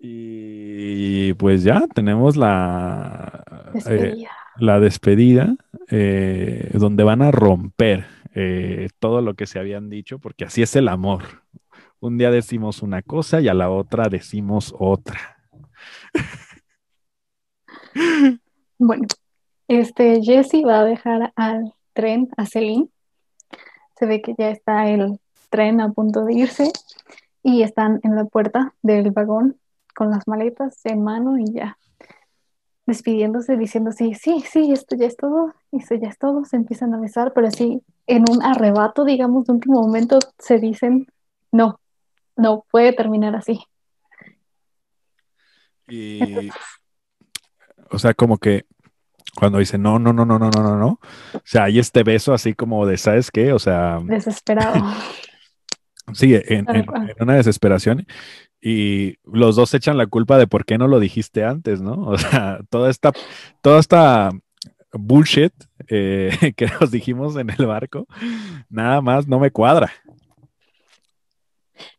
Y 0.00 1.34
pues 1.34 1.62
ya 1.62 1.86
tenemos 1.94 2.36
la, 2.36 3.44
eh, 3.46 3.70
Despedida. 3.74 4.30
la 4.58 4.80
despedida, 4.80 5.56
eh, 5.88 6.70
donde 6.74 7.04
van 7.04 7.22
a 7.22 7.30
romper 7.30 8.06
eh, 8.34 8.88
todo 8.98 9.20
lo 9.20 9.34
que 9.34 9.46
se 9.46 9.58
habían 9.58 9.88
dicho, 9.88 10.18
porque 10.18 10.44
así 10.44 10.62
es 10.62 10.76
el 10.76 10.88
amor. 10.88 11.22
Un 12.00 12.18
día 12.18 12.30
decimos 12.30 12.82
una 12.82 13.02
cosa 13.02 13.40
y 13.40 13.48
a 13.48 13.54
la 13.54 13.70
otra 13.70 14.08
decimos 14.08 14.74
otra. 14.78 15.36
Bueno, 18.80 19.06
este 19.66 20.22
Jesse 20.22 20.62
va 20.64 20.80
a 20.80 20.84
dejar 20.84 21.32
al 21.34 21.74
tren 21.92 22.28
a 22.36 22.46
Celine. 22.46 22.88
Se 23.96 24.06
ve 24.06 24.22
que 24.22 24.36
ya 24.38 24.50
está 24.50 24.88
el 24.88 25.18
tren 25.50 25.80
a 25.80 25.90
punto 25.90 26.24
de 26.24 26.34
irse 26.34 26.70
y 27.42 27.62
están 27.62 27.98
en 28.04 28.14
la 28.14 28.24
puerta 28.24 28.74
del 28.82 29.10
vagón 29.10 29.58
con 29.96 30.10
las 30.10 30.28
maletas 30.28 30.78
en 30.84 31.02
mano 31.02 31.38
y 31.38 31.52
ya 31.52 31.76
despidiéndose, 32.88 33.56
diciendo 33.58 33.92
sí, 33.92 34.14
sí, 34.14 34.42
sí, 34.50 34.72
esto 34.72 34.96
ya 34.96 35.06
es 35.06 35.16
todo, 35.16 35.54
esto 35.72 35.94
ya 35.94 36.08
es 36.08 36.18
todo, 36.18 36.44
se 36.46 36.56
empiezan 36.56 36.94
a 36.94 37.00
besar, 37.00 37.32
pero 37.34 37.46
así 37.46 37.82
en 38.06 38.24
un 38.30 38.42
arrebato, 38.42 39.04
digamos, 39.04 39.46
de 39.46 39.52
último 39.52 39.82
momento, 39.82 40.18
se 40.38 40.58
dicen, 40.58 41.06
no, 41.52 41.78
no 42.34 42.64
puede 42.70 42.94
terminar 42.94 43.36
así. 43.36 43.60
Y, 45.86 46.22
Entonces, 46.22 46.54
o 47.90 47.98
sea, 47.98 48.14
como 48.14 48.38
que 48.38 48.64
cuando 49.36 49.58
dice 49.58 49.76
no, 49.78 49.98
no, 49.98 50.12
no, 50.14 50.24
no, 50.24 50.38
no, 50.38 50.50
no, 50.50 50.62
no, 50.62 50.76
no. 50.78 51.00
O 51.34 51.40
sea, 51.44 51.64
hay 51.64 51.78
este 51.78 52.02
beso 52.02 52.32
así 52.32 52.54
como 52.54 52.86
de, 52.86 52.96
¿sabes 52.96 53.30
qué? 53.30 53.52
O 53.52 53.58
sea, 53.58 54.00
desesperado. 54.02 54.82
sí, 56.14 56.34
en, 56.34 56.66
en- 56.68 56.86
en 56.86 57.14
una 57.20 57.34
desesperación. 57.34 58.06
Y 58.60 59.16
los 59.24 59.54
dos 59.56 59.72
echan 59.74 59.96
la 59.98 60.06
culpa 60.06 60.36
de 60.36 60.46
por 60.48 60.64
qué 60.64 60.78
no 60.78 60.88
lo 60.88 60.98
dijiste 61.00 61.44
antes, 61.44 61.80
¿no? 61.80 61.92
O 62.08 62.18
sea, 62.18 62.60
toda 62.70 62.90
esta, 62.90 63.12
toda 63.62 63.78
esta 63.80 64.30
bullshit 64.92 65.52
eh, 65.88 66.30
que 66.56 66.66
nos 66.80 66.90
dijimos 66.90 67.36
en 67.36 67.50
el 67.50 67.66
barco, 67.66 68.06
nada 68.68 69.00
más 69.00 69.28
no 69.28 69.38
me 69.38 69.50
cuadra. 69.50 69.92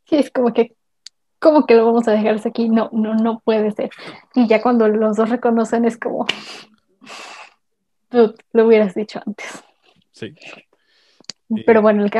Sí, 0.05 0.15
es 0.17 0.31
como 0.31 0.53
que, 0.53 0.75
¿cómo 1.39 1.65
que 1.65 1.75
lo 1.75 1.85
vamos 1.85 2.07
a 2.07 2.11
dejar 2.11 2.39
aquí? 2.45 2.67
No, 2.67 2.89
no, 2.91 3.13
no 3.15 3.39
puede 3.45 3.71
ser. 3.71 3.89
Y 4.35 4.47
ya 4.47 4.61
cuando 4.61 4.87
los 4.87 5.17
dos 5.17 5.29
reconocen 5.29 5.85
es 5.85 5.97
como, 5.97 6.25
"Dude, 8.09 8.33
lo 8.53 8.65
hubieras 8.67 8.95
dicho 8.95 9.21
antes. 9.25 9.63
Sí. 10.11 10.33
Pero 11.65 11.81
bueno, 11.81 12.03
el 12.03 12.11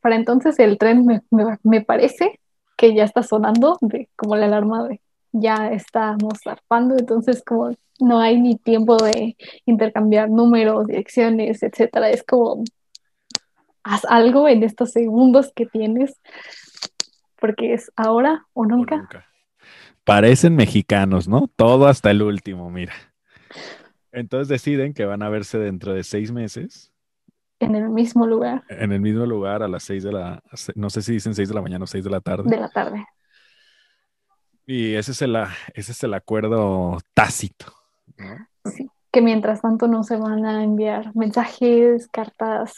para 0.00 0.16
entonces 0.16 0.58
el 0.58 0.76
tren 0.78 1.04
me, 1.06 1.22
me- 1.30 1.58
me 1.62 1.80
parece 1.82 2.40
que 2.76 2.94
ya 2.94 3.04
está 3.04 3.22
sonando, 3.22 3.78
de, 3.80 4.08
como 4.16 4.36
la 4.36 4.46
alarma 4.46 4.86
de 4.88 5.00
ya 5.32 5.70
estamos 5.72 6.40
zarpando, 6.42 6.96
entonces 6.98 7.42
como 7.44 7.70
no 8.00 8.20
hay 8.20 8.40
ni 8.40 8.56
tiempo 8.56 8.96
de 8.96 9.36
intercambiar 9.64 10.30
números, 10.30 10.86
direcciones, 10.86 11.62
etcétera. 11.62 12.10
Es 12.10 12.22
como, 12.22 12.64
haz 13.82 14.04
algo 14.06 14.48
en 14.48 14.62
estos 14.62 14.92
segundos 14.92 15.52
que 15.54 15.66
tienes, 15.66 16.20
porque 17.38 17.74
es 17.74 17.90
ahora 17.96 18.46
o 18.52 18.62
O 18.62 18.66
nunca. 18.66 18.96
nunca. 18.96 19.26
Parecen 20.04 20.54
mexicanos, 20.54 21.26
¿no? 21.26 21.48
Todo 21.56 21.86
hasta 21.86 22.10
el 22.10 22.22
último, 22.22 22.70
mira. 22.70 22.94
Entonces 24.12 24.48
deciden 24.48 24.94
que 24.94 25.04
van 25.04 25.22
a 25.22 25.28
verse 25.28 25.58
dentro 25.58 25.92
de 25.92 26.04
seis 26.04 26.30
meses 26.32 26.92
en 27.58 27.74
el 27.74 27.88
mismo 27.88 28.26
lugar 28.26 28.64
en 28.68 28.92
el 28.92 29.00
mismo 29.00 29.24
lugar 29.24 29.62
a 29.62 29.68
las 29.68 29.82
seis 29.82 30.02
de 30.02 30.12
la, 30.12 30.42
no 30.74 30.90
sé 30.90 31.02
si 31.02 31.12
dicen 31.12 31.34
seis 31.34 31.48
de 31.48 31.54
la 31.54 31.62
mañana 31.62 31.84
o 31.84 31.86
seis 31.86 32.04
de 32.04 32.10
la 32.10 32.20
tarde. 32.20 32.50
de 32.50 32.56
la 32.56 32.68
tarde. 32.68 33.04
Y 34.66 34.94
ese 34.94 35.12
es 35.12 35.22
el, 35.22 35.36
ese 35.74 35.92
es 35.92 36.02
el 36.02 36.12
acuerdo 36.14 36.98
tácito, 37.14 37.72
¿no? 38.16 38.48
Sí, 38.64 38.90
que 39.12 39.22
mientras 39.22 39.62
tanto 39.62 39.86
no 39.86 40.02
se 40.02 40.16
van 40.16 40.44
a 40.44 40.64
enviar 40.64 41.14
mensajes, 41.14 42.08
cartas, 42.08 42.74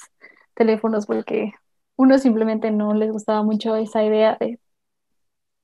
teléfonos, 0.54 1.06
porque 1.06 1.52
uno 1.96 2.18
simplemente 2.18 2.70
no 2.70 2.92
les 2.92 3.10
gustaba 3.10 3.42
mucho 3.42 3.74
esa 3.74 4.04
idea 4.04 4.36
de 4.38 4.60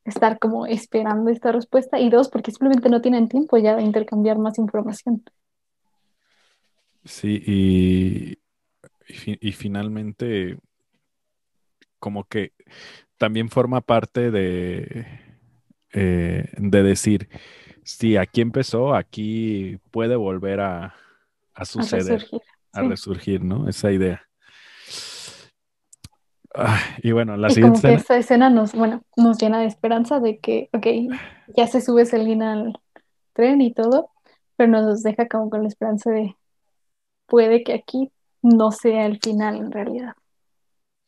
estar 0.04 0.38
como 0.38 0.66
esperando 0.66 1.30
esta 1.30 1.52
respuesta 1.52 1.98
y 1.98 2.08
dos, 2.10 2.28
porque 2.28 2.50
simplemente 2.50 2.88
no 2.88 3.02
tienen 3.02 3.28
tiempo 3.28 3.58
ya 3.58 3.76
de 3.76 3.82
intercambiar 3.82 4.38
más 4.38 4.58
información. 4.58 5.22
Sí, 7.04 7.42
y, 7.46 8.38
y, 9.08 9.14
fi- 9.14 9.38
y 9.40 9.52
finalmente 9.52 10.58
como 11.98 12.24
que 12.24 12.52
también 13.18 13.48
forma 13.48 13.80
parte 13.80 14.30
de, 14.30 15.06
eh, 15.92 16.48
de 16.58 16.82
decir, 16.82 17.28
si 17.82 18.16
aquí 18.16 18.40
empezó, 18.40 18.94
aquí 18.94 19.78
puede 19.90 20.16
volver 20.16 20.60
a, 20.60 20.84
a 20.86 20.94
A 21.54 21.64
suceder, 21.64 22.20
resurgir. 22.20 22.42
a 22.72 22.80
sí. 22.80 22.88
resurgir, 22.88 23.42
¿no? 23.44 23.68
Esa 23.68 23.92
idea. 23.92 24.22
Ah, 26.54 26.78
y 27.02 27.10
bueno, 27.12 27.36
la 27.36 27.48
Y 27.48 27.54
siguiente 27.54 27.78
como 27.78 27.82
que 27.82 27.94
escena, 27.94 28.00
esta 28.00 28.16
escena 28.16 28.50
nos, 28.50 28.74
bueno, 28.74 29.02
nos 29.16 29.38
llena 29.38 29.60
de 29.60 29.66
esperanza 29.66 30.20
de 30.20 30.38
que, 30.38 30.68
ok, 30.72 30.86
ya 31.56 31.66
se 31.66 31.80
sube 31.80 32.06
Selena 32.06 32.52
al 32.52 32.80
tren 33.32 33.60
y 33.60 33.72
todo, 33.74 34.10
pero 34.56 34.70
nos 34.70 35.02
deja 35.02 35.26
como 35.26 35.50
con 35.50 35.62
la 35.62 35.68
esperanza 35.68 36.10
de 36.10 36.36
puede 37.26 37.64
que 37.64 37.72
aquí 37.74 38.12
no 38.44 38.70
sea 38.70 39.06
el 39.06 39.18
final 39.18 39.56
en 39.56 39.72
realidad. 39.72 40.12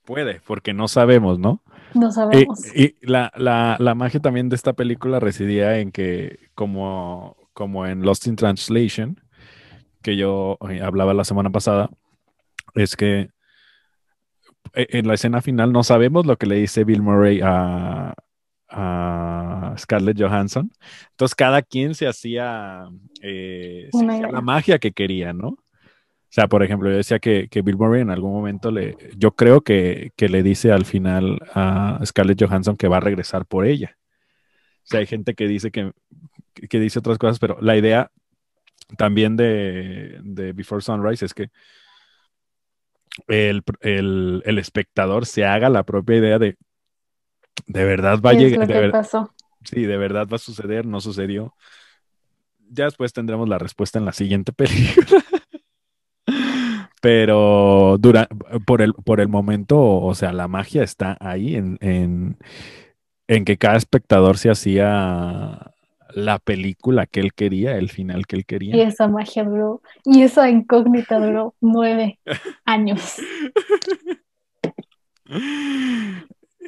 puede, 0.04 0.40
porque 0.46 0.72
no 0.72 0.88
sabemos, 0.88 1.38
¿no? 1.38 1.62
No 1.94 2.10
sabemos. 2.10 2.60
y 2.74 2.94
la, 3.00 3.32
la, 3.36 3.76
la 3.78 3.94
magia 3.94 4.20
también 4.20 4.48
de 4.48 4.56
esta 4.56 4.72
película 4.72 5.18
residía 5.20 5.78
en 5.78 5.90
que, 5.92 6.38
como, 6.54 7.36
como 7.52 7.86
en 7.86 8.02
Lost 8.02 8.26
in 8.26 8.36
Translation, 8.36 9.20
que 10.02 10.16
yo 10.16 10.58
eh, 10.70 10.80
hablaba 10.82 11.12
la 11.14 11.24
semana 11.24 11.50
pasada, 11.50 11.90
es 12.74 12.94
que 12.96 13.30
e- 14.74 14.86
en 14.90 15.08
la 15.08 15.14
escena 15.14 15.42
final 15.42 15.72
no 15.72 15.82
sabemos 15.82 16.24
lo 16.26 16.36
que 16.36 16.46
le 16.46 16.56
dice 16.56 16.84
Bill 16.84 17.02
Murray 17.02 17.40
a, 17.42 18.14
a 18.68 19.74
Scarlett 19.78 20.20
Johansson. 20.20 20.70
Entonces 21.10 21.34
cada 21.34 21.62
quien 21.62 21.94
se 21.94 22.06
hacía, 22.06 22.84
eh, 23.22 23.88
se 23.90 24.04
la 24.30 24.40
magia 24.40 24.78
que 24.78 24.92
quería, 24.92 25.32
¿no? 25.32 25.58
O 26.28 26.32
sea, 26.36 26.48
por 26.48 26.62
ejemplo, 26.62 26.90
yo 26.90 26.96
decía 26.96 27.18
que, 27.18 27.48
que 27.48 27.62
Bill 27.62 27.76
Murray 27.78 28.02
en 28.02 28.10
algún 28.10 28.32
momento 28.32 28.70
le, 28.70 28.96
yo 29.16 29.32
creo 29.32 29.62
que, 29.62 30.10
que 30.16 30.28
le 30.28 30.42
dice 30.42 30.72
al 30.72 30.84
final 30.84 31.38
a 31.54 32.00
Scarlett 32.04 32.42
Johansson 32.42 32.76
que 32.76 32.88
va 32.88 32.98
a 32.98 33.00
regresar 33.00 33.46
por 33.46 33.64
ella. 33.64 33.96
O 34.82 34.86
sea, 34.88 35.00
hay 35.00 35.06
gente 35.06 35.34
que 35.34 35.46
dice 35.48 35.70
que, 35.70 35.92
que 36.54 36.80
dice 36.80 36.98
otras 36.98 37.18
cosas, 37.18 37.38
pero 37.38 37.58
la 37.60 37.76
idea 37.76 38.10
también 38.98 39.36
de, 39.36 40.18
de 40.22 40.52
Before 40.52 40.82
Sunrise 40.82 41.24
es 41.24 41.32
que 41.34 41.48
el, 43.28 43.62
el, 43.80 44.42
el 44.44 44.58
espectador 44.58 45.26
se 45.26 45.44
haga 45.44 45.68
la 45.68 45.84
propia 45.84 46.16
idea 46.16 46.38
de 46.38 46.56
de 47.66 47.84
verdad 47.84 48.20
va 48.20 48.30
a 48.30 48.36
¿Qué 48.36 48.44
es 48.46 48.50
llegar. 48.52 48.60
lo 48.60 48.66
de 48.66 48.74
que 48.74 48.80
ver- 48.80 48.92
pasó? 48.92 49.34
sí, 49.64 49.82
de 49.82 49.96
verdad 49.96 50.28
va 50.30 50.36
a 50.36 50.38
suceder, 50.38 50.86
no 50.86 51.00
sucedió. 51.00 51.54
Ya 52.68 52.84
después 52.84 53.12
tendremos 53.12 53.48
la 53.48 53.58
respuesta 53.58 53.98
en 53.98 54.04
la 54.04 54.12
siguiente 54.12 54.52
película. 54.52 55.24
Pero 57.06 57.98
dura, 58.00 58.26
por 58.66 58.82
el, 58.82 58.92
por 58.94 59.20
el 59.20 59.28
momento, 59.28 59.78
o 59.80 60.12
sea, 60.16 60.32
la 60.32 60.48
magia 60.48 60.82
está 60.82 61.16
ahí 61.20 61.54
en, 61.54 61.78
en, 61.80 62.36
en 63.28 63.44
que 63.44 63.58
cada 63.58 63.76
espectador 63.76 64.38
se 64.38 64.50
hacía 64.50 65.72
la 66.14 66.38
película 66.40 67.06
que 67.06 67.20
él 67.20 67.32
quería, 67.34 67.76
el 67.76 67.90
final 67.90 68.26
que 68.26 68.36
él 68.36 68.44
Y 68.68 68.80
quería. 68.80 68.82
esa 68.82 69.06
magia 69.08 69.44
duró, 69.44 69.82
y 70.04 70.22
esa 70.22 70.50
incógnita 70.50 71.18
duró 71.20 71.54
nueve 71.60 72.18
años. 72.64 73.16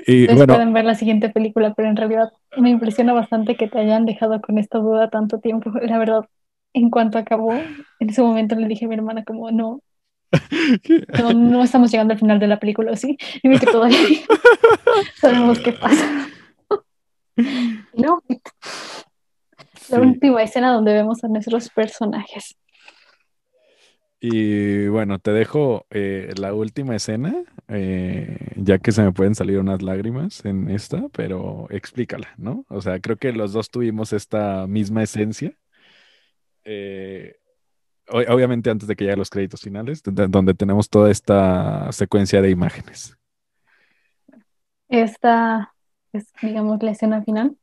Y 0.06 0.26
Ustedes 0.26 0.34
bueno, 0.34 0.54
pueden 0.56 0.72
ver 0.72 0.84
la 0.84 0.94
siguiente 0.94 1.30
película, 1.30 1.74
pero 1.74 1.88
en 1.88 1.96
realidad 1.96 2.32
me 2.56 2.70
impresiona 2.70 3.12
bastante 3.12 3.56
que 3.56 3.68
te 3.68 3.78
hayan 3.78 4.04
dejado 4.06 4.40
con 4.40 4.58
esta 4.58 4.78
duda 4.78 5.10
tanto 5.10 5.40
tiempo. 5.40 5.70
La 5.82 5.98
verdad, 5.98 6.24
en 6.72 6.90
cuanto 6.90 7.18
acabó, 7.18 7.70
en 7.98 8.10
ese 8.10 8.22
momento 8.22 8.54
le 8.56 8.68
dije 8.68 8.84
a 8.86 8.88
mi 8.88 8.94
hermana 8.96 9.24
como, 9.24 9.50
no, 9.50 9.82
no, 11.18 11.32
no 11.32 11.64
estamos 11.64 11.90
llegando 11.90 12.12
al 12.12 12.20
final 12.20 12.38
de 12.38 12.46
la 12.46 12.60
película, 12.60 12.96
¿sí? 12.96 13.16
Dime 13.42 13.58
que 13.58 13.66
todavía 13.66 13.98
sabemos 15.16 15.58
qué 15.60 15.72
pasa. 15.72 16.28
No, 17.94 18.22
la 18.28 18.36
sí. 19.76 19.94
última 19.96 20.42
escena 20.42 20.72
donde 20.72 20.92
vemos 20.92 21.22
a 21.24 21.28
nuestros 21.28 21.70
personajes. 21.70 22.56
Y 24.20 24.88
bueno, 24.88 25.20
te 25.20 25.30
dejo 25.32 25.86
eh, 25.90 26.32
la 26.36 26.52
última 26.52 26.96
escena, 26.96 27.36
eh, 27.68 28.36
ya 28.56 28.78
que 28.78 28.90
se 28.90 29.02
me 29.02 29.12
pueden 29.12 29.36
salir 29.36 29.60
unas 29.60 29.80
lágrimas 29.80 30.44
en 30.44 30.70
esta, 30.70 31.08
pero 31.12 31.68
explícala, 31.70 32.34
¿no? 32.36 32.64
O 32.68 32.80
sea, 32.80 32.98
creo 32.98 33.16
que 33.16 33.32
los 33.32 33.52
dos 33.52 33.70
tuvimos 33.70 34.12
esta 34.12 34.66
misma 34.66 35.04
esencia. 35.04 35.52
Eh, 36.64 37.37
obviamente 38.10 38.70
antes 38.70 38.88
de 38.88 38.96
que 38.96 39.04
lleguen 39.04 39.18
los 39.18 39.30
créditos 39.30 39.60
finales, 39.60 40.02
donde 40.02 40.54
tenemos 40.54 40.88
toda 40.88 41.10
esta 41.10 41.90
secuencia 41.92 42.42
de 42.42 42.50
imágenes. 42.50 43.16
Esta 44.88 45.74
es, 46.12 46.32
digamos, 46.42 46.82
la 46.82 46.92
escena 46.92 47.22
final, 47.22 47.56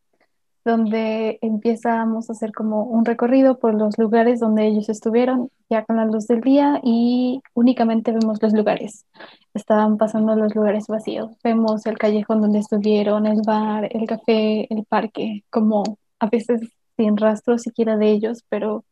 donde 0.64 1.40
empezamos 1.42 2.30
a 2.30 2.34
hacer 2.34 2.52
como 2.52 2.84
un 2.84 3.06
recorrido 3.06 3.60
por 3.60 3.74
los 3.74 3.98
lugares 3.98 4.40
donde 4.40 4.68
ellos 4.68 4.90
estuvieron, 4.90 5.50
ya 5.70 5.84
con 5.86 5.98
la 5.98 6.06
luz 6.06 6.28
del 6.28 6.42
día, 6.42 6.80
y 6.84 7.42
únicamente 7.54 8.12
vemos 8.12 8.42
los 8.42 8.54
lugares. 8.54 9.06
Estaban 9.54 9.98
pasando 9.98 10.36
los 10.36 10.56
lugares 10.56 10.88
vacíos. 10.88 11.32
Vemos 11.44 11.86
el 11.86 11.98
callejón 11.98 12.42
donde 12.42 12.60
estuvieron, 12.60 13.26
el 13.26 13.42
bar, 13.46 13.90
el 13.92 14.08
café, 14.08 14.72
el 14.74 14.86
parque, 14.86 15.44
como 15.50 15.84
a 16.20 16.28
veces 16.28 16.62
sin 16.98 17.18
rastro 17.18 17.58
siquiera 17.58 17.98
de 17.98 18.12
ellos, 18.12 18.44
pero 18.50 18.86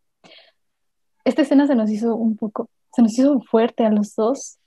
esta 1.25 1.41
escena 1.43 1.67
se 1.67 1.75
nos 1.75 1.89
hizo 1.89 2.15
un 2.15 2.37
poco, 2.37 2.69
se 2.93 3.01
nos 3.01 3.17
hizo 3.17 3.39
fuerte 3.41 3.85
a 3.85 3.89
los 3.89 4.15
dos, 4.15 4.59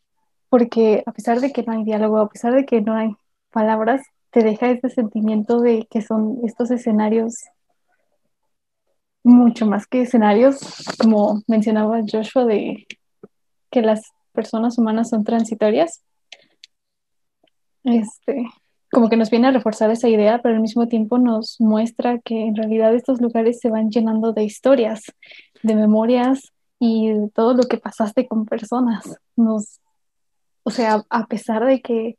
porque 0.49 1.03
a 1.07 1.13
pesar 1.13 1.41
de 1.41 1.53
que 1.53 1.63
no 1.63 1.73
hay 1.73 1.85
diálogo, 1.85 2.19
a 2.19 2.29
pesar 2.29 2.55
de 2.55 2.65
que 2.65 2.81
no 2.81 2.95
hay 2.95 3.11
palabras, 3.51 4.03
te 4.31 4.43
deja 4.43 4.71
este 4.71 4.91
sentimiento 4.91 5.61
de 5.61 5.87
que 5.91 6.03
son 6.03 6.41
estos 6.45 6.71
escenarios 6.71 7.45
mucho 9.23 9.67
más 9.67 9.87
que 9.87 10.03
escenarios, 10.03 10.61
como 10.99 11.43
mencionaba 11.49 12.01
Joshua, 12.07 12.45
de 12.45 12.87
que 13.71 13.83
las 13.83 14.13
personas 14.33 14.79
humanas 14.79 15.09
son 15.09 15.25
transitorias. 15.25 16.03
Este, 17.83 18.47
como 18.97 19.11
que 19.11 19.19
nos 19.19 19.29
viene 19.29 19.49
a 19.49 19.51
reforzar 19.51 19.91
esa 19.91 20.09
idea, 20.09 20.41
pero 20.41 20.55
al 20.55 20.63
mismo 20.63 20.89
tiempo 20.89 21.19
nos 21.19 21.61
muestra 21.61 22.19
que 22.21 22.47
en 22.47 22.57
realidad 22.57 22.95
estos 22.95 23.21
lugares 23.21 23.61
se 23.61 23.69
van 23.69 23.91
llenando 23.91 24.33
de 24.33 24.43
historias, 24.43 25.03
de 25.63 25.75
memorias 25.75 26.51
y 26.79 27.11
de 27.11 27.29
todo 27.29 27.53
lo 27.53 27.65
que 27.65 27.77
pasaste 27.77 28.27
con 28.27 28.47
personas. 28.47 29.19
Nos, 29.37 29.83
o 30.63 30.71
sea, 30.71 31.05
a 31.11 31.27
pesar 31.27 31.67
de 31.67 31.83
que 31.83 32.17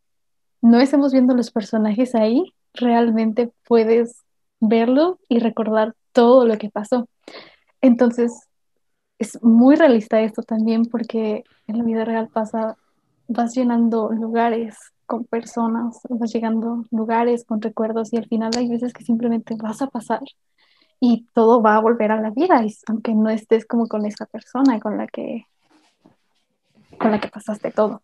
no 0.61 0.79
estemos 0.79 1.13
viendo 1.13 1.33
los 1.33 1.49
personajes 1.49 2.13
ahí, 2.13 2.53
realmente 2.75 3.51
puedes 3.67 4.21
verlo 4.59 5.17
y 5.29 5.39
recordar 5.39 5.95
todo 6.11 6.45
lo 6.45 6.59
que 6.59 6.69
pasó. 6.69 7.09
Entonces, 7.81 8.39
es 9.17 9.41
muy 9.41 9.77
realista 9.77 10.21
esto 10.21 10.43
también 10.43 10.85
porque 10.85 11.43
en 11.65 11.79
la 11.79 11.83
vida 11.83 12.05
real 12.05 12.27
pasa, 12.27 12.77
vas 13.27 13.55
llenando 13.55 14.11
lugares 14.11 14.77
con 15.07 15.25
personas, 15.25 16.01
vas 16.09 16.31
llegando 16.31 16.85
lugares 16.91 17.45
con 17.45 17.61
recuerdos 17.61 18.13
y 18.13 18.17
al 18.17 18.27
final 18.27 18.51
hay 18.57 18.69
veces 18.69 18.93
que 18.93 19.03
simplemente 19.03 19.55
vas 19.55 19.81
a 19.81 19.87
pasar 19.87 20.21
y 20.99 21.25
todo 21.33 21.61
va 21.61 21.75
a 21.75 21.79
volver 21.79 22.11
a 22.11 22.21
la 22.21 22.31
vida, 22.31 22.63
y 22.63 22.75
aunque 22.87 23.13
no 23.13 23.29
estés 23.29 23.65
como 23.65 23.87
con 23.87 24.05
esa 24.05 24.25
persona 24.25 24.79
con 24.79 24.97
la 24.97 25.07
que 25.07 25.45
con 26.99 27.11
la 27.11 27.19
que 27.19 27.27
pasaste 27.27 27.71
todo. 27.71 28.01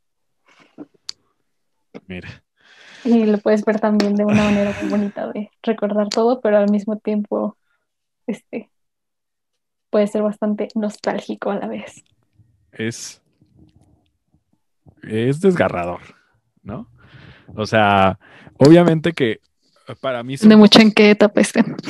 Mira, 2.08 2.44
Y 3.04 3.26
lo 3.26 3.38
puedes 3.40 3.66
ver 3.66 3.80
también 3.80 4.16
de 4.16 4.26
una 4.26 4.44
manera 4.44 4.76
muy 4.82 4.90
bonita 4.90 5.32
de 5.32 5.50
recordar 5.64 6.10
todo, 6.10 6.42
pero 6.42 6.58
al 6.58 6.70
mismo 6.70 6.98
tiempo 6.98 7.58
este 8.28 8.70
puede 9.90 10.08
ser 10.08 10.24
bastante 10.24 10.70
nostálgico 10.76 11.52
a 11.52 11.56
la 11.56 11.68
vez. 11.68 12.04
es, 12.72 13.22
es 15.04 15.40
desgarrador, 15.40 16.02
¿no? 16.64 16.93
O 17.56 17.66
sea, 17.66 18.20
obviamente 18.58 19.14
que 19.14 19.40
para 20.02 20.24
mí... 20.24 20.36
De 20.38 20.56
mucho 20.56 20.82
en 20.82 20.92
qué 20.92 21.12
etapa 21.12 21.42
estén. 21.42 21.76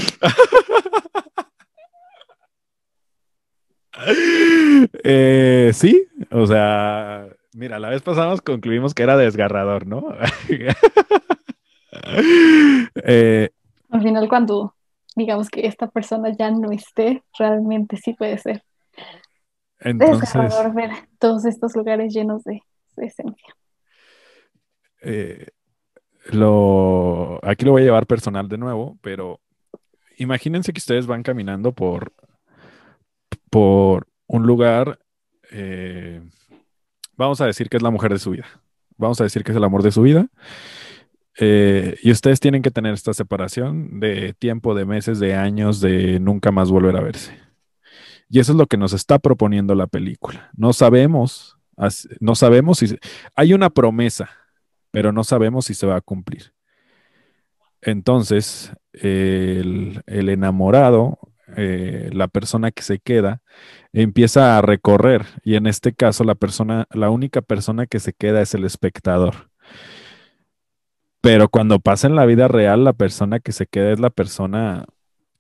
Eh, 5.04 5.72
sí, 5.74 6.08
o 6.32 6.46
sea, 6.48 7.28
mira, 7.54 7.80
la 7.80 7.90
vez 7.90 8.02
pasada 8.02 8.30
nos 8.30 8.42
concluimos 8.42 8.94
que 8.94 9.04
era 9.04 9.16
desgarrador, 9.16 9.86
¿no? 9.88 10.04
Eh, 13.06 13.50
Al 13.92 14.02
final, 14.02 14.28
cuando 14.28 14.76
digamos 15.16 15.50
que 15.50 15.68
esta 15.68 15.88
persona 15.88 16.36
ya 16.38 16.50
no 16.50 16.72
esté, 16.72 17.24
realmente 17.38 17.98
sí 17.98 18.14
puede 18.14 18.40
ser 18.40 18.64
entonces, 19.80 20.22
desgarrador 20.22 20.74
ver 20.74 20.90
todos 21.20 21.46
estos 21.46 21.76
lugares 21.76 22.14
llenos 22.14 22.44
de 22.44 22.64
esencia. 22.98 23.56
Eh, 25.04 25.48
aquí 27.44 27.66
lo 27.66 27.72
voy 27.72 27.82
a 27.82 27.86
llevar 27.86 28.08
personal 28.08 28.48
de 28.48 28.58
nuevo, 28.58 28.98
pero 29.02 29.40
imagínense 30.18 30.74
que 30.74 30.80
ustedes 30.80 31.06
van 31.06 31.24
caminando 31.24 31.74
por, 31.74 32.14
por 33.50 34.08
un 34.28 34.48
lugar, 34.48 35.00
eh, 35.52 36.22
vamos 37.16 37.42
a 37.42 37.46
decir 37.46 37.70
que 37.70 37.78
es 37.78 37.84
la 37.84 37.92
mujer 37.92 38.12
de 38.14 38.20
su 38.20 38.32
vida, 38.32 38.46
vamos 38.98 39.20
a 39.22 39.26
decir 39.26 39.44
que 39.44 39.52
es 39.52 39.58
el 39.58 39.64
amor 39.64 39.84
de 39.84 39.92
su 39.92 40.02
vida, 40.02 40.28
eh, 41.40 41.98
y 42.02 42.12
ustedes 42.12 42.40
tienen 42.40 42.62
que 42.62 42.72
tener 42.72 42.94
esta 42.94 43.14
separación 43.14 44.00
de 44.00 44.34
tiempo, 44.34 44.76
de 44.76 44.86
meses, 44.86 45.20
de 45.20 45.36
años, 45.36 45.82
de 45.82 46.20
nunca 46.20 46.52
más 46.52 46.70
volver 46.70 46.96
a 46.96 47.02
verse. 47.02 47.38
Y 48.30 48.40
eso 48.40 48.52
es 48.52 48.58
lo 48.58 48.68
que 48.68 48.78
nos 48.78 48.94
está 48.94 49.20
proponiendo 49.20 49.76
la 49.76 49.88
película. 49.88 50.50
No 50.56 50.74
sabemos, 50.74 51.58
no 52.20 52.36
sabemos 52.36 52.80
si 52.80 52.98
hay 53.36 53.54
una 53.54 53.70
promesa, 53.70 54.30
pero 54.94 55.12
no 55.12 55.26
sabemos 55.26 55.66
si 55.66 55.76
se 55.76 55.88
va 55.88 55.98
a 55.98 56.02
cumplir. 56.02 56.54
Entonces, 57.82 58.72
el, 58.94 60.02
el 60.06 60.30
enamorado, 60.30 61.20
eh, 61.58 62.10
la 62.14 62.28
persona 62.30 62.72
que 62.72 62.84
se 62.84 63.00
queda, 63.00 63.42
empieza 63.92 64.58
a 64.58 64.62
recorrer 64.62 65.26
y 65.44 65.56
en 65.56 65.68
este 65.68 65.94
caso 65.94 66.24
la 66.24 66.36
persona, 66.36 66.88
la 66.92 67.10
única 67.10 67.42
persona 67.42 67.88
que 67.88 68.00
se 68.00 68.14
queda 68.14 68.42
es 68.42 68.54
el 68.54 68.64
espectador. 68.66 69.50
Pero 71.22 71.50
cuando 71.50 71.80
pasa 71.80 72.08
en 72.08 72.16
la 72.16 72.26
vida 72.26 72.48
real, 72.48 72.84
la 72.84 72.94
persona 72.94 73.40
que 73.40 73.54
se 73.54 73.66
queda 73.68 73.92
es 73.94 74.00
la 74.00 74.10
persona, 74.10 74.86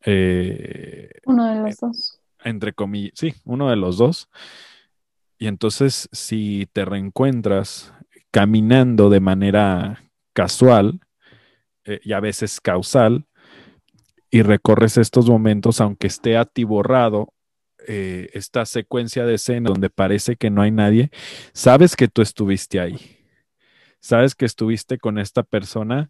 eh, 0.06 1.10
Uno 1.26 1.48
de 1.48 1.56
los 1.62 1.78
dos. 1.80 2.20
entre 2.44 2.74
comillas, 2.74 3.14
sí, 3.16 3.36
uno 3.46 3.70
de 3.70 3.76
los 3.78 3.98
dos. 3.98 4.30
Y 5.38 5.48
entonces, 5.48 6.10
si 6.14 6.68
te 6.74 6.86
reencuentras 6.86 7.93
caminando 8.34 9.12
de 9.12 9.20
manera 9.20 10.04
casual 10.34 11.00
eh, 11.86 12.00
y 12.04 12.14
a 12.14 12.20
veces 12.20 12.60
causal, 12.60 13.28
y 14.32 14.42
recorres 14.42 14.98
estos 14.98 15.30
momentos, 15.30 15.80
aunque 15.80 16.08
esté 16.08 16.36
atiborrado, 16.36 17.32
eh, 17.88 18.32
esta 18.34 18.66
secuencia 18.66 19.28
de 19.28 19.36
escena 19.36 19.70
donde 19.70 19.92
parece 19.92 20.36
que 20.36 20.50
no 20.50 20.64
hay 20.64 20.72
nadie, 20.72 21.12
sabes 21.54 21.96
que 21.96 22.08
tú 22.08 22.24
estuviste 22.24 22.80
ahí. 22.80 23.20
Sabes 24.00 24.34
que 24.34 24.46
estuviste 24.46 24.98
con 24.98 25.20
esta 25.20 25.44
persona 25.44 26.10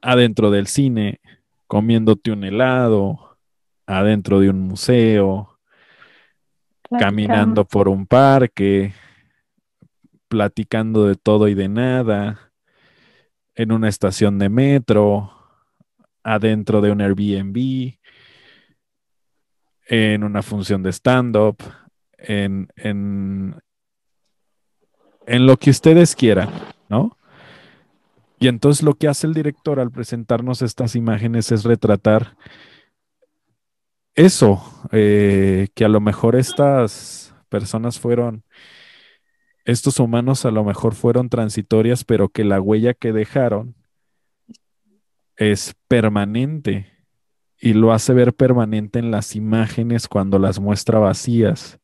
adentro 0.00 0.50
del 0.50 0.66
cine, 0.66 1.20
comiéndote 1.66 2.30
un 2.30 2.44
helado, 2.44 3.36
adentro 3.86 4.40
de 4.40 4.48
un 4.48 4.60
museo, 4.60 5.58
caminando 6.98 7.66
por 7.66 7.88
un 7.88 8.06
parque, 8.06 8.94
platicando 10.34 11.06
de 11.06 11.14
todo 11.14 11.46
y 11.46 11.54
de 11.54 11.68
nada, 11.68 12.50
en 13.54 13.70
una 13.70 13.88
estación 13.88 14.36
de 14.40 14.48
metro, 14.48 15.30
adentro 16.24 16.80
de 16.80 16.90
un 16.90 17.00
Airbnb, 17.00 17.94
en 19.86 20.24
una 20.24 20.42
función 20.42 20.82
de 20.82 20.90
stand-up, 20.90 21.58
en, 22.18 22.66
en, 22.74 23.54
en 25.24 25.46
lo 25.46 25.56
que 25.56 25.70
ustedes 25.70 26.16
quieran, 26.16 26.50
¿no? 26.88 27.16
Y 28.40 28.48
entonces 28.48 28.82
lo 28.82 28.94
que 28.94 29.06
hace 29.06 29.28
el 29.28 29.34
director 29.34 29.78
al 29.78 29.92
presentarnos 29.92 30.62
estas 30.62 30.96
imágenes 30.96 31.52
es 31.52 31.62
retratar 31.62 32.36
eso, 34.16 34.64
eh, 34.90 35.68
que 35.76 35.84
a 35.84 35.88
lo 35.88 36.00
mejor 36.00 36.34
estas 36.34 37.32
personas 37.48 38.00
fueron, 38.00 38.42
estos 39.64 39.98
humanos 39.98 40.44
a 40.44 40.50
lo 40.50 40.64
mejor 40.64 40.94
fueron 40.94 41.28
transitorias, 41.28 42.04
pero 42.04 42.28
que 42.28 42.44
la 42.44 42.60
huella 42.60 42.94
que 42.94 43.12
dejaron 43.12 43.74
es 45.36 45.74
permanente 45.88 46.92
y 47.58 47.72
lo 47.72 47.92
hace 47.92 48.12
ver 48.12 48.34
permanente 48.34 48.98
en 48.98 49.10
las 49.10 49.34
imágenes 49.34 50.06
cuando 50.06 50.38
las 50.38 50.60
muestra 50.60 50.98
vacías 50.98 51.80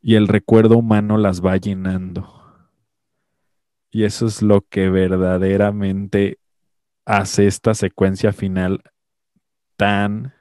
y 0.00 0.14
el 0.14 0.28
recuerdo 0.28 0.78
humano 0.78 1.18
las 1.18 1.44
va 1.44 1.56
llenando. 1.56 2.34
Y 3.90 4.04
eso 4.04 4.26
es 4.26 4.42
lo 4.42 4.62
que 4.62 4.88
verdaderamente 4.88 6.38
hace 7.04 7.46
esta 7.46 7.74
secuencia 7.74 8.32
final 8.32 8.82
tan, 9.76 10.34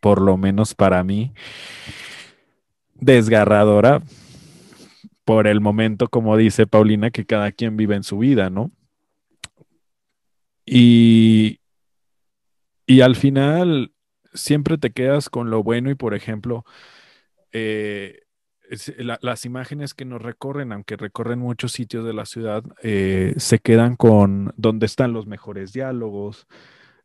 por 0.00 0.20
lo 0.20 0.36
menos 0.36 0.74
para 0.74 1.02
mí, 1.04 1.32
desgarradora 2.94 4.02
por 5.28 5.46
el 5.46 5.60
momento, 5.60 6.08
como 6.08 6.38
dice 6.38 6.66
Paulina, 6.66 7.10
que 7.10 7.26
cada 7.26 7.52
quien 7.52 7.76
vive 7.76 7.94
en 7.94 8.02
su 8.02 8.16
vida, 8.16 8.48
¿no? 8.48 8.70
Y, 10.64 11.60
y 12.86 13.02
al 13.02 13.14
final 13.14 13.92
siempre 14.32 14.78
te 14.78 14.88
quedas 14.90 15.28
con 15.28 15.50
lo 15.50 15.62
bueno 15.62 15.90
y, 15.90 15.96
por 15.96 16.14
ejemplo, 16.14 16.64
eh, 17.52 18.22
las 18.96 19.44
imágenes 19.44 19.92
que 19.92 20.06
nos 20.06 20.22
recorren, 20.22 20.72
aunque 20.72 20.96
recorren 20.96 21.40
muchos 21.40 21.72
sitios 21.72 22.06
de 22.06 22.14
la 22.14 22.24
ciudad, 22.24 22.64
eh, 22.82 23.34
se 23.36 23.58
quedan 23.58 23.96
con 23.96 24.54
donde 24.56 24.86
están 24.86 25.12
los 25.12 25.26
mejores 25.26 25.74
diálogos, 25.74 26.46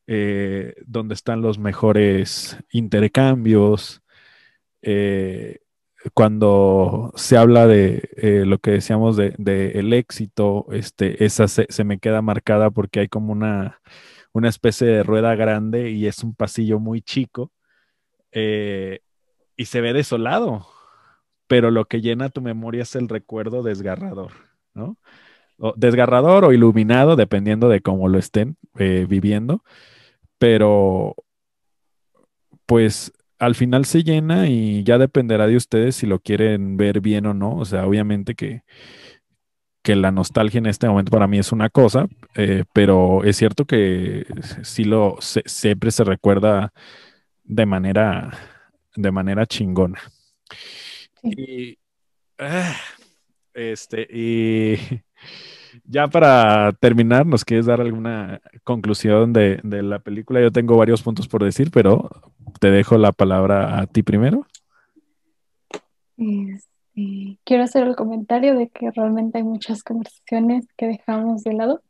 eh, 0.07 0.75
donde 0.85 1.13
están 1.13 1.41
los 1.41 1.59
mejores 1.59 2.57
intercambios. 2.71 4.01
Eh, 4.81 5.62
cuando 6.13 7.13
se 7.15 7.37
habla 7.37 7.67
de 7.67 8.43
lo 8.45 8.59
que 8.59 8.71
decíamos 8.71 9.17
de, 9.17 9.71
el 9.75 9.93
éxito, 9.93 10.67
este, 10.71 11.23
esa 11.23 11.47
se, 11.47 11.83
me 11.83 11.99
queda 11.99 12.21
marcada 12.21 12.71
porque 12.71 13.01
hay 13.01 13.07
como 13.07 13.31
una, 13.31 13.81
una 14.33 14.49
especie 14.49 14.87
de 14.87 15.03
rueda 15.03 15.35
grande 15.35 15.91
y 15.91 16.07
es 16.07 16.23
un 16.23 16.35
pasillo 16.35 16.79
muy 16.79 17.01
chico 17.01 17.51
y 18.31 19.65
se 19.65 19.81
ve 19.81 19.93
desolado 19.93 20.67
pero 21.53 21.69
lo 21.69 21.85
que 21.85 22.01
llena 22.01 22.29
tu 22.29 22.41
memoria 22.41 22.81
es 22.81 22.95
el 22.95 23.07
recuerdo 23.07 23.61
desgarrador, 23.61 24.31
¿no? 24.73 24.97
Desgarrador 25.75 26.45
o 26.45 26.51
iluminado, 26.51 27.15
dependiendo 27.15 27.69
de 27.69 27.81
cómo 27.81 28.07
lo 28.07 28.17
estén 28.17 28.57
eh, 28.79 29.05
viviendo, 29.07 29.63
pero 30.39 31.15
pues 32.65 33.13
al 33.39 33.55
final 33.55 33.85
se 33.85 34.03
llena 34.03 34.47
y 34.47 34.83
ya 34.83 34.97
dependerá 34.97 35.47
de 35.47 35.57
ustedes 35.57 35.95
si 35.95 36.07
lo 36.07 36.19
quieren 36.19 36.77
ver 36.77 37.01
bien 37.01 37.25
o 37.25 37.33
no. 37.33 37.55
O 37.55 37.65
sea, 37.65 37.85
obviamente 37.85 38.35
que, 38.35 38.63
que 39.81 39.95
la 39.95 40.11
nostalgia 40.11 40.59
en 40.59 40.67
este 40.67 40.87
momento 40.87 41.11
para 41.11 41.27
mí 41.27 41.39
es 41.39 41.51
una 41.51 41.69
cosa, 41.69 42.07
eh, 42.35 42.63
pero 42.73 43.23
es 43.23 43.37
cierto 43.37 43.65
que 43.65 44.25
sí 44.63 44.85
lo 44.85 45.17
siempre 45.21 45.91
se 45.91 46.03
recuerda 46.03 46.73
de 47.43 47.65
manera 47.65 48.31
de 48.95 49.11
manera 49.11 49.45
chingona. 49.45 49.99
Y, 51.23 51.77
ah, 52.37 52.75
este, 53.53 54.07
y 54.11 54.77
ya 55.83 56.07
para 56.07 56.71
terminar, 56.73 57.25
¿nos 57.25 57.43
quieres 57.45 57.65
dar 57.65 57.81
alguna 57.81 58.41
conclusión 58.63 59.33
de, 59.33 59.59
la 59.63 59.99
película? 59.99 60.41
Yo 60.41 60.51
tengo 60.51 60.77
varios 60.77 61.01
puntos 61.01 61.27
por 61.27 61.43
decir, 61.43 61.71
pero 61.71 62.09
te 62.59 62.71
dejo 62.71 62.97
la 62.97 63.11
palabra 63.11 63.79
a 63.79 63.87
ti 63.87 64.03
primero. 64.03 64.45
Este, 66.17 67.39
quiero 67.43 67.63
hacer 67.63 67.87
el 67.87 67.95
comentario 67.95 68.55
de 68.55 68.69
que 68.69 68.91
realmente 68.91 69.39
hay 69.39 69.43
muchas 69.43 69.83
conversaciones 69.83 70.67
que 70.77 70.87
dejamos 70.87 71.43
de 71.43 71.53
lado. 71.53 71.81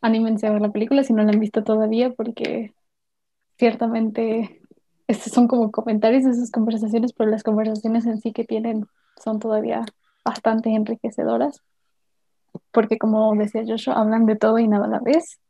Anímense 0.00 0.46
a 0.46 0.52
ver 0.52 0.60
la 0.60 0.70
película 0.70 1.02
si 1.02 1.14
no 1.14 1.22
la 1.22 1.32
han 1.32 1.40
visto 1.40 1.64
todavía, 1.64 2.12
porque 2.12 2.74
ciertamente 3.56 4.60
estos 5.06 5.32
son 5.32 5.48
como 5.48 5.70
comentarios 5.70 6.24
de 6.24 6.30
esas 6.32 6.50
conversaciones, 6.50 7.12
pero 7.12 7.30
las 7.30 7.42
conversaciones 7.42 8.04
en 8.06 8.20
sí 8.20 8.32
que 8.32 8.44
tienen 8.44 8.86
son 9.22 9.38
todavía 9.38 9.84
bastante 10.24 10.70
enriquecedoras, 10.70 11.62
porque 12.70 12.98
como 12.98 13.34
decía 13.34 13.64
Joshua, 13.66 13.94
hablan 13.94 14.26
de 14.26 14.36
todo 14.36 14.58
y 14.58 14.68
nada 14.68 14.86
a 14.86 14.88
la 14.88 15.00
vez. 15.00 15.40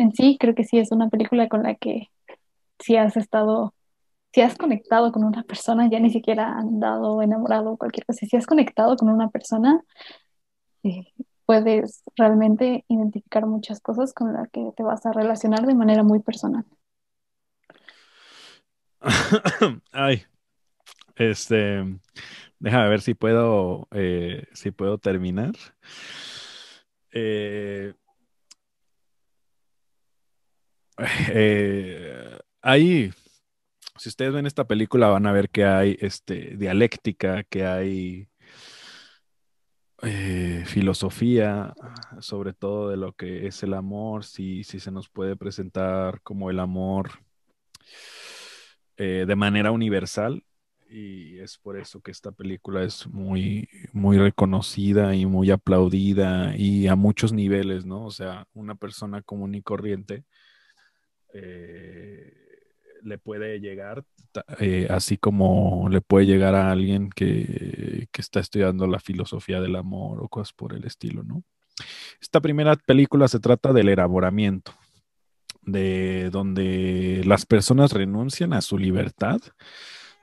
En 0.00 0.14
sí, 0.14 0.38
creo 0.40 0.54
que 0.54 0.64
sí 0.64 0.78
es 0.78 0.92
una 0.92 1.10
película 1.10 1.46
con 1.50 1.62
la 1.62 1.74
que 1.74 2.08
si 2.78 2.96
has 2.96 3.18
estado, 3.18 3.74
si 4.32 4.40
has 4.40 4.56
conectado 4.56 5.12
con 5.12 5.24
una 5.24 5.42
persona, 5.42 5.90
ya 5.90 6.00
ni 6.00 6.08
siquiera 6.08 6.56
han 6.56 6.80
dado 6.80 7.20
enamorado 7.20 7.72
o 7.72 7.76
cualquier 7.76 8.06
cosa, 8.06 8.24
si 8.24 8.34
has 8.34 8.46
conectado 8.46 8.96
con 8.96 9.10
una 9.10 9.28
persona, 9.28 9.84
eh, 10.84 11.12
puedes 11.44 12.02
realmente 12.16 12.86
identificar 12.88 13.44
muchas 13.44 13.80
cosas 13.80 14.14
con 14.14 14.32
las 14.32 14.48
que 14.50 14.72
te 14.74 14.82
vas 14.82 15.04
a 15.04 15.12
relacionar 15.12 15.66
de 15.66 15.74
manera 15.74 16.02
muy 16.02 16.20
personal. 16.20 16.64
Ay, 19.92 20.22
este, 21.16 21.84
déjame 22.58 22.88
ver 22.88 23.02
si 23.02 23.12
puedo, 23.12 23.86
eh, 23.90 24.46
si 24.54 24.70
puedo 24.70 24.96
terminar. 24.96 25.52
Eh, 27.12 27.92
eh, 31.32 32.38
ahí, 32.62 33.12
si 33.96 34.08
ustedes 34.08 34.32
ven 34.32 34.46
esta 34.46 34.66
película, 34.66 35.08
van 35.08 35.26
a 35.26 35.32
ver 35.32 35.50
que 35.50 35.64
hay 35.64 35.96
este, 36.00 36.56
dialéctica, 36.56 37.44
que 37.44 37.66
hay 37.66 38.28
filosofía, 40.64 41.74
sobre 42.20 42.54
todo 42.54 42.88
de 42.88 42.96
lo 42.96 43.12
que 43.12 43.46
es 43.46 43.62
el 43.62 43.74
amor, 43.74 44.24
si, 44.24 44.64
si 44.64 44.80
se 44.80 44.90
nos 44.90 45.10
puede 45.10 45.36
presentar 45.36 46.22
como 46.22 46.48
el 46.48 46.58
amor 46.58 47.10
eh, 48.96 49.24
de 49.26 49.36
manera 49.36 49.72
universal 49.72 50.42
y 50.88 51.38
es 51.38 51.56
por 51.58 51.78
eso 51.78 52.00
que 52.00 52.10
esta 52.10 52.32
película 52.32 52.82
es 52.82 53.06
muy, 53.06 53.68
muy 53.92 54.18
reconocida 54.18 55.14
y 55.14 55.24
muy 55.24 55.50
aplaudida 55.50 56.56
y 56.56 56.88
a 56.88 56.96
muchos 56.96 57.32
niveles, 57.32 57.86
¿no? 57.86 58.04
O 58.06 58.10
sea, 58.10 58.46
una 58.54 58.74
persona 58.74 59.22
común 59.22 59.54
y 59.54 59.62
corriente 59.62 60.24
eh, 61.34 62.32
le 63.02 63.18
puede 63.18 63.60
llegar, 63.60 64.04
eh, 64.58 64.86
así 64.90 65.16
como 65.16 65.88
le 65.88 66.00
puede 66.00 66.26
llegar 66.26 66.54
a 66.54 66.70
alguien 66.70 67.10
que, 67.10 68.08
que, 68.12 68.20
está 68.20 68.40
estudiando 68.40 68.86
la 68.86 69.00
filosofía 69.00 69.60
del 69.60 69.76
amor 69.76 70.22
o 70.22 70.28
cosas 70.28 70.52
por 70.52 70.74
el 70.74 70.84
estilo, 70.84 71.22
¿no? 71.22 71.42
Esta 72.20 72.40
primera 72.40 72.76
película 72.76 73.28
se 73.28 73.40
trata 73.40 73.72
del 73.72 73.88
elaboramiento, 73.88 74.72
de 75.62 76.30
donde 76.30 77.22
las 77.24 77.46
personas 77.46 77.92
renuncian 77.92 78.52
a 78.52 78.60
su 78.60 78.78
libertad 78.78 79.40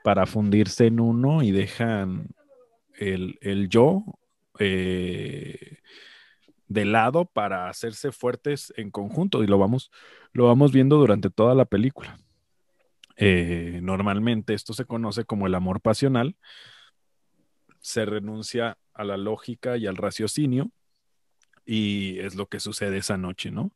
para 0.04 0.26
fundirse 0.26 0.88
en 0.88 1.00
uno 1.00 1.44
y 1.44 1.52
dejan 1.52 2.30
el, 2.98 3.68
yo 3.70 4.04
eh, 4.60 5.78
de 6.68 6.86
lado 6.86 7.26
para 7.26 7.70
hacerse 7.70 8.12
fuertes 8.12 8.74
en 8.78 8.92
conjunto 8.92 9.44
y 9.44 9.48
lo 9.48 9.58
vamos, 9.58 9.92
lo 10.38 10.46
vamos 10.46 10.72
viendo 10.72 10.98
durante 10.98 11.32
toda 11.32 11.56
la 11.56 11.66
película. 11.66 12.20
Eh, 13.16 13.80
normalmente 13.82 14.54
esto 14.54 14.74
se 14.74 14.86
conoce 14.86 15.26
como 15.26 15.48
el 15.48 15.56
amor 15.56 15.82
pasional. 15.82 16.36
Se 17.80 18.06
renuncia 18.06 18.78
a 18.94 19.04
la 19.04 19.18
lógica 19.18 19.78
y 19.78 19.88
al 19.88 19.98
raciocinio 19.98 20.70
y 21.66 22.20
es 22.20 22.36
lo 22.36 22.46
que 22.46 22.60
sucede 22.60 23.00
esa 23.00 23.18
noche, 23.18 23.50
¿no? 23.50 23.72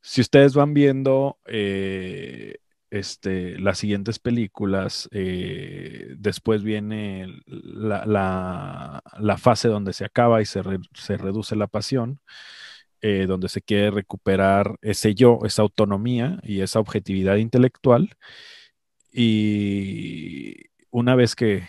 Si 0.00 0.22
ustedes 0.22 0.54
van 0.54 0.72
viendo 0.72 1.38
eh, 1.44 2.56
este, 2.88 3.58
las 3.58 3.76
siguientes 3.76 4.18
películas, 4.18 5.06
eh, 5.12 6.14
después 6.16 6.62
viene 6.62 7.42
la, 7.46 9.02
fase 9.36 9.68
donde 9.68 9.92
se 9.92 10.06
acaba 10.06 10.40
y 10.40 10.46
se, 10.46 10.62
reduce 10.62 11.56
la 11.56 11.66
pasión, 11.66 12.20
eh, 13.06 13.26
donde 13.26 13.50
se 13.50 13.60
quiere 13.60 13.90
recuperar 13.90 14.78
ese 14.80 15.14
yo, 15.14 15.40
esa 15.44 15.60
autonomía 15.60 16.40
y 16.42 16.62
esa 16.62 16.80
objetividad 16.80 17.36
intelectual. 17.36 18.16
Y 19.12 20.70
una 20.90 21.14
vez 21.14 21.34
que, 21.36 21.68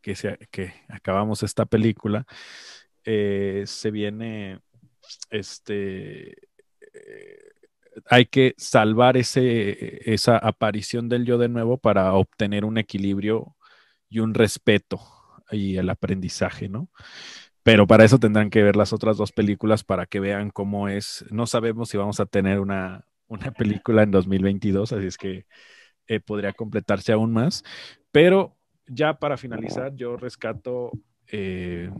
que, 0.00 0.14
que 0.50 0.72
acabamos 0.88 1.42
esta 1.42 1.66
película, 1.66 2.24
eh, 3.04 3.64
se 3.66 3.90
viene, 3.90 4.60
este, 5.28 6.30
eh, 6.30 7.50
hay 8.06 8.24
que 8.24 8.54
salvar 8.56 9.18
ese, 9.18 10.10
esa 10.10 10.38
aparición 10.38 11.10
del 11.10 11.26
yo 11.26 11.36
de 11.36 11.50
nuevo 11.50 11.76
para 11.76 12.14
obtener 12.14 12.64
un 12.64 12.78
equilibrio 12.78 13.56
y 14.08 14.20
un 14.20 14.32
respeto 14.32 15.02
y 15.50 15.76
el 15.76 15.90
aprendizaje, 15.90 16.70
¿no? 16.70 16.88
Pero 17.62 17.86
para 17.86 18.04
eso 18.04 18.18
tendrán 18.18 18.50
que 18.50 18.62
ver 18.62 18.76
las 18.76 18.92
otras 18.92 19.16
dos 19.16 19.32
películas 19.32 19.84
para 19.84 20.06
que 20.06 20.20
vean 20.20 20.50
cómo 20.50 20.88
es. 20.88 21.24
No 21.30 21.46
sabemos 21.46 21.90
si 21.90 21.96
vamos 21.96 22.20
a 22.20 22.26
tener 22.26 22.58
una, 22.60 23.04
una 23.28 23.50
película 23.52 24.02
en 24.02 24.10
2022, 24.10 24.92
así 24.92 25.06
es 25.06 25.18
que 25.18 25.46
eh, 26.06 26.20
podría 26.20 26.52
completarse 26.52 27.12
aún 27.12 27.32
más. 27.32 27.62
Pero 28.10 28.56
ya 28.86 29.14
para 29.14 29.36
finalizar, 29.36 29.94
yo 29.94 30.16
rescato 30.16 30.90
eh, 31.28 31.90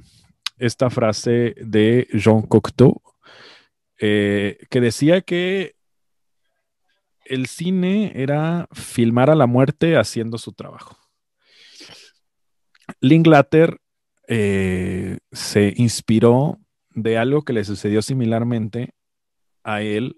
esta 0.58 0.90
frase 0.90 1.54
de 1.56 2.08
Jean 2.12 2.42
Cocteau, 2.42 3.00
eh, 3.98 4.58
que 4.68 4.80
decía 4.80 5.20
que 5.20 5.76
el 7.24 7.46
cine 7.46 8.12
era 8.16 8.68
filmar 8.72 9.30
a 9.30 9.36
la 9.36 9.46
muerte 9.46 9.96
haciendo 9.96 10.38
su 10.38 10.52
trabajo. 10.52 10.96
Linklater 13.00 13.80
eh, 14.32 15.18
se 15.32 15.74
inspiró 15.76 16.60
de 16.94 17.18
algo 17.18 17.42
que 17.42 17.52
le 17.52 17.64
sucedió 17.64 18.00
similarmente 18.00 18.94
a 19.64 19.82
él. 19.82 20.14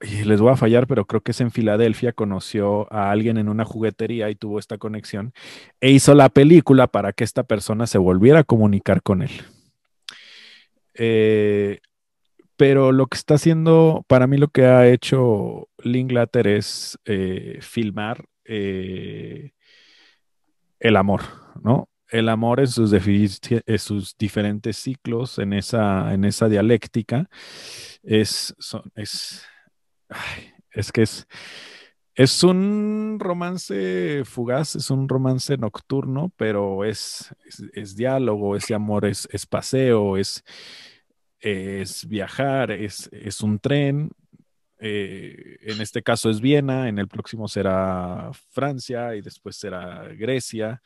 Y 0.00 0.22
les 0.22 0.40
voy 0.40 0.52
a 0.52 0.56
fallar, 0.56 0.86
pero 0.86 1.04
creo 1.06 1.20
que 1.20 1.32
es 1.32 1.40
en 1.40 1.50
Filadelfia, 1.50 2.12
conoció 2.12 2.90
a 2.92 3.10
alguien 3.10 3.36
en 3.36 3.48
una 3.48 3.64
juguetería 3.64 4.30
y 4.30 4.36
tuvo 4.36 4.60
esta 4.60 4.78
conexión 4.78 5.34
e 5.80 5.90
hizo 5.90 6.14
la 6.14 6.28
película 6.28 6.86
para 6.86 7.12
que 7.12 7.24
esta 7.24 7.42
persona 7.42 7.88
se 7.88 7.98
volviera 7.98 8.38
a 8.40 8.44
comunicar 8.44 9.02
con 9.02 9.22
él. 9.22 9.32
Eh, 10.94 11.80
pero 12.56 12.92
lo 12.92 13.08
que 13.08 13.16
está 13.16 13.34
haciendo, 13.34 14.04
para 14.06 14.28
mí 14.28 14.36
lo 14.38 14.48
que 14.48 14.66
ha 14.66 14.86
hecho 14.88 15.68
Linklater 15.82 16.46
es 16.46 16.96
eh, 17.06 17.58
filmar 17.60 18.24
el 18.44 19.52
amor, 20.96 21.22
¿no? 21.62 21.90
El 22.10 22.28
amor 22.28 22.60
en 22.60 22.68
sus, 22.68 22.92
sus, 23.78 24.16
diferentes 24.18 24.76
ciclos, 24.76 25.38
en 25.38 25.52
esa, 25.52 26.12
en 26.12 26.24
esa 26.24 26.48
dialéctica, 26.48 27.28
es, 28.02 28.54
es, 28.96 29.44
es 30.72 30.92
que 30.92 31.02
es, 31.02 31.26
es 32.14 32.42
un 32.42 33.18
romance 33.20 34.24
fugaz, 34.24 34.76
es 34.76 34.90
un 34.90 35.08
romance 35.08 35.56
nocturno, 35.56 36.32
pero 36.36 36.84
es, 36.84 37.34
es, 37.72 37.96
diálogo, 37.96 38.56
ese 38.56 38.74
amor 38.74 39.06
es, 39.06 39.28
es 39.32 39.46
paseo, 39.46 40.16
es, 40.16 40.44
es 41.38 42.06
viajar, 42.06 42.72
es, 42.72 43.08
es 43.12 43.40
un 43.40 43.58
tren. 43.58 44.10
Eh, 44.82 45.58
en 45.62 45.80
este 45.80 46.02
caso 46.02 46.30
es 46.30 46.40
Viena, 46.40 46.88
en 46.88 46.98
el 46.98 47.06
próximo 47.06 47.48
será 47.48 48.30
Francia 48.50 49.14
y 49.14 49.22
después 49.22 49.56
será 49.56 50.08
Grecia. 50.14 50.82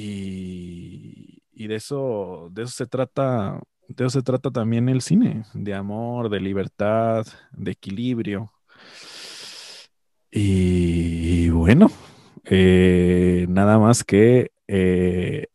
Y, 0.00 1.66
de 1.66 1.74
eso, 1.74 2.50
de 2.52 2.62
eso 2.62 2.72
se 2.72 2.86
trata, 2.86 3.60
de 3.88 4.04
eso 4.04 4.20
se 4.20 4.22
trata 4.22 4.50
también 4.50 4.88
el 4.88 5.02
cine, 5.02 5.42
de 5.54 5.74
amor, 5.74 6.30
de 6.30 6.40
libertad, 6.40 7.26
de 7.52 7.72
equilibrio. 7.72 8.52
Y, 10.30 11.50
bueno, 11.50 11.90
eh, 12.44 13.46
nada 13.48 13.78
más 13.78 14.04
que 14.04 14.52
eh, 14.68 15.46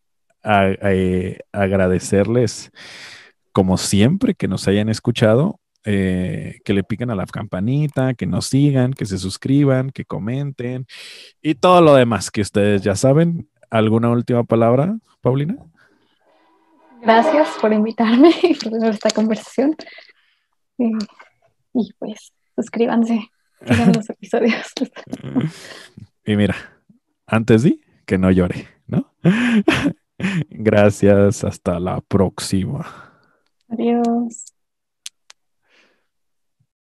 eh, 0.43 1.39
agradecerles, 1.53 2.71
como 3.53 3.77
siempre, 3.77 4.35
que 4.35 4.49
nos 4.49 4.67
hayan 4.67 4.89
escuchado, 4.89 5.61
que 5.83 6.61
le 6.65 6.83
piquen 6.83 7.11
a 7.11 7.15
la 7.15 7.25
campanita, 7.25 8.13
que 8.13 8.25
nos 8.25 8.47
sigan, 8.47 8.93
que 8.93 9.05
se 9.05 9.17
suscriban, 9.17 9.89
que 9.89 10.05
comenten 10.05 10.85
y 11.41 11.55
todo 11.55 11.81
lo 11.81 11.95
demás 11.95 12.31
que 12.31 12.41
ustedes 12.41 12.81
ya 12.81 12.95
saben. 12.95 13.49
¿Alguna 13.73 14.11
última 14.11 14.43
palabra, 14.43 14.95
Paulina? 15.19 15.55
Gracias 17.01 17.57
por 17.59 17.73
invitarme 17.73 18.29
y 18.43 18.53
por 18.53 18.71
tener 18.71 18.93
esta 18.93 19.09
conversación. 19.09 19.75
Y, 20.77 21.91
pues, 21.97 22.31
suscríbanse, 22.55 23.31
sigan 23.65 23.93
los 23.95 24.07
episodios. 24.11 24.73
y 26.23 26.35
mira, 26.35 26.55
antes 27.25 27.63
di 27.63 27.81
que 28.05 28.19
no 28.19 28.29
llore, 28.29 28.67
¿no? 28.85 29.11
Gracias, 30.51 31.43
hasta 31.43 31.79
la 31.79 31.99
próxima. 32.01 32.85
Adiós. 33.69 34.52